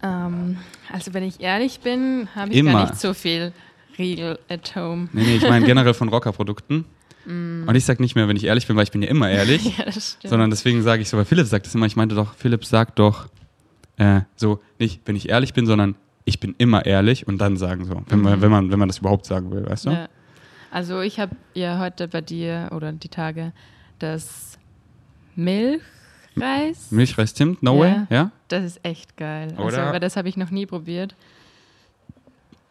Ähm, 0.01 0.57
also, 0.91 1.13
wenn 1.13 1.23
ich 1.23 1.41
ehrlich 1.41 1.81
bin, 1.81 2.27
habe 2.35 2.51
ich 2.51 2.57
Immer. 2.57 2.71
gar 2.71 2.81
nicht 2.89 2.99
so 2.99 3.13
viel 3.13 3.53
Riegel 3.97 4.39
at 4.49 4.75
home. 4.75 5.09
Nee, 5.13 5.23
nee, 5.23 5.35
ich 5.35 5.43
meine 5.43 5.65
generell 5.67 5.93
von 5.93 6.09
Rocker-Produkten. 6.09 6.85
Mm. 7.25 7.67
Und 7.67 7.75
ich 7.75 7.85
sage 7.85 8.01
nicht 8.01 8.15
mehr, 8.15 8.27
wenn 8.27 8.35
ich 8.35 8.45
ehrlich 8.45 8.67
bin, 8.67 8.75
weil 8.75 8.83
ich 8.83 8.91
bin 8.91 9.01
ja 9.01 9.09
immer 9.09 9.29
ehrlich. 9.29 9.77
ja, 9.77 9.85
das 9.85 10.13
stimmt. 10.13 10.29
Sondern 10.29 10.49
deswegen 10.49 10.81
sage 10.81 11.01
ich 11.01 11.09
so, 11.09 11.17
weil 11.17 11.25
Philipp 11.25 11.47
sagt 11.47 11.65
das 11.65 11.75
immer, 11.75 11.85
ich 11.85 11.95
meinte 11.95 12.15
doch, 12.15 12.33
Philipp 12.33 12.65
sagt 12.65 12.99
doch 12.99 13.27
äh, 13.97 14.21
so, 14.35 14.59
nicht, 14.79 15.01
wenn 15.05 15.15
ich 15.15 15.29
ehrlich 15.29 15.53
bin, 15.53 15.65
sondern 15.65 15.95
ich 16.25 16.39
bin 16.39 16.55
immer 16.57 16.85
ehrlich 16.85 17.27
und 17.27 17.37
dann 17.39 17.57
sagen 17.57 17.85
so, 17.85 18.01
wenn, 18.07 18.19
mhm. 18.19 18.23
man, 18.23 18.41
wenn, 18.41 18.51
man, 18.51 18.71
wenn 18.71 18.79
man 18.79 18.87
das 18.87 18.99
überhaupt 18.99 19.25
sagen 19.25 19.51
will, 19.51 19.67
weißt 19.67 19.85
du? 19.85 19.89
Ja. 19.91 20.09
Also 20.71 21.01
ich 21.01 21.19
habe 21.19 21.35
ja 21.53 21.79
heute 21.79 22.07
bei 22.07 22.21
dir 22.21 22.69
oder 22.73 22.93
die 22.93 23.09
Tage 23.09 23.51
das 23.99 24.57
Milchreis. 25.35 26.91
Milchreis 26.91 27.33
Zimt, 27.33 27.61
no 27.61 27.75
ja, 27.75 27.79
way, 27.79 28.07
ja? 28.09 28.31
Das 28.47 28.63
ist 28.63 28.79
echt 28.83 29.17
geil. 29.17 29.53
Oder? 29.55 29.65
Also, 29.65 29.81
aber 29.81 29.99
das 29.99 30.15
habe 30.15 30.29
ich 30.29 30.37
noch 30.37 30.49
nie 30.49 30.65
probiert. 30.65 31.15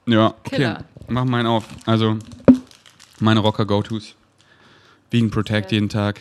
Ja, 0.07 0.28
okay. 0.28 0.57
Killer. 0.57 0.84
Mach 1.09 1.24
meinen 1.24 1.46
auf. 1.46 1.68
Also 1.86 2.18
meine 3.20 3.40
Rocker 3.40 3.66
Go-Tos. 3.66 4.16
Vegan 5.11 5.30
Protect 5.30 5.72
jeden 5.72 5.88
Tag. 5.88 6.20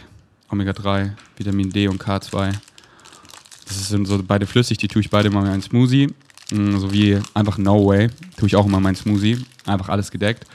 Omega 0.51 0.73
3, 0.73 1.15
Vitamin 1.37 1.69
D 1.69 1.87
und 1.87 2.01
K2. 2.01 2.53
Das 3.67 3.89
sind 3.89 4.07
so 4.07 4.21
beide 4.23 4.47
flüssig, 4.47 4.79
die 4.79 4.87
tue 4.87 5.01
ich 5.01 5.11
beide 5.11 5.29
mal 5.29 5.45
in 5.45 5.51
einen 5.51 5.61
Smoothie. 5.61 6.07
Mm, 6.51 6.77
so 6.77 6.91
wie 6.91 7.19
einfach 7.35 7.59
No 7.59 7.85
Way. 7.85 8.09
Tue 8.37 8.47
ich 8.47 8.55
auch 8.55 8.65
immer 8.65 8.79
mein 8.79 8.95
Smoothie. 8.95 9.45
Einfach 9.65 9.89
alles 9.89 10.09
gedeckt. 10.09 10.45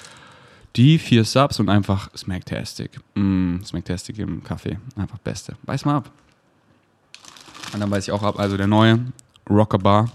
Die 0.74 0.98
vier 0.98 1.24
Subs 1.24 1.60
und 1.60 1.68
einfach 1.68 2.10
Smacktastic. 2.16 2.98
Mm, 3.14 3.58
Smacktastic 3.64 4.18
im 4.18 4.42
Kaffee. 4.42 4.78
Einfach 4.96 5.18
Beste. 5.18 5.56
Weiß 5.62 5.84
mal 5.84 5.98
ab. 5.98 6.10
Und 7.72 7.78
dann 7.80 7.90
weiß 7.90 8.04
ich 8.08 8.12
auch 8.12 8.22
ab, 8.24 8.38
also 8.40 8.56
der 8.56 8.66
neue 8.66 8.98
Rocker 9.48 9.78
Bar. 9.78 10.10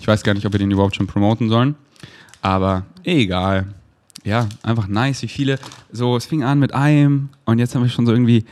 Ich 0.00 0.06
weiß 0.06 0.22
gar 0.22 0.34
nicht, 0.34 0.44
ob 0.44 0.52
wir 0.52 0.58
den 0.58 0.70
überhaupt 0.70 0.96
schon 0.96 1.06
promoten 1.06 1.48
sollen. 1.48 1.76
Aber 2.42 2.84
egal. 3.04 3.72
Ja, 4.24 4.48
einfach 4.62 4.88
nice, 4.88 5.22
wie 5.22 5.28
viele. 5.28 5.58
So, 5.92 6.16
es 6.16 6.26
fing 6.26 6.42
an 6.42 6.58
mit 6.58 6.74
einem 6.74 7.28
und 7.44 7.58
jetzt 7.58 7.74
haben 7.74 7.82
wir 7.82 7.90
schon 7.90 8.06
so 8.06 8.12
irgendwie, 8.12 8.44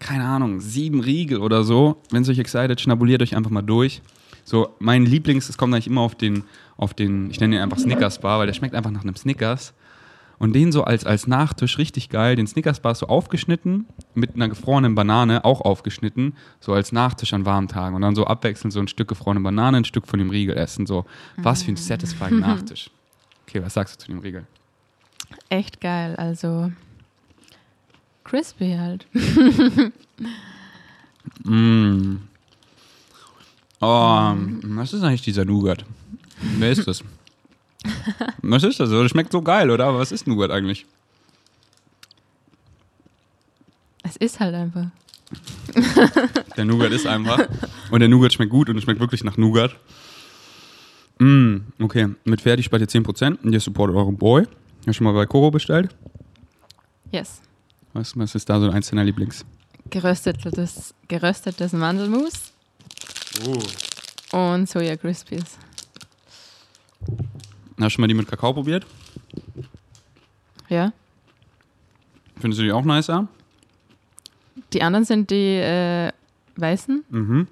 keine 0.00 0.24
Ahnung, 0.24 0.60
sieben 0.60 1.00
Riegel 1.00 1.38
oder 1.38 1.62
so. 1.62 2.02
Wenn 2.10 2.22
es 2.22 2.28
euch 2.28 2.38
excited, 2.38 2.80
schnabuliert 2.80 3.22
euch 3.22 3.36
einfach 3.36 3.50
mal 3.50 3.62
durch. 3.62 4.02
So, 4.44 4.74
mein 4.80 5.06
Lieblings, 5.06 5.48
es 5.48 5.56
kommt 5.56 5.72
eigentlich 5.72 5.86
immer 5.86 6.00
auf 6.00 6.16
den, 6.16 6.42
auf 6.76 6.94
den, 6.94 7.30
ich 7.30 7.38
nenne 7.38 7.56
ihn 7.56 7.62
einfach 7.62 7.78
Snickers 7.78 8.20
Bar, 8.20 8.40
weil 8.40 8.46
der 8.48 8.54
schmeckt 8.54 8.74
einfach 8.74 8.90
nach 8.90 9.02
einem 9.02 9.14
Snickers. 9.14 9.72
Und 10.40 10.54
den 10.54 10.72
so 10.72 10.84
als, 10.84 11.04
als 11.04 11.26
Nachtisch 11.26 11.76
richtig 11.76 12.08
geil, 12.08 12.34
den 12.34 12.46
Snickers 12.46 12.80
Bar 12.80 12.94
so 12.94 13.06
aufgeschnitten, 13.06 13.86
mit 14.14 14.34
einer 14.34 14.48
gefrorenen 14.48 14.94
Banane 14.94 15.44
auch 15.44 15.60
aufgeschnitten, 15.60 16.32
so 16.60 16.72
als 16.72 16.92
Nachtisch 16.92 17.34
an 17.34 17.44
warmen 17.44 17.68
Tagen. 17.68 17.94
Und 17.94 18.02
dann 18.02 18.16
so 18.16 18.26
abwechselnd 18.26 18.72
so 18.72 18.80
ein 18.80 18.88
Stück 18.88 19.08
gefrorene 19.08 19.40
Banane, 19.40 19.76
ein 19.76 19.84
Stück 19.84 20.08
von 20.08 20.18
dem 20.18 20.30
Riegel 20.30 20.56
essen. 20.56 20.86
So, 20.86 21.04
was 21.36 21.62
für 21.62 21.72
ein 21.72 21.76
satisfying 21.76 22.40
Nachtisch. 22.40 22.90
Okay, 23.48 23.60
was 23.64 23.74
sagst 23.74 23.96
du 23.96 24.04
zu 24.04 24.12
dem 24.12 24.20
Riegel? 24.20 24.46
Echt 25.48 25.80
geil. 25.80 26.16
Also 26.16 26.72
crispy 28.24 28.76
halt. 28.78 29.06
Mm. 31.44 32.16
Oh, 33.80 34.34
was 34.62 34.92
ist 34.92 35.02
eigentlich 35.02 35.22
dieser 35.22 35.44
Nougat? 35.44 35.84
Wer 36.58 36.72
ist 36.72 36.86
das? 36.86 37.02
was 38.42 38.62
ist 38.62 38.78
das? 38.78 38.90
Das 38.90 39.10
schmeckt 39.10 39.32
so 39.32 39.40
geil, 39.40 39.70
oder? 39.70 39.86
Aber 39.86 39.98
was 39.98 40.12
ist 40.12 40.26
Nougat 40.26 40.50
eigentlich? 40.50 40.86
Es 44.02 44.16
ist 44.16 44.40
halt 44.40 44.54
einfach. 44.54 44.86
Der 46.56 46.64
Nougat 46.64 46.92
ist 46.92 47.06
einfach. 47.06 47.48
Und 47.90 48.00
der 48.00 48.08
Nougat 48.08 48.32
schmeckt 48.32 48.50
gut 48.50 48.68
und 48.68 48.76
es 48.76 48.84
schmeckt 48.84 49.00
wirklich 49.00 49.24
nach 49.24 49.36
Nougat. 49.36 49.76
Mm, 51.18 51.58
okay, 51.78 52.08
mit 52.24 52.40
Fertig 52.40 52.66
spart 52.66 52.82
ihr 52.82 52.88
10% 52.88 53.38
und 53.42 53.52
ihr 53.52 53.60
supportet 53.60 53.96
euren 53.96 54.16
Boy. 54.16 54.46
Hast 54.80 54.86
du 54.86 54.92
schon 54.92 55.04
mal 55.04 55.12
bei 55.12 55.26
Koro 55.26 55.50
bestellt? 55.50 55.94
Yes. 57.12 57.40
Was, 57.92 58.16
was 58.16 58.34
ist 58.34 58.48
da 58.48 58.60
so 58.60 58.70
eins 58.70 58.88
deiner 58.90 59.04
Lieblings? 59.04 59.44
Geröstetes, 59.90 60.94
geröstetes 61.08 61.72
Mandelmus 61.72 62.52
Oh. 63.46 64.36
und 64.36 64.68
Soja 64.68 64.96
Crispies. 64.96 65.58
Hast 67.80 67.96
du 67.96 68.00
mal 68.00 68.06
die 68.06 68.14
mit 68.14 68.28
Kakao 68.28 68.52
probiert? 68.52 68.86
Ja. 70.68 70.92
Findest 72.38 72.60
du 72.60 72.64
die 72.64 72.72
auch 72.72 72.84
nicer? 72.84 73.26
Die 74.72 74.82
anderen 74.82 75.04
sind 75.04 75.30
die 75.30 75.56
äh, 75.56 76.12
weißen. 76.56 77.04
Mhm. 77.10 77.48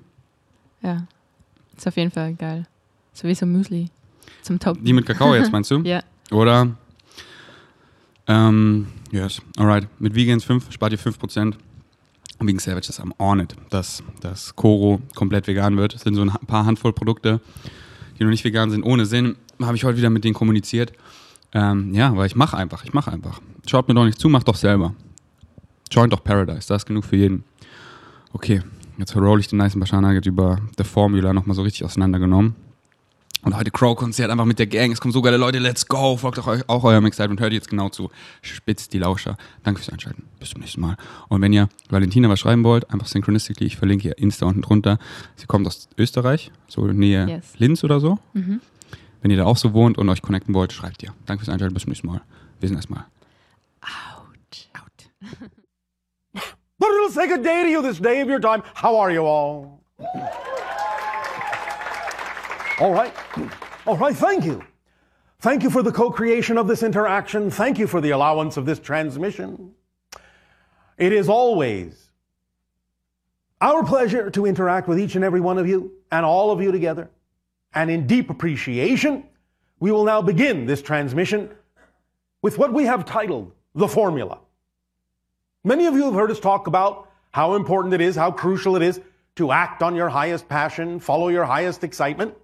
Ja. 0.82 1.06
Ist 1.76 1.86
auf 1.88 1.96
jeden 1.96 2.10
Fall 2.10 2.34
geil. 2.34 2.66
Sowieso 3.12 3.46
Müsli. 3.46 3.90
Zum 4.42 4.60
Top. 4.60 4.78
Die 4.80 4.92
mit 4.92 5.06
Kakao 5.06 5.34
jetzt, 5.34 5.50
meinst 5.52 5.70
du? 5.70 5.80
Ja. 5.84 6.00
Oder? 6.30 6.76
Ähm, 8.28 8.86
yes, 9.10 9.40
alright. 9.56 9.88
Mit 9.98 10.14
Vegans 10.14 10.44
5 10.44 10.70
spart 10.70 10.92
ihr 10.92 10.98
5%. 10.98 11.54
Und 12.38 12.46
Vegan 12.46 12.60
Savage 12.60 12.88
ist 12.90 13.00
am 13.00 13.12
On 13.18 13.40
It, 13.40 13.56
dass 13.70 14.02
das 14.20 14.54
Koro 14.54 15.00
komplett 15.16 15.48
vegan 15.48 15.76
wird. 15.76 15.94
Es 15.94 16.02
sind 16.02 16.14
so 16.14 16.22
ein 16.22 16.30
paar 16.46 16.66
Handvoll 16.66 16.92
Produkte, 16.92 17.40
die 18.16 18.22
noch 18.22 18.30
nicht 18.30 18.44
vegan 18.44 18.70
sind, 18.70 18.84
ohne 18.84 19.06
Sinn. 19.06 19.36
Habe 19.60 19.76
ich 19.76 19.82
heute 19.82 19.98
wieder 19.98 20.10
mit 20.10 20.22
denen 20.22 20.34
kommuniziert. 20.34 20.92
Ähm, 21.52 21.92
ja, 21.94 22.14
weil 22.16 22.26
ich 22.26 22.36
mache 22.36 22.56
einfach, 22.56 22.84
ich 22.84 22.92
mache 22.92 23.10
einfach. 23.10 23.40
Schaut 23.68 23.88
mir 23.88 23.94
doch 23.94 24.04
nicht 24.04 24.20
zu, 24.20 24.28
macht 24.28 24.46
doch 24.46 24.54
selber. 24.54 24.94
Joint 25.90 26.12
doch 26.12 26.22
Paradise, 26.22 26.68
das 26.68 26.82
ist 26.82 26.86
genug 26.86 27.04
für 27.04 27.16
jeden. 27.16 27.42
Okay, 28.32 28.62
jetzt 28.98 29.16
roll 29.16 29.40
ich 29.40 29.48
den 29.48 29.58
nice 29.58 29.74
Bashar 29.76 30.00
Nugget 30.00 30.26
über 30.26 30.60
The 30.76 30.84
Formula 30.84 31.32
nochmal 31.32 31.56
so 31.56 31.62
richtig 31.62 31.84
auseinandergenommen. 31.84 32.54
Und 33.42 33.56
heute 33.56 33.70
Crow-Konzert 33.70 34.30
einfach 34.30 34.44
mit 34.44 34.58
der 34.58 34.66
Gang. 34.66 34.90
Es 34.92 35.00
kommen 35.00 35.12
so 35.12 35.22
geile 35.22 35.36
Leute. 35.36 35.58
Let's 35.58 35.86
go. 35.86 36.16
Folgt 36.16 36.38
auch, 36.40 36.58
auch 36.66 36.84
eurem 36.84 37.06
Excite 37.06 37.30
und 37.30 37.40
hört 37.40 37.52
jetzt 37.52 37.68
genau 37.70 37.88
zu. 37.88 38.10
Spitzt 38.42 38.92
die 38.92 38.98
Lauscher. 38.98 39.36
Danke 39.62 39.80
fürs 39.80 39.92
Einschalten. 39.92 40.24
Bis 40.40 40.50
zum 40.50 40.60
nächsten 40.60 40.80
Mal. 40.80 40.96
Und 41.28 41.40
wenn 41.40 41.52
ihr 41.52 41.68
Valentina 41.88 42.28
was 42.28 42.40
schreiben 42.40 42.64
wollt, 42.64 42.90
einfach 42.90 43.06
Synchronistically. 43.06 43.66
Ich 43.66 43.76
verlinke 43.76 44.08
ihr 44.08 44.18
Insta 44.18 44.46
unten 44.46 44.62
drunter. 44.62 44.98
Sie 45.36 45.46
kommt 45.46 45.66
aus 45.66 45.88
Österreich, 45.96 46.50
so 46.66 46.86
Nähe 46.86 47.26
Yes. 47.28 47.54
Linz 47.58 47.84
oder 47.84 48.00
so. 48.00 48.18
Mhm. 48.34 48.60
Wenn 49.22 49.30
ihr 49.30 49.36
da 49.36 49.44
auch 49.44 49.56
so 49.56 49.72
wohnt 49.72 49.98
und 49.98 50.08
euch 50.08 50.20
connecten 50.22 50.54
wollt, 50.54 50.72
schreibt 50.72 51.02
ihr. 51.02 51.14
Danke 51.26 51.44
fürs 51.44 51.52
Einschalten. 51.52 51.74
Bis 51.74 51.84
zum 51.84 51.90
nächsten 51.90 52.06
Mal. 52.08 52.20
Wir 52.60 52.68
sind 52.68 52.76
erstmal 52.76 53.06
Out. 53.82 54.68
out. 54.80 55.32
But 56.78 56.88
it'll 56.90 57.10
say 57.12 57.26
good 57.28 57.44
day 57.44 57.62
to 57.64 57.68
you 57.70 57.82
this 57.82 58.00
day 58.00 58.20
of 58.22 58.28
your 58.28 58.40
time. 58.40 58.62
How 58.82 58.96
are 59.00 59.12
you 59.12 59.22
all? 59.24 59.78
All 62.80 62.92
right. 62.92 63.12
All 63.86 63.96
right. 63.96 64.14
Thank 64.14 64.44
you. 64.44 64.62
Thank 65.40 65.62
you 65.62 65.70
for 65.70 65.82
the 65.82 65.92
co 65.92 66.10
creation 66.10 66.58
of 66.58 66.68
this 66.68 66.82
interaction. 66.82 67.50
Thank 67.50 67.78
you 67.78 67.86
for 67.86 68.00
the 68.00 68.10
allowance 68.10 68.56
of 68.56 68.66
this 68.66 68.78
transmission. 68.78 69.72
It 70.96 71.12
is 71.12 71.28
always 71.28 72.10
our 73.60 73.84
pleasure 73.84 74.30
to 74.30 74.46
interact 74.46 74.88
with 74.88 74.98
each 74.98 75.16
and 75.16 75.24
every 75.24 75.40
one 75.40 75.58
of 75.58 75.66
you 75.66 75.92
and 76.12 76.24
all 76.24 76.50
of 76.50 76.62
you 76.62 76.70
together. 76.70 77.10
And 77.74 77.90
in 77.90 78.06
deep 78.06 78.30
appreciation, 78.30 79.24
we 79.80 79.90
will 79.90 80.04
now 80.04 80.22
begin 80.22 80.66
this 80.66 80.82
transmission 80.82 81.50
with 82.42 82.58
what 82.58 82.72
we 82.72 82.84
have 82.84 83.04
titled 83.04 83.52
The 83.74 83.88
Formula. 83.88 84.38
Many 85.64 85.86
of 85.86 85.94
you 85.94 86.04
have 86.04 86.14
heard 86.14 86.30
us 86.30 86.40
talk 86.40 86.68
about 86.68 87.10
how 87.32 87.54
important 87.54 87.94
it 87.94 88.00
is, 88.00 88.14
how 88.16 88.30
crucial 88.30 88.76
it 88.76 88.82
is 88.82 89.00
to 89.36 89.50
act 89.52 89.82
on 89.82 89.94
your 89.94 90.08
highest 90.08 90.48
passion, 90.48 90.98
follow 90.98 91.28
your 91.28 91.44
highest 91.44 91.84
excitement. 91.84 92.34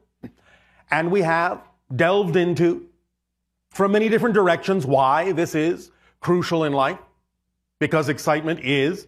And 0.90 1.10
we 1.10 1.22
have 1.22 1.62
delved 1.94 2.36
into, 2.36 2.86
from 3.70 3.92
many 3.92 4.08
different 4.08 4.34
directions, 4.34 4.86
why 4.86 5.32
this 5.32 5.54
is 5.54 5.90
crucial 6.20 6.64
in 6.64 6.72
life. 6.72 6.98
Because 7.78 8.08
excitement 8.08 8.60
is 8.60 9.06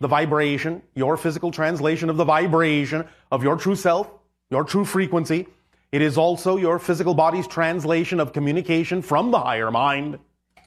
the 0.00 0.08
vibration, 0.08 0.82
your 0.94 1.16
physical 1.16 1.50
translation 1.50 2.08
of 2.08 2.16
the 2.16 2.24
vibration 2.24 3.04
of 3.30 3.42
your 3.42 3.56
true 3.56 3.76
self, 3.76 4.10
your 4.50 4.64
true 4.64 4.84
frequency. 4.84 5.46
It 5.92 6.02
is 6.02 6.18
also 6.18 6.56
your 6.56 6.78
physical 6.78 7.14
body's 7.14 7.46
translation 7.46 8.20
of 8.20 8.32
communication 8.32 9.02
from 9.02 9.30
the 9.30 9.40
higher 9.40 9.70
mind. 9.70 10.18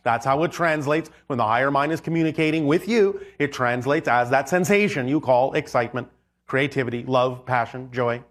That's 0.03 0.25
how 0.25 0.43
it 0.43 0.51
translates. 0.51 1.09
When 1.27 1.37
the 1.37 1.45
higher 1.45 1.71
mind 1.71 1.91
is 1.91 2.01
communicating 2.01 2.65
with 2.67 2.87
you, 2.87 3.21
it 3.37 3.53
translates 3.53 4.07
as 4.07 4.29
that 4.31 4.49
sensation 4.49 5.07
you 5.07 5.21
call 5.21 5.53
excitement, 5.53 6.07
creativity, 6.47 7.03
love, 7.03 7.45
passion, 7.45 7.89
joy. 7.91 8.23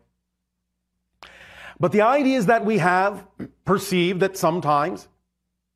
But 1.81 1.93
the 1.93 2.03
idea 2.03 2.37
is 2.37 2.47
that 2.47 2.65
we 2.65 2.79
have 2.79 3.27
perceived 3.65 4.21
that 4.21 4.37
sometimes 4.37 5.09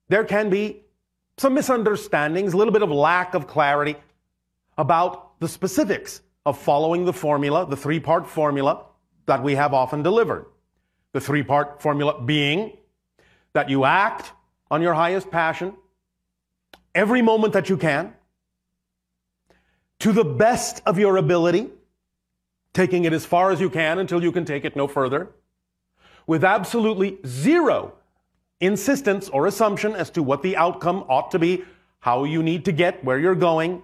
there 0.08 0.24
can 0.24 0.50
be 0.50 0.82
some 1.38 1.54
misunderstandings, 1.54 2.52
a 2.52 2.56
little 2.58 2.72
bit 2.72 2.82
of 2.82 2.90
lack 2.90 3.34
of 3.34 3.46
clarity 3.46 3.96
about 4.76 5.40
the 5.40 5.48
specifics 5.48 6.20
of 6.44 6.58
following 6.58 7.06
the 7.06 7.12
formula, 7.12 7.66
the 7.66 7.76
three 7.76 7.98
part 7.98 8.26
formula 8.26 8.84
that 9.24 9.42
we 9.42 9.54
have 9.54 9.72
often 9.72 10.02
delivered. 10.02 10.44
The 11.12 11.20
three 11.20 11.42
part 11.42 11.80
formula 11.80 12.20
being 12.20 12.76
that 13.54 13.70
you 13.70 13.86
act 13.86 14.32
on 14.70 14.82
your 14.82 14.92
highest 14.92 15.30
passion 15.30 15.74
every 16.94 17.22
moment 17.22 17.54
that 17.54 17.70
you 17.70 17.78
can 17.78 18.12
to 20.00 20.12
the 20.12 20.24
best 20.24 20.82
of 20.84 20.98
your 20.98 21.16
ability, 21.16 21.70
taking 22.74 23.04
it 23.04 23.12
as 23.14 23.24
far 23.24 23.50
as 23.52 23.60
you 23.60 23.70
can 23.70 23.98
until 23.98 24.22
you 24.22 24.32
can 24.32 24.44
take 24.44 24.64
it 24.64 24.76
no 24.76 24.86
further, 24.86 25.30
with 26.26 26.44
absolutely 26.44 27.18
zero 27.26 27.94
insistence 28.60 29.28
or 29.28 29.46
assumption 29.46 29.94
as 29.94 30.10
to 30.10 30.22
what 30.22 30.42
the 30.42 30.56
outcome 30.56 31.04
ought 31.08 31.30
to 31.30 31.38
be, 31.38 31.64
how 32.00 32.24
you 32.24 32.42
need 32.42 32.64
to 32.64 32.72
get 32.72 33.04
where 33.04 33.18
you're 33.18 33.34
going, 33.34 33.82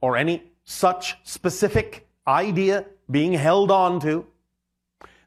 or 0.00 0.16
any 0.16 0.42
such 0.64 1.16
specific 1.24 2.06
idea 2.26 2.84
being 3.10 3.32
held 3.32 3.70
on 3.70 4.00
to. 4.00 4.26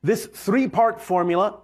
This 0.03 0.25
three 0.25 0.67
part 0.67 1.01
formula, 1.01 1.59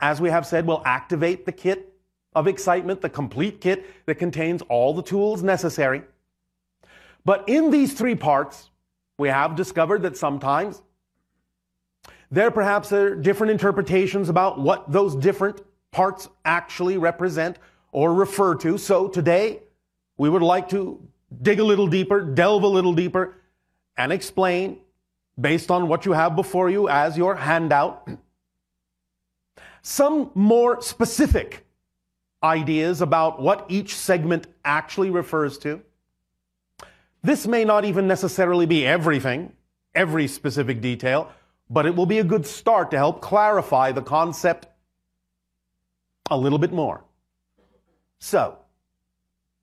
as 0.00 0.20
we 0.20 0.30
have 0.30 0.46
said, 0.46 0.66
will 0.66 0.82
activate 0.84 1.44
the 1.44 1.52
kit 1.52 1.92
of 2.34 2.46
excitement, 2.46 3.00
the 3.00 3.08
complete 3.08 3.60
kit 3.60 3.86
that 4.06 4.16
contains 4.16 4.62
all 4.62 4.94
the 4.94 5.02
tools 5.02 5.42
necessary. 5.42 6.02
But 7.24 7.48
in 7.48 7.70
these 7.70 7.92
three 7.92 8.14
parts, 8.14 8.70
we 9.18 9.28
have 9.28 9.56
discovered 9.56 10.02
that 10.02 10.16
sometimes 10.16 10.82
there 12.30 12.50
perhaps 12.50 12.92
are 12.92 13.14
different 13.14 13.50
interpretations 13.50 14.28
about 14.28 14.60
what 14.60 14.90
those 14.90 15.14
different 15.16 15.62
parts 15.90 16.28
actually 16.44 16.98
represent 16.98 17.58
or 17.92 18.12
refer 18.14 18.54
to. 18.56 18.76
So 18.76 19.08
today, 19.08 19.60
we 20.18 20.28
would 20.28 20.42
like 20.42 20.68
to 20.70 21.00
dig 21.42 21.60
a 21.60 21.64
little 21.64 21.86
deeper, 21.86 22.20
delve 22.20 22.62
a 22.62 22.68
little 22.68 22.92
deeper, 22.92 23.36
and 23.96 24.12
explain, 24.12 24.78
based 25.40 25.70
on 25.70 25.88
what 25.88 26.04
you 26.04 26.12
have 26.12 26.36
before 26.36 26.68
you 26.68 26.88
as 26.88 27.16
your 27.16 27.34
handout, 27.34 28.08
some 29.82 30.30
more 30.34 30.82
specific 30.82 31.64
ideas 32.42 33.00
about 33.00 33.40
what 33.40 33.64
each 33.68 33.96
segment 33.96 34.46
actually 34.64 35.10
refers 35.10 35.58
to. 35.58 35.80
This 37.22 37.46
may 37.46 37.64
not 37.64 37.84
even 37.84 38.06
necessarily 38.06 38.66
be 38.66 38.86
everything, 38.86 39.52
every 39.94 40.28
specific 40.28 40.80
detail, 40.80 41.32
but 41.70 41.86
it 41.86 41.94
will 41.94 42.06
be 42.06 42.18
a 42.18 42.24
good 42.24 42.46
start 42.46 42.90
to 42.90 42.96
help 42.96 43.20
clarify 43.20 43.92
the 43.92 44.02
concept 44.02 44.66
a 46.30 46.36
little 46.36 46.58
bit 46.58 46.72
more. 46.72 47.04
So, 48.18 48.58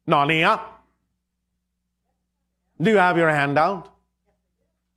Nania, 0.08 0.62
do 2.82 2.92
you 2.92 2.98
have 2.98 3.18
your 3.18 3.30
handout? 3.30 3.94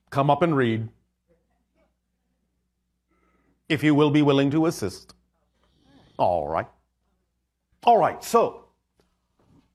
Come 0.09 0.29
up 0.29 0.41
and 0.41 0.55
read. 0.55 0.87
If 3.67 3.83
you 3.83 3.93
will 3.93 4.09
be 4.09 4.21
willing 4.21 4.49
to 4.51 4.65
assist. 4.65 5.13
All 6.17 6.47
right. 6.47 6.67
All 7.83 7.97
right, 7.97 8.23
so 8.23 8.65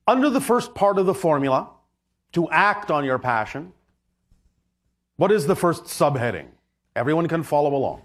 under 0.07 0.29
the 0.29 0.41
first 0.41 0.75
part 0.75 0.99
of 0.99 1.05
the 1.05 1.13
formula, 1.13 1.69
to 2.33 2.49
act 2.49 2.91
on 2.91 3.03
your 3.05 3.17
passion, 3.17 3.73
what 5.15 5.31
is 5.31 5.47
the 5.47 5.55
first 5.55 5.85
subheading? 5.85 6.47
Everyone 6.95 7.27
can 7.27 7.43
follow 7.43 7.75
along. 7.75 8.01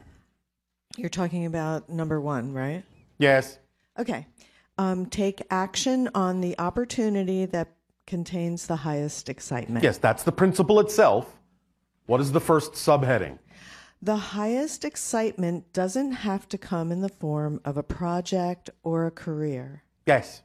You're 0.96 1.08
talking 1.08 1.46
about 1.46 1.88
number 1.88 2.20
one, 2.20 2.52
right? 2.52 2.82
Yes. 3.18 3.58
Okay. 3.98 4.26
Um, 4.78 5.06
take 5.06 5.42
action 5.50 6.08
on 6.14 6.40
the 6.40 6.58
opportunity 6.58 7.46
that 7.46 7.68
contains 8.06 8.66
the 8.66 8.76
highest 8.76 9.28
excitement. 9.28 9.84
Yes, 9.84 9.98
that's 9.98 10.24
the 10.24 10.32
principle 10.32 10.80
itself. 10.80 11.38
What 12.06 12.20
is 12.20 12.32
the 12.32 12.40
first 12.40 12.72
subheading? 12.72 13.38
The 14.02 14.16
highest 14.16 14.84
excitement 14.84 15.72
doesn't 15.72 16.12
have 16.12 16.48
to 16.48 16.58
come 16.58 16.90
in 16.90 17.02
the 17.02 17.08
form 17.08 17.60
of 17.64 17.76
a 17.76 17.82
project 17.82 18.70
or 18.82 19.06
a 19.06 19.10
career. 19.10 19.84
Yes. 20.06 20.42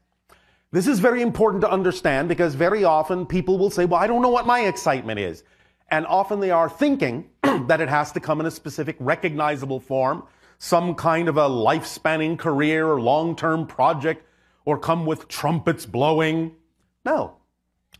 This 0.72 0.88
is 0.88 1.00
very 1.00 1.22
important 1.22 1.62
to 1.62 1.72
understand 1.72 2.28
because 2.28 2.54
very 2.54 2.84
often 2.84 3.26
people 3.26 3.58
will 3.58 3.70
say, 3.70 3.86
Well, 3.86 4.00
I 4.00 4.08
don't 4.08 4.22
know 4.22 4.30
what 4.30 4.46
my 4.46 4.60
excitement 4.62 5.20
is. 5.20 5.44
And 5.90 6.06
often 6.08 6.40
they 6.40 6.52
are 6.52 6.70
thinking 6.70 7.30
that 7.44 7.82
it 7.82 7.90
has 7.90 8.12
to 8.14 8.20
come 8.20 8.40
in 8.40 8.46
a 8.46 8.52
specific 8.52 8.96
recognizable 9.00 9.80
form, 9.80 10.24
some 10.58 10.96
kind 10.96 11.28
of 11.28 11.38
a 11.38 11.48
life 11.48 11.86
spanning 11.86 12.38
career 12.38 12.88
or 12.88 13.00
long 13.00 13.36
term 13.36 13.68
project, 13.68 14.26
or 14.66 14.80
come 14.80 15.06
with 15.06 15.28
trumpets 15.28 15.86
blowing. 15.86 16.56
No. 17.04 17.38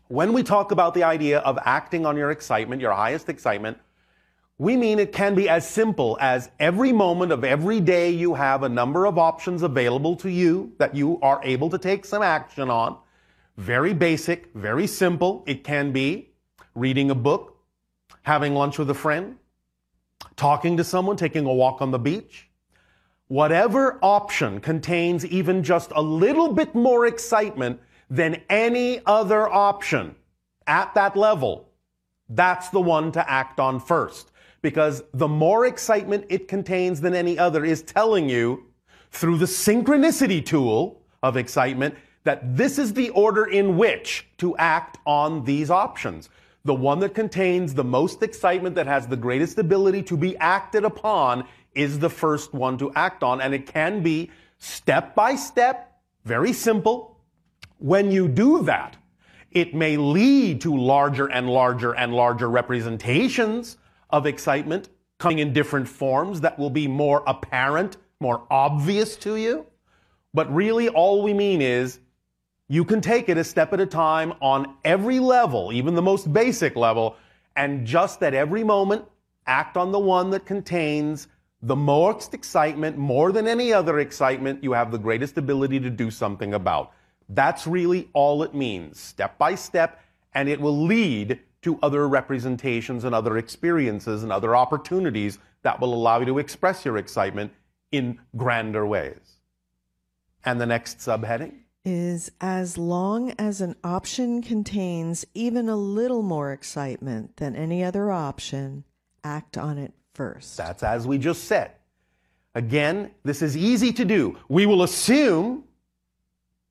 When 0.08 0.32
we 0.32 0.42
talk 0.42 0.72
about 0.72 0.94
the 0.94 1.04
idea 1.04 1.38
of 1.40 1.58
acting 1.64 2.06
on 2.06 2.16
your 2.16 2.30
excitement, 2.30 2.80
your 2.80 2.92
highest 2.92 3.28
excitement, 3.28 3.78
we 4.58 4.76
mean 4.76 4.98
it 4.98 5.12
can 5.12 5.34
be 5.34 5.48
as 5.48 5.68
simple 5.68 6.16
as 6.20 6.50
every 6.58 6.92
moment 6.92 7.30
of 7.30 7.44
every 7.44 7.80
day 7.80 8.10
you 8.10 8.34
have 8.34 8.62
a 8.62 8.68
number 8.68 9.04
of 9.04 9.18
options 9.18 9.62
available 9.62 10.16
to 10.16 10.30
you 10.30 10.72
that 10.78 10.94
you 10.94 11.20
are 11.20 11.40
able 11.44 11.68
to 11.70 11.78
take 11.78 12.04
some 12.06 12.22
action 12.22 12.70
on. 12.70 12.96
Very 13.58 13.92
basic, 13.92 14.50
very 14.54 14.86
simple. 14.86 15.44
It 15.46 15.62
can 15.62 15.92
be 15.92 16.30
reading 16.74 17.10
a 17.10 17.14
book, 17.14 17.55
having 18.26 18.54
lunch 18.54 18.76
with 18.76 18.90
a 18.90 18.94
friend, 18.94 19.36
talking 20.34 20.76
to 20.76 20.82
someone, 20.82 21.16
taking 21.16 21.46
a 21.46 21.54
walk 21.54 21.80
on 21.80 21.92
the 21.92 21.98
beach. 21.98 22.48
Whatever 23.28 24.00
option 24.02 24.60
contains 24.60 25.24
even 25.24 25.62
just 25.62 25.92
a 25.94 26.02
little 26.02 26.52
bit 26.52 26.74
more 26.74 27.06
excitement 27.06 27.80
than 28.10 28.42
any 28.50 29.00
other 29.06 29.48
option 29.48 30.16
at 30.66 30.92
that 30.94 31.16
level, 31.16 31.68
that's 32.28 32.68
the 32.70 32.80
one 32.80 33.12
to 33.12 33.30
act 33.30 33.60
on 33.60 33.78
first 33.78 34.32
because 34.60 35.04
the 35.14 35.28
more 35.28 35.66
excitement 35.66 36.24
it 36.28 36.48
contains 36.48 37.00
than 37.00 37.14
any 37.14 37.38
other 37.38 37.64
is 37.64 37.82
telling 37.82 38.28
you 38.28 38.64
through 39.12 39.38
the 39.38 39.46
synchronicity 39.46 40.44
tool 40.44 41.00
of 41.22 41.36
excitement 41.36 41.94
that 42.24 42.56
this 42.56 42.76
is 42.76 42.92
the 42.92 43.10
order 43.10 43.44
in 43.44 43.76
which 43.76 44.26
to 44.38 44.56
act 44.56 44.98
on 45.06 45.44
these 45.44 45.70
options. 45.70 46.28
The 46.66 46.74
one 46.74 46.98
that 46.98 47.14
contains 47.14 47.74
the 47.74 47.84
most 47.84 48.24
excitement 48.24 48.74
that 48.74 48.88
has 48.88 49.06
the 49.06 49.16
greatest 49.16 49.56
ability 49.56 50.02
to 50.02 50.16
be 50.16 50.36
acted 50.38 50.84
upon 50.84 51.46
is 51.76 52.00
the 52.00 52.10
first 52.10 52.52
one 52.52 52.76
to 52.78 52.92
act 52.94 53.22
on. 53.22 53.40
And 53.40 53.54
it 53.54 53.66
can 53.66 54.02
be 54.02 54.32
step 54.58 55.14
by 55.14 55.36
step, 55.36 56.00
very 56.24 56.52
simple. 56.52 57.20
When 57.78 58.10
you 58.10 58.26
do 58.26 58.64
that, 58.64 58.96
it 59.52 59.76
may 59.76 59.96
lead 59.96 60.60
to 60.62 60.76
larger 60.76 61.30
and 61.30 61.48
larger 61.48 61.92
and 61.94 62.12
larger 62.12 62.50
representations 62.50 63.76
of 64.10 64.26
excitement 64.26 64.88
coming 65.18 65.38
in 65.38 65.52
different 65.52 65.86
forms 65.86 66.40
that 66.40 66.58
will 66.58 66.70
be 66.70 66.88
more 66.88 67.22
apparent, 67.28 67.96
more 68.18 68.44
obvious 68.50 69.14
to 69.18 69.36
you. 69.36 69.66
But 70.34 70.52
really, 70.52 70.88
all 70.88 71.22
we 71.22 71.32
mean 71.32 71.62
is 71.62 72.00
you 72.68 72.84
can 72.84 73.00
take 73.00 73.28
it 73.28 73.38
a 73.38 73.44
step 73.44 73.72
at 73.72 73.80
a 73.80 73.86
time 73.86 74.32
on 74.40 74.74
every 74.84 75.20
level, 75.20 75.72
even 75.72 75.94
the 75.94 76.02
most 76.02 76.32
basic 76.32 76.74
level, 76.76 77.16
and 77.54 77.86
just 77.86 78.22
at 78.22 78.34
every 78.34 78.64
moment, 78.64 79.04
act 79.46 79.76
on 79.76 79.92
the 79.92 79.98
one 79.98 80.30
that 80.30 80.44
contains 80.44 81.28
the 81.62 81.76
most 81.76 82.34
excitement, 82.34 82.98
more 82.98 83.32
than 83.32 83.48
any 83.48 83.72
other 83.72 84.00
excitement, 84.00 84.62
you 84.62 84.72
have 84.72 84.90
the 84.90 84.98
greatest 84.98 85.38
ability 85.38 85.80
to 85.80 85.90
do 85.90 86.10
something 86.10 86.54
about. 86.54 86.92
That's 87.30 87.66
really 87.66 88.08
all 88.12 88.42
it 88.42 88.54
means, 88.54 89.00
step 89.00 89.38
by 89.38 89.54
step, 89.54 90.00
and 90.34 90.48
it 90.48 90.60
will 90.60 90.84
lead 90.84 91.40
to 91.62 91.78
other 91.82 92.08
representations 92.08 93.04
and 93.04 93.14
other 93.14 93.38
experiences 93.38 94.22
and 94.22 94.30
other 94.30 94.54
opportunities 94.54 95.38
that 95.62 95.80
will 95.80 95.94
allow 95.94 96.20
you 96.20 96.26
to 96.26 96.38
express 96.38 96.84
your 96.84 96.98
excitement 96.98 97.52
in 97.90 98.18
grander 98.36 98.86
ways. 98.86 99.40
And 100.44 100.60
the 100.60 100.66
next 100.66 100.98
subheading 100.98 101.54
is 101.86 102.32
as 102.40 102.76
long 102.76 103.30
as 103.38 103.60
an 103.60 103.76
option 103.84 104.42
contains 104.42 105.24
even 105.34 105.68
a 105.68 105.76
little 105.76 106.22
more 106.22 106.52
excitement 106.52 107.36
than 107.36 107.54
any 107.54 107.84
other 107.84 108.10
option, 108.10 108.82
act 109.22 109.56
on 109.56 109.78
it 109.78 109.94
first. 110.12 110.56
That's 110.56 110.82
as 110.82 111.06
we 111.06 111.16
just 111.16 111.44
said. 111.44 111.70
Again, 112.56 113.12
this 113.22 113.40
is 113.40 113.56
easy 113.56 113.92
to 113.92 114.04
do. 114.04 114.36
We 114.48 114.66
will 114.66 114.82
assume, 114.82 115.62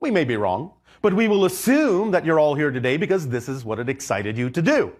we 0.02 0.12
may 0.12 0.26
be 0.26 0.36
wrong, 0.36 0.74
but 1.02 1.14
we 1.14 1.30
will 1.30 1.46
assume 1.46 2.12
that 2.12 2.26
you're 2.26 2.40
all 2.40 2.56
here 2.56 2.72
today 2.72 2.98
because 2.98 3.30
this 3.30 3.48
is 3.48 3.64
what 3.64 3.80
it 3.80 3.88
excited 3.88 4.38
you 4.38 4.50
to 4.50 4.62
do. 4.62 4.92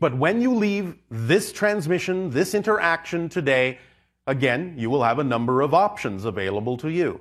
But 0.00 0.16
when 0.16 0.40
you 0.40 0.54
leave 0.54 0.96
this 1.10 1.52
transmission, 1.52 2.30
this 2.30 2.54
interaction 2.54 3.28
today, 3.28 3.78
again, 4.26 4.74
you 4.78 4.88
will 4.88 5.02
have 5.02 5.18
a 5.18 5.24
number 5.24 5.60
of 5.60 5.74
options 5.74 6.24
available 6.24 6.78
to 6.78 6.88
you. 6.88 7.20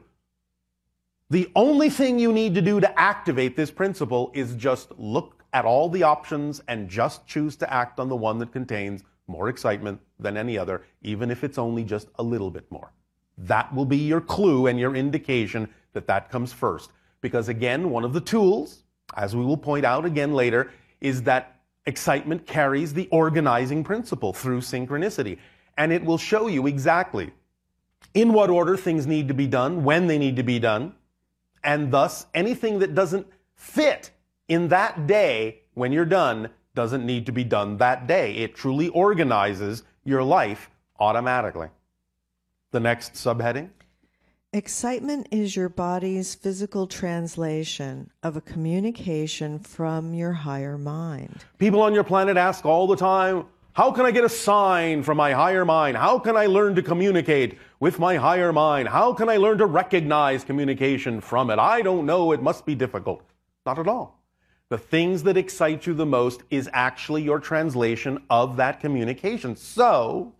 The 1.31 1.51
only 1.55 1.89
thing 1.89 2.19
you 2.19 2.31
need 2.31 2.53
to 2.53 2.61
do 2.61 2.79
to 2.79 2.99
activate 2.99 3.55
this 3.55 3.71
principle 3.71 4.29
is 4.35 4.53
just 4.53 4.91
look 4.97 5.43
at 5.53 5.65
all 5.65 5.89
the 5.89 6.03
options 6.03 6.61
and 6.67 6.87
just 6.87 7.25
choose 7.25 7.55
to 7.55 7.73
act 7.73 7.99
on 7.99 8.09
the 8.09 8.15
one 8.15 8.37
that 8.39 8.51
contains 8.51 9.03
more 9.25 9.49
excitement 9.49 9.99
than 10.19 10.37
any 10.37 10.55
other, 10.55 10.83
even 11.01 11.31
if 11.31 11.43
it's 11.43 11.57
only 11.57 11.83
just 11.83 12.09
a 12.19 12.23
little 12.23 12.51
bit 12.51 12.71
more. 12.71 12.91
That 13.39 13.73
will 13.73 13.85
be 13.85 13.97
your 13.97 14.21
clue 14.21 14.67
and 14.67 14.79
your 14.79 14.95
indication 14.95 15.67
that 15.93 16.05
that 16.05 16.29
comes 16.29 16.53
first. 16.53 16.91
Because 17.21 17.49
again, 17.49 17.89
one 17.89 18.03
of 18.03 18.13
the 18.13 18.21
tools, 18.21 18.83
as 19.17 19.35
we 19.35 19.43
will 19.43 19.57
point 19.57 19.83
out 19.83 20.05
again 20.05 20.33
later, 20.33 20.71
is 21.01 21.23
that 21.23 21.59
excitement 21.87 22.45
carries 22.45 22.93
the 22.93 23.07
organizing 23.09 23.83
principle 23.83 24.31
through 24.31 24.61
synchronicity. 24.61 25.39
And 25.79 25.91
it 25.91 26.05
will 26.05 26.19
show 26.19 26.45
you 26.45 26.67
exactly 26.67 27.31
in 28.13 28.31
what 28.31 28.51
order 28.51 28.77
things 28.77 29.07
need 29.07 29.27
to 29.27 29.33
be 29.33 29.47
done, 29.47 29.83
when 29.83 30.05
they 30.05 30.19
need 30.19 30.35
to 30.35 30.43
be 30.43 30.59
done, 30.59 30.93
and 31.65 31.91
thus 31.91 32.27
anything 32.33 32.79
that 32.79 32.95
doesn't 32.95 33.27
fit 33.55 34.11
in 34.47 34.69
that 34.69 35.07
day 35.07 35.61
when 35.73 35.91
you're 35.91 36.05
done 36.05 36.49
doesn't 36.75 37.05
need 37.05 37.25
to 37.25 37.31
be 37.31 37.43
done 37.43 37.77
that 37.77 38.07
day. 38.07 38.35
It 38.35 38.55
truly 38.55 38.89
organizes 38.89 39.83
your 40.03 40.23
life 40.23 40.69
automatically. 40.99 41.69
The 42.71 42.79
next 42.79 43.13
subheading 43.13 43.69
Excitement 44.55 45.27
is 45.31 45.57
your 45.57 45.67
body's 45.67 46.33
physical 46.33 46.87
translation 46.87 48.09
of 48.23 48.37
a 48.37 48.41
communication 48.41 49.59
from 49.59 50.13
your 50.13 50.31
higher 50.31 50.77
mind. 50.77 51.43
People 51.57 51.81
on 51.81 51.93
your 51.93 52.05
planet 52.05 52.37
ask 52.37 52.65
all 52.65 52.87
the 52.87 52.95
time, 52.95 53.47
how 53.75 53.91
can 53.91 54.05
I 54.05 54.11
get 54.11 54.23
a 54.23 54.29
sign 54.29 55.03
from 55.03 55.17
my 55.17 55.33
higher 55.33 55.65
mind? 55.65 55.97
How 55.97 56.17
can 56.17 56.37
I 56.37 56.45
learn 56.45 56.75
to 56.75 56.81
communicate 56.81 57.57
with 57.81 57.99
my 57.99 58.15
higher 58.15 58.53
mind? 58.53 58.87
How 58.87 59.11
can 59.11 59.27
I 59.27 59.35
learn 59.35 59.57
to 59.57 59.65
recognize 59.65 60.45
communication 60.45 61.19
from 61.19 61.49
it? 61.49 61.59
I 61.59 61.81
don't 61.81 62.05
know. 62.05 62.31
It 62.31 62.41
must 62.41 62.65
be 62.65 62.73
difficult. 62.73 63.21
Not 63.65 63.77
at 63.77 63.89
all. 63.89 64.23
The 64.69 64.77
things 64.77 65.23
that 65.23 65.35
excite 65.35 65.85
you 65.85 65.93
the 65.93 66.05
most 66.05 66.43
is 66.49 66.69
actually 66.71 67.23
your 67.23 67.37
translation 67.37 68.23
of 68.29 68.55
that 68.55 68.79
communication. 68.79 69.57
So, 69.57 70.33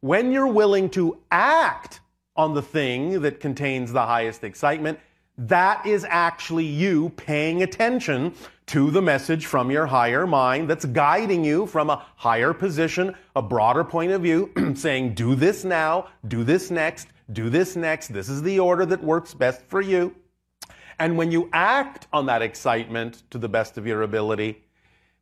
when 0.00 0.30
you're 0.30 0.46
willing 0.46 0.90
to 0.90 1.16
act 1.30 2.00
on 2.36 2.52
the 2.52 2.60
thing 2.60 3.22
that 3.22 3.40
contains 3.40 3.90
the 3.90 4.04
highest 4.04 4.44
excitement, 4.44 4.98
that 5.38 5.84
is 5.86 6.06
actually 6.08 6.64
you 6.64 7.10
paying 7.10 7.62
attention 7.62 8.34
to 8.66 8.90
the 8.90 9.02
message 9.02 9.46
from 9.46 9.70
your 9.70 9.86
higher 9.86 10.26
mind 10.26 10.68
that's 10.68 10.84
guiding 10.84 11.44
you 11.44 11.66
from 11.66 11.90
a 11.90 12.04
higher 12.16 12.52
position, 12.52 13.14
a 13.34 13.42
broader 13.42 13.84
point 13.84 14.12
of 14.12 14.22
view, 14.22 14.50
saying, 14.74 15.14
do 15.14 15.34
this 15.34 15.64
now, 15.64 16.08
do 16.28 16.44
this 16.44 16.70
next, 16.70 17.08
do 17.32 17.50
this 17.50 17.76
next. 17.76 18.08
This 18.08 18.28
is 18.28 18.42
the 18.42 18.60
order 18.60 18.86
that 18.86 19.02
works 19.02 19.34
best 19.34 19.62
for 19.68 19.80
you. 19.80 20.14
And 20.98 21.16
when 21.16 21.32
you 21.32 21.48
act 21.52 22.06
on 22.12 22.26
that 22.26 22.42
excitement 22.42 23.22
to 23.30 23.38
the 23.38 23.48
best 23.48 23.78
of 23.78 23.86
your 23.86 24.02
ability, 24.02 24.62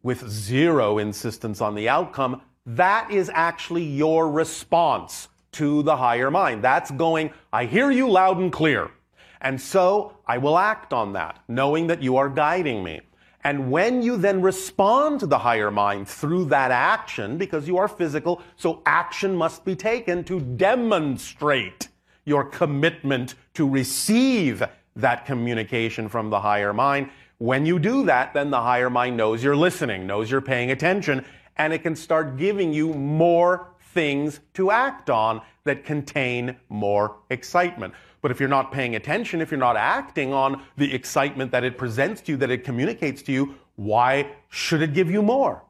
with 0.03 0.29
zero 0.29 0.99
insistence 0.99 1.61
on 1.61 1.75
the 1.75 1.89
outcome, 1.89 2.41
that 2.67 3.11
is 3.11 3.31
actually 3.35 3.85
your 3.85 4.31
response 4.31 5.29
to 5.53 5.83
the 5.83 5.97
higher 5.97 6.31
mind. 6.31 6.63
That's 6.63 6.91
going, 6.91 7.33
I 7.53 7.67
hear 7.67 7.91
you 7.91 8.09
loud 8.09 8.39
and 8.39 8.53
clear. 8.53 8.91
And 9.41 9.61
so 9.61 10.17
I 10.27 10.39
will 10.39 10.59
act 10.59 10.93
on 10.93 11.13
that, 11.15 11.39
knowing 11.49 11.87
that 11.87 12.03
you 12.03 12.17
are 12.17 12.29
guiding 12.29 12.85
me. 12.85 13.01
And 13.43 13.71
when 13.71 14.03
you 14.03 14.19
then 14.19 14.43
respond 14.43 15.21
to 15.21 15.27
the 15.27 15.39
higher 15.39 15.71
mind 15.71 16.09
through 16.09 16.47
that 16.47 16.71
action, 16.71 17.39
because 17.39 17.67
you 17.67 17.79
are 17.79 17.89
physical, 17.89 18.43
so 18.57 18.83
action 18.85 19.35
must 19.35 19.65
be 19.65 19.75
taken 19.75 20.25
to 20.25 20.41
demonstrate 20.41 21.89
your 22.27 22.45
commitment 22.45 23.35
to 23.55 23.67
receive 23.67 24.63
that 24.97 25.25
communication 25.25 26.09
from 26.09 26.29
the 26.29 26.41
higher 26.41 26.75
mind. 26.75 27.09
When 27.39 27.65
you 27.65 27.79
do 27.79 28.05
that, 28.05 28.35
then 28.35 28.51
the 28.51 28.61
higher 28.61 28.91
mind 28.91 29.17
knows 29.17 29.43
you're 29.43 29.57
listening, 29.57 30.07
knows 30.07 30.31
you're 30.31 30.43
paying 30.43 30.71
attention, 30.71 31.25
and 31.57 31.73
it 31.73 31.79
can 31.79 31.97
start 31.97 32.37
giving 32.37 32.75
you 32.75 32.93
more 32.93 33.69
things 33.95 34.41
to 34.55 34.71
act 34.71 35.09
on 35.09 35.41
that 35.65 35.85
contain 35.85 36.57
more 36.69 37.17
excitement. 37.31 37.95
But 38.23 38.31
if 38.31 38.41
you're 38.41 38.49
not 38.49 38.73
paying 38.73 38.97
attention, 38.97 39.41
if 39.41 39.51
you're 39.51 39.59
not 39.59 39.77
acting 39.77 40.33
on 40.33 40.63
the 40.77 40.93
excitement 40.93 41.51
that 41.53 41.65
it 41.65 41.79
presents 41.79 42.21
to 42.23 42.33
you, 42.33 42.39
that 42.39 42.51
it 42.51 42.65
communicates 42.65 43.23
to 43.23 43.33
you, 43.33 43.55
why 43.77 44.31
should 44.49 44.83
it 44.83 44.93
give 44.93 45.11
you 45.11 45.23
more? 45.23 45.63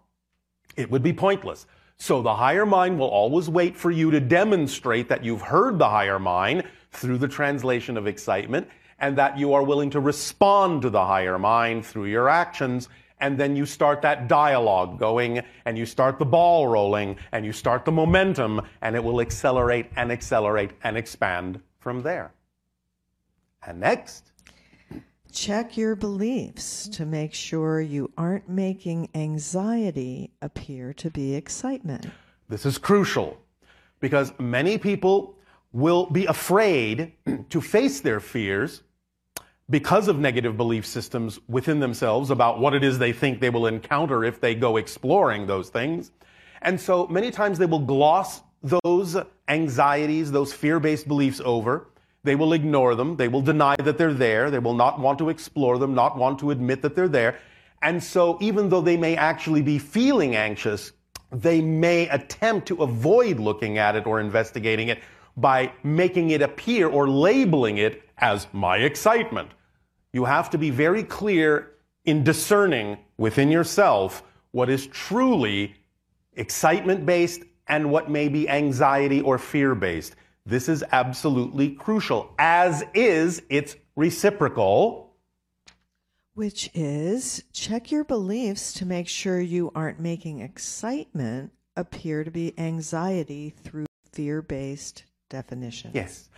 It 0.77 0.91
would 0.91 1.03
be 1.03 1.13
pointless. 1.13 1.67
So 1.97 2.23
the 2.23 2.35
higher 2.35 2.65
mind 2.65 2.99
will 2.99 3.09
always 3.09 3.49
wait 3.49 3.77
for 3.77 3.91
you 3.91 4.11
to 4.11 4.21
demonstrate 4.21 5.09
that 5.11 5.23
you've 5.23 5.43
heard 5.43 5.79
the 5.79 5.89
higher 5.89 6.19
mind 6.19 6.65
through 6.93 7.19
the 7.19 7.29
translation 7.29 7.97
of 7.97 8.07
excitement 8.07 8.69
and 8.99 9.17
that 9.19 9.39
you 9.39 9.53
are 9.53 9.63
willing 9.63 9.91
to 9.91 10.01
respond 10.01 10.83
to 10.83 10.91
the 10.91 11.05
higher 11.05 11.39
mind 11.39 11.85
through 11.85 12.07
your 12.07 12.29
actions. 12.29 12.89
And 13.21 13.39
then 13.39 13.55
you 13.55 13.67
start 13.67 14.01
that 14.03 14.29
dialogue 14.29 14.99
going 14.99 15.43
and 15.67 15.77
you 15.77 15.85
start 15.85 16.19
the 16.19 16.25
ball 16.25 16.67
rolling 16.67 17.17
and 17.33 17.45
you 17.45 17.53
start 17.53 17.85
the 17.85 17.93
momentum 17.93 18.63
and 18.81 18.97
it 18.97 19.05
will 19.05 19.21
accelerate 19.21 19.87
and 19.95 20.11
accelerate 20.11 20.71
and 20.83 20.97
expand 20.97 21.61
from 21.79 22.03
there. 22.03 22.33
And 23.67 23.81
next, 23.81 24.31
Check 25.33 25.77
your 25.77 25.95
beliefs 25.95 26.89
to 26.89 27.07
make 27.07 27.33
sure 27.33 27.81
you 27.81 28.11
aren't 28.19 28.49
making 28.49 29.09
anxiety 29.15 30.33
appear 30.43 30.93
to 30.95 31.11
be 31.11 31.35
excitement. 31.35 32.07
This 32.49 32.67
is 32.67 32.79
crucial 32.79 33.39
because 34.01 34.33
many 34.41 34.77
people 34.77 35.37
will 35.73 36.07
be 36.07 36.27
afraid 36.27 37.13
to 37.49 37.61
face 37.61 38.01
their 38.01 38.19
fears 38.19 38.83
because 39.69 40.09
of 40.09 40.19
negative 40.19 40.57
belief 40.57 40.85
systems 40.85 41.39
within 41.47 41.79
themselves 41.79 42.31
about 42.31 42.59
what 42.59 42.75
it 42.75 42.83
is 42.83 42.99
they 42.99 43.13
think 43.13 43.41
they 43.41 43.51
will 43.51 43.67
encounter 43.67 44.25
if 44.25 44.41
they 44.41 44.57
go 44.57 44.79
exploring 44.79 45.47
those 45.47 45.69
things. 45.69 46.11
And 46.63 46.79
so 46.79 47.07
many 47.07 47.31
times 47.31 47.57
they 47.57 47.67
will 47.67 47.79
gloss 47.79 48.43
those 48.63 49.17
anxieties, 49.47 50.33
those 50.33 50.53
fear 50.53 50.81
based 50.81 51.07
beliefs 51.07 51.41
over. 51.45 51.87
They 52.23 52.37
will 52.37 52.53
ignore 52.53 52.95
them. 52.95 53.17
They 53.17 53.29
will 53.29 53.41
deny 53.41 53.77
that 53.77 53.97
they're 53.97 54.15
there. 54.15 54.51
They 54.51 54.59
will 54.59 54.75
not 54.75 55.01
want 55.01 55.19
to 55.19 55.29
explore 55.31 55.79
them, 55.79 55.95
not 55.95 56.17
want 56.17 56.39
to 56.41 56.51
admit 56.51 56.83
that 56.83 56.95
they're 56.95 57.09
there. 57.09 57.39
And 57.83 58.03
so 58.03 58.37
even 58.41 58.69
though 58.69 58.83
they 58.83 58.97
may 58.97 59.17
actually 59.17 59.63
be 59.63 59.79
feeling 59.79 60.37
anxious, 60.37 60.93
they 61.33 61.61
may 61.61 62.09
attempt 62.09 62.69
to 62.69 62.83
avoid 62.83 63.39
looking 63.39 63.79
at 63.79 63.97
it 63.97 64.07
or 64.07 64.21
investigating 64.21 64.89
it 64.89 65.01
by 65.37 65.73
making 65.83 66.31
it 66.31 66.43
appear 66.43 66.89
or 66.89 67.09
labeling 67.09 67.79
it 67.79 68.03
as 68.19 68.47
my 68.53 68.79
excitement. 68.79 69.51
You 70.13 70.25
have 70.25 70.51
to 70.51 70.59
be 70.59 70.71
very 70.71 71.05
clear 71.05 71.73
in 72.05 72.25
discerning 72.25 72.99
within 73.17 73.51
yourself 73.51 74.23
what 74.51 74.69
is 74.69 74.87
truly 74.89 75.75
excitement 76.35 77.07
based 77.07 77.43
and 77.69 77.91
what 77.91 78.11
may 78.11 78.29
be 78.29 78.49
anxiety 78.49 79.21
or 79.21 79.39
fear 79.39 79.75
based. 79.75 80.17
This 80.47 80.69
is 80.69 80.85
absolutely 80.93 81.71
crucial, 81.71 82.35
as 82.39 82.83
is 82.95 83.43
its 83.49 83.77
reciprocal. 83.97 85.15
Which 86.35 86.71
is 86.75 87.45
check 87.53 87.91
your 87.91 88.05
beliefs 88.05 88.73
to 88.75 88.87
make 88.87 89.09
sure 89.09 89.41
you 89.41 89.71
aren't 89.75 90.01
making 90.01 90.41
excitement 90.41 91.53
appear 91.77 92.25
to 92.25 92.31
be 92.31 92.55
anxiety 92.59 93.51
through 93.63 93.87
fear 94.13 94.43
based 94.43 95.05
definitions. 95.29 95.95
Yes. 95.95 96.29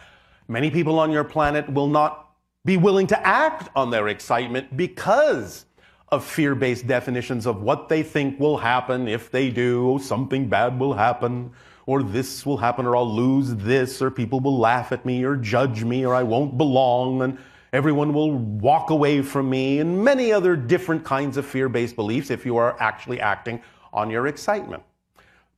Many 0.49 0.71
people 0.71 0.99
on 0.99 1.11
your 1.11 1.25
planet 1.25 1.73
will 1.73 1.89
not 1.89 2.31
be 2.65 2.77
willing 2.77 3.07
to 3.09 3.27
act 3.27 3.69
on 3.75 3.91
their 3.91 4.09
excitement 4.09 4.77
because 4.77 5.67
of 6.09 6.25
fear 6.25 6.55
based 6.55 6.87
definitions 6.87 7.47
of 7.47 7.63
what 7.63 7.89
they 7.89 8.03
think 8.03 8.39
will 8.39 8.59
happen 8.59 9.09
if 9.09 9.31
they 9.31 9.51
do, 9.51 9.99
something 10.03 10.49
bad 10.49 10.79
will 10.79 10.93
happen, 10.93 11.53
or 11.87 12.03
this 12.03 12.47
will 12.47 12.59
happen, 12.59 12.87
or 12.87 12.97
I'll 12.97 13.13
lose 13.13 13.55
this, 13.55 14.01
or 14.01 14.11
people 14.11 14.41
will 14.41 14.59
laugh 14.59 14.93
at 14.93 15.05
me, 15.05 15.25
or 15.25 15.37
judge 15.37 15.85
me, 15.85 16.07
or 16.07 16.15
I 16.15 16.23
won't 16.23 16.57
belong, 16.57 17.23
and 17.23 17.39
everyone 17.73 18.13
will 18.13 18.33
walk 18.33 18.91
away 18.91 19.23
from 19.23 19.51
me, 19.51 19.79
and 19.81 20.05
many 20.05 20.33
other 20.33 20.57
different 20.57 21.05
kinds 21.05 21.37
of 21.37 21.47
fear 21.47 21.69
based 21.69 21.97
beliefs 21.97 22.31
if 22.31 22.47
you 22.47 22.57
are 22.57 22.81
actually 22.81 23.21
acting 23.21 23.61
on 23.93 24.11
your 24.11 24.27
excitement. 24.27 24.83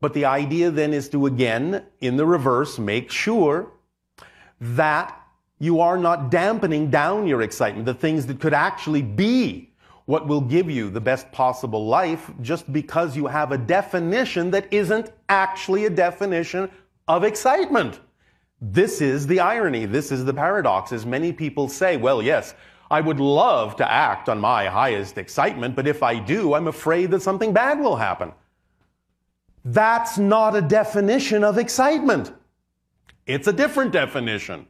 But 0.01 0.15
the 0.15 0.25
idea 0.25 0.71
then 0.71 0.93
is 0.93 1.09
to 1.11 1.27
again, 1.27 1.85
in 2.01 2.17
the 2.17 2.27
reverse, 2.27 2.79
make 2.79 3.11
sure 3.11 3.71
that 4.61 5.21
you 5.59 5.81
are 5.81 5.97
not 5.97 6.31
dampening 6.31 6.91
down 6.91 7.27
your 7.27 7.43
excitement, 7.43 7.87
the 7.87 7.95
things 7.95 8.27
that 8.27 8.41
could 8.41 8.55
actually 8.55 9.03
be 9.03 9.74
what 10.07 10.27
will 10.27 10.41
give 10.41 10.71
you 10.71 10.91
the 10.91 11.01
best 11.01 11.31
possible 11.33 11.87
life 11.87 12.31
just 12.43 12.71
because 12.73 13.17
you 13.17 13.27
have 13.27 13.53
a 13.53 13.59
definition 13.59 14.51
that 14.51 14.73
isn't 14.73 15.11
actually 15.29 15.87
a 15.87 15.91
definition 15.91 16.71
of 17.09 17.25
excitement. 17.25 18.01
This 18.61 19.01
is 19.01 19.27
the 19.27 19.41
irony. 19.41 19.87
This 19.87 20.13
is 20.13 20.25
the 20.25 20.35
paradox. 20.35 20.93
As 20.93 21.07
many 21.07 21.33
people 21.33 21.69
say, 21.69 21.97
well, 21.97 22.23
yes, 22.23 22.55
I 22.91 23.01
would 23.01 23.21
love 23.21 23.77
to 23.77 23.91
act 23.91 24.29
on 24.29 24.39
my 24.39 24.67
highest 24.67 25.19
excitement, 25.19 25.75
but 25.75 25.87
if 25.87 26.03
I 26.03 26.19
do, 26.19 26.55
I'm 26.55 26.69
afraid 26.69 27.11
that 27.11 27.23
something 27.23 27.53
bad 27.53 27.81
will 27.81 27.97
happen. 27.97 28.33
That's 29.65 30.19
not 30.19 30.55
a 30.55 30.61
definition 30.61 31.43
of 31.43 31.57
excitement. 31.57 32.33
It's 33.27 33.49
a 33.49 33.53
different 33.53 33.93
definition. 33.93 34.67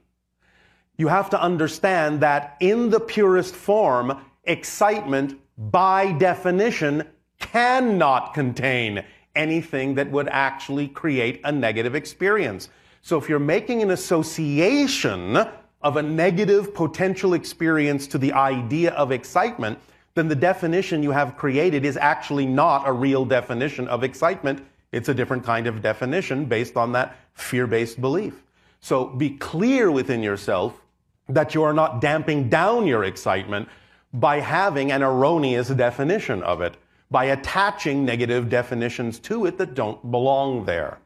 You 0.96 1.08
have 1.08 1.28
to 1.30 1.40
understand 1.40 2.20
that 2.20 2.56
in 2.60 2.90
the 2.90 3.00
purest 3.00 3.54
form, 3.54 4.24
excitement, 4.46 5.40
by 5.56 6.12
definition, 6.12 7.06
cannot 7.38 8.34
contain 8.34 9.04
anything 9.34 9.94
that 9.94 10.10
would 10.10 10.28
actually 10.28 10.88
create 10.88 11.40
a 11.44 11.52
negative 11.52 11.94
experience. 11.94 12.68
So 13.02 13.18
if 13.18 13.28
you're 13.28 13.38
making 13.38 13.82
an 13.82 13.90
association 13.90 15.36
of 15.82 15.96
a 15.96 16.02
negative 16.02 16.74
potential 16.74 17.34
experience 17.34 18.06
to 18.08 18.18
the 18.18 18.32
idea 18.32 18.92
of 18.92 19.12
excitement, 19.12 19.78
then 20.14 20.28
the 20.28 20.36
definition 20.36 21.02
you 21.02 21.10
have 21.10 21.36
created 21.36 21.84
is 21.84 21.96
actually 21.96 22.46
not 22.46 22.88
a 22.88 22.92
real 22.92 23.24
definition 23.24 23.88
of 23.88 24.04
excitement. 24.04 24.64
It's 24.92 25.08
a 25.08 25.14
different 25.14 25.44
kind 25.44 25.66
of 25.66 25.82
definition 25.82 26.46
based 26.46 26.76
on 26.76 26.92
that 26.92 27.16
fear 27.34 27.66
based 27.66 28.00
belief. 28.00 28.42
So 28.80 29.06
be 29.06 29.30
clear 29.30 29.90
within 29.90 30.22
yourself 30.22 30.80
that 31.28 31.54
you 31.54 31.62
are 31.62 31.72
not 31.72 32.00
damping 32.00 32.48
down 32.48 32.86
your 32.86 33.04
excitement 33.04 33.68
by 34.14 34.38
having 34.40 34.92
an 34.92 35.02
erroneous 35.02 35.68
definition 35.68 36.42
of 36.44 36.60
it, 36.60 36.76
by 37.10 37.26
attaching 37.26 38.04
negative 38.04 38.48
definitions 38.48 39.18
to 39.18 39.44
it 39.46 39.58
that 39.58 39.74
don't 39.74 40.10
belong 40.10 40.64
there. 40.64 40.98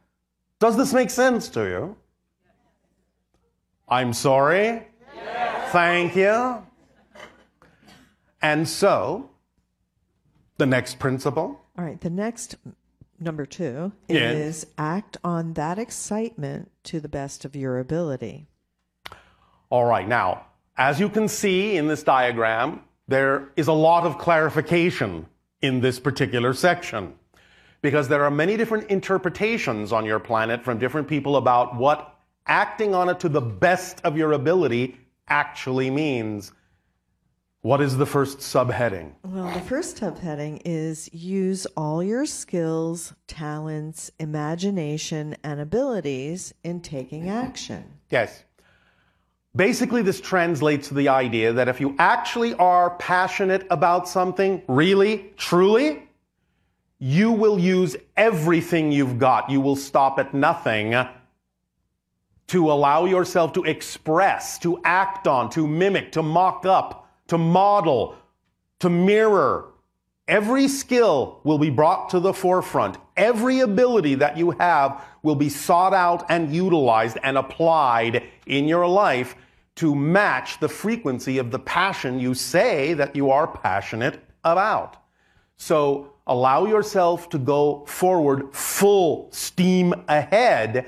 Does 0.61 0.77
this 0.77 0.93
make 0.93 1.11
sense 1.11 1.49
to 1.51 1.61
you? 1.65 1.97
I'm 3.89 4.13
sorry? 4.13 4.87
Yes. 5.17 5.73
Thank 5.73 6.15
you. 6.17 6.63
And 8.43 8.69
so, 8.69 9.31
the 10.59 10.67
next 10.67 10.99
principle. 10.99 11.61
All 11.79 11.85
right, 11.85 12.01
the 12.01 12.11
next 12.11 12.57
number 13.19 13.47
two 13.47 13.93
Yes. 14.09 14.35
is 14.37 14.67
act 14.77 15.17
on 15.25 15.55
that 15.55 15.79
excitement 15.79 16.71
to 16.85 17.01
the 17.01 17.09
best 17.09 17.45
of 17.45 17.57
your 17.57 17.79
ability. 17.79 18.47
All 19.71 19.87
right, 19.87 20.07
now, 20.07 20.47
as 20.77 21.01
you 21.01 21.09
can 21.09 21.27
see 21.27 21.77
in 21.77 21.89
this 21.89 22.03
diagram, 22.03 22.83
there 23.09 23.49
is 23.57 23.69
a 23.69 23.73
lot 23.73 24.05
of 24.05 24.19
clarification 24.19 25.27
in 25.63 25.81
this 25.81 25.99
particular 25.99 26.53
section 26.53 27.15
because 27.81 28.09
there 28.09 28.23
are 28.25 28.31
many 28.31 28.57
different 28.57 28.91
interpretations 28.91 29.93
on 29.93 30.05
your 30.05 30.19
planet 30.19 30.63
from 30.63 30.79
different 30.79 31.09
people 31.09 31.37
about 31.37 31.75
what 31.77 32.17
acting 32.47 32.95
on 32.95 33.09
it 33.09 33.21
to 33.21 33.29
the 33.29 33.41
best 33.41 34.01
of 34.05 34.17
your 34.17 34.33
ability 34.33 34.97
actually 35.29 35.91
means. 35.91 36.53
What 37.63 37.81
is 37.81 37.97
the 37.97 38.07
first 38.07 38.39
subheading? 38.39 39.13
Well, 39.25 39.53
the 39.53 39.61
first 39.61 39.99
subheading 39.99 40.63
is 40.65 41.13
use 41.13 41.67
all 41.77 42.03
your 42.03 42.25
skills, 42.25 43.15
talents, 43.27 44.13
imagination, 44.21 45.37
and 45.43 45.61
abilities 45.61 46.55
in 46.63 46.81
taking 46.81 47.29
action. 47.29 47.85
Yes. 48.11 48.45
Basically, 49.59 50.03
this 50.03 50.21
translates 50.21 50.87
to 50.87 50.95
the 50.95 51.09
idea 51.09 51.53
that 51.53 51.67
if 51.67 51.81
you 51.81 51.97
actually 51.99 52.55
are 52.55 52.91
passionate 52.91 53.67
about 53.71 54.09
something, 54.09 54.63
really, 54.69 55.33
truly, 55.37 56.09
you 57.01 57.33
will 57.33 57.59
use 57.59 57.97
everything 58.17 58.93
you've 58.93 59.19
got. 59.19 59.51
You 59.51 59.61
will 59.61 59.75
stop 59.75 60.21
at 60.21 60.33
nothing 60.33 60.95
to 62.47 62.71
allow 62.71 63.05
yourself 63.07 63.53
to 63.55 63.65
express, 63.65 64.61
to 64.61 64.81
act 64.85 65.27
on, 65.27 65.51
to 65.51 65.67
mimic, 65.67 66.13
to 66.13 66.23
mock 66.23 66.65
up, 66.65 67.11
to 67.27 67.37
model, 67.37 68.15
to 68.79 68.89
mirror. 68.89 69.73
Every 70.29 70.69
skill 70.69 71.41
will 71.43 71.59
be 71.59 71.71
brought 71.71 72.11
to 72.11 72.21
the 72.21 72.33
forefront. 72.33 72.97
Every 73.17 73.59
ability 73.59 74.15
that 74.17 74.39
you 74.39 74.53
have 74.53 75.05
will 75.25 75.35
be 75.35 75.49
sought 75.49 75.95
out 75.95 76.27
and 76.29 76.55
utilized 76.55 77.19
and 77.25 77.37
applied 77.37 78.23
in 78.47 78.69
your 78.69 78.87
life 78.87 79.35
to 79.79 79.95
match 79.95 80.59
the 80.59 80.69
frequency 80.69 81.39
of 81.39 81.53
the 81.53 81.59
passion 81.61 82.19
you 82.19 82.35
say 82.35 82.95
that 82.95 83.15
you 83.15 83.31
are 83.31 83.47
passionate 83.47 84.21
about. 84.43 84.97
So 85.57 86.15
allow 86.27 86.67
yourself 86.67 87.29
to 87.31 87.39
go 87.39 87.85
forward 87.87 88.53
full 88.53 89.29
steam 89.31 89.95
ahead 90.09 90.87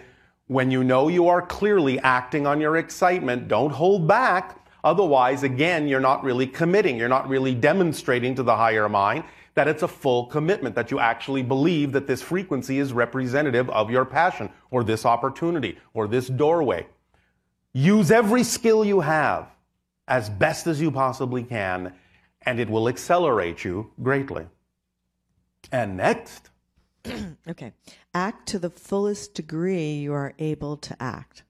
when 0.48 0.72
you 0.72 0.82
know 0.82 1.06
you 1.06 1.28
are 1.28 1.40
clearly 1.40 2.00
acting 2.00 2.48
on 2.48 2.60
your 2.60 2.78
excitement. 2.78 3.46
Don't 3.46 3.70
hold 3.70 4.08
back. 4.08 4.66
Otherwise, 4.82 5.44
again, 5.44 5.86
you're 5.86 6.00
not 6.00 6.24
really 6.24 6.48
committing. 6.48 6.96
You're 6.96 7.08
not 7.08 7.28
really 7.28 7.54
demonstrating 7.54 8.34
to 8.34 8.42
the 8.42 8.56
higher 8.56 8.88
mind 8.88 9.22
that 9.54 9.68
it's 9.68 9.84
a 9.84 9.88
full 9.88 10.26
commitment, 10.26 10.74
that 10.74 10.90
you 10.90 10.98
actually 10.98 11.44
believe 11.44 11.92
that 11.92 12.08
this 12.08 12.22
frequency 12.22 12.80
is 12.80 12.92
representative 12.92 13.70
of 13.70 13.88
your 13.88 14.04
passion 14.04 14.50
or 14.72 14.82
this 14.82 15.06
opportunity 15.06 15.78
or 15.94 16.08
this 16.08 16.26
doorway. 16.26 16.86
Use 17.72 18.10
every 18.10 18.42
skill 18.42 18.84
you 18.84 19.00
have 19.00 19.48
as 20.08 20.28
best 20.28 20.66
as 20.66 20.80
you 20.80 20.90
possibly 20.90 21.42
can, 21.42 21.92
and 22.42 22.58
it 22.58 22.68
will 22.68 22.88
accelerate 22.88 23.64
you 23.64 23.90
greatly. 24.02 24.46
And 25.70 25.96
next, 25.96 26.50
Okay. 27.48 27.72
Act 28.14 28.48
to 28.48 28.58
the 28.58 28.70
fullest 28.70 29.34
degree 29.34 29.92
you 29.92 30.12
are 30.12 30.34
able 30.38 30.76
to 30.78 30.96
act. 31.02 31.44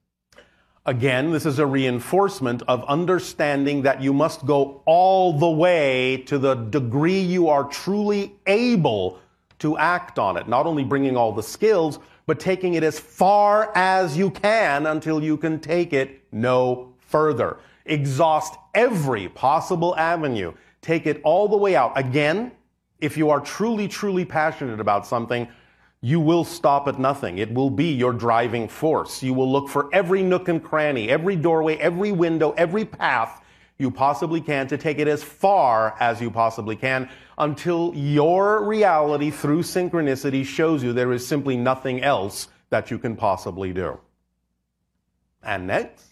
Again, 0.85 1.31
this 1.31 1.45
is 1.45 1.59
a 1.59 1.65
reinforcement 1.65 2.63
of 2.67 2.83
understanding 2.85 3.83
that 3.83 4.01
you 4.01 4.13
must 4.13 4.45
go 4.45 4.81
all 4.85 5.37
the 5.37 5.49
way 5.49 6.23
to 6.25 6.39
the 6.39 6.55
degree 6.55 7.19
you 7.19 7.49
are 7.49 7.65
truly 7.65 8.35
able 8.47 9.19
to 9.59 9.77
act 9.77 10.17
on 10.17 10.37
it. 10.37 10.47
Not 10.47 10.65
only 10.65 10.83
bringing 10.83 11.15
all 11.15 11.33
the 11.33 11.43
skills, 11.43 11.99
but 12.31 12.39
taking 12.39 12.75
it 12.75 12.83
as 12.85 12.97
far 12.97 13.73
as 13.75 14.15
you 14.15 14.29
can 14.31 14.85
until 14.85 15.21
you 15.21 15.35
can 15.35 15.59
take 15.59 15.91
it 15.91 16.23
no 16.31 16.93
further. 16.97 17.57
Exhaust 17.83 18.55
every 18.73 19.27
possible 19.27 19.93
avenue. 19.97 20.53
Take 20.81 21.07
it 21.07 21.19
all 21.25 21.49
the 21.49 21.57
way 21.57 21.75
out. 21.75 21.91
Again, 21.97 22.53
if 23.01 23.17
you 23.17 23.29
are 23.29 23.41
truly, 23.41 23.85
truly 23.89 24.23
passionate 24.23 24.79
about 24.79 25.05
something, 25.05 25.45
you 25.99 26.21
will 26.21 26.45
stop 26.45 26.87
at 26.87 26.97
nothing. 26.97 27.37
It 27.37 27.53
will 27.53 27.69
be 27.69 27.91
your 27.91 28.13
driving 28.13 28.69
force. 28.69 29.21
You 29.21 29.33
will 29.33 29.51
look 29.51 29.67
for 29.67 29.89
every 29.93 30.23
nook 30.23 30.47
and 30.47 30.63
cranny, 30.63 31.09
every 31.09 31.35
doorway, 31.35 31.75
every 31.79 32.13
window, 32.13 32.51
every 32.51 32.85
path 32.85 33.40
you 33.81 33.91
possibly 33.91 34.39
can 34.39 34.67
to 34.67 34.77
take 34.77 34.99
it 34.99 35.07
as 35.07 35.23
far 35.23 35.95
as 35.99 36.21
you 36.21 36.29
possibly 36.31 36.75
can 36.75 37.09
until 37.37 37.91
your 37.95 38.63
reality 38.63 39.31
through 39.31 39.63
synchronicity 39.63 40.45
shows 40.45 40.83
you 40.83 40.93
there 40.93 41.11
is 41.11 41.27
simply 41.27 41.57
nothing 41.57 42.03
else 42.03 42.47
that 42.69 42.91
you 42.91 42.99
can 42.99 43.15
possibly 43.15 43.73
do. 43.73 43.99
And 45.43 45.67
next. 45.67 46.05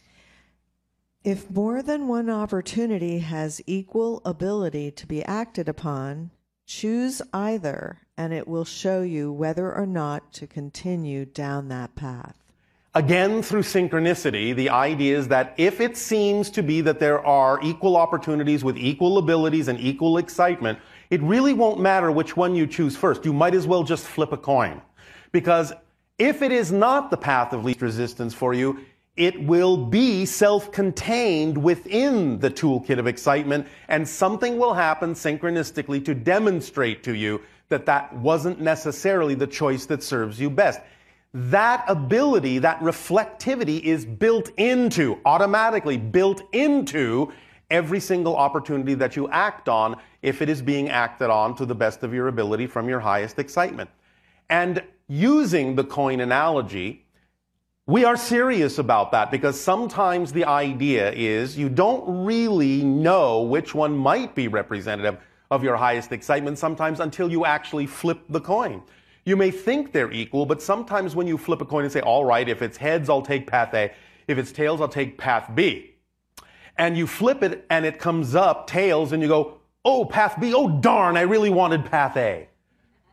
If 1.23 1.49
more 1.51 1.83
than 1.83 2.07
one 2.07 2.29
opportunity 2.29 3.19
has 3.19 3.61
equal 3.67 4.21
ability 4.25 4.91
to 4.91 5.05
be 5.05 5.23
acted 5.23 5.69
upon, 5.69 6.31
choose 6.65 7.21
either 7.33 7.99
and 8.17 8.33
it 8.33 8.47
will 8.47 8.65
show 8.65 9.01
you 9.01 9.31
whether 9.31 9.73
or 9.73 9.85
not 9.85 10.33
to 10.33 10.47
continue 10.47 11.25
down 11.25 11.67
that 11.67 11.95
path. 11.95 12.48
Again, 12.95 13.43
through 13.43 13.61
synchronicity, 13.61 14.55
the 14.55 14.71
idea 14.71 15.15
is 15.15 15.27
that 15.27 15.53
if 15.57 15.79
it 15.79 15.95
seems 15.95 16.49
to 16.49 16.63
be 16.63 16.81
that 16.81 16.99
there 16.99 17.23
are 17.23 17.59
equal 17.61 17.95
opportunities 17.95 18.63
with 18.63 18.77
equal 18.77 19.19
abilities 19.19 19.67
and 19.67 19.79
equal 19.79 20.17
excitement, 20.17 20.79
it 21.11 21.21
really 21.21 21.53
won't 21.53 21.79
matter 21.79 22.11
which 22.11 22.35
one 22.35 22.55
you 22.55 22.65
choose 22.65 22.97
first. 22.97 23.25
You 23.25 23.33
might 23.33 23.53
as 23.53 23.67
well 23.67 23.83
just 23.83 24.07
flip 24.07 24.31
a 24.31 24.37
coin. 24.37 24.81
Because 25.31 25.71
if 26.17 26.41
it 26.41 26.51
is 26.51 26.71
not 26.71 27.11
the 27.11 27.17
path 27.17 27.53
of 27.53 27.63
least 27.63 27.83
resistance 27.83 28.33
for 28.33 28.55
you, 28.55 28.79
it 29.15 29.39
will 29.43 29.77
be 29.77 30.25
self-contained 30.25 31.57
within 31.57 32.39
the 32.39 32.49
toolkit 32.49 32.97
of 32.97 33.05
excitement 33.05 33.67
and 33.87 34.07
something 34.07 34.57
will 34.57 34.73
happen 34.73 35.13
synchronistically 35.13 36.03
to 36.05 36.15
demonstrate 36.15 37.03
to 37.03 37.13
you 37.13 37.41
that 37.67 37.85
that 37.85 38.11
wasn't 38.15 38.59
necessarily 38.59 39.35
the 39.35 39.45
choice 39.45 39.85
that 39.85 40.01
serves 40.01 40.39
you 40.39 40.49
best. 40.49 40.79
That 41.33 41.85
ability, 41.87 42.59
that 42.59 42.79
reflectivity 42.79 43.81
is 43.81 44.05
built 44.05 44.49
into, 44.57 45.19
automatically 45.25 45.97
built 45.97 46.41
into 46.53 47.31
every 47.69 47.99
single 47.99 48.35
opportunity 48.35 48.95
that 48.95 49.15
you 49.15 49.29
act 49.29 49.69
on 49.69 49.95
if 50.23 50.41
it 50.41 50.49
is 50.49 50.61
being 50.61 50.89
acted 50.89 51.29
on 51.29 51.55
to 51.55 51.65
the 51.65 51.75
best 51.75 52.03
of 52.03 52.13
your 52.13 52.29
ability 52.29 52.65
from 52.65 52.89
your 52.89 52.99
highest 52.99 53.37
excitement. 53.37 53.89
And 54.49 54.83
using 55.07 55.75
the 55.75 55.83
coin 55.83 56.19
analogy, 56.19 57.05
we 57.85 58.05
are 58.05 58.17
serious 58.17 58.79
about 58.79 59.11
that 59.11 59.29
because 59.29 59.59
sometimes 59.59 60.31
the 60.31 60.45
idea 60.45 61.11
is 61.11 61.57
you 61.57 61.69
don't 61.69 62.25
really 62.25 62.83
know 62.83 63.41
which 63.41 63.75
one 63.75 63.95
might 63.95 64.33
be 64.33 64.47
representative 64.47 65.17
of 65.51 65.63
your 65.63 65.75
highest 65.75 66.11
excitement 66.11 66.57
sometimes 66.57 66.99
until 66.99 67.29
you 67.31 67.45
actually 67.45 67.85
flip 67.85 68.19
the 68.29 68.41
coin. 68.41 68.81
You 69.29 69.37
may 69.37 69.51
think 69.51 69.91
they're 69.91 70.11
equal, 70.11 70.47
but 70.47 70.59
sometimes 70.59 71.15
when 71.15 71.27
you 71.27 71.37
flip 71.37 71.61
a 71.61 71.65
coin 71.65 71.83
and 71.83 71.93
say, 71.93 72.01
all 72.01 72.25
right, 72.25 72.49
if 72.49 72.63
it's 72.63 72.77
heads, 72.77 73.11
I'll 73.11 73.21
take 73.21 73.45
path 73.45 73.75
A. 73.75 73.91
If 74.27 74.39
it's 74.39 74.51
tails, 74.51 74.81
I'll 74.81 74.87
take 74.87 75.19
path 75.19 75.51
B. 75.53 75.93
And 76.79 76.97
you 76.97 77.05
flip 77.05 77.43
it 77.43 77.63
and 77.69 77.85
it 77.85 77.99
comes 77.99 78.33
up 78.33 78.65
tails 78.65 79.11
and 79.11 79.21
you 79.21 79.27
go, 79.27 79.59
oh, 79.85 80.03
path 80.03 80.37
B, 80.41 80.51
oh 80.55 80.79
darn, 80.79 81.15
I 81.15 81.21
really 81.21 81.51
wanted 81.51 81.85
path 81.85 82.17
A. 82.17 82.49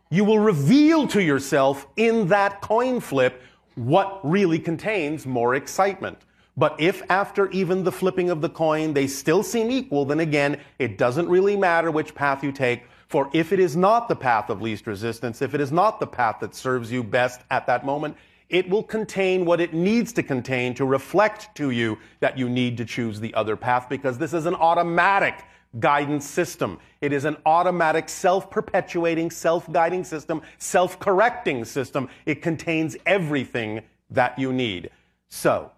You 0.08 0.24
will 0.24 0.38
reveal 0.38 1.06
to 1.08 1.22
yourself 1.22 1.86
in 1.96 2.28
that 2.28 2.62
coin 2.62 2.98
flip 2.98 3.42
what 3.74 4.18
really 4.24 4.58
contains 4.58 5.26
more 5.26 5.54
excitement. 5.54 6.16
But 6.56 6.76
if 6.80 7.02
after 7.10 7.50
even 7.50 7.84
the 7.84 7.92
flipping 7.92 8.30
of 8.30 8.40
the 8.40 8.48
coin 8.48 8.94
they 8.94 9.06
still 9.06 9.42
seem 9.42 9.70
equal, 9.70 10.06
then 10.06 10.20
again, 10.20 10.62
it 10.78 10.96
doesn't 10.96 11.28
really 11.28 11.58
matter 11.58 11.90
which 11.90 12.14
path 12.14 12.42
you 12.42 12.52
take. 12.52 12.84
For 13.08 13.30
if 13.32 13.52
it 13.52 13.60
is 13.60 13.76
not 13.76 14.08
the 14.08 14.16
path 14.16 14.50
of 14.50 14.60
least 14.60 14.86
resistance, 14.86 15.40
if 15.40 15.54
it 15.54 15.60
is 15.60 15.70
not 15.70 16.00
the 16.00 16.06
path 16.06 16.38
that 16.40 16.54
serves 16.54 16.90
you 16.90 17.04
best 17.04 17.40
at 17.50 17.66
that 17.66 17.84
moment, 17.86 18.16
it 18.48 18.68
will 18.68 18.82
contain 18.82 19.44
what 19.44 19.60
it 19.60 19.74
needs 19.74 20.12
to 20.14 20.22
contain 20.22 20.74
to 20.74 20.84
reflect 20.84 21.54
to 21.56 21.70
you 21.70 21.98
that 22.20 22.38
you 22.38 22.48
need 22.48 22.76
to 22.76 22.84
choose 22.84 23.18
the 23.18 23.34
other 23.34 23.56
path 23.56 23.88
because 23.88 24.18
this 24.18 24.32
is 24.32 24.46
an 24.46 24.54
automatic 24.54 25.44
guidance 25.80 26.24
system. 26.24 26.78
It 27.00 27.12
is 27.12 27.24
an 27.24 27.36
automatic, 27.44 28.08
self 28.08 28.50
perpetuating, 28.50 29.30
self 29.30 29.70
guiding 29.72 30.04
system, 30.04 30.42
self 30.58 30.98
correcting 31.00 31.64
system. 31.64 32.08
It 32.24 32.42
contains 32.42 32.96
everything 33.04 33.82
that 34.10 34.38
you 34.38 34.52
need. 34.52 34.90
So, 35.28 35.72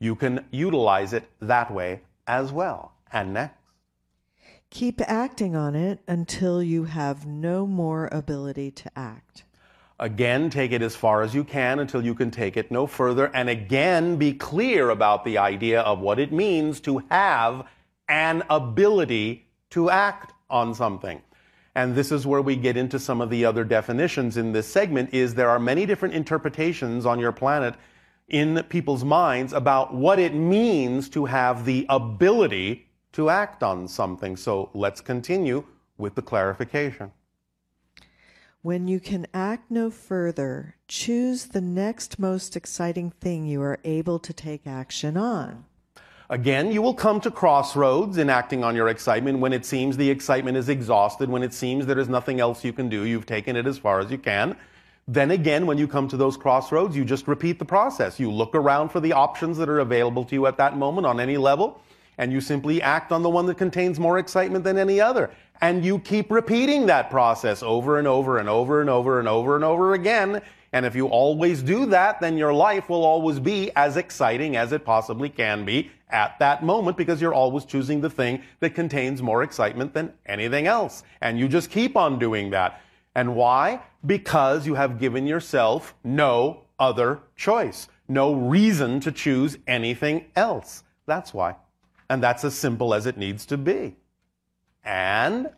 you 0.00 0.14
can 0.14 0.44
utilize 0.50 1.12
it 1.12 1.28
that 1.40 1.70
way 1.70 2.00
as 2.26 2.52
well. 2.52 2.92
And 3.12 3.34
next. 3.34 3.55
Keep 4.70 5.00
acting 5.02 5.54
on 5.56 5.74
it 5.74 6.00
until 6.08 6.62
you 6.62 6.84
have 6.84 7.26
no 7.26 7.66
more 7.66 8.08
ability 8.12 8.70
to 8.72 8.90
act. 8.96 9.44
Again, 9.98 10.50
take 10.50 10.72
it 10.72 10.82
as 10.82 10.94
far 10.94 11.22
as 11.22 11.34
you 11.34 11.42
can 11.44 11.78
until 11.78 12.04
you 12.04 12.14
can 12.14 12.30
take 12.30 12.56
it 12.56 12.70
no 12.70 12.86
further. 12.86 13.30
And 13.34 13.48
again, 13.48 14.16
be 14.16 14.34
clear 14.34 14.90
about 14.90 15.24
the 15.24 15.38
idea 15.38 15.80
of 15.80 16.00
what 16.00 16.18
it 16.18 16.32
means 16.32 16.80
to 16.80 16.98
have 17.10 17.66
an 18.08 18.42
ability 18.50 19.46
to 19.70 19.88
act 19.88 20.34
on 20.50 20.74
something. 20.74 21.22
And 21.74 21.94
this 21.94 22.12
is 22.12 22.26
where 22.26 22.42
we 22.42 22.56
get 22.56 22.76
into 22.76 22.98
some 22.98 23.20
of 23.20 23.30
the 23.30 23.44
other 23.44 23.64
definitions 23.64 24.36
in 24.36 24.52
this 24.52 24.66
segment 24.66 25.14
is 25.14 25.34
there 25.34 25.50
are 25.50 25.58
many 25.58 25.86
different 25.86 26.14
interpretations 26.14 27.06
on 27.06 27.18
your 27.18 27.32
planet 27.32 27.74
in 28.28 28.62
people's 28.68 29.04
minds 29.04 29.52
about 29.52 29.94
what 29.94 30.18
it 30.18 30.34
means 30.34 31.08
to 31.10 31.24
have 31.24 31.64
the 31.64 31.86
ability 31.88 32.85
to 33.16 33.30
act 33.30 33.62
on 33.62 33.88
something. 33.88 34.36
So 34.36 34.68
let's 34.74 35.00
continue 35.00 35.64
with 35.96 36.14
the 36.14 36.22
clarification. 36.22 37.12
When 38.60 38.88
you 38.88 39.00
can 39.00 39.26
act 39.32 39.70
no 39.70 39.90
further, 39.90 40.74
choose 40.86 41.46
the 41.46 41.62
next 41.62 42.18
most 42.18 42.56
exciting 42.56 43.10
thing 43.10 43.46
you 43.46 43.62
are 43.62 43.78
able 43.84 44.18
to 44.18 44.34
take 44.34 44.66
action 44.66 45.16
on. 45.16 45.64
Again, 46.28 46.70
you 46.70 46.82
will 46.82 46.92
come 46.92 47.18
to 47.22 47.30
crossroads 47.30 48.18
in 48.18 48.28
acting 48.28 48.62
on 48.62 48.76
your 48.76 48.88
excitement 48.88 49.38
when 49.38 49.54
it 49.54 49.64
seems 49.64 49.96
the 49.96 50.10
excitement 50.10 50.58
is 50.58 50.68
exhausted, 50.68 51.30
when 51.30 51.42
it 51.42 51.54
seems 51.54 51.86
there 51.86 51.98
is 51.98 52.10
nothing 52.10 52.38
else 52.38 52.64
you 52.64 52.72
can 52.74 52.90
do. 52.90 53.04
You've 53.04 53.24
taken 53.24 53.56
it 53.56 53.66
as 53.66 53.78
far 53.78 53.98
as 54.00 54.10
you 54.10 54.18
can. 54.18 54.56
Then 55.08 55.30
again, 55.30 55.64
when 55.64 55.78
you 55.78 55.88
come 55.88 56.06
to 56.08 56.18
those 56.18 56.36
crossroads, 56.36 56.94
you 56.94 57.04
just 57.04 57.28
repeat 57.28 57.58
the 57.58 57.64
process. 57.64 58.20
You 58.20 58.30
look 58.30 58.54
around 58.54 58.90
for 58.90 59.00
the 59.00 59.14
options 59.14 59.56
that 59.56 59.70
are 59.70 59.78
available 59.78 60.24
to 60.24 60.34
you 60.34 60.46
at 60.46 60.58
that 60.58 60.76
moment 60.76 61.06
on 61.06 61.18
any 61.18 61.38
level, 61.38 61.80
and 62.18 62.32
you 62.32 62.40
simply 62.40 62.80
act 62.80 63.12
on 63.12 63.22
the 63.22 63.30
one 63.30 63.46
that 63.46 63.58
contains 63.58 64.00
more 64.00 64.18
excitement 64.18 64.64
than 64.64 64.78
any 64.78 65.00
other. 65.00 65.30
And 65.60 65.84
you 65.84 65.98
keep 66.00 66.30
repeating 66.30 66.86
that 66.86 67.10
process 67.10 67.62
over 67.62 67.98
and 67.98 68.06
over 68.06 68.38
and 68.38 68.48
over 68.48 68.80
and 68.80 68.90
over 68.90 69.18
and 69.18 69.28
over 69.28 69.56
and 69.56 69.64
over 69.64 69.94
again. 69.94 70.42
And 70.72 70.84
if 70.84 70.94
you 70.94 71.06
always 71.06 71.62
do 71.62 71.86
that, 71.86 72.20
then 72.20 72.36
your 72.36 72.52
life 72.52 72.88
will 72.88 73.04
always 73.04 73.38
be 73.38 73.70
as 73.76 73.96
exciting 73.96 74.56
as 74.56 74.72
it 74.72 74.84
possibly 74.84 75.28
can 75.28 75.64
be 75.64 75.90
at 76.10 76.38
that 76.38 76.62
moment 76.62 76.96
because 76.96 77.20
you're 77.20 77.34
always 77.34 77.64
choosing 77.64 78.00
the 78.00 78.10
thing 78.10 78.42
that 78.60 78.74
contains 78.74 79.22
more 79.22 79.42
excitement 79.42 79.94
than 79.94 80.12
anything 80.26 80.66
else. 80.66 81.02
And 81.20 81.38
you 81.38 81.48
just 81.48 81.70
keep 81.70 81.96
on 81.96 82.18
doing 82.18 82.50
that. 82.50 82.80
And 83.14 83.34
why? 83.34 83.80
Because 84.04 84.66
you 84.66 84.74
have 84.74 84.98
given 84.98 85.26
yourself 85.26 85.94
no 86.04 86.64
other 86.78 87.20
choice, 87.34 87.88
no 88.08 88.34
reason 88.34 89.00
to 89.00 89.10
choose 89.10 89.56
anything 89.66 90.26
else. 90.36 90.84
That's 91.06 91.32
why. 91.32 91.56
And 92.08 92.22
that's 92.22 92.44
as 92.44 92.54
simple 92.54 92.94
as 92.94 93.06
it 93.06 93.16
needs 93.16 93.46
to 93.46 93.56
be. 93.56 93.96
And 94.84 95.50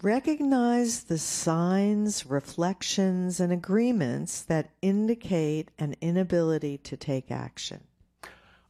Recognize 0.00 1.04
the 1.04 1.18
signs, 1.18 2.24
reflections, 2.24 3.40
and 3.40 3.52
agreements 3.52 4.40
that 4.40 4.70
indicate 4.80 5.70
an 5.78 5.94
inability 6.00 6.78
to 6.78 6.96
take 6.96 7.30
action. 7.30 7.82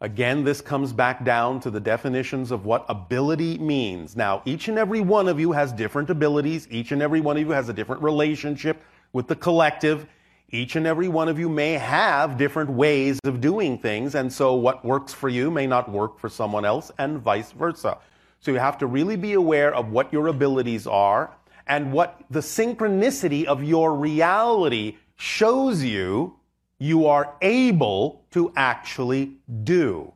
Again, 0.01 0.43
this 0.43 0.61
comes 0.61 0.93
back 0.93 1.25
down 1.25 1.61
to 1.61 1.71
the 1.71 1.79
definitions 1.79 2.51
of 2.51 2.67
what 2.67 2.85
ability 2.89 3.59
means. 3.59 4.17
Now, 4.17 4.43
each 4.45 4.67
and 4.67 4.77
every 4.77 5.01
one 5.01 5.29
of 5.29 5.39
you 5.39 5.53
has 5.53 5.73
different 5.73 6.11
abilities. 6.11 6.67
Each 6.73 6.91
and 6.91 7.01
every 7.01 7.21
one 7.21 7.37
of 7.37 7.45
you 7.45 7.51
has 7.51 7.69
a 7.69 7.73
different 7.73 8.03
relationship 8.03 8.83
with 9.13 9.29
the 9.29 9.37
collective. 9.37 10.09
Each 10.55 10.77
and 10.77 10.87
every 10.87 11.09
one 11.09 11.29
of 11.29 11.39
you 11.39 11.49
may 11.49 11.73
have 11.73 12.37
different 12.37 12.69
ways 12.69 13.19
of 13.25 13.41
doing 13.41 13.79
things, 13.79 14.15
and 14.15 14.31
so 14.31 14.55
what 14.55 14.85
works 14.85 15.15
for 15.15 15.31
you 15.31 15.51
may 15.51 15.67
not 15.67 15.91
work 15.91 16.19
for 16.19 16.29
someone 16.29 16.67
else, 16.67 16.93
and 16.99 17.19
vice 17.19 17.53
versa. 17.53 17.97
So 18.41 18.51
you 18.51 18.59
have 18.59 18.77
to 18.79 18.87
really 18.87 19.17
be 19.17 19.33
aware 19.33 19.75
of 19.75 19.91
what 19.91 20.13
your 20.13 20.27
abilities 20.27 20.87
are 20.87 21.35
and 21.67 21.91
what 21.91 22.21
the 22.29 22.41
synchronicity 22.41 23.45
of 23.45 23.65
your 23.65 23.95
reality 23.95 24.99
shows 25.17 25.83
you 25.83 26.39
you 26.79 27.07
are 27.07 27.35
able 27.41 28.27
to 28.33 28.53
actually 28.55 29.39
do 29.63 30.13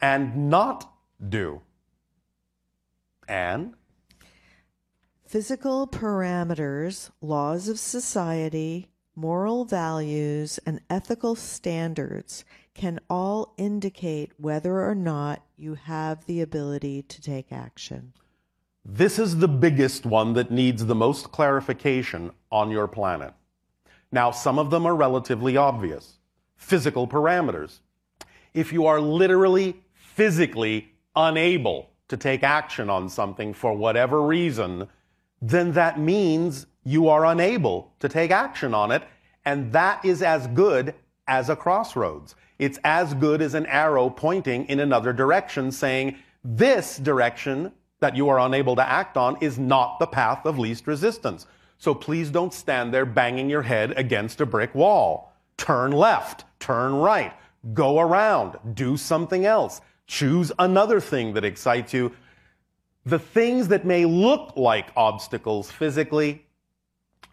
and 0.00 0.48
not 0.48 0.90
do. 1.28 1.60
And 3.28 3.74
Physical 5.26 5.88
parameters, 5.88 7.10
laws 7.20 7.68
of 7.68 7.80
society, 7.80 8.93
moral 9.16 9.64
values, 9.64 10.58
and 10.66 10.80
ethical 10.90 11.34
standards 11.34 12.44
can 12.74 12.98
all 13.08 13.54
indicate 13.56 14.32
whether 14.38 14.82
or 14.84 14.94
not 14.94 15.44
you 15.56 15.74
have 15.74 16.26
the 16.26 16.40
ability 16.40 17.02
to 17.02 17.20
take 17.22 17.52
action. 17.52 18.12
this 18.84 19.18
is 19.18 19.38
the 19.38 19.48
biggest 19.48 20.04
one 20.04 20.34
that 20.34 20.50
needs 20.50 20.84
the 20.84 20.94
most 20.94 21.32
clarification 21.32 22.30
on 22.52 22.70
your 22.70 22.86
planet. 22.86 23.32
Now, 24.12 24.30
some 24.30 24.58
of 24.58 24.70
them 24.70 24.86
are 24.86 24.94
relatively 24.94 25.56
obvious. 25.56 26.18
Physical 26.56 27.08
parameters. 27.08 27.80
If 28.52 28.72
you 28.72 28.86
are 28.86 29.00
literally 29.00 29.82
physically 29.94 30.92
unable 31.16 31.90
to 32.08 32.16
take 32.16 32.42
action 32.42 32.90
on 32.90 33.08
something 33.08 33.54
for 33.54 33.72
whatever 33.72 34.22
reason, 34.22 34.86
then 35.40 35.72
that 35.72 35.98
means 35.98 36.66
you 36.84 37.08
are 37.08 37.24
unable 37.26 37.92
to 38.00 38.08
take 38.08 38.30
action 38.30 38.74
on 38.74 38.90
it, 38.90 39.02
and 39.44 39.72
that 39.72 40.04
is 40.04 40.22
as 40.22 40.46
good 40.48 40.94
as 41.26 41.48
a 41.48 41.56
crossroads. 41.56 42.34
It's 42.58 42.78
as 42.84 43.14
good 43.14 43.42
as 43.42 43.54
an 43.54 43.66
arrow 43.66 44.10
pointing 44.10 44.66
in 44.66 44.80
another 44.80 45.12
direction 45.12 45.72
saying, 45.72 46.16
this 46.44 46.98
direction 46.98 47.72
that 48.00 48.14
you 48.14 48.28
are 48.28 48.38
unable 48.38 48.76
to 48.76 48.88
act 48.88 49.16
on 49.16 49.36
is 49.40 49.58
not 49.58 49.98
the 49.98 50.06
path 50.06 50.44
of 50.44 50.58
least 50.58 50.86
resistance. 50.86 51.46
So 51.78 51.94
please 51.94 52.30
don't 52.30 52.52
stand 52.52 52.92
there 52.92 53.06
banging 53.06 53.48
your 53.48 53.62
head 53.62 53.94
against 53.96 54.40
a 54.40 54.46
brick 54.46 54.74
wall. 54.74 55.32
Turn 55.56 55.92
left, 55.92 56.44
turn 56.60 56.94
right, 56.94 57.32
go 57.72 57.98
around, 57.98 58.58
do 58.74 58.96
something 58.96 59.46
else, 59.46 59.80
choose 60.06 60.52
another 60.58 61.00
thing 61.00 61.34
that 61.34 61.44
excites 61.44 61.94
you. 61.94 62.12
The 63.06 63.18
things 63.18 63.68
that 63.68 63.84
may 63.84 64.04
look 64.04 64.56
like 64.56 64.90
obstacles 64.96 65.70
physically 65.70 66.44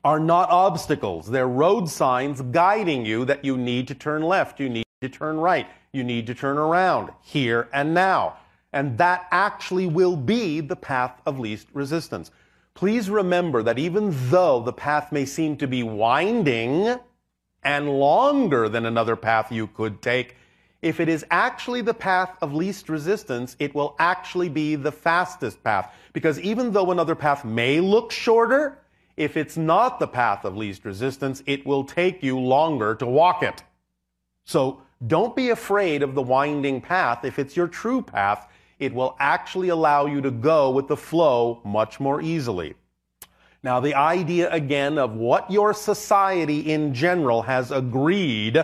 are 0.03 0.19
not 0.19 0.49
obstacles. 0.49 1.27
They're 1.29 1.47
road 1.47 1.89
signs 1.89 2.41
guiding 2.41 3.05
you 3.05 3.25
that 3.25 3.45
you 3.45 3.57
need 3.57 3.87
to 3.89 3.95
turn 3.95 4.21
left, 4.21 4.59
you 4.59 4.69
need 4.69 4.85
to 5.01 5.09
turn 5.09 5.37
right, 5.37 5.67
you 5.91 6.03
need 6.03 6.27
to 6.27 6.35
turn 6.35 6.57
around 6.57 7.11
here 7.21 7.69
and 7.73 7.93
now. 7.93 8.37
And 8.73 8.97
that 8.97 9.27
actually 9.31 9.87
will 9.87 10.15
be 10.15 10.61
the 10.61 10.75
path 10.75 11.21
of 11.25 11.39
least 11.39 11.67
resistance. 11.73 12.31
Please 12.73 13.09
remember 13.09 13.61
that 13.63 13.77
even 13.77 14.15
though 14.29 14.61
the 14.61 14.73
path 14.73 15.11
may 15.11 15.25
seem 15.25 15.57
to 15.57 15.67
be 15.67 15.83
winding 15.83 16.95
and 17.63 17.89
longer 17.99 18.69
than 18.69 18.85
another 18.85 19.15
path 19.15 19.51
you 19.51 19.67
could 19.67 20.01
take, 20.01 20.35
if 20.81 20.99
it 20.99 21.09
is 21.09 21.23
actually 21.29 21.81
the 21.81 21.93
path 21.93 22.35
of 22.41 22.53
least 22.53 22.89
resistance, 22.89 23.55
it 23.59 23.75
will 23.75 23.95
actually 23.99 24.49
be 24.49 24.75
the 24.75 24.91
fastest 24.91 25.63
path. 25.63 25.93
Because 26.13 26.39
even 26.39 26.71
though 26.71 26.91
another 26.91 27.13
path 27.13 27.45
may 27.45 27.79
look 27.79 28.11
shorter, 28.11 28.79
if 29.17 29.37
it's 29.37 29.57
not 29.57 29.99
the 29.99 30.07
path 30.07 30.45
of 30.45 30.57
least 30.57 30.85
resistance, 30.85 31.43
it 31.45 31.65
will 31.65 31.83
take 31.83 32.23
you 32.23 32.39
longer 32.39 32.95
to 32.95 33.05
walk 33.05 33.43
it. 33.43 33.63
So 34.45 34.81
don't 35.07 35.35
be 35.35 35.49
afraid 35.49 36.03
of 36.03 36.15
the 36.15 36.21
winding 36.21 36.81
path. 36.81 37.25
If 37.25 37.39
it's 37.39 37.55
your 37.55 37.67
true 37.67 38.01
path, 38.01 38.47
it 38.79 38.93
will 38.93 39.15
actually 39.19 39.69
allow 39.69 40.05
you 40.05 40.21
to 40.21 40.31
go 40.31 40.71
with 40.71 40.87
the 40.87 40.97
flow 40.97 41.61
much 41.63 41.99
more 41.99 42.21
easily. 42.21 42.75
Now, 43.63 43.79
the 43.79 43.93
idea 43.93 44.49
again 44.49 44.97
of 44.97 45.13
what 45.13 45.51
your 45.51 45.73
society 45.73 46.71
in 46.71 46.93
general 46.93 47.43
has 47.43 47.71
agreed 47.71 48.63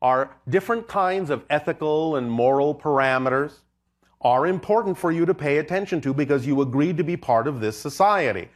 are 0.00 0.36
different 0.48 0.86
kinds 0.86 1.30
of 1.30 1.44
ethical 1.50 2.16
and 2.16 2.30
moral 2.30 2.74
parameters 2.74 3.54
are 4.20 4.46
important 4.46 4.96
for 4.96 5.10
you 5.10 5.26
to 5.26 5.34
pay 5.34 5.58
attention 5.58 6.00
to 6.00 6.14
because 6.14 6.46
you 6.46 6.60
agreed 6.62 6.96
to 6.96 7.04
be 7.04 7.16
part 7.16 7.48
of 7.48 7.60
this 7.60 7.76
society. 7.76 8.48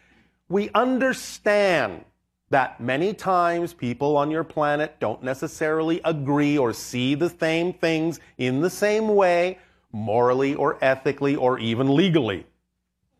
We 0.51 0.69
understand 0.75 2.05
that 2.51 2.81
many 2.81 3.15
times 3.15 3.73
people 3.73 4.17
on 4.17 4.33
your 4.33 4.43
planet 4.43 4.97
don't 4.99 5.23
necessarily 5.23 6.01
agree 6.05 6.59
or 6.59 6.73
see 6.73 7.15
the 7.15 7.31
same 7.31 7.73
things 7.73 8.19
in 8.37 8.61
the 8.61 8.69
same 8.69 9.15
way, 9.15 9.61
morally 9.93 10.57
or 10.57 10.77
ethically 10.83 11.37
or 11.37 11.61
even 11.61 11.95
legally. 11.95 12.45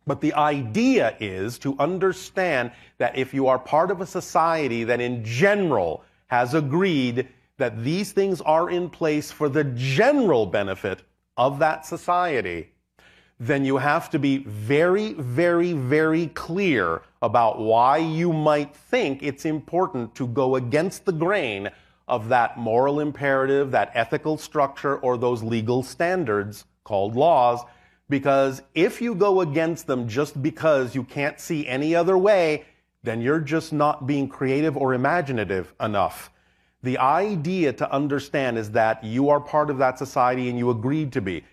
But 0.09 0.21
the 0.21 0.35
idea 0.35 1.17
is 1.21 1.57
to 1.61 1.77
understand 1.79 2.73
that 2.99 3.17
if 3.17 3.33
you 3.33 3.47
are 3.47 3.61
part 3.61 3.93
of 3.93 4.01
a 4.01 4.07
society 4.07 4.83
that 4.83 5.01
in 5.01 5.25
general 5.25 6.03
has 6.27 6.55
agreed 6.55 7.29
that 7.59 7.85
these 7.85 8.11
things 8.11 8.41
are 8.41 8.71
in 8.71 8.91
place 8.91 9.31
for 9.31 9.49
the 9.49 9.63
general 9.63 10.47
benefit 10.47 11.03
of 11.37 11.61
that 11.61 11.87
society, 11.87 12.73
then 13.39 13.65
you 13.65 13.77
have 13.77 14.11
to 14.11 14.19
be 14.19 14.39
very, 14.39 15.13
very, 15.13 15.75
very 15.75 16.27
clear 16.29 17.03
about 17.23 17.59
why 17.59 17.99
you 17.99 18.33
might 18.33 18.75
think 18.75 19.23
it's 19.23 19.45
important 19.45 20.15
to 20.15 20.27
go 20.27 20.57
against 20.57 21.05
the 21.05 21.13
grain 21.13 21.71
of 22.09 22.29
that 22.29 22.59
moral 22.59 23.01
imperative, 23.01 23.71
that 23.71 23.93
ethical 23.95 24.37
structure, 24.37 24.97
or 24.99 25.17
those 25.17 25.43
legal 25.43 25.83
standards 25.83 26.65
called 26.83 27.15
laws. 27.15 27.61
Because 28.09 28.63
if 28.75 29.01
you 29.01 29.15
go 29.15 29.43
against 29.43 29.87
them 29.87 30.09
just 30.09 30.43
because 30.43 30.95
you 30.95 31.05
can't 31.05 31.39
see 31.39 31.67
any 31.69 31.95
other 31.95 32.19
way, 32.19 32.65
then 33.03 33.21
you're 33.21 33.41
just 33.41 33.73
not 33.73 34.07
being 34.07 34.29
creative 34.29 34.77
or 34.77 34.95
imaginative 34.95 35.73
enough. 35.81 36.31
The 36.83 36.99
idea 36.99 37.73
to 37.75 37.93
understand 37.93 38.59
is 38.59 38.71
that 38.73 39.05
you 39.05 39.29
are 39.29 39.41
part 39.41 39.71
of 39.71 39.79
that 39.79 39.99
society 39.99 40.49
and 40.49 40.59
you 40.59 40.71
agreed 40.71 41.13
to 41.13 41.21
be. 41.21 41.45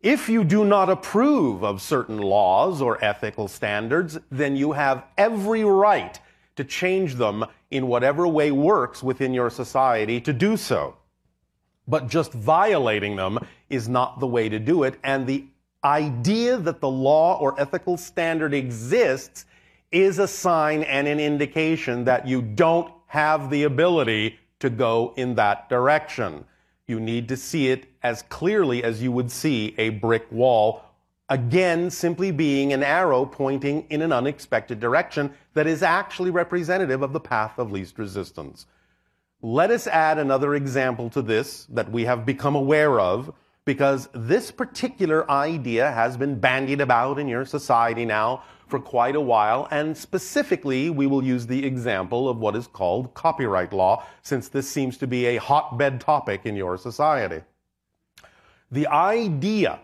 If 0.00 0.28
you 0.28 0.44
do 0.44 0.64
not 0.64 0.88
approve 0.88 1.64
of 1.64 1.82
certain 1.82 2.18
laws 2.18 2.80
or 2.80 3.04
ethical 3.04 3.48
standards, 3.48 4.16
then 4.30 4.54
you 4.54 4.72
have 4.72 5.04
every 5.16 5.64
right 5.64 6.18
to 6.54 6.62
change 6.62 7.16
them 7.16 7.44
in 7.72 7.88
whatever 7.88 8.26
way 8.28 8.52
works 8.52 9.02
within 9.02 9.34
your 9.34 9.50
society 9.50 10.20
to 10.20 10.32
do 10.32 10.56
so. 10.56 10.94
But 11.88 12.08
just 12.08 12.32
violating 12.32 13.16
them 13.16 13.40
is 13.70 13.88
not 13.88 14.20
the 14.20 14.26
way 14.26 14.48
to 14.48 14.60
do 14.60 14.84
it. 14.84 14.98
And 15.02 15.26
the 15.26 15.46
idea 15.82 16.58
that 16.58 16.80
the 16.80 16.88
law 16.88 17.38
or 17.38 17.60
ethical 17.60 17.96
standard 17.96 18.54
exists 18.54 19.46
is 19.90 20.20
a 20.20 20.28
sign 20.28 20.84
and 20.84 21.08
an 21.08 21.18
indication 21.18 22.04
that 22.04 22.26
you 22.26 22.40
don't 22.40 22.92
have 23.06 23.50
the 23.50 23.64
ability 23.64 24.38
to 24.60 24.70
go 24.70 25.12
in 25.16 25.34
that 25.36 25.68
direction. 25.68 26.44
You 26.86 27.00
need 27.00 27.28
to 27.28 27.36
see 27.36 27.68
it 27.68 27.87
as 28.02 28.22
clearly 28.22 28.82
as 28.84 29.02
you 29.02 29.12
would 29.12 29.30
see 29.30 29.74
a 29.78 29.90
brick 29.90 30.26
wall 30.30 30.84
Again, 31.30 31.90
simply 31.90 32.30
being 32.30 32.72
an 32.72 32.82
arrow 32.82 33.26
pointing 33.26 33.84
in 33.90 34.00
an 34.00 34.12
unexpected 34.12 34.80
direction 34.80 35.30
that 35.52 35.66
is 35.66 35.82
actually 35.82 36.30
representative 36.30 37.02
of 37.02 37.12
the 37.12 37.20
path 37.20 37.58
of 37.58 37.70
least 37.70 37.98
resistance. 37.98 38.64
Let 39.42 39.70
us 39.70 39.86
add 39.86 40.18
another 40.18 40.54
example 40.54 41.10
to 41.10 41.20
this 41.20 41.66
that 41.66 41.92
we 41.92 42.06
have 42.06 42.24
become 42.24 42.56
aware 42.56 42.98
of 42.98 43.34
because 43.66 44.08
this 44.14 44.50
particular 44.50 45.30
idea 45.30 45.92
has 45.92 46.16
been 46.16 46.40
bandied 46.40 46.80
about 46.80 47.18
in 47.18 47.28
your 47.28 47.44
society 47.44 48.06
now 48.06 48.42
for 48.66 48.80
quite 48.80 49.14
a 49.14 49.20
while, 49.20 49.68
and 49.70 49.96
specifically, 49.96 50.88
we 50.88 51.06
will 51.06 51.22
use 51.22 51.46
the 51.46 51.64
example 51.64 52.28
of 52.28 52.38
what 52.38 52.56
is 52.56 52.66
called 52.66 53.12
copyright 53.12 53.72
law, 53.72 54.04
since 54.22 54.48
this 54.48 54.68
seems 54.68 54.96
to 54.98 55.06
be 55.06 55.26
a 55.26 55.36
hotbed 55.36 56.00
topic 56.00 56.42
in 56.44 56.56
your 56.56 56.76
society. 56.78 57.42
The 58.70 58.86
idea 58.88 59.80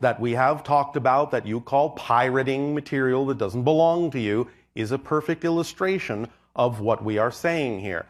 that 0.00 0.18
we 0.18 0.32
have 0.32 0.64
talked 0.64 0.96
about 0.96 1.30
that 1.30 1.46
you 1.46 1.60
call 1.60 1.90
pirating 1.90 2.74
material 2.74 3.24
that 3.26 3.38
doesn't 3.38 3.62
belong 3.62 4.10
to 4.10 4.20
you 4.20 4.48
is 4.74 4.90
a 4.90 4.98
perfect 4.98 5.44
illustration 5.44 6.28
of 6.56 6.80
what 6.80 7.04
we 7.04 7.18
are 7.18 7.30
saying 7.30 7.80
here. 7.80 8.06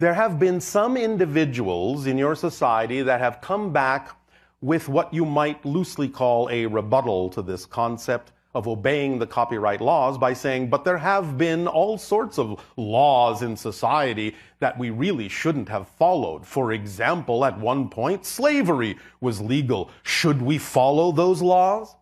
There 0.00 0.14
have 0.14 0.40
been 0.40 0.60
some 0.60 0.96
individuals 0.96 2.06
in 2.06 2.18
your 2.18 2.34
society 2.34 3.02
that 3.02 3.20
have 3.20 3.40
come 3.40 3.72
back 3.72 4.16
with 4.60 4.88
what 4.88 5.14
you 5.14 5.24
might 5.24 5.64
loosely 5.64 6.08
call 6.08 6.48
a 6.50 6.66
rebuttal 6.66 7.28
to 7.30 7.42
this 7.42 7.64
concept 7.64 8.32
of 8.54 8.68
obeying 8.68 9.18
the 9.18 9.26
copyright 9.26 9.80
laws 9.80 10.18
by 10.18 10.32
saying, 10.32 10.68
but 10.68 10.84
there 10.84 10.98
have 10.98 11.38
been 11.38 11.66
all 11.66 11.96
sorts 11.96 12.38
of 12.38 12.60
laws 12.76 13.42
in 13.42 13.56
society 13.56 14.36
that 14.58 14.78
we 14.78 14.90
really 14.90 15.28
shouldn't 15.28 15.68
have 15.68 15.88
followed. 15.88 16.46
For 16.46 16.72
example, 16.72 17.44
at 17.44 17.58
one 17.58 17.88
point, 17.88 18.26
slavery 18.26 18.98
was 19.20 19.40
legal. 19.40 19.90
Should 20.02 20.42
we 20.42 20.58
follow 20.58 21.12
those 21.12 21.40
laws? 21.40 21.94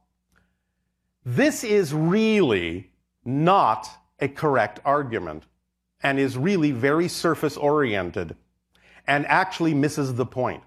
This 1.25 1.63
is 1.63 1.95
really 1.95 2.91
not 3.25 3.89
a 4.19 4.29
correct 4.29 4.81
argument 4.85 5.45
and 6.03 6.19
is 6.19 6.37
really 6.37 6.73
very 6.73 7.09
surface 7.09 7.57
oriented 7.57 8.37
and 9.07 9.27
actually 9.27 9.75
misses 9.75 10.15
the 10.15 10.27
point. 10.27 10.63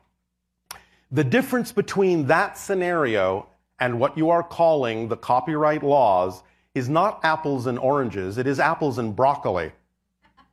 The 1.12 1.24
difference 1.24 1.72
between 1.72 2.28
that 2.28 2.58
scenario 2.58 3.48
and 3.80 4.00
what 4.00 4.18
you 4.18 4.30
are 4.30 4.44
calling 4.44 5.08
the 5.08 5.18
copyright 5.18 5.84
laws 5.84 6.44
is 6.76 6.90
not 6.90 7.20
apples 7.24 7.68
and 7.68 7.78
oranges, 7.80 8.38
it 8.38 8.48
is 8.48 8.60
apples 8.60 8.98
and 8.98 9.16
broccoli. 9.16 9.72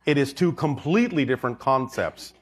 It 0.05 0.17
is 0.17 0.33
two 0.33 0.51
completely 0.51 1.25
different 1.25 1.59
concepts. 1.59 2.33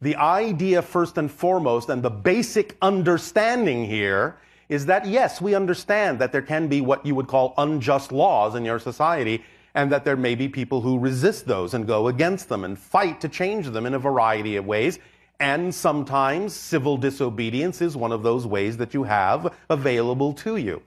The 0.00 0.16
idea, 0.16 0.82
first 0.82 1.18
and 1.18 1.30
foremost, 1.30 1.88
and 1.88 2.02
the 2.02 2.10
basic 2.10 2.76
understanding 2.82 3.84
here 3.84 4.38
is 4.68 4.86
that 4.86 5.06
yes, 5.06 5.40
we 5.40 5.54
understand 5.54 6.18
that 6.18 6.32
there 6.32 6.42
can 6.42 6.68
be 6.68 6.80
what 6.80 7.04
you 7.04 7.14
would 7.14 7.28
call 7.28 7.54
unjust 7.58 8.10
laws 8.10 8.54
in 8.54 8.64
your 8.64 8.78
society, 8.78 9.44
and 9.74 9.92
that 9.92 10.04
there 10.04 10.16
may 10.16 10.34
be 10.34 10.48
people 10.48 10.80
who 10.80 10.98
resist 10.98 11.46
those 11.46 11.74
and 11.74 11.86
go 11.86 12.08
against 12.08 12.48
them 12.48 12.64
and 12.64 12.78
fight 12.78 13.20
to 13.20 13.28
change 13.28 13.68
them 13.68 13.86
in 13.86 13.94
a 13.94 13.98
variety 13.98 14.56
of 14.56 14.66
ways. 14.66 14.98
And 15.42 15.74
sometimes 15.74 16.54
civil 16.54 16.96
disobedience 16.96 17.82
is 17.82 17.96
one 17.96 18.12
of 18.12 18.22
those 18.22 18.46
ways 18.46 18.76
that 18.76 18.94
you 18.94 19.02
have 19.02 19.52
available 19.68 20.32
to 20.34 20.56
you. 20.56 20.80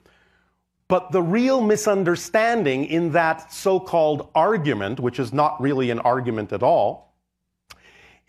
But 0.88 1.12
the 1.12 1.22
real 1.22 1.60
misunderstanding 1.60 2.86
in 2.86 3.12
that 3.12 3.52
so 3.52 3.82
called 3.82 4.30
argument, 4.34 5.02
which 5.02 5.20
is 5.20 5.34
not 5.34 5.60
really 5.60 5.92
an 5.92 6.00
argument 6.00 6.54
at 6.54 6.64
all, 6.64 7.14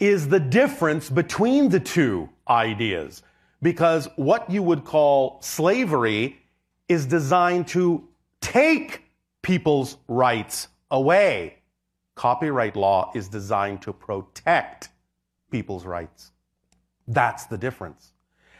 is 0.00 0.26
the 0.26 0.40
difference 0.40 1.08
between 1.10 1.68
the 1.68 1.78
two 1.78 2.28
ideas. 2.48 3.22
Because 3.62 4.08
what 4.16 4.50
you 4.50 4.64
would 4.64 4.84
call 4.84 5.40
slavery 5.42 6.38
is 6.88 7.06
designed 7.06 7.68
to 7.68 8.02
take 8.40 9.04
people's 9.42 9.96
rights 10.08 10.66
away. 10.90 11.58
Copyright 12.16 12.74
law 12.74 13.12
is 13.14 13.28
designed 13.28 13.80
to 13.82 13.92
protect 13.92 14.88
people's 15.56 15.86
rights. 15.86 16.32
That's 17.08 17.46
the 17.46 17.56
difference. 17.56 18.12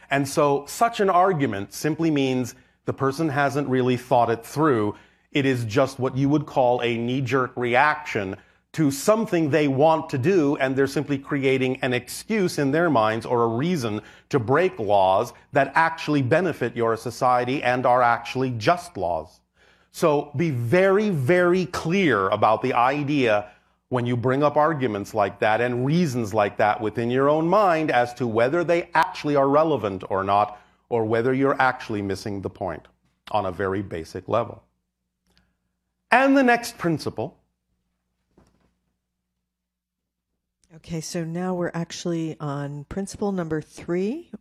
And 0.09 0.27
so 0.27 0.65
such 0.65 0.99
an 0.99 1.11
argument 1.11 1.71
simply 1.71 2.09
means 2.09 2.55
the 2.85 2.93
person 2.93 3.29
hasn't 3.29 3.67
really 3.67 3.97
thought 3.97 4.31
it 4.31 4.43
through. 4.43 4.95
It 5.31 5.45
is 5.45 5.63
just 5.65 5.99
what 5.99 6.17
you 6.17 6.27
would 6.29 6.47
call 6.47 6.81
a 6.81 6.97
knee 6.97 7.21
jerk 7.21 7.51
reaction 7.55 8.35
to 8.73 8.89
something 8.89 9.51
they 9.51 9.67
want 9.67 10.09
to 10.09 10.17
do, 10.17 10.55
and 10.57 10.75
they're 10.75 10.87
simply 10.87 11.19
creating 11.19 11.77
an 11.83 11.93
excuse 11.93 12.57
in 12.57 12.71
their 12.71 12.89
minds 12.89 13.27
or 13.27 13.43
a 13.43 13.47
reason 13.47 14.01
to 14.29 14.39
break 14.39 14.79
laws 14.79 15.33
that 15.51 15.71
actually 15.75 16.23
benefit 16.23 16.75
your 16.75 16.97
society 16.97 17.61
and 17.61 17.85
are 17.85 18.01
actually 18.01 18.49
just 18.57 18.97
laws. 18.97 19.39
So 19.91 20.31
be 20.35 20.49
very, 20.49 21.11
very 21.11 21.67
clear 21.67 22.27
about 22.29 22.63
the 22.63 22.73
idea 22.73 23.51
when 23.89 24.05
you 24.05 24.17
bring 24.17 24.43
up 24.43 24.57
arguments 24.57 25.13
like 25.13 25.39
that 25.39 25.61
and 25.61 25.85
reasons 25.85 26.33
like 26.33 26.57
that 26.57 26.81
within 26.81 27.09
your 27.09 27.29
own 27.29 27.47
mind 27.47 27.89
as 27.89 28.13
to 28.15 28.27
whether 28.27 28.63
they 28.63 28.89
actually 28.93 29.35
are 29.35 29.47
relevant 29.47 30.03
or 30.09 30.23
not, 30.23 30.59
or 30.89 31.05
whether 31.05 31.33
you're 31.33 31.59
actually 31.61 32.01
missing 32.01 32.41
the 32.41 32.49
point 32.49 32.87
on 33.31 33.45
a 33.45 33.51
very 33.51 33.81
basic 33.81 34.27
level. 34.27 34.63
And 36.11 36.37
the 36.37 36.43
next 36.43 36.77
principle. 36.77 37.37
Okay, 40.75 41.01
so 41.01 41.23
now 41.23 41.53
we're 41.53 41.71
actually 41.73 42.37
on 42.39 42.85
principle 42.85 43.31
number 43.31 43.61
three 43.61 44.31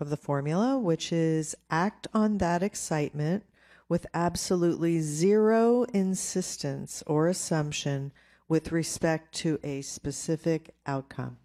of 0.00 0.10
the 0.10 0.16
formula, 0.16 0.78
which 0.78 1.12
is 1.12 1.54
act 1.70 2.06
on 2.14 2.38
that 2.38 2.62
excitement 2.62 3.44
with 3.88 4.06
absolutely 4.14 5.00
zero 5.00 5.84
insistence 5.92 7.02
or 7.06 7.28
assumption 7.28 8.12
with 8.48 8.72
respect 8.72 9.34
to 9.36 9.58
a 9.62 9.82
specific 9.82 10.74
outcome. 10.86 11.38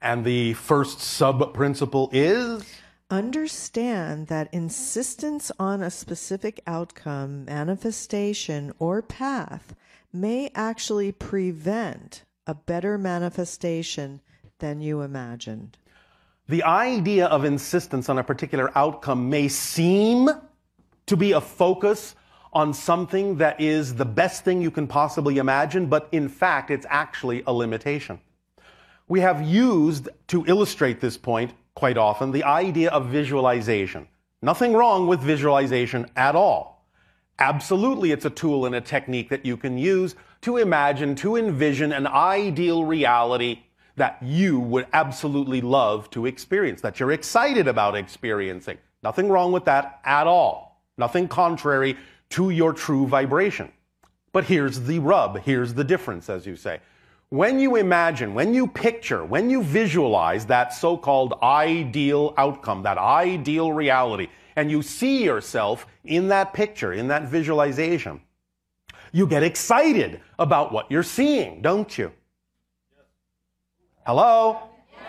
And 0.00 0.24
the 0.24 0.54
first 0.54 1.00
sub 1.00 1.54
principle 1.54 2.10
is 2.12 2.64
Understand 3.10 4.28
that 4.28 4.48
insistence 4.52 5.52
on 5.58 5.82
a 5.82 5.90
specific 5.90 6.62
outcome, 6.66 7.44
manifestation, 7.44 8.72
or 8.78 9.02
path 9.02 9.74
may 10.12 10.50
actually 10.54 11.12
prevent 11.12 12.24
a 12.46 12.54
better 12.54 12.96
manifestation 12.96 14.20
than 14.60 14.80
you 14.80 15.02
imagined. 15.02 15.76
the 16.48 16.62
idea 16.64 17.26
of 17.26 17.44
insistence 17.44 18.08
on 18.08 18.18
a 18.18 18.24
particular 18.24 18.70
outcome 18.76 19.28
may 19.30 19.46
seem 19.48 20.28
to 21.06 21.16
be 21.16 21.32
a 21.32 21.40
focus 21.40 22.14
on 22.52 22.74
something 22.74 23.36
that 23.38 23.60
is 23.60 23.94
the 23.94 24.04
best 24.04 24.44
thing 24.44 24.60
you 24.60 24.70
can 24.70 24.86
possibly 24.86 25.38
imagine, 25.38 25.86
but 25.86 26.08
in 26.12 26.28
fact, 26.28 26.70
it's 26.70 26.86
actually 26.90 27.42
a 27.46 27.52
limitation. 27.52 28.20
We 29.08 29.20
have 29.20 29.42
used, 29.42 30.08
to 30.28 30.44
illustrate 30.46 31.00
this 31.00 31.16
point 31.16 31.52
quite 31.74 31.96
often, 31.96 32.30
the 32.30 32.44
idea 32.44 32.90
of 32.90 33.06
visualization. 33.06 34.06
Nothing 34.42 34.74
wrong 34.74 35.06
with 35.06 35.20
visualization 35.20 36.06
at 36.16 36.34
all. 36.34 36.86
Absolutely, 37.38 38.12
it's 38.12 38.24
a 38.24 38.30
tool 38.30 38.66
and 38.66 38.74
a 38.74 38.80
technique 38.80 39.30
that 39.30 39.46
you 39.46 39.56
can 39.56 39.78
use 39.78 40.14
to 40.42 40.58
imagine, 40.58 41.14
to 41.16 41.36
envision 41.36 41.92
an 41.92 42.06
ideal 42.06 42.84
reality 42.84 43.60
that 43.96 44.18
you 44.22 44.58
would 44.58 44.86
absolutely 44.92 45.60
love 45.60 46.10
to 46.10 46.26
experience, 46.26 46.80
that 46.80 46.98
you're 46.98 47.12
excited 47.12 47.68
about 47.68 47.96
experiencing. 47.96 48.78
Nothing 49.02 49.28
wrong 49.28 49.52
with 49.52 49.64
that 49.64 50.00
at 50.04 50.26
all. 50.26 50.82
Nothing 50.98 51.28
contrary 51.28 51.96
to 52.32 52.50
your 52.50 52.72
true 52.72 53.06
vibration. 53.06 53.72
But 54.32 54.44
here's 54.44 54.80
the 54.80 54.98
rub, 54.98 55.40
here's 55.40 55.74
the 55.74 55.84
difference, 55.84 56.30
as 56.30 56.46
you 56.46 56.56
say. 56.56 56.80
When 57.28 57.58
you 57.58 57.76
imagine, 57.76 58.34
when 58.34 58.52
you 58.52 58.66
picture, 58.66 59.24
when 59.24 59.48
you 59.48 59.62
visualize 59.62 60.46
that 60.46 60.72
so 60.74 60.96
called 60.96 61.34
ideal 61.42 62.34
outcome, 62.36 62.82
that 62.82 62.98
ideal 62.98 63.72
reality, 63.72 64.28
and 64.56 64.70
you 64.70 64.82
see 64.82 65.24
yourself 65.24 65.86
in 66.04 66.28
that 66.28 66.52
picture, 66.52 66.92
in 66.92 67.08
that 67.08 67.24
visualization, 67.24 68.20
you 69.12 69.26
get 69.26 69.42
excited 69.42 70.20
about 70.38 70.72
what 70.72 70.90
you're 70.90 71.02
seeing, 71.02 71.62
don't 71.62 71.96
you? 71.96 72.12
Hello? 74.06 74.58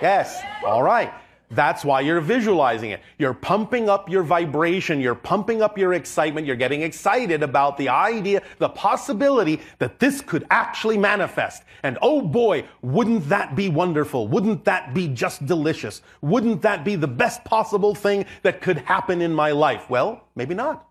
Yes. 0.01 0.41
All 0.65 0.83
right. 0.83 1.13
That's 1.55 1.85
why 1.85 2.01
you're 2.01 2.21
visualizing 2.21 2.91
it. 2.91 3.01
You're 3.17 3.33
pumping 3.33 3.89
up 3.89 4.09
your 4.09 4.23
vibration. 4.23 4.99
You're 4.99 5.15
pumping 5.15 5.61
up 5.61 5.77
your 5.77 5.93
excitement. 5.93 6.47
You're 6.47 6.55
getting 6.55 6.81
excited 6.81 7.43
about 7.43 7.77
the 7.77 7.89
idea, 7.89 8.41
the 8.57 8.69
possibility 8.69 9.61
that 9.79 9.99
this 9.99 10.21
could 10.21 10.45
actually 10.49 10.97
manifest. 10.97 11.63
And 11.83 11.97
oh 12.01 12.21
boy, 12.21 12.65
wouldn't 12.81 13.29
that 13.29 13.55
be 13.55 13.69
wonderful? 13.69 14.27
Wouldn't 14.27 14.65
that 14.65 14.93
be 14.93 15.07
just 15.07 15.45
delicious? 15.45 16.01
Wouldn't 16.21 16.61
that 16.63 16.83
be 16.83 16.95
the 16.95 17.07
best 17.07 17.43
possible 17.43 17.93
thing 17.93 18.25
that 18.41 18.61
could 18.61 18.77
happen 18.79 19.21
in 19.21 19.33
my 19.33 19.51
life? 19.51 19.89
Well, 19.89 20.25
maybe 20.35 20.55
not. 20.55 20.87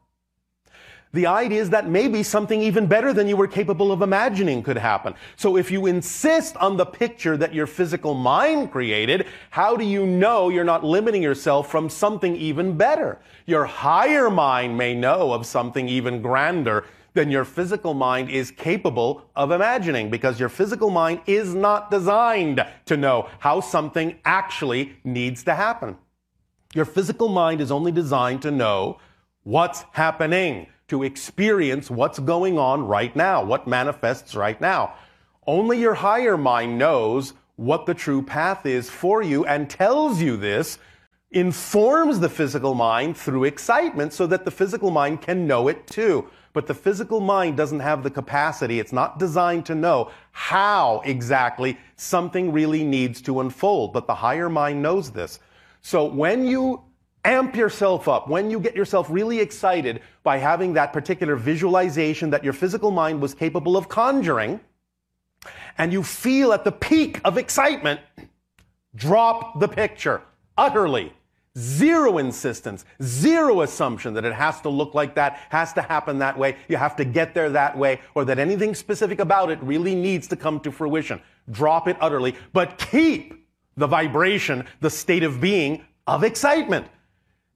The 1.14 1.26
idea 1.26 1.60
is 1.60 1.68
that 1.70 1.86
maybe 1.86 2.22
something 2.22 2.62
even 2.62 2.86
better 2.86 3.12
than 3.12 3.28
you 3.28 3.36
were 3.36 3.47
capable 3.47 3.93
of 3.93 4.01
imagining 4.01 4.62
could 4.62 4.78
happen. 4.78 5.14
So 5.36 5.59
if 5.59 5.70
you 5.70 5.84
insist 5.84 6.56
on 6.56 6.78
the 6.78 6.86
picture 6.86 7.36
that 7.36 7.52
your 7.52 7.66
physical 7.66 8.14
mind 8.14 8.72
created, 8.72 9.26
how 9.51 9.76
do 9.76 9.84
you 9.84 10.06
know 10.06 10.48
you're 10.48 10.64
not 10.64 10.84
limiting 10.84 11.22
yourself 11.22 11.70
from 11.70 11.90
something 11.90 12.34
even 12.36 12.78
better? 12.78 13.20
Your 13.44 13.66
higher 13.66 14.30
mind 14.30 14.78
may 14.78 14.94
know 14.94 15.32
of 15.32 15.44
something 15.44 15.86
even 15.86 16.22
grander 16.22 16.86
than 17.12 17.30
your 17.30 17.44
physical 17.44 17.93
mind 17.93 18.30
is 18.30 18.51
capable 18.51 19.28
of 19.36 19.51
imagining 19.51 20.09
because 20.09 20.40
your 20.40 20.48
physical 20.48 20.89
mind 20.89 21.20
is 21.26 21.55
not 21.55 21.90
designed 21.90 22.64
to 22.86 22.97
know 22.97 23.28
how 23.39 23.60
something 23.60 24.18
actually 24.24 24.97
needs 25.05 25.44
to 25.44 25.55
happen. 25.55 25.98
Your 26.74 26.86
physical 26.86 27.28
mind 27.28 27.60
is 27.60 27.70
only 27.70 27.93
designed 27.93 28.40
to 28.43 28.51
know 28.51 28.98
what's 29.43 29.84
happening 29.93 30.68
to 30.93 31.05
experience 31.05 31.90
what's 31.90 32.19
going 32.19 32.59
on 32.59 32.86
right 32.86 33.16
now, 33.16 33.43
what 33.43 33.66
manifests 33.66 34.35
right 34.35 34.60
now. 34.60 34.93
Only 35.47 35.81
your 35.81 35.94
higher 35.94 36.36
mind 36.36 36.77
knows 36.77 37.32
what 37.56 37.86
the 37.86 37.94
true 37.94 38.20
path 38.20 38.66
is 38.66 38.90
for 38.90 39.23
you 39.23 39.47
and 39.47 39.70
tells 39.70 40.20
you 40.20 40.36
this, 40.36 40.78
informs 41.31 42.20
the 42.20 42.28
physical 42.28 42.74
mind 42.74 43.16
through 43.16 43.44
excitement 43.44 44.12
so 44.12 44.27
that 44.27 44.44
the 44.44 44.51
physical 44.51 44.90
mind 44.90 45.23
can 45.23 45.47
know 45.47 45.69
it 45.69 45.86
too. 45.86 46.28
But 46.52 46.66
the 46.66 46.74
physical 46.74 47.20
mind 47.20 47.56
doesn't 47.56 47.81
have 47.81 48.02
the 48.02 48.10
capacity, 48.10 48.78
it's 48.78 48.93
not 48.93 49.19
designed 49.19 49.64
to 49.66 49.74
know 49.74 50.10
how 50.32 51.01
exactly 51.06 51.78
something 51.97 52.52
really 52.52 52.85
needs 52.85 53.23
to 53.23 53.40
unfold. 53.40 53.94
But 53.94 54.06
the 54.06 54.14
higher 54.14 54.51
mind 54.51 54.82
knows 54.82 55.10
this. 55.10 55.39
So 55.81 56.05
when 56.05 56.44
you 56.44 56.82
amp 57.24 57.54
yourself 57.56 58.08
up, 58.08 58.28
when 58.28 58.50
you 58.50 58.58
get 58.58 58.74
yourself 58.74 59.08
really 59.10 59.38
excited 59.40 60.00
by 60.22 60.38
having 60.38 60.72
that 60.74 60.92
particular 60.92 61.36
visualization 61.36 62.30
that 62.30 62.42
your 62.42 62.52
physical 62.52 62.90
mind 62.90 63.20
was 63.20 63.34
capable 63.34 63.76
of 63.76 63.88
conjuring, 63.88 64.60
and 65.78 65.92
you 65.92 66.02
feel 66.02 66.52
at 66.52 66.64
the 66.64 66.72
peak 66.72 67.20
of 67.24 67.38
excitement, 67.38 68.00
drop 68.94 69.60
the 69.60 69.68
picture. 69.68 70.22
Utterly. 70.56 71.12
Zero 71.58 72.16
insistence, 72.16 72.86
zero 73.02 73.60
assumption 73.60 74.14
that 74.14 74.24
it 74.24 74.32
has 74.32 74.62
to 74.62 74.70
look 74.70 74.94
like 74.94 75.14
that, 75.16 75.38
has 75.50 75.74
to 75.74 75.82
happen 75.82 76.18
that 76.18 76.38
way, 76.38 76.56
you 76.66 76.78
have 76.78 76.96
to 76.96 77.04
get 77.04 77.34
there 77.34 77.50
that 77.50 77.76
way, 77.76 78.00
or 78.14 78.24
that 78.24 78.38
anything 78.38 78.74
specific 78.74 79.20
about 79.20 79.50
it 79.50 79.62
really 79.62 79.94
needs 79.94 80.26
to 80.28 80.36
come 80.36 80.60
to 80.60 80.72
fruition. 80.72 81.20
Drop 81.50 81.88
it 81.88 81.98
utterly, 82.00 82.36
but 82.54 82.78
keep 82.78 83.46
the 83.76 83.86
vibration, 83.86 84.64
the 84.80 84.88
state 84.88 85.22
of 85.22 85.42
being 85.42 85.84
of 86.06 86.24
excitement 86.24 86.86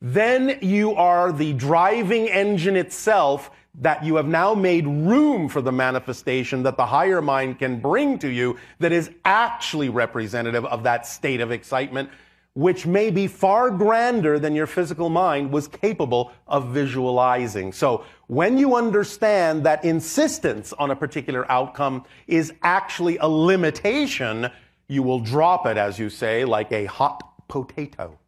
then 0.01 0.59
you 0.60 0.94
are 0.94 1.32
the 1.32 1.52
driving 1.55 2.28
engine 2.28 2.77
itself 2.77 3.51
that 3.81 4.05
you 4.05 4.16
have 4.16 4.27
now 4.27 4.55
made 4.55 4.86
room 4.86 5.48
for 5.48 5.60
the 5.60 5.73
manifestation 5.73 6.62
that 6.62 6.77
the 6.77 6.86
higher 6.86 7.20
mind 7.20 7.59
can 7.59 7.78
bring 7.78 8.18
to 8.18 8.28
you 8.28 8.56
that 8.78 8.93
is 8.93 9.10
actually 9.24 9.89
representative 9.89 10.64
of 10.66 10.82
that 10.82 11.06
state 11.06 11.40
of 11.40 11.51
excitement, 11.51 12.09
which 12.55 12.86
may 12.86 13.10
be 13.10 13.27
far 13.27 13.70
grander 13.70 14.39
than 14.39 14.55
your 14.55 14.66
physical 14.66 15.10
mind 15.10 15.52
was 15.52 15.68
capable 15.68 16.32
of 16.47 16.68
visualizing. 16.68 17.70
So 17.70 18.05
when 18.28 18.56
you 18.56 18.77
understand 18.77 19.64
that 19.64 19.85
insistence 19.85 20.73
on 20.73 20.90
a 20.90 20.97
particular 20.97 21.51
outcome 21.52 22.05
is 22.27 22.55
actually 22.62 23.18
a 23.18 23.28
limitation, 23.28 24.51
you 24.89 25.02
will 25.02 25.20
drop 25.20 25.66
it, 25.66 25.77
as 25.77 25.98
you 25.98 26.09
say, 26.09 26.47
like 26.47 26.73
a 26.73 26.86
hot 26.86 27.47
potato. 27.48 28.18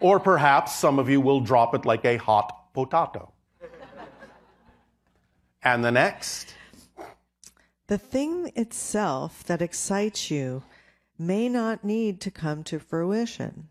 Or 0.00 0.20
perhaps 0.20 0.74
some 0.74 0.98
of 0.98 1.08
you 1.08 1.20
will 1.20 1.40
drop 1.40 1.74
it 1.74 1.84
like 1.84 2.04
a 2.04 2.16
hot 2.16 2.72
potato. 2.72 3.32
and 5.62 5.84
the 5.84 5.90
next. 5.90 6.54
The 7.88 7.98
thing 7.98 8.52
itself 8.54 9.42
that 9.44 9.62
excites 9.62 10.30
you 10.30 10.62
may 11.18 11.48
not 11.48 11.84
need 11.84 12.20
to 12.20 12.30
come 12.30 12.62
to 12.64 12.78
fruition. 12.78 13.68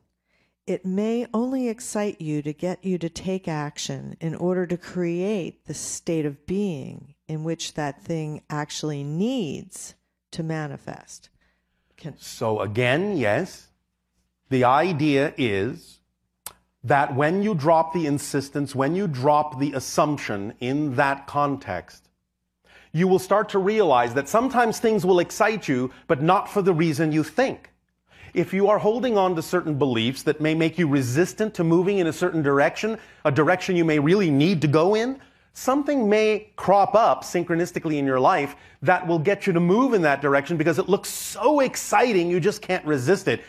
It 0.65 0.85
may 0.85 1.27
only 1.33 1.69
excite 1.69 2.19
you 2.19 2.41
to 2.41 2.51
get 2.51 2.83
you 2.83 2.97
to 2.97 3.07
take 3.07 3.47
action 3.47 4.17
in 4.19 4.35
order 4.35 4.67
to 4.67 4.75
create 4.75 5.65
the 5.65 5.73
state 5.73 6.25
of 6.25 6.45
being 6.45 7.15
in 7.27 7.45
which 7.45 7.75
that 7.75 8.03
thing 8.03 8.41
actually 8.49 9.03
needs 9.03 9.95
to 10.31 10.43
manifest. 10.43 11.29
Can- 11.95 12.17
so, 12.19 12.59
again, 12.59 13.15
yes, 13.15 13.67
the 14.49 14.65
idea 14.65 15.33
is 15.37 15.96
that 16.83 17.15
when 17.15 17.41
you 17.41 17.53
drop 17.53 17.93
the 17.93 18.05
insistence, 18.05 18.75
when 18.75 18.95
you 18.95 19.07
drop 19.07 19.59
the 19.59 19.73
assumption 19.73 20.53
in 20.59 20.95
that 20.95 21.27
context, 21.27 22.07
you 22.91 23.07
will 23.07 23.19
start 23.19 23.49
to 23.49 23.59
realize 23.59 24.13
that 24.13 24.29
sometimes 24.29 24.79
things 24.79 25.05
will 25.05 25.19
excite 25.19 25.67
you, 25.67 25.91
but 26.07 26.21
not 26.21 26.49
for 26.49 26.61
the 26.61 26.73
reason 26.73 27.11
you 27.11 27.23
think. 27.23 27.71
If 28.33 28.53
you 28.53 28.67
are 28.69 28.77
holding 28.77 29.17
on 29.17 29.35
to 29.35 29.41
certain 29.41 29.77
beliefs 29.77 30.23
that 30.23 30.41
may 30.41 30.53
make 30.53 30.77
you 30.77 30.87
resistant 30.87 31.53
to 31.55 31.63
moving 31.63 31.99
in 31.99 32.07
a 32.07 32.13
certain 32.13 32.41
direction, 32.41 32.97
a 33.25 33.31
direction 33.31 33.75
you 33.75 33.85
may 33.85 33.99
really 33.99 34.29
need 34.29 34.61
to 34.61 34.67
go 34.67 34.95
in, 34.95 35.19
something 35.53 36.07
may 36.07 36.51
crop 36.55 36.93
up 36.93 37.23
synchronistically 37.23 37.97
in 37.97 38.05
your 38.05 38.19
life 38.19 38.55
that 38.83 39.07
will 39.07 39.17
get 39.17 39.47
you 39.47 39.53
to 39.53 39.59
move 39.59 39.93
in 39.93 40.03
that 40.03 40.21
direction 40.21 40.55
because 40.55 40.77
it 40.77 40.87
looks 40.87 41.09
so 41.09 41.61
exciting 41.61 42.29
you 42.29 42.39
just 42.39 42.61
can't 42.61 42.85
resist 42.85 43.27
it. 43.27 43.41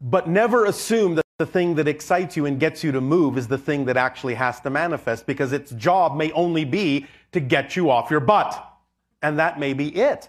But 0.00 0.28
never 0.28 0.64
assume 0.64 1.14
that 1.16 1.24
the 1.38 1.46
thing 1.46 1.76
that 1.76 1.86
excites 1.86 2.36
you 2.36 2.46
and 2.46 2.58
gets 2.58 2.82
you 2.82 2.90
to 2.90 3.00
move 3.00 3.38
is 3.38 3.46
the 3.46 3.56
thing 3.56 3.84
that 3.84 3.96
actually 3.96 4.34
has 4.34 4.60
to 4.60 4.70
manifest 4.70 5.24
because 5.24 5.52
its 5.52 5.70
job 5.70 6.16
may 6.16 6.32
only 6.32 6.64
be 6.64 7.06
to 7.30 7.38
get 7.38 7.76
you 7.76 7.90
off 7.90 8.10
your 8.10 8.18
butt. 8.18 8.60
And 9.22 9.38
that 9.38 9.60
may 9.60 9.72
be 9.72 9.94
it. 9.94 10.28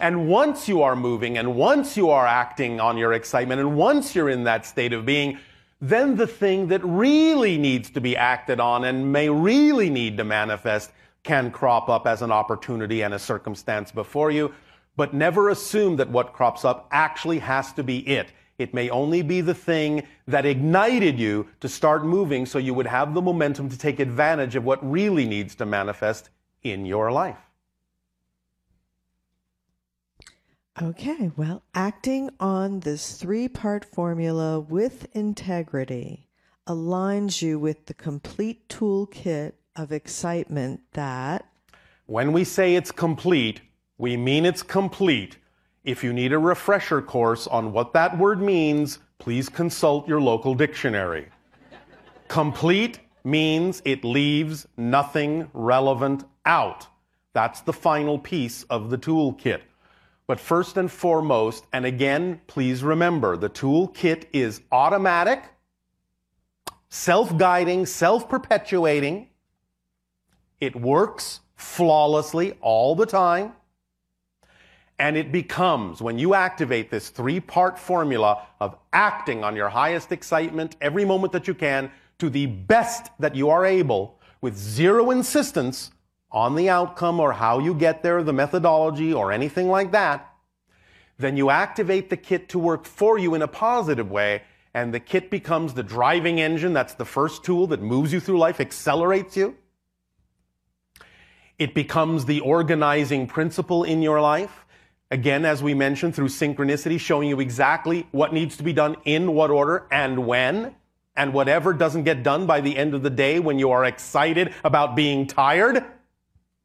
And 0.00 0.28
once 0.28 0.66
you 0.66 0.80
are 0.80 0.96
moving 0.96 1.36
and 1.36 1.56
once 1.56 1.94
you 1.94 2.08
are 2.08 2.26
acting 2.26 2.80
on 2.80 2.96
your 2.96 3.12
excitement 3.12 3.60
and 3.60 3.76
once 3.76 4.14
you're 4.14 4.30
in 4.30 4.44
that 4.44 4.64
state 4.64 4.94
of 4.94 5.04
being, 5.04 5.38
then 5.82 6.16
the 6.16 6.26
thing 6.26 6.68
that 6.68 6.80
really 6.82 7.58
needs 7.58 7.90
to 7.90 8.00
be 8.00 8.16
acted 8.16 8.58
on 8.58 8.84
and 8.84 9.12
may 9.12 9.28
really 9.28 9.90
need 9.90 10.16
to 10.16 10.24
manifest 10.24 10.90
can 11.22 11.50
crop 11.50 11.90
up 11.90 12.06
as 12.06 12.22
an 12.22 12.32
opportunity 12.32 13.02
and 13.02 13.12
a 13.12 13.18
circumstance 13.18 13.92
before 13.92 14.30
you. 14.30 14.54
But 14.96 15.12
never 15.12 15.50
assume 15.50 15.96
that 15.96 16.08
what 16.08 16.32
crops 16.32 16.64
up 16.64 16.88
actually 16.90 17.40
has 17.40 17.74
to 17.74 17.82
be 17.82 17.98
it. 18.08 18.32
It 18.58 18.72
may 18.72 18.88
only 18.88 19.22
be 19.22 19.40
the 19.40 19.54
thing 19.54 20.02
that 20.26 20.46
ignited 20.46 21.18
you 21.18 21.48
to 21.60 21.68
start 21.68 22.04
moving 22.04 22.46
so 22.46 22.58
you 22.58 22.72
would 22.74 22.86
have 22.86 23.12
the 23.12 23.20
momentum 23.20 23.68
to 23.68 23.78
take 23.78 24.00
advantage 24.00 24.56
of 24.56 24.64
what 24.64 24.88
really 24.88 25.26
needs 25.26 25.54
to 25.56 25.66
manifest 25.66 26.30
in 26.62 26.86
your 26.86 27.12
life. 27.12 27.36
Okay, 30.80 31.30
well, 31.36 31.62
acting 31.74 32.30
on 32.38 32.80
this 32.80 33.14
three 33.14 33.48
part 33.48 33.84
formula 33.84 34.60
with 34.60 35.06
integrity 35.14 36.28
aligns 36.66 37.40
you 37.40 37.58
with 37.58 37.86
the 37.86 37.94
complete 37.94 38.68
toolkit 38.68 39.52
of 39.74 39.92
excitement 39.92 40.80
that. 40.92 41.46
When 42.06 42.32
we 42.32 42.44
say 42.44 42.74
it's 42.74 42.90
complete, 42.90 43.60
we 43.96 44.16
mean 44.16 44.44
it's 44.44 44.62
complete 44.62 45.38
if 45.86 46.02
you 46.02 46.12
need 46.12 46.32
a 46.32 46.38
refresher 46.38 47.00
course 47.00 47.46
on 47.46 47.72
what 47.72 47.92
that 47.92 48.18
word 48.18 48.42
means, 48.42 48.98
please 49.18 49.48
consult 49.48 50.06
your 50.08 50.20
local 50.20 50.54
dictionary. 50.54 51.28
Complete 52.26 52.98
means 53.22 53.80
it 53.84 54.04
leaves 54.04 54.66
nothing 54.76 55.48
relevant 55.54 56.24
out. 56.44 56.88
That's 57.34 57.60
the 57.60 57.72
final 57.72 58.18
piece 58.18 58.64
of 58.64 58.90
the 58.90 58.98
toolkit. 58.98 59.60
But 60.26 60.40
first 60.40 60.76
and 60.76 60.90
foremost, 60.90 61.66
and 61.72 61.86
again, 61.86 62.40
please 62.48 62.82
remember 62.82 63.36
the 63.36 63.48
toolkit 63.48 64.24
is 64.32 64.62
automatic, 64.72 65.44
self 66.88 67.36
guiding, 67.38 67.86
self 67.86 68.28
perpetuating. 68.28 69.28
It 70.60 70.74
works 70.74 71.40
flawlessly 71.54 72.54
all 72.60 72.96
the 72.96 73.06
time. 73.06 73.52
And 74.98 75.16
it 75.16 75.30
becomes, 75.30 76.00
when 76.00 76.18
you 76.18 76.34
activate 76.34 76.90
this 76.90 77.10
three 77.10 77.40
part 77.40 77.78
formula 77.78 78.46
of 78.60 78.76
acting 78.92 79.44
on 79.44 79.54
your 79.54 79.68
highest 79.68 80.10
excitement 80.10 80.76
every 80.80 81.04
moment 81.04 81.32
that 81.32 81.46
you 81.46 81.54
can 81.54 81.90
to 82.18 82.30
the 82.30 82.46
best 82.46 83.10
that 83.18 83.34
you 83.34 83.50
are 83.50 83.66
able 83.66 84.18
with 84.40 84.56
zero 84.56 85.10
insistence 85.10 85.90
on 86.30 86.54
the 86.54 86.68
outcome 86.68 87.20
or 87.20 87.32
how 87.32 87.58
you 87.58 87.74
get 87.74 88.02
there, 88.02 88.22
the 88.22 88.32
methodology 88.32 89.12
or 89.12 89.32
anything 89.32 89.68
like 89.68 89.92
that, 89.92 90.32
then 91.18 91.36
you 91.36 91.50
activate 91.50 92.10
the 92.10 92.16
kit 92.16 92.48
to 92.50 92.58
work 92.58 92.84
for 92.84 93.18
you 93.18 93.34
in 93.34 93.42
a 93.42 93.48
positive 93.48 94.10
way. 94.10 94.42
And 94.74 94.92
the 94.92 95.00
kit 95.00 95.30
becomes 95.30 95.72
the 95.72 95.82
driving 95.82 96.40
engine. 96.40 96.74
That's 96.74 96.94
the 96.94 97.06
first 97.06 97.44
tool 97.44 97.66
that 97.68 97.80
moves 97.80 98.12
you 98.12 98.20
through 98.20 98.38
life, 98.38 98.60
accelerates 98.60 99.36
you. 99.36 99.56
It 101.58 101.74
becomes 101.74 102.26
the 102.26 102.40
organizing 102.40 103.26
principle 103.26 103.84
in 103.84 104.02
your 104.02 104.20
life. 104.20 104.65
Again, 105.10 105.44
as 105.44 105.62
we 105.62 105.72
mentioned, 105.72 106.14
through 106.14 106.28
synchronicity, 106.28 106.98
showing 106.98 107.28
you 107.28 107.38
exactly 107.38 108.08
what 108.10 108.32
needs 108.32 108.56
to 108.56 108.64
be 108.64 108.72
done 108.72 108.96
in 109.04 109.34
what 109.34 109.50
order 109.50 109.86
and 109.90 110.26
when. 110.26 110.74
And 111.14 111.32
whatever 111.32 111.72
doesn't 111.72 112.04
get 112.04 112.22
done 112.22 112.46
by 112.46 112.60
the 112.60 112.76
end 112.76 112.92
of 112.92 113.02
the 113.02 113.10
day 113.10 113.38
when 113.38 113.58
you 113.58 113.70
are 113.70 113.84
excited 113.84 114.52
about 114.64 114.96
being 114.96 115.26
tired 115.26 115.82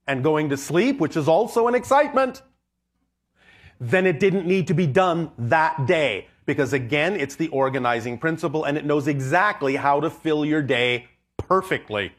and 0.08 0.24
going 0.24 0.50
to 0.50 0.58
sleep, 0.58 1.00
which 1.00 1.16
is 1.16 1.28
also 1.28 1.68
an 1.68 1.76
excitement, 1.76 2.42
then 3.80 4.06
it 4.06 4.20
didn't 4.20 4.46
need 4.46 4.68
to 4.68 4.74
be 4.74 4.88
done 4.88 5.32
that 5.38 5.86
day. 5.86 6.28
Because 6.46 6.74
again, 6.74 7.16
it's 7.16 7.36
the 7.36 7.48
organizing 7.50 8.18
principle 8.18 8.66
and 8.66 8.78
it 8.78 8.84
knows 8.84 9.08
exactly 9.08 9.78
how 9.78 10.02
to 10.02 10.10
fill 10.10 10.44
your 10.44 10.62
day 10.62 11.08
perfectly. 11.38 12.12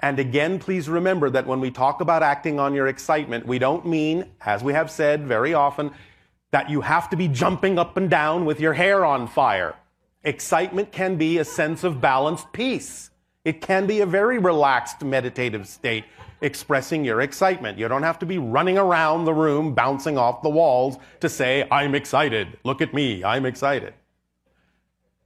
And 0.00 0.18
again, 0.18 0.58
please 0.58 0.88
remember 0.88 1.28
that 1.30 1.46
when 1.46 1.60
we 1.60 1.70
talk 1.70 2.00
about 2.00 2.22
acting 2.22 2.58
on 2.58 2.74
your 2.74 2.88
excitement, 2.88 3.46
we 3.46 3.58
don't 3.58 3.86
mean, 3.86 4.24
as 4.40 4.62
we 4.62 4.72
have 4.72 4.90
said 4.90 5.26
very 5.26 5.52
often, 5.52 5.90
that 6.50 6.70
you 6.70 6.80
have 6.80 7.10
to 7.10 7.16
be 7.16 7.28
jumping 7.28 7.78
up 7.78 7.96
and 7.96 8.10
down 8.10 8.44
with 8.44 8.60
your 8.60 8.72
hair 8.72 9.04
on 9.04 9.28
fire. 9.28 9.74
Excitement 10.24 10.90
can 10.90 11.16
be 11.16 11.38
a 11.38 11.44
sense 11.44 11.84
of 11.84 12.00
balanced 12.00 12.52
peace. 12.52 13.10
It 13.44 13.60
can 13.60 13.86
be 13.86 14.00
a 14.00 14.06
very 14.06 14.38
relaxed 14.38 15.02
meditative 15.02 15.68
state 15.68 16.04
expressing 16.42 17.04
your 17.04 17.20
excitement. 17.20 17.78
You 17.78 17.88
don't 17.88 18.02
have 18.02 18.18
to 18.20 18.26
be 18.26 18.38
running 18.38 18.78
around 18.78 19.24
the 19.24 19.34
room, 19.34 19.74
bouncing 19.74 20.16
off 20.16 20.42
the 20.42 20.48
walls 20.48 20.96
to 21.20 21.28
say, 21.28 21.66
I'm 21.70 21.94
excited. 21.94 22.58
Look 22.64 22.80
at 22.80 22.94
me. 22.94 23.22
I'm 23.22 23.44
excited. 23.46 23.94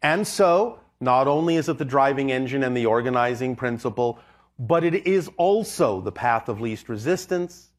And 0.02 0.26
so, 0.26 0.80
not 1.00 1.28
only 1.28 1.56
is 1.56 1.68
it 1.68 1.78
the 1.78 1.84
driving 1.84 2.30
engine 2.30 2.64
and 2.64 2.76
the 2.76 2.86
organizing 2.86 3.56
principle, 3.56 4.18
but 4.58 4.84
it 4.84 5.06
is 5.06 5.30
also 5.36 6.00
the 6.00 6.12
path 6.12 6.48
of 6.48 6.60
least 6.60 6.88
resistance. 6.88 7.70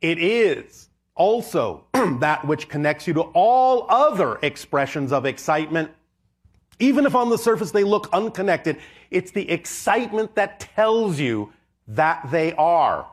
It 0.00 0.18
is 0.18 0.88
also 1.14 1.84
that 2.20 2.46
which 2.46 2.68
connects 2.68 3.06
you 3.06 3.14
to 3.14 3.22
all 3.22 3.86
other 3.88 4.38
expressions 4.42 5.12
of 5.12 5.26
excitement. 5.26 5.90
Even 6.78 7.06
if 7.06 7.14
on 7.14 7.30
the 7.30 7.38
surface 7.38 7.70
they 7.70 7.84
look 7.84 8.08
unconnected, 8.12 8.78
it's 9.10 9.30
the 9.30 9.48
excitement 9.50 10.34
that 10.34 10.60
tells 10.60 11.18
you 11.20 11.52
that 11.88 12.28
they 12.30 12.52
are. 12.54 13.06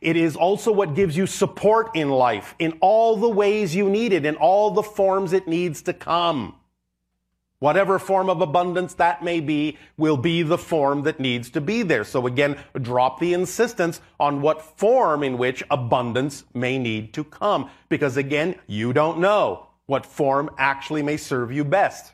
It 0.00 0.16
is 0.16 0.36
also 0.36 0.72
what 0.72 0.94
gives 0.94 1.16
you 1.16 1.26
support 1.26 1.96
in 1.96 2.10
life 2.10 2.54
in 2.58 2.78
all 2.80 3.16
the 3.16 3.28
ways 3.28 3.74
you 3.74 3.88
need 3.88 4.12
it, 4.12 4.26
in 4.26 4.36
all 4.36 4.70
the 4.70 4.82
forms 4.82 5.32
it 5.32 5.48
needs 5.48 5.82
to 5.82 5.92
come. 5.92 6.54
Whatever 7.58 7.98
form 7.98 8.28
of 8.28 8.42
abundance 8.42 8.94
that 8.94 9.24
may 9.24 9.40
be 9.40 9.78
will 9.96 10.18
be 10.18 10.42
the 10.42 10.58
form 10.58 11.02
that 11.04 11.18
needs 11.18 11.48
to 11.50 11.60
be 11.60 11.82
there. 11.82 12.04
So 12.04 12.26
again, 12.26 12.58
drop 12.82 13.18
the 13.18 13.32
insistence 13.32 14.00
on 14.20 14.42
what 14.42 14.60
form 14.60 15.22
in 15.22 15.38
which 15.38 15.62
abundance 15.70 16.44
may 16.52 16.76
need 16.76 17.14
to 17.14 17.24
come. 17.24 17.70
Because 17.88 18.18
again, 18.18 18.56
you 18.66 18.92
don't 18.92 19.20
know 19.20 19.68
what 19.86 20.04
form 20.04 20.50
actually 20.58 21.02
may 21.02 21.16
serve 21.16 21.50
you 21.50 21.64
best. 21.64 22.12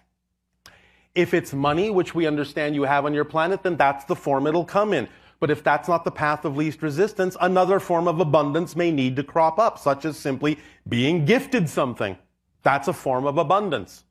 If 1.14 1.34
it's 1.34 1.52
money, 1.52 1.90
which 1.90 2.14
we 2.14 2.26
understand 2.26 2.74
you 2.74 2.84
have 2.84 3.04
on 3.04 3.12
your 3.12 3.24
planet, 3.24 3.64
then 3.64 3.76
that's 3.76 4.04
the 4.04 4.16
form 4.16 4.46
it'll 4.46 4.64
come 4.64 4.92
in. 4.92 5.08
But 5.40 5.50
if 5.50 5.64
that's 5.64 5.88
not 5.88 6.04
the 6.04 6.12
path 6.12 6.44
of 6.44 6.56
least 6.56 6.82
resistance, 6.82 7.36
another 7.40 7.80
form 7.80 8.06
of 8.06 8.20
abundance 8.20 8.76
may 8.76 8.92
need 8.92 9.16
to 9.16 9.24
crop 9.24 9.58
up, 9.58 9.76
such 9.76 10.04
as 10.04 10.16
simply 10.16 10.58
being 10.88 11.24
gifted 11.24 11.68
something. 11.68 12.16
That's 12.62 12.86
a 12.86 12.92
form 12.92 13.26
of 13.26 13.38
abundance. 13.38 14.04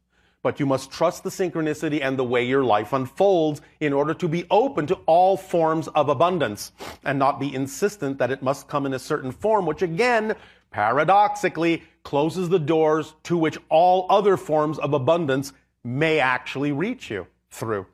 But 0.44 0.60
you 0.60 0.66
must 0.66 0.92
trust 0.92 1.24
the 1.24 1.30
synchronicity 1.30 2.02
and 2.02 2.18
the 2.18 2.24
way 2.24 2.44
your 2.44 2.64
life 2.64 2.94
unfolds 2.94 3.62
in 3.80 3.94
order 3.94 4.14
to 4.16 4.28
be 4.28 4.46
open 4.50 4.88
to 4.88 4.96
all 5.06 5.38
forms 5.38 5.88
of 5.90 6.10
abundance 6.10 6.72
and 7.04 7.20
not 7.20 7.40
be 7.40 7.54
insistent 7.54 8.18
that 8.18 8.32
it 8.32 8.42
must 8.42 8.68
come 8.68 8.86
in 8.86 8.94
a 8.94 9.00
certain 9.00 9.32
form, 9.32 9.68
which 9.68 9.84
again, 9.84 10.36
paradoxically, 10.72 11.84
closes 12.04 12.50
the 12.50 12.60
doors 12.60 13.14
to 13.24 13.38
which 13.38 13.58
all 13.70 14.08
other 14.10 14.36
forms 14.36 14.80
of 14.80 14.94
abundance 14.94 15.54
may 15.84 16.20
actually 16.20 16.72
reach 16.72 17.12
you 17.12 17.28
through. 17.52 17.86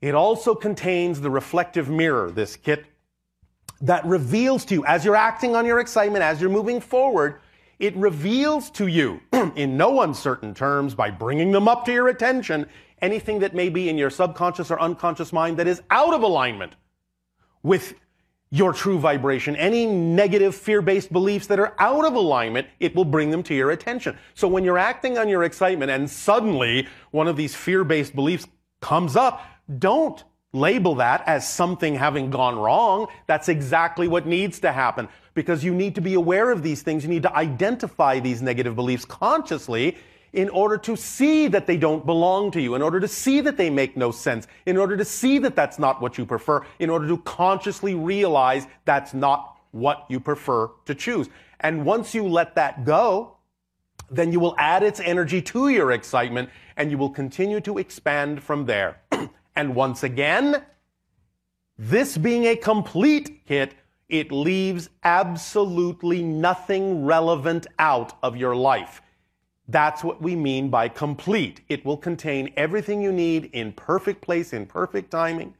It 0.00 0.14
also 0.14 0.54
contains 0.54 1.20
the 1.20 1.30
reflective 1.30 1.90
mirror, 1.90 2.30
this 2.30 2.56
kit, 2.56 2.86
that 3.80 4.04
reveals 4.06 4.64
to 4.66 4.74
you, 4.74 4.86
as 4.86 5.04
you're 5.04 5.16
acting 5.16 5.54
on 5.54 5.66
your 5.66 5.80
excitement, 5.80 6.22
as 6.22 6.40
you're 6.40 6.50
moving 6.50 6.80
forward, 6.80 7.40
it 7.78 7.96
reveals 7.96 8.70
to 8.72 8.86
you, 8.86 9.20
in 9.32 9.76
no 9.76 10.02
uncertain 10.02 10.54
terms, 10.54 10.94
by 10.94 11.10
bringing 11.10 11.52
them 11.52 11.68
up 11.68 11.84
to 11.84 11.92
your 11.92 12.08
attention, 12.08 12.66
anything 13.00 13.38
that 13.40 13.54
may 13.54 13.68
be 13.68 13.88
in 13.88 13.96
your 13.96 14.10
subconscious 14.10 14.70
or 14.70 14.80
unconscious 14.80 15.32
mind 15.32 15.56
that 15.58 15.68
is 15.68 15.82
out 15.90 16.14
of 16.14 16.22
alignment 16.22 16.74
with 17.62 17.94
your 18.50 18.72
true 18.72 18.98
vibration. 18.98 19.54
Any 19.56 19.86
negative 19.86 20.54
fear 20.54 20.80
based 20.80 21.12
beliefs 21.12 21.46
that 21.48 21.60
are 21.60 21.74
out 21.78 22.04
of 22.04 22.14
alignment, 22.14 22.66
it 22.80 22.94
will 22.94 23.04
bring 23.04 23.30
them 23.30 23.42
to 23.44 23.54
your 23.54 23.70
attention. 23.70 24.16
So 24.34 24.48
when 24.48 24.64
you're 24.64 24.78
acting 24.78 25.18
on 25.18 25.28
your 25.28 25.44
excitement 25.44 25.90
and 25.90 26.08
suddenly 26.08 26.88
one 27.10 27.28
of 27.28 27.36
these 27.36 27.54
fear 27.54 27.84
based 27.84 28.14
beliefs 28.14 28.46
comes 28.80 29.16
up, 29.16 29.44
don't 29.78 30.24
label 30.52 30.96
that 30.96 31.22
as 31.26 31.48
something 31.48 31.94
having 31.94 32.30
gone 32.30 32.58
wrong. 32.58 33.08
That's 33.26 33.48
exactly 33.48 34.08
what 34.08 34.26
needs 34.26 34.60
to 34.60 34.72
happen 34.72 35.08
because 35.34 35.62
you 35.62 35.74
need 35.74 35.94
to 35.96 36.00
be 36.00 36.14
aware 36.14 36.50
of 36.50 36.62
these 36.62 36.82
things. 36.82 37.04
You 37.04 37.10
need 37.10 37.22
to 37.22 37.34
identify 37.34 38.18
these 38.20 38.42
negative 38.42 38.74
beliefs 38.74 39.04
consciously 39.04 39.96
in 40.32 40.48
order 40.50 40.76
to 40.76 40.96
see 40.96 41.48
that 41.48 41.66
they 41.66 41.76
don't 41.76 42.04
belong 42.04 42.50
to 42.50 42.60
you, 42.60 42.74
in 42.74 42.82
order 42.82 43.00
to 43.00 43.08
see 43.08 43.40
that 43.40 43.56
they 43.56 43.70
make 43.70 43.96
no 43.96 44.10
sense, 44.10 44.46
in 44.66 44.76
order 44.76 44.96
to 44.96 45.04
see 45.04 45.38
that 45.38 45.56
that's 45.56 45.78
not 45.78 46.02
what 46.02 46.18
you 46.18 46.26
prefer, 46.26 46.64
in 46.78 46.90
order 46.90 47.08
to 47.08 47.16
consciously 47.18 47.94
realize 47.94 48.66
that's 48.84 49.14
not 49.14 49.56
what 49.70 50.04
you 50.08 50.20
prefer 50.20 50.68
to 50.84 50.94
choose. 50.94 51.28
And 51.60 51.84
once 51.84 52.14
you 52.14 52.26
let 52.26 52.54
that 52.56 52.84
go, 52.84 53.36
then 54.10 54.32
you 54.32 54.40
will 54.40 54.54
add 54.58 54.82
its 54.82 55.00
energy 55.00 55.42
to 55.42 55.68
your 55.68 55.92
excitement 55.92 56.50
and 56.76 56.90
you 56.90 56.98
will 56.98 57.10
continue 57.10 57.60
to 57.60 57.78
expand 57.78 58.42
from 58.42 58.66
there. 58.66 59.00
And 59.58 59.74
once 59.74 60.04
again, 60.04 60.62
this 61.76 62.16
being 62.16 62.44
a 62.46 62.54
complete 62.54 63.44
kit, 63.44 63.74
it 64.08 64.30
leaves 64.30 64.88
absolutely 65.02 66.22
nothing 66.22 67.04
relevant 67.04 67.66
out 67.76 68.16
of 68.22 68.36
your 68.36 68.54
life. 68.54 69.02
That's 69.66 70.04
what 70.04 70.22
we 70.22 70.36
mean 70.36 70.70
by 70.70 70.86
complete. 70.86 71.62
It 71.68 71.84
will 71.84 71.96
contain 71.96 72.52
everything 72.56 73.02
you 73.02 73.10
need 73.10 73.46
in 73.46 73.72
perfect 73.72 74.20
place, 74.20 74.52
in 74.52 74.64
perfect 74.64 75.10
timing. 75.10 75.54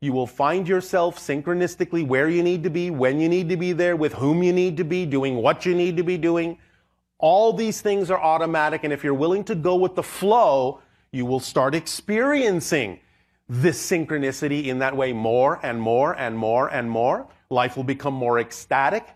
You 0.00 0.14
will 0.14 0.26
find 0.26 0.66
yourself 0.66 1.18
synchronistically 1.18 2.06
where 2.06 2.30
you 2.30 2.42
need 2.42 2.62
to 2.62 2.70
be, 2.70 2.88
when 2.88 3.20
you 3.20 3.28
need 3.28 3.50
to 3.50 3.58
be 3.58 3.74
there, 3.74 3.96
with 3.96 4.14
whom 4.14 4.42
you 4.42 4.54
need 4.54 4.78
to 4.78 4.84
be, 4.84 5.04
doing 5.04 5.36
what 5.36 5.66
you 5.66 5.74
need 5.74 5.98
to 5.98 6.02
be 6.02 6.16
doing. 6.16 6.56
All 7.18 7.52
these 7.52 7.82
things 7.82 8.10
are 8.10 8.18
automatic, 8.18 8.82
and 8.82 8.94
if 8.94 9.04
you're 9.04 9.12
willing 9.12 9.44
to 9.44 9.54
go 9.54 9.76
with 9.76 9.94
the 9.94 10.02
flow, 10.02 10.80
you 11.10 11.26
will 11.26 11.38
start 11.38 11.74
experiencing 11.74 12.98
this 13.52 13.78
synchronicity 13.90 14.68
in 14.68 14.78
that 14.78 14.96
way 14.96 15.12
more 15.12 15.60
and 15.62 15.78
more 15.78 16.18
and 16.18 16.36
more 16.38 16.68
and 16.68 16.90
more. 16.90 17.28
Life 17.50 17.76
will 17.76 17.84
become 17.84 18.14
more 18.14 18.38
ecstatic. 18.40 19.06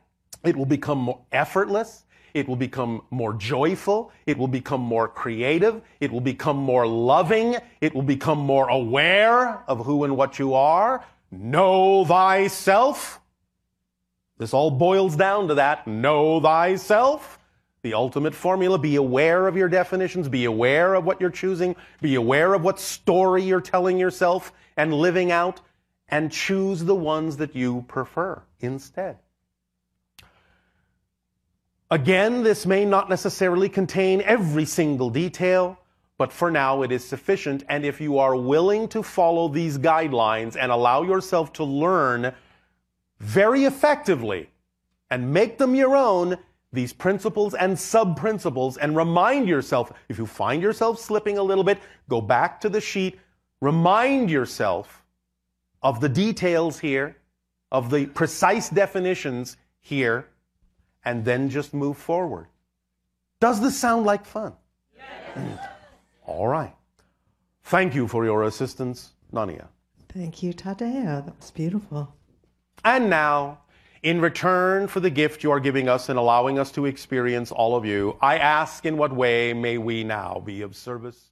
It 0.44 0.54
will 0.54 0.66
become 0.66 0.98
more 0.98 1.22
effortless. 1.32 2.04
It 2.34 2.46
will 2.46 2.56
become 2.56 3.00
more 3.10 3.32
joyful. 3.32 4.12
It 4.26 4.36
will 4.36 4.46
become 4.48 4.82
more 4.82 5.08
creative. 5.08 5.80
It 6.00 6.12
will 6.12 6.20
become 6.20 6.58
more 6.58 6.86
loving. 6.86 7.56
It 7.80 7.94
will 7.94 8.02
become 8.02 8.38
more 8.38 8.68
aware 8.68 9.64
of 9.66 9.86
who 9.86 10.04
and 10.04 10.18
what 10.18 10.38
you 10.38 10.52
are. 10.52 11.02
Know 11.30 12.04
thyself. 12.04 13.22
This 14.36 14.52
all 14.52 14.70
boils 14.70 15.16
down 15.16 15.48
to 15.48 15.54
that. 15.54 15.86
Know 15.86 16.42
thyself. 16.42 17.38
The 17.86 17.94
ultimate 17.94 18.34
formula 18.34 18.80
be 18.80 18.96
aware 18.96 19.46
of 19.46 19.56
your 19.56 19.68
definitions, 19.68 20.28
be 20.28 20.44
aware 20.44 20.94
of 20.94 21.04
what 21.04 21.20
you're 21.20 21.30
choosing, 21.30 21.76
be 22.00 22.16
aware 22.16 22.52
of 22.52 22.64
what 22.64 22.80
story 22.80 23.44
you're 23.44 23.60
telling 23.60 23.96
yourself 23.96 24.52
and 24.76 24.92
living 24.92 25.30
out, 25.30 25.60
and 26.08 26.32
choose 26.32 26.82
the 26.82 26.96
ones 26.96 27.36
that 27.36 27.54
you 27.54 27.84
prefer 27.86 28.42
instead. 28.58 29.18
Again, 31.88 32.42
this 32.42 32.66
may 32.66 32.84
not 32.84 33.08
necessarily 33.08 33.68
contain 33.68 34.20
every 34.22 34.64
single 34.64 35.08
detail, 35.08 35.78
but 36.18 36.32
for 36.32 36.50
now 36.50 36.82
it 36.82 36.90
is 36.90 37.04
sufficient. 37.04 37.62
And 37.68 37.84
if 37.84 38.00
you 38.00 38.18
are 38.18 38.34
willing 38.34 38.88
to 38.88 39.04
follow 39.04 39.46
these 39.46 39.78
guidelines 39.78 40.56
and 40.60 40.72
allow 40.72 41.04
yourself 41.04 41.52
to 41.52 41.62
learn 41.62 42.34
very 43.20 43.64
effectively 43.64 44.50
and 45.08 45.32
make 45.32 45.58
them 45.58 45.76
your 45.76 45.94
own, 45.94 46.38
these 46.72 46.92
principles 46.92 47.54
and 47.54 47.78
sub 47.78 48.16
principles 48.16 48.76
and 48.76 48.96
remind 48.96 49.48
yourself 49.48 49.92
if 50.08 50.18
you 50.18 50.26
find 50.26 50.62
yourself 50.62 51.00
slipping 51.00 51.38
a 51.38 51.42
little 51.42 51.64
bit, 51.64 51.78
go 52.08 52.20
back 52.20 52.60
to 52.60 52.68
the 52.68 52.80
sheet, 52.80 53.18
remind 53.60 54.30
yourself 54.30 55.02
of 55.82 56.00
the 56.00 56.08
details 56.08 56.78
here, 56.78 57.16
of 57.72 57.90
the 57.90 58.06
precise 58.06 58.68
definitions 58.68 59.56
here, 59.80 60.28
and 61.04 61.24
then 61.24 61.48
just 61.48 61.72
move 61.72 61.96
forward. 61.96 62.46
Does 63.40 63.60
this 63.60 63.76
sound 63.78 64.04
like 64.06 64.24
fun? 64.24 64.52
Yes. 64.96 65.58
All 66.24 66.48
right. 66.48 66.74
Thank 67.64 67.94
you 67.94 68.08
for 68.08 68.24
your 68.24 68.44
assistance, 68.44 69.12
Nania. 69.32 69.66
Thank 70.08 70.42
you, 70.42 70.52
Tadeo. 70.52 71.24
That 71.24 71.36
was 71.38 71.50
beautiful. 71.50 72.14
And 72.84 73.10
now, 73.10 73.58
in 74.02 74.20
return 74.20 74.88
for 74.88 75.00
the 75.00 75.10
gift 75.10 75.42
you 75.42 75.50
are 75.50 75.60
giving 75.60 75.88
us 75.88 76.08
and 76.08 76.18
allowing 76.18 76.58
us 76.58 76.70
to 76.72 76.86
experience 76.86 77.50
all 77.50 77.76
of 77.76 77.84
you, 77.84 78.16
I 78.20 78.38
ask 78.38 78.84
in 78.84 78.96
what 78.96 79.14
way 79.14 79.52
may 79.52 79.78
we 79.78 80.04
now 80.04 80.42
be 80.44 80.62
of 80.62 80.76
service? 80.76 81.30